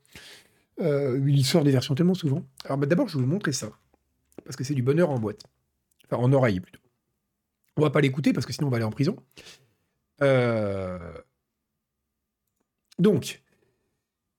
Il 0.81 1.45
sort 1.45 1.63
des 1.63 1.71
versions 1.71 1.95
tellement 1.95 2.13
souvent. 2.13 2.43
Alors, 2.65 2.77
bah, 2.77 2.85
d'abord, 2.87 3.07
je 3.07 3.17
vais 3.17 3.23
vous 3.23 3.29
montrer 3.29 3.51
ça. 3.53 3.69
Parce 4.43 4.55
que 4.55 4.63
c'est 4.63 4.73
du 4.73 4.81
bonheur 4.83 5.09
en 5.09 5.19
boîte. 5.19 5.41
Enfin, 6.09 6.21
en 6.21 6.31
oreille, 6.33 6.59
plutôt. 6.59 6.79
On 7.79 7.83
va 7.83 7.89
pas 7.89 8.01
l'écouter 8.01 8.33
parce 8.33 8.45
que 8.45 8.53
sinon 8.53 8.67
on 8.67 8.69
va 8.69 8.77
aller 8.77 8.85
en 8.85 8.91
prison. 8.91 9.15
Euh, 10.21 10.99
Donc, 12.97 13.41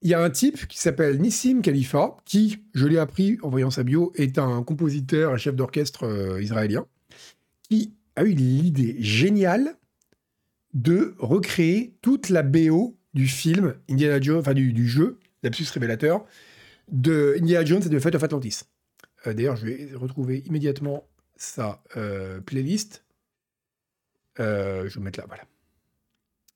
il 0.01 0.09
y 0.09 0.13
a 0.13 0.21
un 0.21 0.29
type 0.29 0.67
qui 0.67 0.77
s'appelle 0.77 1.19
Nissim 1.19 1.61
Khalifa, 1.61 2.17
qui, 2.25 2.63
je 2.73 2.87
l'ai 2.87 2.97
appris 2.97 3.37
en 3.41 3.49
voyant 3.49 3.71
sa 3.71 3.83
bio, 3.83 4.11
est 4.15 4.37
un 4.37 4.63
compositeur, 4.63 5.33
un 5.33 5.37
chef 5.37 5.55
d'orchestre 5.55 6.03
euh, 6.03 6.41
israélien, 6.41 6.85
qui 7.63 7.93
a 8.15 8.23
eu 8.23 8.33
l'idée 8.33 8.97
géniale 8.99 9.75
de 10.73 11.15
recréer 11.17 11.95
toute 12.01 12.29
la 12.29 12.43
BO 12.43 12.97
du 13.13 13.27
film 13.27 13.75
Indiana 13.89 14.21
Jones, 14.21 14.39
enfin 14.39 14.53
du, 14.53 14.87
jeu, 14.87 15.19
lapsus 15.43 15.65
révélateur, 15.73 16.25
de 16.91 17.35
Indiana 17.39 17.65
Jones 17.65 17.81
et 17.85 17.89
de 17.89 17.99
Fate 17.99 18.15
of 18.15 18.23
Atlantis. 18.23 18.61
Euh, 19.27 19.33
d'ailleurs, 19.33 19.55
je 19.55 19.65
vais 19.65 19.89
retrouver 19.93 20.43
immédiatement 20.45 21.07
sa 21.35 21.81
playlist. 22.45 23.03
Euh, 24.39 24.81
je 24.81 24.87
vais 24.87 24.93
vous 24.95 25.01
mettre 25.01 25.19
là, 25.19 25.25
voilà. 25.27 25.43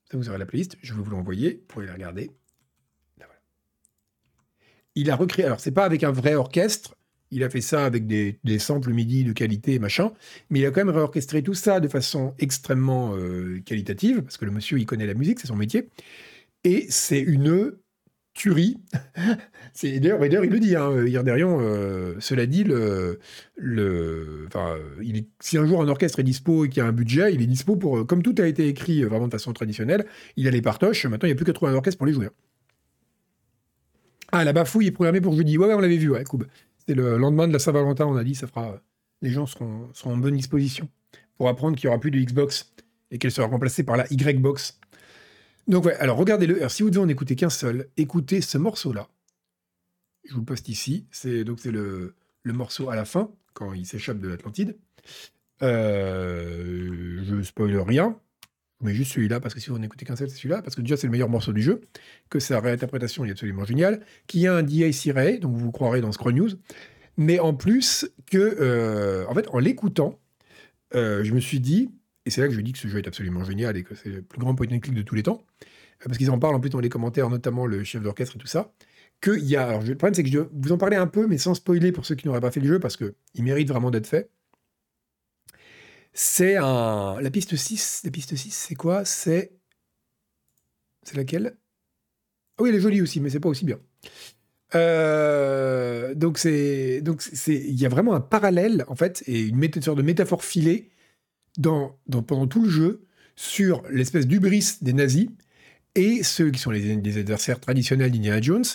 Ça, 0.10 0.18
vous 0.18 0.30
aurez 0.30 0.38
la 0.38 0.46
playlist. 0.46 0.78
Je 0.82 0.94
vais 0.94 1.02
vous 1.02 1.10
l'envoyer. 1.10 1.54
Vous 1.54 1.66
pouvez 1.68 1.88
la 1.88 1.94
regarder. 1.94 2.28
Là, 3.18 3.26
voilà. 3.26 3.42
Il 4.96 5.10
a 5.10 5.16
recréé. 5.16 5.46
Alors, 5.46 5.60
c'est 5.60 5.72
pas 5.72 5.86
avec 5.86 6.04
un 6.04 6.12
vrai 6.12 6.36
orchestre. 6.36 6.96
Il 7.32 7.44
a 7.44 7.50
fait 7.50 7.62
ça 7.62 7.86
avec 7.86 8.06
des, 8.06 8.40
des 8.44 8.60
samples 8.60 8.94
MIDI 8.94 9.24
de 9.24 9.34
qualité, 9.34 9.80
machin. 9.80 10.14
Mais 10.50 10.60
il 10.60 10.66
a 10.66 10.72
quand 10.72 10.86
même 10.86 10.96
réorchestré 10.96 11.42
tout 11.42 11.56
ça 11.56 11.80
de 11.80 11.88
façon 11.88 12.36
extrêmement 12.38 13.16
euh, 13.16 13.62
qualitative, 13.66 14.22
parce 14.22 14.38
que 14.38 14.46
le 14.46 14.52
monsieur, 14.52 14.78
il 14.78 14.86
connaît 14.86 15.08
la 15.08 15.16
musique, 15.16 15.40
c'est 15.40 15.48
son 15.48 15.56
métier. 15.56 15.90
Et 16.64 16.86
c'est 16.90 17.20
une 17.20 17.78
tuerie. 18.36 18.78
c'est 19.74 20.00
d'ailleurs, 20.00 20.46
il 20.46 20.52
le 20.52 20.60
dit, 20.60 20.76
hein, 20.76 21.04
Yarderian, 21.08 21.58
euh, 21.60 22.16
cela 22.20 22.46
dit, 22.46 22.66
si 25.40 25.58
un 25.58 25.66
jour 25.66 25.82
un 25.82 25.88
orchestre 25.88 26.20
est 26.20 26.24
dispo 26.24 26.66
et 26.66 26.70
qu'il 26.70 26.84
y 26.84 26.86
a 26.86 26.88
un 26.88 26.92
budget, 26.92 27.34
il 27.34 27.42
est 27.42 27.48
dispo 27.48 27.76
pour, 27.76 27.98
euh, 27.98 28.04
comme 28.04 28.22
tout 28.22 28.36
a 28.38 28.46
été 28.46 28.68
écrit 28.68 29.04
euh, 29.04 29.08
vraiment 29.08 29.26
de 29.28 29.32
façon 29.32 29.54
traditionnelle, 29.54 30.06
il 30.36 30.48
a 30.48 30.52
les 30.52 30.62
partoches, 30.62 31.06
maintenant 31.06 31.26
il 31.26 31.32
n'y 31.32 31.34
a 31.34 31.36
plus 31.36 31.46
qu'à 31.46 31.54
trouver 31.54 31.72
un 31.72 31.76
orchestre 31.76 31.98
pour 31.98 32.06
les 32.06 32.14
jouer. 32.14 32.28
hein. 32.28 32.32
Ah, 34.32 34.44
la 34.44 34.54
bafouille 34.54 34.88
est 34.88 34.92
programmée 34.92 35.22
pour 35.22 35.34
jeudi. 35.34 35.58
Ouais, 35.58 35.74
on 35.74 35.80
l'avait 35.80 35.98
vu, 35.98 36.10
ouais, 36.10 36.24
Koub. 36.26 36.44
C'était 36.80 36.96
le 36.96 37.18
lendemain 37.18 37.48
de 37.48 37.54
la 37.54 37.60
Saint-Valentin, 37.60 38.06
on 38.06 38.18
a 38.18 38.24
dit, 38.24 38.36
ça 38.36 38.48
fera, 38.48 38.82
les 39.22 39.30
gens 39.30 39.46
seront, 39.46 39.90
seront 39.94 40.14
en 40.14 40.18
bonne 40.18 40.36
disposition 40.36 40.90
pour 41.38 41.48
apprendre 41.48 41.78
qu'il 41.78 41.88
n'y 41.88 41.94
aura 41.94 42.00
plus 42.02 42.12
de 42.12 42.20
Xbox 42.20 42.74
et 43.12 43.18
qu'elle 43.18 43.32
sera 43.32 43.48
remplacée 43.48 43.84
par 43.84 43.98
la 43.98 44.06
Y-Box. 44.12 44.80
Donc 45.68 45.86
ouais, 45.86 45.96
alors 45.96 46.18
regardez-le. 46.18 46.58
Alors 46.58 46.72
si 46.72 46.84
vous 46.84 46.90
devez 46.90 47.04
en 47.04 47.10
écouter 47.10 47.36
qu'un 47.36 47.50
seul, 47.50 47.90
écoutez 47.98 48.42
ce 48.42 48.58
morceau-là. 48.58 49.10
Je 50.24 50.34
vous 50.34 50.40
le 50.40 50.46
poste 50.46 50.70
ici. 50.70 51.06
C'est 51.12 51.44
donc 51.44 51.60
c'est 51.60 51.72
le, 51.72 52.16
le 52.44 52.54
morceau 52.54 52.90
à 52.90 52.96
la 52.96 53.06
fin 53.06 53.32
quand 53.54 53.74
il 53.74 53.86
s'échappe 53.86 54.20
de 54.20 54.28
l'Atlantide. 54.28 54.78
Euh, 55.62 57.24
je 57.24 57.42
spoil 57.42 57.78
rien, 57.78 58.20
mais 58.82 58.94
juste 58.94 59.14
celui-là 59.14 59.40
parce 59.40 59.54
que 59.54 59.60
si 59.60 59.70
vous 59.70 59.80
n'écoutez 59.80 60.06
qu'un 60.06 60.16
seul, 60.16 60.30
c'est 60.30 60.36
celui-là 60.36 60.62
parce 60.62 60.76
que 60.76 60.82
déjà 60.82 60.98
c'est 60.98 61.08
le 61.08 61.12
meilleur 61.12 61.30
morceau 61.30 61.54
du 61.54 61.62
jeu, 61.62 61.82
que 62.30 62.40
sa 62.40 62.60
réinterprétation 62.60 63.26
est 63.26 63.32
absolument 63.32 63.66
géniale, 63.66 64.02
qu'il 64.28 64.42
y 64.42 64.48
a 64.48 64.54
un 64.54 64.64
DAC 64.64 65.14
Ray, 65.14 65.40
donc 65.40 65.56
vous 65.56 65.72
croirez 65.72 66.02
dans 66.02 66.12
Scroll 66.12 66.34
News, 66.34 66.50
mais 67.18 67.40
en 67.40 67.54
plus 67.54 68.12
que 68.26 68.38
euh, 68.38 69.26
en 69.28 69.34
fait 69.34 69.48
en 69.50 69.60
l'écoutant, 69.60 70.20
euh, 70.94 71.24
je 71.24 71.34
me 71.34 71.40
suis 71.40 71.60
dit 71.60 71.90
et 72.26 72.30
c'est 72.32 72.42
là 72.42 72.48
que 72.48 72.54
je 72.54 72.62
dis 72.62 72.74
que 72.74 72.80
ce 72.80 72.88
jeu 72.88 73.00
est 73.00 73.08
absolument 73.08 73.44
génial 73.44 73.78
et 73.78 73.84
que 73.84 73.96
c'est 73.96 74.10
le 74.10 74.22
plus 74.22 74.40
grand 74.40 74.56
point 74.56 74.68
and 74.72 74.80
click 74.80 74.96
de 74.96 75.02
tous 75.04 75.16
les 75.16 75.24
temps. 75.24 75.46
Euh, 76.02 76.06
Parce 76.06 76.18
qu'ils 76.18 76.32
en 76.32 76.40
parlent 76.40 76.56
en 76.56 76.60
plus 76.60 76.70
dans 76.70 76.80
les 76.80 76.90
commentaires, 76.90 77.30
notamment 77.30 77.66
le 77.68 77.84
chef 77.84 78.02
d'orchestre 78.04 78.36
et 78.38 78.40
tout 78.40 78.48
ça. 78.48 78.74
Qu'il 79.22 79.46
y 79.46 79.56
a. 79.56 79.68
Alors, 79.68 79.84
le 79.84 79.96
problème, 79.96 80.14
c'est 80.16 80.24
que 80.24 80.30
je 80.30 80.40
vous 80.40 80.72
en 80.72 80.78
parler 80.78 80.98
un 80.98 81.08
peu, 81.08 81.28
mais 81.28 81.38
sans 81.38 81.54
spoiler 81.56 81.92
pour 81.92 82.06
ceux 82.06 82.16
qui 82.16 82.28
n'auraient 82.28 82.42
pas 82.42 82.52
fait 82.52 82.60
le 82.62 82.68
jeu, 82.68 82.80
parce 82.80 82.98
qu'il 82.98 83.14
mérite 83.44 83.70
vraiment 83.70 83.92
d'être 83.92 84.08
fait. 84.08 84.30
C'est 86.14 86.56
un. 86.58 87.20
La 87.22 87.30
piste 87.32 87.56
6, 87.56 88.02
la 88.06 88.12
piste 88.12 88.36
6, 88.36 88.52
c'est 88.52 88.76
quoi? 88.76 89.06
C'est. 89.06 89.52
C'est 91.04 91.16
laquelle? 91.18 91.58
Ah 92.58 92.64
oui, 92.64 92.70
elle 92.70 92.76
est 92.76 92.80
jolie 92.82 93.02
aussi, 93.02 93.20
mais 93.20 93.30
c'est 93.30 93.40
pas 93.40 93.50
aussi 93.50 93.66
bien. 93.66 93.80
Euh, 94.74 96.16
donc 96.16 96.38
c'est 96.40 97.02
donc 97.02 97.22
c'est 97.22 97.56
il 97.56 97.80
y 97.80 97.86
a 97.86 97.90
vraiment 97.90 98.16
un 98.16 98.20
parallèle 98.20 98.84
en 98.88 98.96
fait 98.96 99.24
et 99.28 99.42
une 99.44 99.58
méta- 99.60 99.82
sorte 99.82 99.98
de 99.98 100.04
métaphore 100.04 100.44
filée 100.44 100.90
pendant 101.62 102.48
tout 102.48 102.64
le 102.64 102.70
jeu 102.70 103.02
sur 103.36 103.84
l'espèce 103.90 104.28
d'ubris 104.28 104.78
des 104.82 104.94
nazis 104.94 105.28
et 105.96 106.24
ceux 106.24 106.52
qui 106.52 106.60
sont 106.60 106.72
les, 106.72 107.18
adversaires 107.18 107.60
traditionnels 107.60 108.12
d'Indiana 108.12 108.42
Jones 108.42 108.66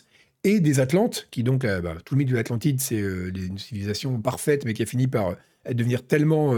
et 0.42 0.60
des 0.60 0.80
Atlantes, 0.80 1.28
qui 1.30 1.42
donc, 1.42 1.64
euh, 1.64 1.82
bah, 1.82 1.96
tout 2.04 2.14
le 2.14 2.20
mythe 2.20 2.30
de 2.30 2.34
l'Atlantide, 2.34 2.80
c'est 2.80 3.00
euh, 3.00 3.30
une 3.34 3.58
civilisation 3.58 4.20
parfaite, 4.20 4.64
mais 4.64 4.72
qui 4.72 4.82
a 4.82 4.86
fini 4.86 5.06
par 5.06 5.28
euh, 5.28 5.74
devenir 5.74 6.06
tellement 6.06 6.54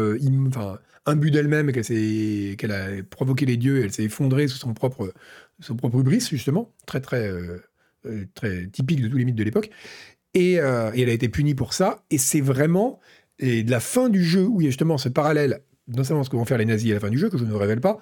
imbue 1.07 1.33
d'elle-même 1.33 1.73
qu'elle 1.73 2.73
a 2.73 3.03
provoqué 3.11 3.45
les 3.45 3.57
dieux, 3.57 3.81
et 3.81 3.83
elle 3.83 3.93
s'est 3.93 4.05
effondrée 4.05 4.47
sous 4.47 4.59
son 4.59 4.73
propre, 4.73 5.13
son 5.59 5.77
hubris, 5.77 6.29
justement, 6.31 6.73
très 6.87 7.01
très, 7.01 7.29
typique 8.73 9.03
de 9.03 9.09
tous 9.09 9.17
les 9.17 9.25
mythes 9.25 9.35
de 9.35 9.43
l'époque. 9.43 9.71
Et, 10.35 10.53
elle 10.53 11.09
a 11.09 11.13
été 11.13 11.29
punie 11.29 11.57
pour 11.57 11.75
ça, 11.75 12.05
et 12.11 12.19
c'est 12.19 12.41
vraiment 12.41 13.01
de 13.41 13.69
la 13.69 13.81
fin 13.81 14.09
du 14.09 14.23
jeu, 14.23 14.47
où 14.47 14.61
il 14.61 14.65
y 14.65 14.67
a 14.69 14.71
justement 14.71 14.97
ce 14.97 15.09
parallèle, 15.09 15.63
non 15.89 16.05
seulement 16.05 16.25
ce 16.25 16.31
que 16.31 16.37
vont 16.37 16.45
faire 16.45 16.59
les 16.59 16.65
nazis 16.65 16.91
à 16.91 16.95
la 16.95 17.01
fin 17.01 17.11
du 17.11 17.19
jeu, 17.19 17.29
que 17.29 17.39
je 17.39 17.45
ne 17.45 17.55
révèle 17.55 17.81
pas, 17.81 17.99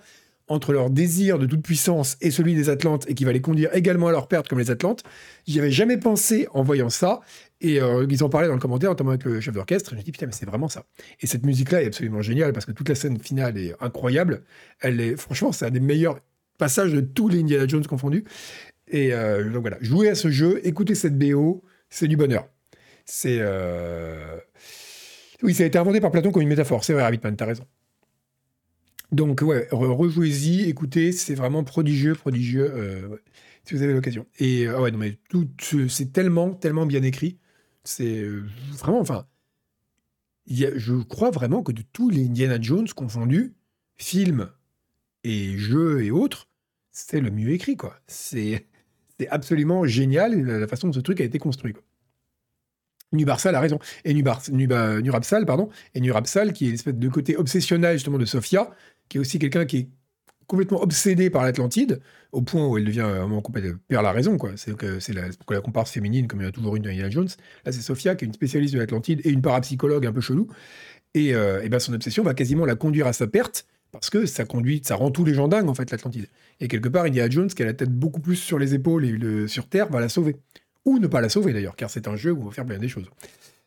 entre 0.49 0.73
leur 0.73 0.91
désir 0.91 1.39
de 1.39 1.47
toute 1.47 1.63
puissance 1.63 2.17
et 2.21 2.31
celui 2.33 2.55
des 2.55 2.69
Atlantes, 2.71 3.05
et 3.09 3.15
qui 3.15 3.25
va 3.25 3.33
les 3.33 3.41
conduire 3.41 3.75
également 3.75 4.09
à 4.09 4.13
leur 4.13 4.27
perte 4.27 4.49
comme 4.49 4.59
les 4.59 4.71
Atlantes. 4.71 5.05
J'y 5.47 5.61
avais 5.61 5.71
jamais 5.71 5.97
pensé 5.97 6.49
en 6.53 6.63
voyant 6.63 6.91
ça, 6.91 7.21
et 7.61 7.81
euh, 7.81 8.05
ils 8.11 8.25
en 8.25 8.29
parlaient 8.29 8.49
dans 8.49 8.55
le 8.55 8.61
commentaire, 8.61 8.91
notamment 8.91 9.11
avec 9.11 9.25
le 9.25 9.41
chef 9.41 9.55
d'orchestre, 9.55 9.93
et 9.93 9.97
me 9.97 10.03
dis 10.03 10.11
putain, 10.13 10.27
mais 10.27 10.33
c'est 10.33 10.47
vraiment 10.47 10.69
ça. 10.69 10.85
Et 11.21 11.27
cette 11.27 11.47
musique-là 11.47 11.83
est 11.83 11.87
absolument 11.87 12.21
géniale, 12.21 12.53
parce 12.53 12.67
que 12.67 12.73
toute 12.73 12.89
la 12.89 12.95
scène 12.97 13.19
finale 13.21 13.57
est 13.59 13.75
incroyable. 13.81 14.43
Elle 14.81 15.01
est, 15.01 15.17
franchement, 15.17 15.53
c'est 15.53 15.67
un 15.67 15.71
des 15.71 15.81
meilleurs 15.81 16.19
passages 16.59 16.93
de 16.93 17.01
tous 17.01 17.29
les 17.29 17.41
Indiana 17.41 17.67
Jones 17.67 17.87
confondus. 17.87 18.25
Et 18.89 19.15
euh, 19.15 19.49
donc 19.51 19.61
voilà, 19.63 19.79
jouez 19.81 20.09
à 20.09 20.17
ce 20.17 20.31
jeu, 20.31 20.61
écoutez 20.65 20.97
cette 20.97 21.17
BO, 21.17 21.63
c'est 21.91 22.09
du 22.09 22.17
bonheur. 22.17 22.49
C'est. 23.05 23.39
euh, 23.41 24.37
Oui, 25.43 25.55
ça 25.55 25.63
a 25.65 25.67
été 25.67 25.79
inventé 25.79 26.01
par 26.01 26.11
Platon 26.11 26.31
comme 26.33 26.43
une 26.43 26.49
métaphore, 26.49 26.85
c'est 26.85 26.93
vrai, 26.93 27.03
Rabbitman, 27.03 27.37
t'as 27.37 27.47
raison. 27.47 27.65
Donc, 29.13 29.43
ouais, 29.43 29.67
re- 29.73 29.91
rejouez-y, 29.93 30.69
écoutez, 30.69 31.11
c'est 31.13 31.35
vraiment 31.35 31.65
prodigieux, 31.65 32.15
prodigieux, 32.15 32.71
euh, 32.73 33.17
si 33.65 33.75
vous 33.75 33.83
avez 33.83 33.93
l'occasion. 33.93 34.27
Et 34.39 34.67
euh, 34.69 34.81
ouais, 34.81 34.91
non, 34.93 34.99
mais 34.99 35.19
tout, 35.29 35.49
ce- 35.61 35.89
c'est 35.89 36.13
tellement, 36.13 36.55
tellement 36.55 36.87
bien 36.87 37.03
écrit. 37.03 37.39
C'est 37.85 38.19
euh, 38.23 38.45
vraiment, 38.79 39.01
enfin, 39.01 39.27
je 40.47 41.03
crois 41.03 41.31
vraiment 41.31 41.63
que 41.63 41.73
de 41.73 41.83
tous 41.93 42.11
les 42.11 42.25
Indiana 42.27 42.59
Jones 42.61 42.89
confondus, 42.89 43.55
films 43.97 44.51
et 45.25 45.59
jeux 45.59 46.05
et 46.05 46.11
autres, 46.13 46.49
c'est 46.93 47.21
le 47.21 47.31
mieux 47.31 47.51
écrit, 47.51 47.77
quoi. 47.77 48.01
C'est 48.09 48.69
absolument 49.31 49.87
génial 49.87 50.43
la 50.43 50.69
façon 50.69 50.89
dont 50.89 50.93
ce 50.95 51.01
truc 51.01 51.21
a 51.21 51.25
été 51.25 51.39
construit, 51.39 51.75
quoi. 51.75 51.83
Nubarsal 53.13 53.55
a 53.55 53.61
raison. 53.61 53.79
Et 54.05 54.15
qui 54.15 54.21
est 56.69 56.71
l'espèce 56.71 56.95
de 56.95 57.09
côté 57.09 57.37
obsessionnel 57.37 57.95
justement 57.97 58.19
de 58.19 58.25
Sophia, 58.25 58.71
qui 59.09 59.19
est 59.19 59.21
aussi 59.21 59.39
quelqu'un 59.39 59.65
qui 59.65 59.77
est 59.79 59.89
complètement 60.47 60.83
obsédé 60.83 61.31
par 61.31 61.45
l'Atlantide, 61.45 62.01
au 62.33 62.43
point 62.43 62.67
où 62.67 62.77
elle 62.77 62.85
devient 62.85 63.07
vraiment 63.07 63.41
complètement 63.41 63.79
perd 63.87 64.03
la 64.03 64.11
raison. 64.11 64.37
C'est 64.57 64.77
que 64.77 64.99
c'est 64.99 65.13
la, 65.13 65.29
la 65.49 65.61
comparse 65.61 65.93
féminine, 65.93 66.27
comme 66.27 66.41
il 66.41 66.43
y 66.43 66.47
en 66.47 66.49
a 66.49 66.53
toujours 66.53 66.75
une 66.75 66.83
dans 66.83 66.91
Indiana 66.91 67.11
Jones. 67.11 67.29
Là, 67.65 67.71
c'est 67.73 67.83
Sophia, 67.83 68.17
qui 68.17 68.25
est 68.25 68.29
une 68.29 68.35
spécialiste 68.35 68.75
de 68.75 68.81
l'Atlantide 68.81 69.21
et 69.25 69.31
une 69.31 69.43
parapsychologue 69.43 70.07
un 70.07 70.13
peu 70.13 70.21
chelou. 70.21 70.49
Et, 71.15 71.35
euh, 71.35 71.67
ben 71.69 71.79
son 71.79 71.93
obsession 71.93 72.25
va 72.25 72.35
quasiment 72.35 72.65
la 72.67 72.75
conduire 72.75 73.07
à 73.07 73.13
sa 73.13 73.29
perte, 73.29 73.67
parce 73.93 74.11
que 74.11 74.27
ça 74.27 74.45
conduit, 74.45 74.83
ça 74.85 74.97
rend 74.97 75.11
tous 75.11 75.25
les 75.25 75.35
gens 75.35 75.49
dingues, 75.49 75.69
en 75.69 75.75
fait, 75.75 75.91
l'Atlantide. 75.91 76.29
Et 76.61 76.69
quelque 76.69 76.89
part, 76.89 77.05
Indiana 77.05 77.31
Jones, 77.31 77.49
qui 77.49 77.63
a 77.63 77.67
la 77.67 77.75
tête 77.75 77.91
beaucoup 77.91 78.21
plus 78.21 78.37
sur 78.37 78.59
les 78.59 78.75
épaules 78.75 79.05
et 79.05 79.49
sur 79.49 79.69
Terre, 79.69 79.89
va 79.89 80.01
la 80.01 80.09
sauver. 80.09 80.37
Ou 80.85 80.99
ne 80.99 81.07
pas 81.07 81.21
la 81.21 81.29
sauver, 81.29 81.53
d'ailleurs, 81.53 81.77
car 81.77 81.91
c'est 81.91 82.09
un 82.09 82.17
jeu 82.17 82.33
où 82.33 82.43
on 82.43 82.47
va 82.47 82.51
faire 82.53 82.65
bien 82.65 82.79
des 82.79 82.89
choses. 82.89 83.11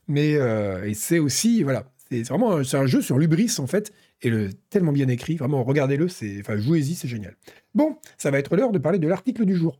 Mais 0.07 0.35
euh, 0.35 0.83
et 0.85 0.93
c'est 0.93 1.19
aussi, 1.19 1.63
voilà, 1.63 1.85
c'est 2.09 2.23
vraiment 2.23 2.57
un, 2.57 2.61
un 2.61 2.85
jeu 2.85 3.01
sur 3.01 3.17
l'ubris, 3.17 3.51
en 3.59 3.67
fait, 3.67 3.93
et 4.21 4.29
le, 4.29 4.51
tellement 4.69 4.91
bien 4.91 5.07
écrit, 5.07 5.35
vraiment, 5.35 5.63
regardez-le, 5.63 6.07
c'est, 6.07 6.39
enfin, 6.39 6.57
jouez-y, 6.57 6.95
c'est 6.95 7.07
génial. 7.07 7.35
Bon, 7.75 7.97
ça 8.17 8.31
va 8.31 8.39
être 8.39 8.55
l'heure 8.55 8.71
de 8.71 8.79
parler 8.79 8.99
de 8.99 9.07
l'article 9.07 9.45
du 9.45 9.55
jour 9.55 9.79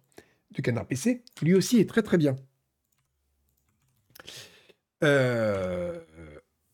de 0.56 0.62
Canard 0.62 0.86
PC, 0.86 1.24
qui 1.36 1.46
lui 1.46 1.56
aussi 1.56 1.80
est 1.80 1.90
très 1.90 2.02
très 2.02 2.18
bien. 2.18 2.36
Euh, 5.04 6.00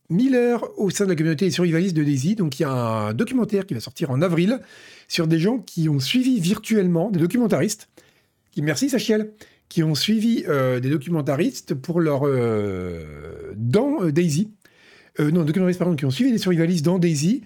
Miller 0.09 0.63
au 0.77 0.89
sein 0.89 1.05
de 1.05 1.09
la 1.09 1.15
communauté 1.15 1.45
des 1.45 1.51
survivalistes 1.51 1.95
de 1.95 2.03
Daisy. 2.03 2.35
Donc 2.35 2.59
il 2.59 2.63
y 2.63 2.65
a 2.65 2.71
un 2.71 3.13
documentaire 3.13 3.65
qui 3.65 3.73
va 3.73 3.79
sortir 3.79 4.11
en 4.11 4.21
avril 4.21 4.59
sur 5.07 5.27
des 5.27 5.39
gens 5.39 5.59
qui 5.59 5.87
ont 5.87 5.99
suivi 5.99 6.39
virtuellement, 6.39 7.11
des 7.11 7.19
documentaristes, 7.19 7.89
qui, 8.51 8.61
merci 8.61 8.89
Sachiel, 8.89 9.31
qui 9.69 9.83
ont 9.83 9.95
suivi 9.95 10.43
euh, 10.47 10.79
des 10.79 10.89
documentaristes 10.89 11.75
pour 11.75 12.01
leur... 12.01 12.25
euh, 12.25 13.53
dans 13.55 14.03
euh, 14.03 14.11
Daisy. 14.11 14.51
Non, 15.19 15.43
documentaristes, 15.43 15.79
pardon, 15.79 15.97
qui 15.97 16.05
ont 16.05 16.11
suivi 16.11 16.31
des 16.31 16.37
survivalistes 16.37 16.85
dans 16.85 16.97
Daisy 16.97 17.43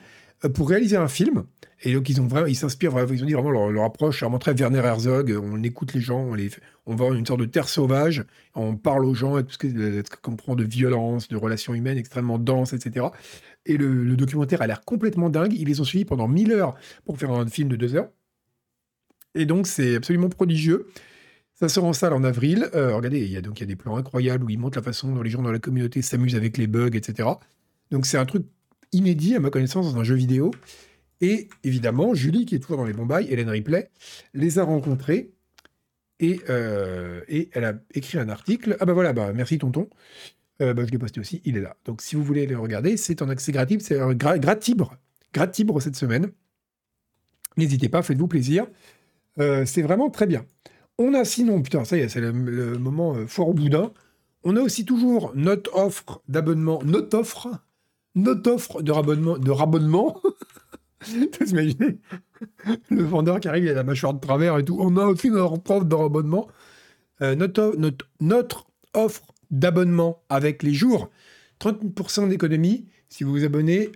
pour 0.54 0.70
réaliser 0.70 0.96
un 0.96 1.08
film. 1.08 1.46
Et 1.82 1.94
donc 1.94 2.08
ils 2.08 2.22
ont 2.22 2.28
vraiment, 2.28 2.46
ils 2.46 2.56
s'inspirent, 2.56 2.94
ils 3.12 3.24
ont 3.24 3.26
dit 3.26 3.34
vraiment 3.34 3.50
leur, 3.50 3.72
leur 3.72 3.84
approche, 3.86 4.22
vraiment 4.22 4.38
très 4.38 4.54
Werner 4.54 4.78
Herzog. 4.78 5.36
On 5.44 5.64
écoute 5.64 5.96
les 5.96 6.00
gens, 6.00 6.20
on 6.20 6.36
les, 6.36 6.52
on 6.86 6.96
une 7.14 7.26
sorte 7.26 7.40
de 7.40 7.46
terre 7.46 7.68
sauvage, 7.68 8.26
on 8.54 8.76
parle 8.76 9.06
aux 9.06 9.16
gens, 9.16 9.40
et 9.40 9.44
tout 9.44 9.54
ce 9.60 10.04
qu'on 10.22 10.56
de 10.56 10.64
violence, 10.64 11.30
de 11.30 11.36
relations 11.36 11.74
humaines 11.74 11.98
extrêmement 11.98 12.38
denses, 12.38 12.74
etc. 12.74 13.08
Et 13.66 13.78
le, 13.78 14.04
le 14.04 14.16
documentaire 14.16 14.62
a 14.62 14.68
l'air 14.68 14.82
complètement 14.86 15.32
dingue. 15.32 15.54
Ils 15.54 15.68
les 15.68 15.82
ont 15.82 15.86
suivis 15.86 16.06
pendant 16.06 16.28
1000 16.28 16.52
heures 16.52 16.76
pour 17.06 17.18
faire 17.18 17.32
un 17.32 17.48
film 17.48 17.70
de 17.70 17.76
deux 17.76 17.96
heures. 17.96 18.10
Et 19.34 19.48
donc, 19.48 19.66
c'est 19.66 19.96
absolument 19.96 20.30
prodigieux. 20.30 20.86
Ça 21.56 21.70
sort 21.70 21.86
en 21.86 21.94
salle 21.94 22.14
en 22.14 22.24
avril. 22.24 22.70
Euh, 22.74 22.96
regardez, 22.96 23.22
il 23.22 23.32
y, 23.32 23.38
a, 23.38 23.42
donc, 23.42 23.60
il 23.60 23.62
y 23.62 23.64
a 23.64 23.68
des 23.68 23.76
plans 23.76 23.96
incroyables 23.96 24.44
où 24.44 24.50
ils 24.50 24.58
montrent 24.58 24.78
la 24.78 24.84
façon 24.84 25.14
dont 25.14 25.22
les 25.22 25.30
gens 25.30 25.42
dans 25.42 25.52
la 25.52 25.60
communauté 25.60 26.02
s'amusent 26.02 26.36
avec 26.36 26.58
les 26.58 26.68
bugs, 26.68 26.96
etc. 26.96 27.30
Donc, 27.92 28.06
c'est 28.06 28.18
un 28.18 28.26
truc 28.26 28.46
inédit, 28.92 29.36
à 29.36 29.40
ma 29.40 29.50
connaissance, 29.50 29.94
dans 29.94 30.00
un 30.00 30.04
jeu 30.04 30.16
vidéo. 30.16 30.52
Et 31.22 31.48
évidemment, 31.64 32.14
Julie, 32.14 32.46
qui 32.46 32.56
est 32.56 32.60
toujours 32.60 32.78
dans 32.78 32.86
les 32.86 32.94
Bombay, 32.94 33.28
Hélène 33.30 33.50
Ripley, 33.50 33.92
les 34.34 34.60
a 34.60 34.64
rencontrés. 34.64 35.32
Et, 36.20 36.42
euh, 36.50 37.22
et 37.28 37.50
elle 37.54 37.66
a 37.66 37.74
écrit 37.94 38.18
un 38.18 38.30
article. 38.30 38.78
Ah 38.80 38.86
bah 38.86 38.94
voilà, 38.94 39.14
bah 39.14 39.32
merci 39.34 39.58
tonton. 39.58 39.90
Euh, 40.62 40.74
bah, 40.74 40.84
je 40.86 40.92
l'ai 40.92 40.98
posté 40.98 41.20
aussi, 41.20 41.42
il 41.46 41.58
est 41.58 41.62
là. 41.62 41.76
Donc 41.86 42.02
si 42.02 42.16
vous 42.16 42.24
voulez 42.24 42.46
le 42.46 42.58
regarder, 42.58 42.98
c'est 42.98 43.22
en 43.22 43.30
accès 43.30 43.52
gratuit, 43.52 43.80
c'est 43.82 44.00
gratibre, 44.16 44.96
gratibre 45.34 45.82
cette 45.82 45.96
semaine. 45.96 46.32
N'hésitez 47.58 47.90
pas, 47.90 48.02
faites-vous 48.04 48.28
plaisir. 48.28 48.68
C'est 49.38 49.82
vraiment 49.82 50.10
très 50.10 50.28
bien. 50.28 50.46
On 50.98 51.14
a 51.14 51.26
sinon, 51.26 51.62
putain, 51.62 51.86
ça 51.86 51.98
y 51.98 52.02
est, 52.02 52.10
c'est 52.10 52.22
le, 52.22 52.32
moment 52.78 53.16
euh, 53.16 53.28
fort 53.28 53.50
au 53.50 53.54
boudin. 53.54 53.92
On 54.44 54.56
a 54.56 54.62
aussi 54.62 54.86
toujours 54.86 55.32
notre 55.36 55.76
offre 55.76 56.22
d'abonnement, 56.28 56.82
notre 56.84 57.18
offre, 57.18 57.50
notre 58.16 58.52
offre 58.52 58.82
de 58.82 58.92
rabonnement, 58.92 59.38
de 59.38 59.52
rabonnement. 59.52 60.22
imaginez 61.48 62.00
le 62.90 63.04
vendeur 63.04 63.40
qui 63.40 63.48
arrive, 63.48 63.64
il 63.64 63.70
a 63.70 63.74
la 63.74 63.84
mâchoire 63.84 64.14
de 64.14 64.20
travers 64.20 64.58
et 64.58 64.66
tout. 64.66 64.78
On 64.80 64.96
a 64.98 65.06
aussi 65.06 65.30
notre 65.30 65.54
offre 65.72 65.86
de 65.86 65.96
rabonnement. 65.96 66.48
notre, 67.22 67.76
notre, 67.78 68.10
notre 68.20 68.68
offre 68.94 69.34
d'abonnement 69.50 70.24
avec 70.30 70.64
les 70.64 70.74
jours. 70.74 71.10
30% 71.60 72.28
d'économie 72.30 72.88
si 73.10 73.24
vous 73.24 73.32
vous 73.32 73.46
abonnez 73.46 73.92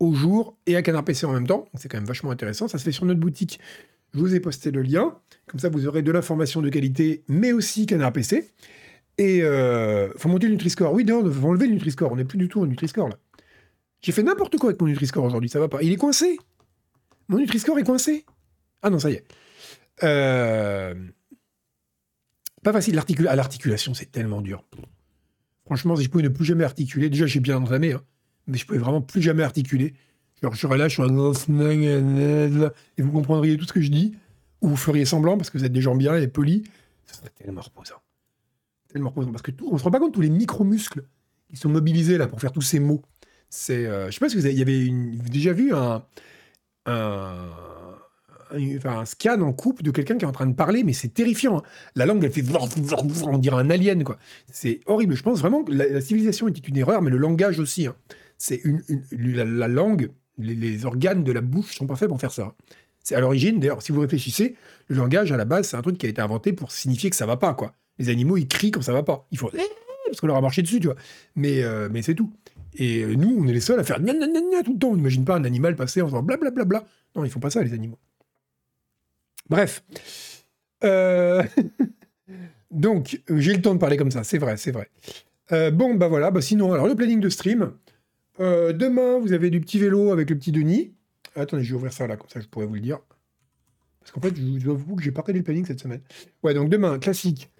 au 0.00 0.12
jour 0.14 0.58
et 0.66 0.76
à 0.76 0.82
Canard 0.82 1.04
PC 1.04 1.26
en 1.26 1.32
même 1.32 1.46
temps. 1.46 1.66
C'est 1.74 1.88
quand 1.88 1.98
même 1.98 2.06
vachement 2.06 2.30
intéressant. 2.30 2.68
Ça 2.68 2.78
se 2.78 2.84
fait 2.84 2.92
sur 2.92 3.06
notre 3.06 3.20
boutique. 3.20 3.60
Je 4.12 4.18
vous 4.18 4.34
ai 4.34 4.40
posté 4.40 4.70
le 4.70 4.82
lien. 4.82 5.16
Comme 5.46 5.60
ça, 5.60 5.68
vous 5.68 5.86
aurez 5.86 6.02
de 6.02 6.12
l'information 6.12 6.62
de 6.62 6.68
qualité, 6.68 7.24
mais 7.28 7.52
aussi 7.52 7.86
Canard 7.86 8.12
PC. 8.12 8.50
Et 9.18 9.38
il 9.38 9.42
euh, 9.42 10.12
faut 10.16 10.28
monter 10.28 10.46
le 10.46 10.52
Nutri-Score. 10.52 10.92
Oui, 10.92 11.04
non, 11.04 11.30
faut 11.30 11.48
enlever 11.48 11.66
le 11.66 11.74
Nutri-Score. 11.74 12.10
On 12.12 12.16
n'est 12.16 12.24
plus 12.24 12.38
du 12.38 12.48
tout 12.48 12.60
au 12.60 12.66
Nutri-Score 12.66 13.08
là. 13.08 13.16
J'ai 14.00 14.12
fait 14.12 14.22
n'importe 14.22 14.56
quoi 14.56 14.70
avec 14.70 14.80
mon 14.80 14.88
Nutri-Score 14.88 15.24
aujourd'hui, 15.24 15.48
ça 15.48 15.60
va 15.60 15.68
pas. 15.68 15.82
Il 15.82 15.92
est 15.92 15.96
coincé. 15.96 16.38
Mon 17.28 17.38
Nutri-Score 17.38 17.78
est 17.78 17.84
coincé. 17.84 18.24
Ah 18.82 18.90
non, 18.90 18.98
ça 18.98 19.10
y 19.10 19.14
est. 19.14 19.24
Euh, 20.02 20.94
pas 22.62 22.72
facile. 22.72 22.98
à 22.98 23.36
l'articulation, 23.36 23.94
c'est 23.94 24.10
tellement 24.10 24.40
dur. 24.40 24.64
Franchement, 25.66 25.94
si 25.96 26.04
je 26.04 26.10
pouvais 26.10 26.24
ne 26.24 26.28
plus 26.28 26.44
jamais 26.44 26.64
articuler, 26.64 27.08
déjà 27.08 27.26
j'ai 27.26 27.40
bien 27.40 27.56
entraîné, 27.56 27.92
hein, 27.92 28.02
mais 28.46 28.58
je 28.58 28.66
pouvais 28.66 28.80
vraiment 28.80 29.00
plus 29.00 29.22
jamais 29.22 29.44
articuler. 29.44 29.94
Genre, 30.42 30.54
je 30.54 30.60
serais 30.60 30.76
là, 30.76 30.88
je 30.88 31.00
un 31.00 32.68
et 32.98 33.02
vous 33.02 33.12
comprendriez 33.12 33.56
tout 33.56 33.64
ce 33.64 33.72
que 33.72 33.80
je 33.80 33.90
dis, 33.90 34.16
ou 34.62 34.68
vous 34.68 34.76
feriez 34.76 35.04
semblant 35.04 35.36
parce 35.36 35.50
que 35.50 35.58
vous 35.58 35.64
êtes 35.64 35.72
des 35.72 35.82
gens 35.82 35.94
bien 35.94 36.16
et 36.16 36.28
polis. 36.28 36.62
Ce 37.06 37.16
serait 37.16 37.30
tellement 37.30 37.60
reposant. 37.60 37.96
Tellement 38.88 39.10
reposant. 39.10 39.32
Parce 39.32 39.42
que 39.42 39.50
tout, 39.50 39.68
on 39.70 39.78
se 39.78 39.84
rend 39.84 39.90
pas 39.90 40.00
compte 40.00 40.14
tous 40.14 40.20
les 40.20 40.30
micro-muscles 40.30 41.04
qui 41.50 41.56
sont 41.56 41.68
mobilisés 41.68 42.16
là 42.16 42.26
pour 42.26 42.40
faire 42.40 42.52
tous 42.52 42.62
ces 42.62 42.80
mots. 42.80 43.02
C'est, 43.50 43.86
euh, 43.86 44.06
je 44.06 44.12
sais 44.12 44.20
pas 44.20 44.30
si 44.30 44.36
vous 44.36 44.46
avez, 44.46 44.54
y 44.54 44.62
avait 44.62 44.86
une, 44.86 45.18
déjà 45.18 45.52
vu 45.52 45.74
un, 45.74 46.02
un 46.86 47.50
un 48.84 49.04
scan 49.04 49.40
en 49.40 49.52
coupe 49.52 49.82
de 49.82 49.90
quelqu'un 49.90 50.16
qui 50.16 50.24
est 50.24 50.28
en 50.28 50.32
train 50.32 50.46
de 50.46 50.54
parler, 50.54 50.84
mais 50.84 50.92
c'est 50.92 51.08
terrifiant. 51.08 51.58
Hein. 51.58 51.62
La 51.94 52.06
langue, 52.06 52.24
elle 52.24 52.32
fait... 52.32 52.44
On 53.26 53.38
dirait 53.38 53.56
un 53.56 53.70
alien, 53.70 54.04
quoi. 54.04 54.18
C'est 54.50 54.80
horrible. 54.86 55.14
Je 55.14 55.22
pense 55.22 55.40
vraiment 55.40 55.64
que 55.64 55.72
la, 55.72 56.00
civilisation 56.00 56.48
était 56.48 56.60
une 56.60 56.76
erreur, 56.76 57.02
mais 57.02 57.10
le 57.10 57.18
langage 57.18 57.58
aussi. 57.58 57.86
Hein. 57.86 57.94
C'est 58.38 58.60
une, 58.64 58.82
la, 59.12 59.68
langue, 59.68 60.10
les, 60.38 60.84
organes 60.84 61.24
de 61.24 61.32
la 61.32 61.40
bouche 61.40 61.76
sont 61.76 61.86
pas 61.86 61.96
faits 61.96 62.08
pour 62.08 62.20
faire 62.20 62.32
ça. 62.32 62.54
C'est 63.02 63.14
à 63.14 63.20
l'origine, 63.20 63.58
d'ailleurs, 63.60 63.82
si 63.82 63.92
vous 63.92 64.00
réfléchissez, 64.00 64.56
le 64.88 64.96
langage, 64.96 65.32
à 65.32 65.36
la 65.36 65.44
base, 65.44 65.68
c'est 65.68 65.76
un 65.76 65.82
truc 65.82 65.98
qui 65.98 66.06
a 66.06 66.08
été 66.08 66.20
inventé 66.20 66.52
pour 66.52 66.72
signifier 66.72 67.10
que 67.10 67.16
ça 67.16 67.26
va 67.26 67.36
pas, 67.36 67.54
quoi. 67.54 67.74
Les 67.98 68.08
animaux, 68.08 68.36
ils 68.36 68.48
crient 68.48 68.70
quand 68.70 68.82
ça 68.82 68.92
va 68.92 69.02
pas. 69.02 69.26
Il 69.30 69.38
faut... 69.38 69.50
Parce 69.50 70.20
qu'on 70.20 70.26
leur 70.26 70.36
a 70.36 70.40
marché 70.40 70.62
dessus, 70.62 70.78
tu 70.78 70.86
vois. 70.86 70.96
Mais, 71.36 71.62
euh, 71.62 71.88
mais 71.90 72.02
c'est 72.02 72.14
tout. 72.14 72.30
Et 72.74 73.04
nous, 73.16 73.36
on 73.38 73.46
est 73.48 73.52
les 73.52 73.60
seuls 73.60 73.80
à 73.80 73.84
faire 73.84 73.96
tout 73.96 74.02
le 74.04 74.78
temps. 74.78 74.90
On 74.90 74.96
n'imagine 74.96 75.24
pas 75.24 75.36
un 75.36 75.44
animal 75.44 75.74
passer 75.76 76.02
en 76.02 76.06
faisant 76.06 76.22
blablabla. 76.22 76.64
Bla, 76.64 76.80
bla. 76.80 76.88
Non, 77.16 77.24
ils 77.24 77.30
font 77.30 77.40
pas 77.40 77.50
ça, 77.50 77.62
les 77.62 77.72
animaux. 77.72 77.98
Bref. 79.48 79.82
Euh, 80.84 81.42
donc, 82.70 83.20
j'ai 83.28 83.54
le 83.54 83.62
temps 83.62 83.74
de 83.74 83.78
parler 83.78 83.96
comme 83.96 84.10
ça, 84.10 84.24
c'est 84.24 84.38
vrai, 84.38 84.56
c'est 84.56 84.70
vrai. 84.70 84.88
Euh, 85.52 85.70
bon, 85.70 85.94
bah 85.94 86.08
voilà, 86.08 86.30
bah 86.30 86.40
sinon, 86.40 86.72
alors 86.72 86.86
le 86.86 86.94
planning 86.94 87.20
de 87.20 87.28
stream. 87.28 87.72
Euh, 88.40 88.72
demain, 88.72 89.18
vous 89.18 89.32
avez 89.32 89.50
du 89.50 89.60
petit 89.60 89.78
vélo 89.78 90.10
avec 90.10 90.30
le 90.30 90.36
petit 90.36 90.52
Denis. 90.52 90.92
Attendez, 91.34 91.64
je 91.64 91.70
vais 91.70 91.76
ouvrir 91.76 91.92
ça 91.92 92.06
là, 92.06 92.16
comme 92.16 92.28
ça 92.28 92.40
je 92.40 92.46
pourrais 92.46 92.66
vous 92.66 92.74
le 92.74 92.80
dire. 92.80 92.98
Parce 94.00 94.10
qu'en 94.12 94.20
fait, 94.20 94.34
je 94.36 94.42
vous 94.42 94.70
avoue 94.70 94.96
que 94.96 95.02
j'ai 95.02 95.12
pas 95.12 95.22
regardé 95.22 95.38
le 95.38 95.44
planning 95.44 95.64
cette 95.64 95.80
semaine. 95.80 96.00
Ouais, 96.42 96.54
donc 96.54 96.68
demain, 96.68 96.98
classique. 96.98 97.50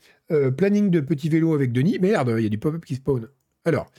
planning 0.57 0.91
de 0.91 1.01
petit 1.01 1.29
vélo 1.29 1.55
avec 1.55 1.73
Denis. 1.73 1.99
Merde, 2.01 2.35
il 2.37 2.43
y 2.43 2.47
a 2.47 2.49
du 2.49 2.59
pop-up 2.59 2.85
qui 2.85 2.97
spawn. 2.97 3.29
Alors, 3.65 3.93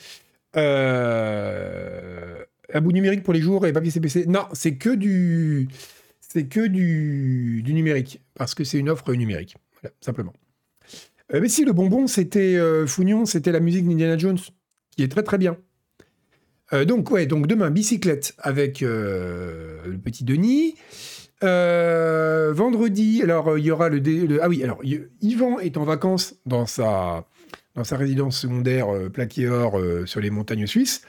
un 2.73 2.81
bout 2.81 2.91
numérique 2.91 3.23
pour 3.23 3.33
les 3.33 3.41
jours 3.41 3.65
et 3.65 3.71
papier 3.71 3.91
CPC. 3.91 4.25
Non, 4.27 4.45
c'est 4.51 4.75
que 4.75 4.89
du 4.89 5.69
c'est 6.33 6.47
que 6.47 6.65
du, 6.65 7.63
numérique, 7.67 8.19
parce 8.33 8.55
que 8.55 8.63
c'est 8.63 8.79
une 8.79 8.89
offre 8.89 9.13
numérique. 9.13 9.55
Voilà, 9.79 9.93
simplement. 10.01 10.33
Euh, 11.31 11.39
mais 11.39 11.47
si, 11.47 11.63
le 11.63 11.73
bonbon, 11.73 12.07
c'était 12.07 12.55
euh, 12.55 12.87
Fougnon, 12.87 13.27
c'était 13.27 13.51
la 13.51 13.59
musique 13.59 13.87
d'Indiana 13.87 14.17
Jones, 14.17 14.39
qui 14.89 15.03
est 15.03 15.09
très 15.09 15.21
très 15.21 15.37
bien. 15.37 15.57
Euh, 16.73 16.85
donc, 16.85 17.11
ouais, 17.11 17.25
donc 17.25 17.47
demain, 17.47 17.69
bicyclette 17.71 18.33
avec 18.39 18.81
le 18.81 19.97
petit 20.03 20.23
Denis. 20.23 20.75
vendredi, 21.41 23.21
alors 23.23 23.57
il 23.57 23.65
y 23.65 23.71
aura 23.71 23.89
le, 23.89 24.39
Ah 24.41 24.49
oui, 24.49 24.63
alors 24.63 24.81
Yvan 25.21 25.59
est 25.59 25.77
en 25.77 25.85
vacances 25.85 26.35
dans 26.45 26.65
sa, 26.65 27.25
résidence 27.75 28.39
secondaire 28.39 28.87
plaqué 29.11 29.47
or 29.47 29.79
sur 30.05 30.19
les 30.19 30.29
montagnes 30.29 30.67
suisses. 30.67 31.03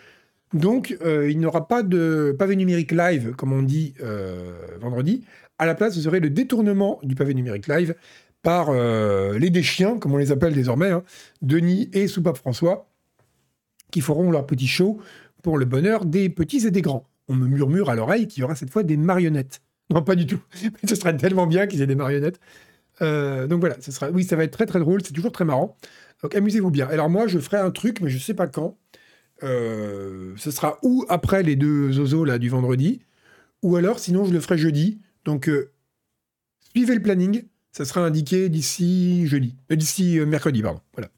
Donc, 0.54 0.96
euh, 1.04 1.28
il 1.28 1.38
n'y 1.38 1.46
aura 1.46 1.66
pas 1.66 1.82
de 1.82 2.34
pavé 2.38 2.54
numérique 2.54 2.92
live, 2.92 3.34
comme 3.34 3.52
on 3.52 3.62
dit 3.62 3.94
euh, 4.00 4.52
vendredi. 4.80 5.24
À 5.58 5.66
la 5.66 5.74
place, 5.74 5.96
vous 5.96 6.06
aurez 6.06 6.20
le 6.20 6.30
détournement 6.30 7.00
du 7.02 7.16
pavé 7.16 7.34
numérique 7.34 7.66
live 7.66 7.96
par 8.42 8.68
euh, 8.70 9.36
les 9.38 9.50
déchiens, 9.50 9.98
comme 9.98 10.14
on 10.14 10.16
les 10.16 10.30
appelle 10.30 10.54
désormais, 10.54 10.90
hein, 10.90 11.02
Denis 11.42 11.90
et 11.92 12.06
Soupape 12.06 12.36
François, 12.36 12.88
qui 13.90 14.00
feront 14.00 14.30
leur 14.30 14.46
petit 14.46 14.68
show 14.68 15.00
pour 15.44 15.58
le 15.58 15.64
bonheur 15.64 16.04
des 16.04 16.28
petits 16.28 16.66
et 16.66 16.72
des 16.72 16.82
grands. 16.82 17.08
On 17.28 17.36
me 17.36 17.46
murmure 17.46 17.88
à 17.88 17.94
l'oreille 17.94 18.26
qu'il 18.26 18.40
y 18.40 18.44
aura 18.44 18.56
cette 18.56 18.70
fois 18.70 18.82
des 18.82 18.96
marionnettes. 18.96 19.62
Non, 19.90 20.02
pas 20.02 20.16
du 20.16 20.26
tout. 20.26 20.40
ce 20.88 20.96
serait 20.96 21.16
tellement 21.16 21.46
bien 21.46 21.68
qu'ils 21.68 21.82
aient 21.82 21.86
des 21.86 21.94
marionnettes. 21.94 22.40
donc 23.00 23.60
voilà, 23.60 23.76
ce 23.80 23.92
sera, 23.92 24.10
oui, 24.10 24.24
ça 24.24 24.34
va 24.34 24.42
être 24.42 24.52
très 24.52 24.66
très 24.66 24.80
drôle, 24.80 25.04
c'est 25.04 25.12
toujours 25.12 25.30
très 25.30 25.44
marrant. 25.44 25.76
Donc 26.22 26.34
amusez-vous 26.34 26.70
bien. 26.72 26.88
Alors 26.88 27.08
moi, 27.10 27.28
je 27.28 27.38
ferai 27.38 27.58
un 27.58 27.70
truc, 27.70 28.00
mais 28.00 28.08
je 28.10 28.16
ne 28.16 28.20
sais 28.20 28.34
pas 28.34 28.48
quand. 28.48 28.76
Euh, 29.42 30.32
ce 30.36 30.50
sera 30.50 30.78
ou 30.82 31.04
après 31.08 31.42
les 31.42 31.56
deux 31.56 31.92
zozos 31.92 32.24
là 32.24 32.38
du 32.38 32.48
vendredi, 32.48 33.00
ou 33.62 33.76
alors 33.76 33.98
sinon 33.98 34.24
je 34.24 34.32
le 34.32 34.40
ferai 34.40 34.56
jeudi. 34.56 35.00
Donc 35.24 35.48
euh, 35.48 35.72
suivez 36.72 36.94
le 36.94 37.02
planning, 37.02 37.44
ça 37.72 37.84
sera 37.84 38.00
indiqué 38.00 38.48
d'ici 38.48 39.26
jeudi, 39.26 39.56
euh, 39.70 39.76
d'ici 39.76 40.18
mercredi, 40.20 40.62
pardon. 40.62 40.80
Voilà. 40.94 41.10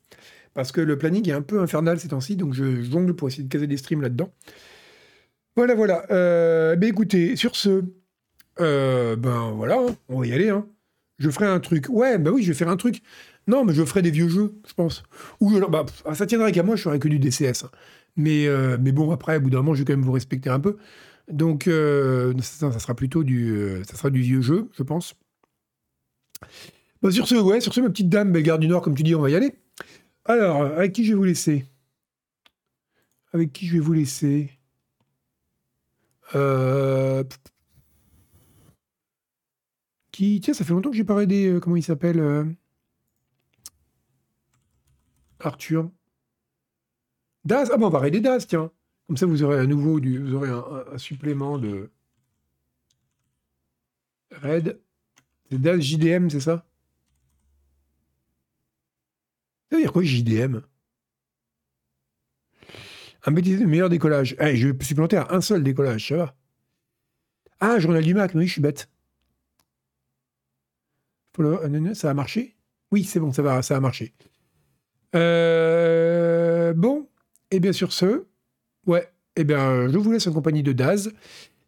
Parce 0.56 0.72
que 0.72 0.80
le 0.80 0.98
planning 0.98 1.28
est 1.28 1.32
un 1.32 1.42
peu 1.42 1.60
infernal 1.60 2.00
ces 2.00 2.08
temps-ci, 2.08 2.34
donc 2.34 2.54
je 2.54 2.82
jongle 2.82 3.14
pour 3.14 3.28
essayer 3.28 3.44
de 3.44 3.48
caser 3.48 3.68
des 3.68 3.76
streams 3.76 4.02
là-dedans. 4.02 4.32
Voilà, 5.54 5.74
voilà. 5.76 6.04
ben 6.08 6.84
écoutez, 6.84 7.36
sur 7.36 7.54
ce, 7.54 7.84
ben 8.58 9.52
voilà, 9.54 9.78
hein, 9.78 9.94
on 10.08 10.18
va 10.20 10.26
y 10.26 10.32
aller. 10.32 10.48
Hein. 10.48 10.66
Je 11.18 11.30
ferai 11.30 11.46
un 11.46 11.60
truc. 11.60 11.86
Ouais, 11.88 12.18
bah 12.18 12.30
oui, 12.30 12.42
je 12.42 12.48
vais 12.48 12.58
faire 12.58 12.68
un 12.68 12.76
truc. 12.76 13.02
Non, 13.46 13.64
mais 13.64 13.72
je 13.72 13.84
ferai 13.84 14.02
des 14.02 14.10
vieux 14.10 14.28
jeux, 14.28 14.54
je 14.66 14.74
pense. 14.74 15.04
Ou 15.40 15.60
bah, 15.68 15.86
ça 16.14 16.26
tiendrait 16.26 16.52
qu'à 16.52 16.62
moi, 16.62 16.76
je 16.76 16.82
ferai 16.82 16.98
que 16.98 17.08
du 17.08 17.18
DCS. 17.18 17.64
Hein. 17.64 17.70
Mais, 18.16 18.46
euh, 18.46 18.76
mais 18.80 18.92
bon, 18.92 19.10
après, 19.12 19.36
au 19.36 19.40
bout 19.40 19.50
d'un 19.50 19.58
moment, 19.58 19.74
je 19.74 19.80
vais 19.80 19.84
quand 19.84 19.92
même 19.92 20.04
vous 20.04 20.12
respecter 20.12 20.50
un 20.50 20.60
peu. 20.60 20.76
Donc, 21.30 21.68
euh, 21.68 22.34
ça, 22.40 22.76
sera 22.78 22.94
plutôt 22.94 23.24
du, 23.24 23.50
euh, 23.50 23.84
ça 23.84 23.96
sera 23.96 24.10
du 24.10 24.20
vieux 24.20 24.40
jeu, 24.40 24.68
je 24.72 24.82
pense. 24.82 25.14
Bah, 27.02 27.10
sur 27.10 27.28
ce, 27.28 27.34
ouais, 27.36 27.60
sur 27.60 27.72
ce, 27.72 27.80
ma 27.80 27.90
petite 27.90 28.08
dame, 28.08 28.32
belle 28.32 28.42
garde 28.42 28.60
du 28.60 28.68
Nord, 28.68 28.82
comme 28.82 28.94
tu 28.94 29.02
dis, 29.02 29.14
on 29.14 29.20
va 29.20 29.30
y 29.30 29.34
aller. 29.36 29.54
Alors, 30.26 30.62
avec 30.62 30.92
qui 30.92 31.04
je 31.04 31.12
vais 31.12 31.16
vous 31.16 31.24
laisser? 31.24 31.64
Avec 33.32 33.52
qui 33.52 33.66
je 33.66 33.74
vais 33.74 33.80
vous 33.80 33.92
laisser? 33.92 34.50
Qui 40.10 40.40
Tiens, 40.40 40.54
ça 40.54 40.64
fait 40.64 40.72
longtemps 40.72 40.90
que 40.90 40.96
j'ai 40.96 41.04
pas 41.04 41.22
aidé. 41.22 41.58
comment 41.62 41.76
il 41.76 41.82
s'appelle 41.82 42.56
Arthur. 45.40 45.90
Daz? 47.44 47.70
Ah 47.72 47.76
bon, 47.76 47.86
on 47.86 47.90
va 47.90 47.98
arrêter 47.98 48.20
Daz, 48.20 48.46
tiens. 48.46 48.70
Comme 49.06 49.16
ça, 49.16 49.26
vous 49.26 49.42
aurez 49.42 49.58
à 49.58 49.66
nouveau 49.66 50.00
du, 50.00 50.18
vous 50.18 50.34
aurez 50.34 50.50
un, 50.50 50.98
supplément 50.98 51.58
de 51.58 51.90
Red. 54.32 54.80
C'est 55.50 55.60
Daz 55.60 55.80
JDM, 55.80 56.28
c'est 56.28 56.40
ça? 56.40 56.66
Ça 59.70 59.76
veut 59.76 59.82
dire 59.82 59.92
quoi 59.92 60.02
JDM 60.02 60.60
Un 63.24 63.32
bêtisier 63.32 63.58
de 63.58 63.66
meilleur 63.66 63.88
décollage. 63.88 64.36
Eh, 64.40 64.56
je 64.56 64.72
suis 64.80 64.94
planté 64.94 65.16
à 65.16 65.28
un 65.30 65.40
seul 65.40 65.62
décollage, 65.62 66.08
ça 66.08 66.16
va. 66.16 66.36
Ah, 67.60 67.78
journal 67.78 68.04
du 68.04 68.14
Mac, 68.14 68.32
oui, 68.34 68.46
je 68.46 68.52
suis 68.52 68.60
bête. 68.60 68.88
Ça 71.94 72.10
a 72.10 72.14
marché? 72.14 72.56
Oui, 72.90 73.04
c'est 73.04 73.20
bon, 73.20 73.32
ça 73.32 73.42
va, 73.42 73.60
ça 73.62 73.76
a 73.76 73.80
marché. 73.80 74.14
Euh, 75.14 76.72
bon, 76.74 77.08
et 77.50 77.60
bien 77.60 77.72
sur 77.72 77.92
ce, 77.92 78.26
ouais, 78.86 79.10
et 79.34 79.44
bien 79.44 79.88
je 79.88 79.98
vous 79.98 80.12
laisse 80.12 80.26
en 80.26 80.32
compagnie 80.32 80.62
de 80.62 80.72
Daz 80.72 81.12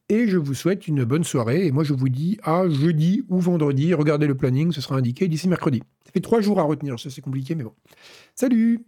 et 0.09 0.27
je 0.27 0.37
vous 0.37 0.55
souhaite 0.55 0.89
une 0.89 1.05
bonne 1.05 1.25
soirée. 1.25 1.67
Et 1.67 1.73
moi 1.73 1.85
je 1.85 1.93
vous 1.93 2.09
dis 2.09 2.39
à 2.43 2.69
jeudi 2.69 3.23
ou 3.29 3.39
vendredi. 3.41 3.95
Regardez 3.95 4.27
le 4.27 4.37
planning, 4.37 4.73
ce 4.73 4.81
sera 4.81 4.97
indiqué 4.97 5.29
d'ici 5.29 5.49
mercredi. 5.49 5.83
Ça 6.05 6.13
fait 6.13 6.21
trois 6.21 6.41
jours 6.41 6.61
à 6.61 6.63
retenir, 6.63 6.99
ça 6.99 7.11
c'est 7.11 7.21
compliqué, 7.21 7.55
mais 7.55 7.65
bon. 7.65 7.75
Salut 8.35 8.85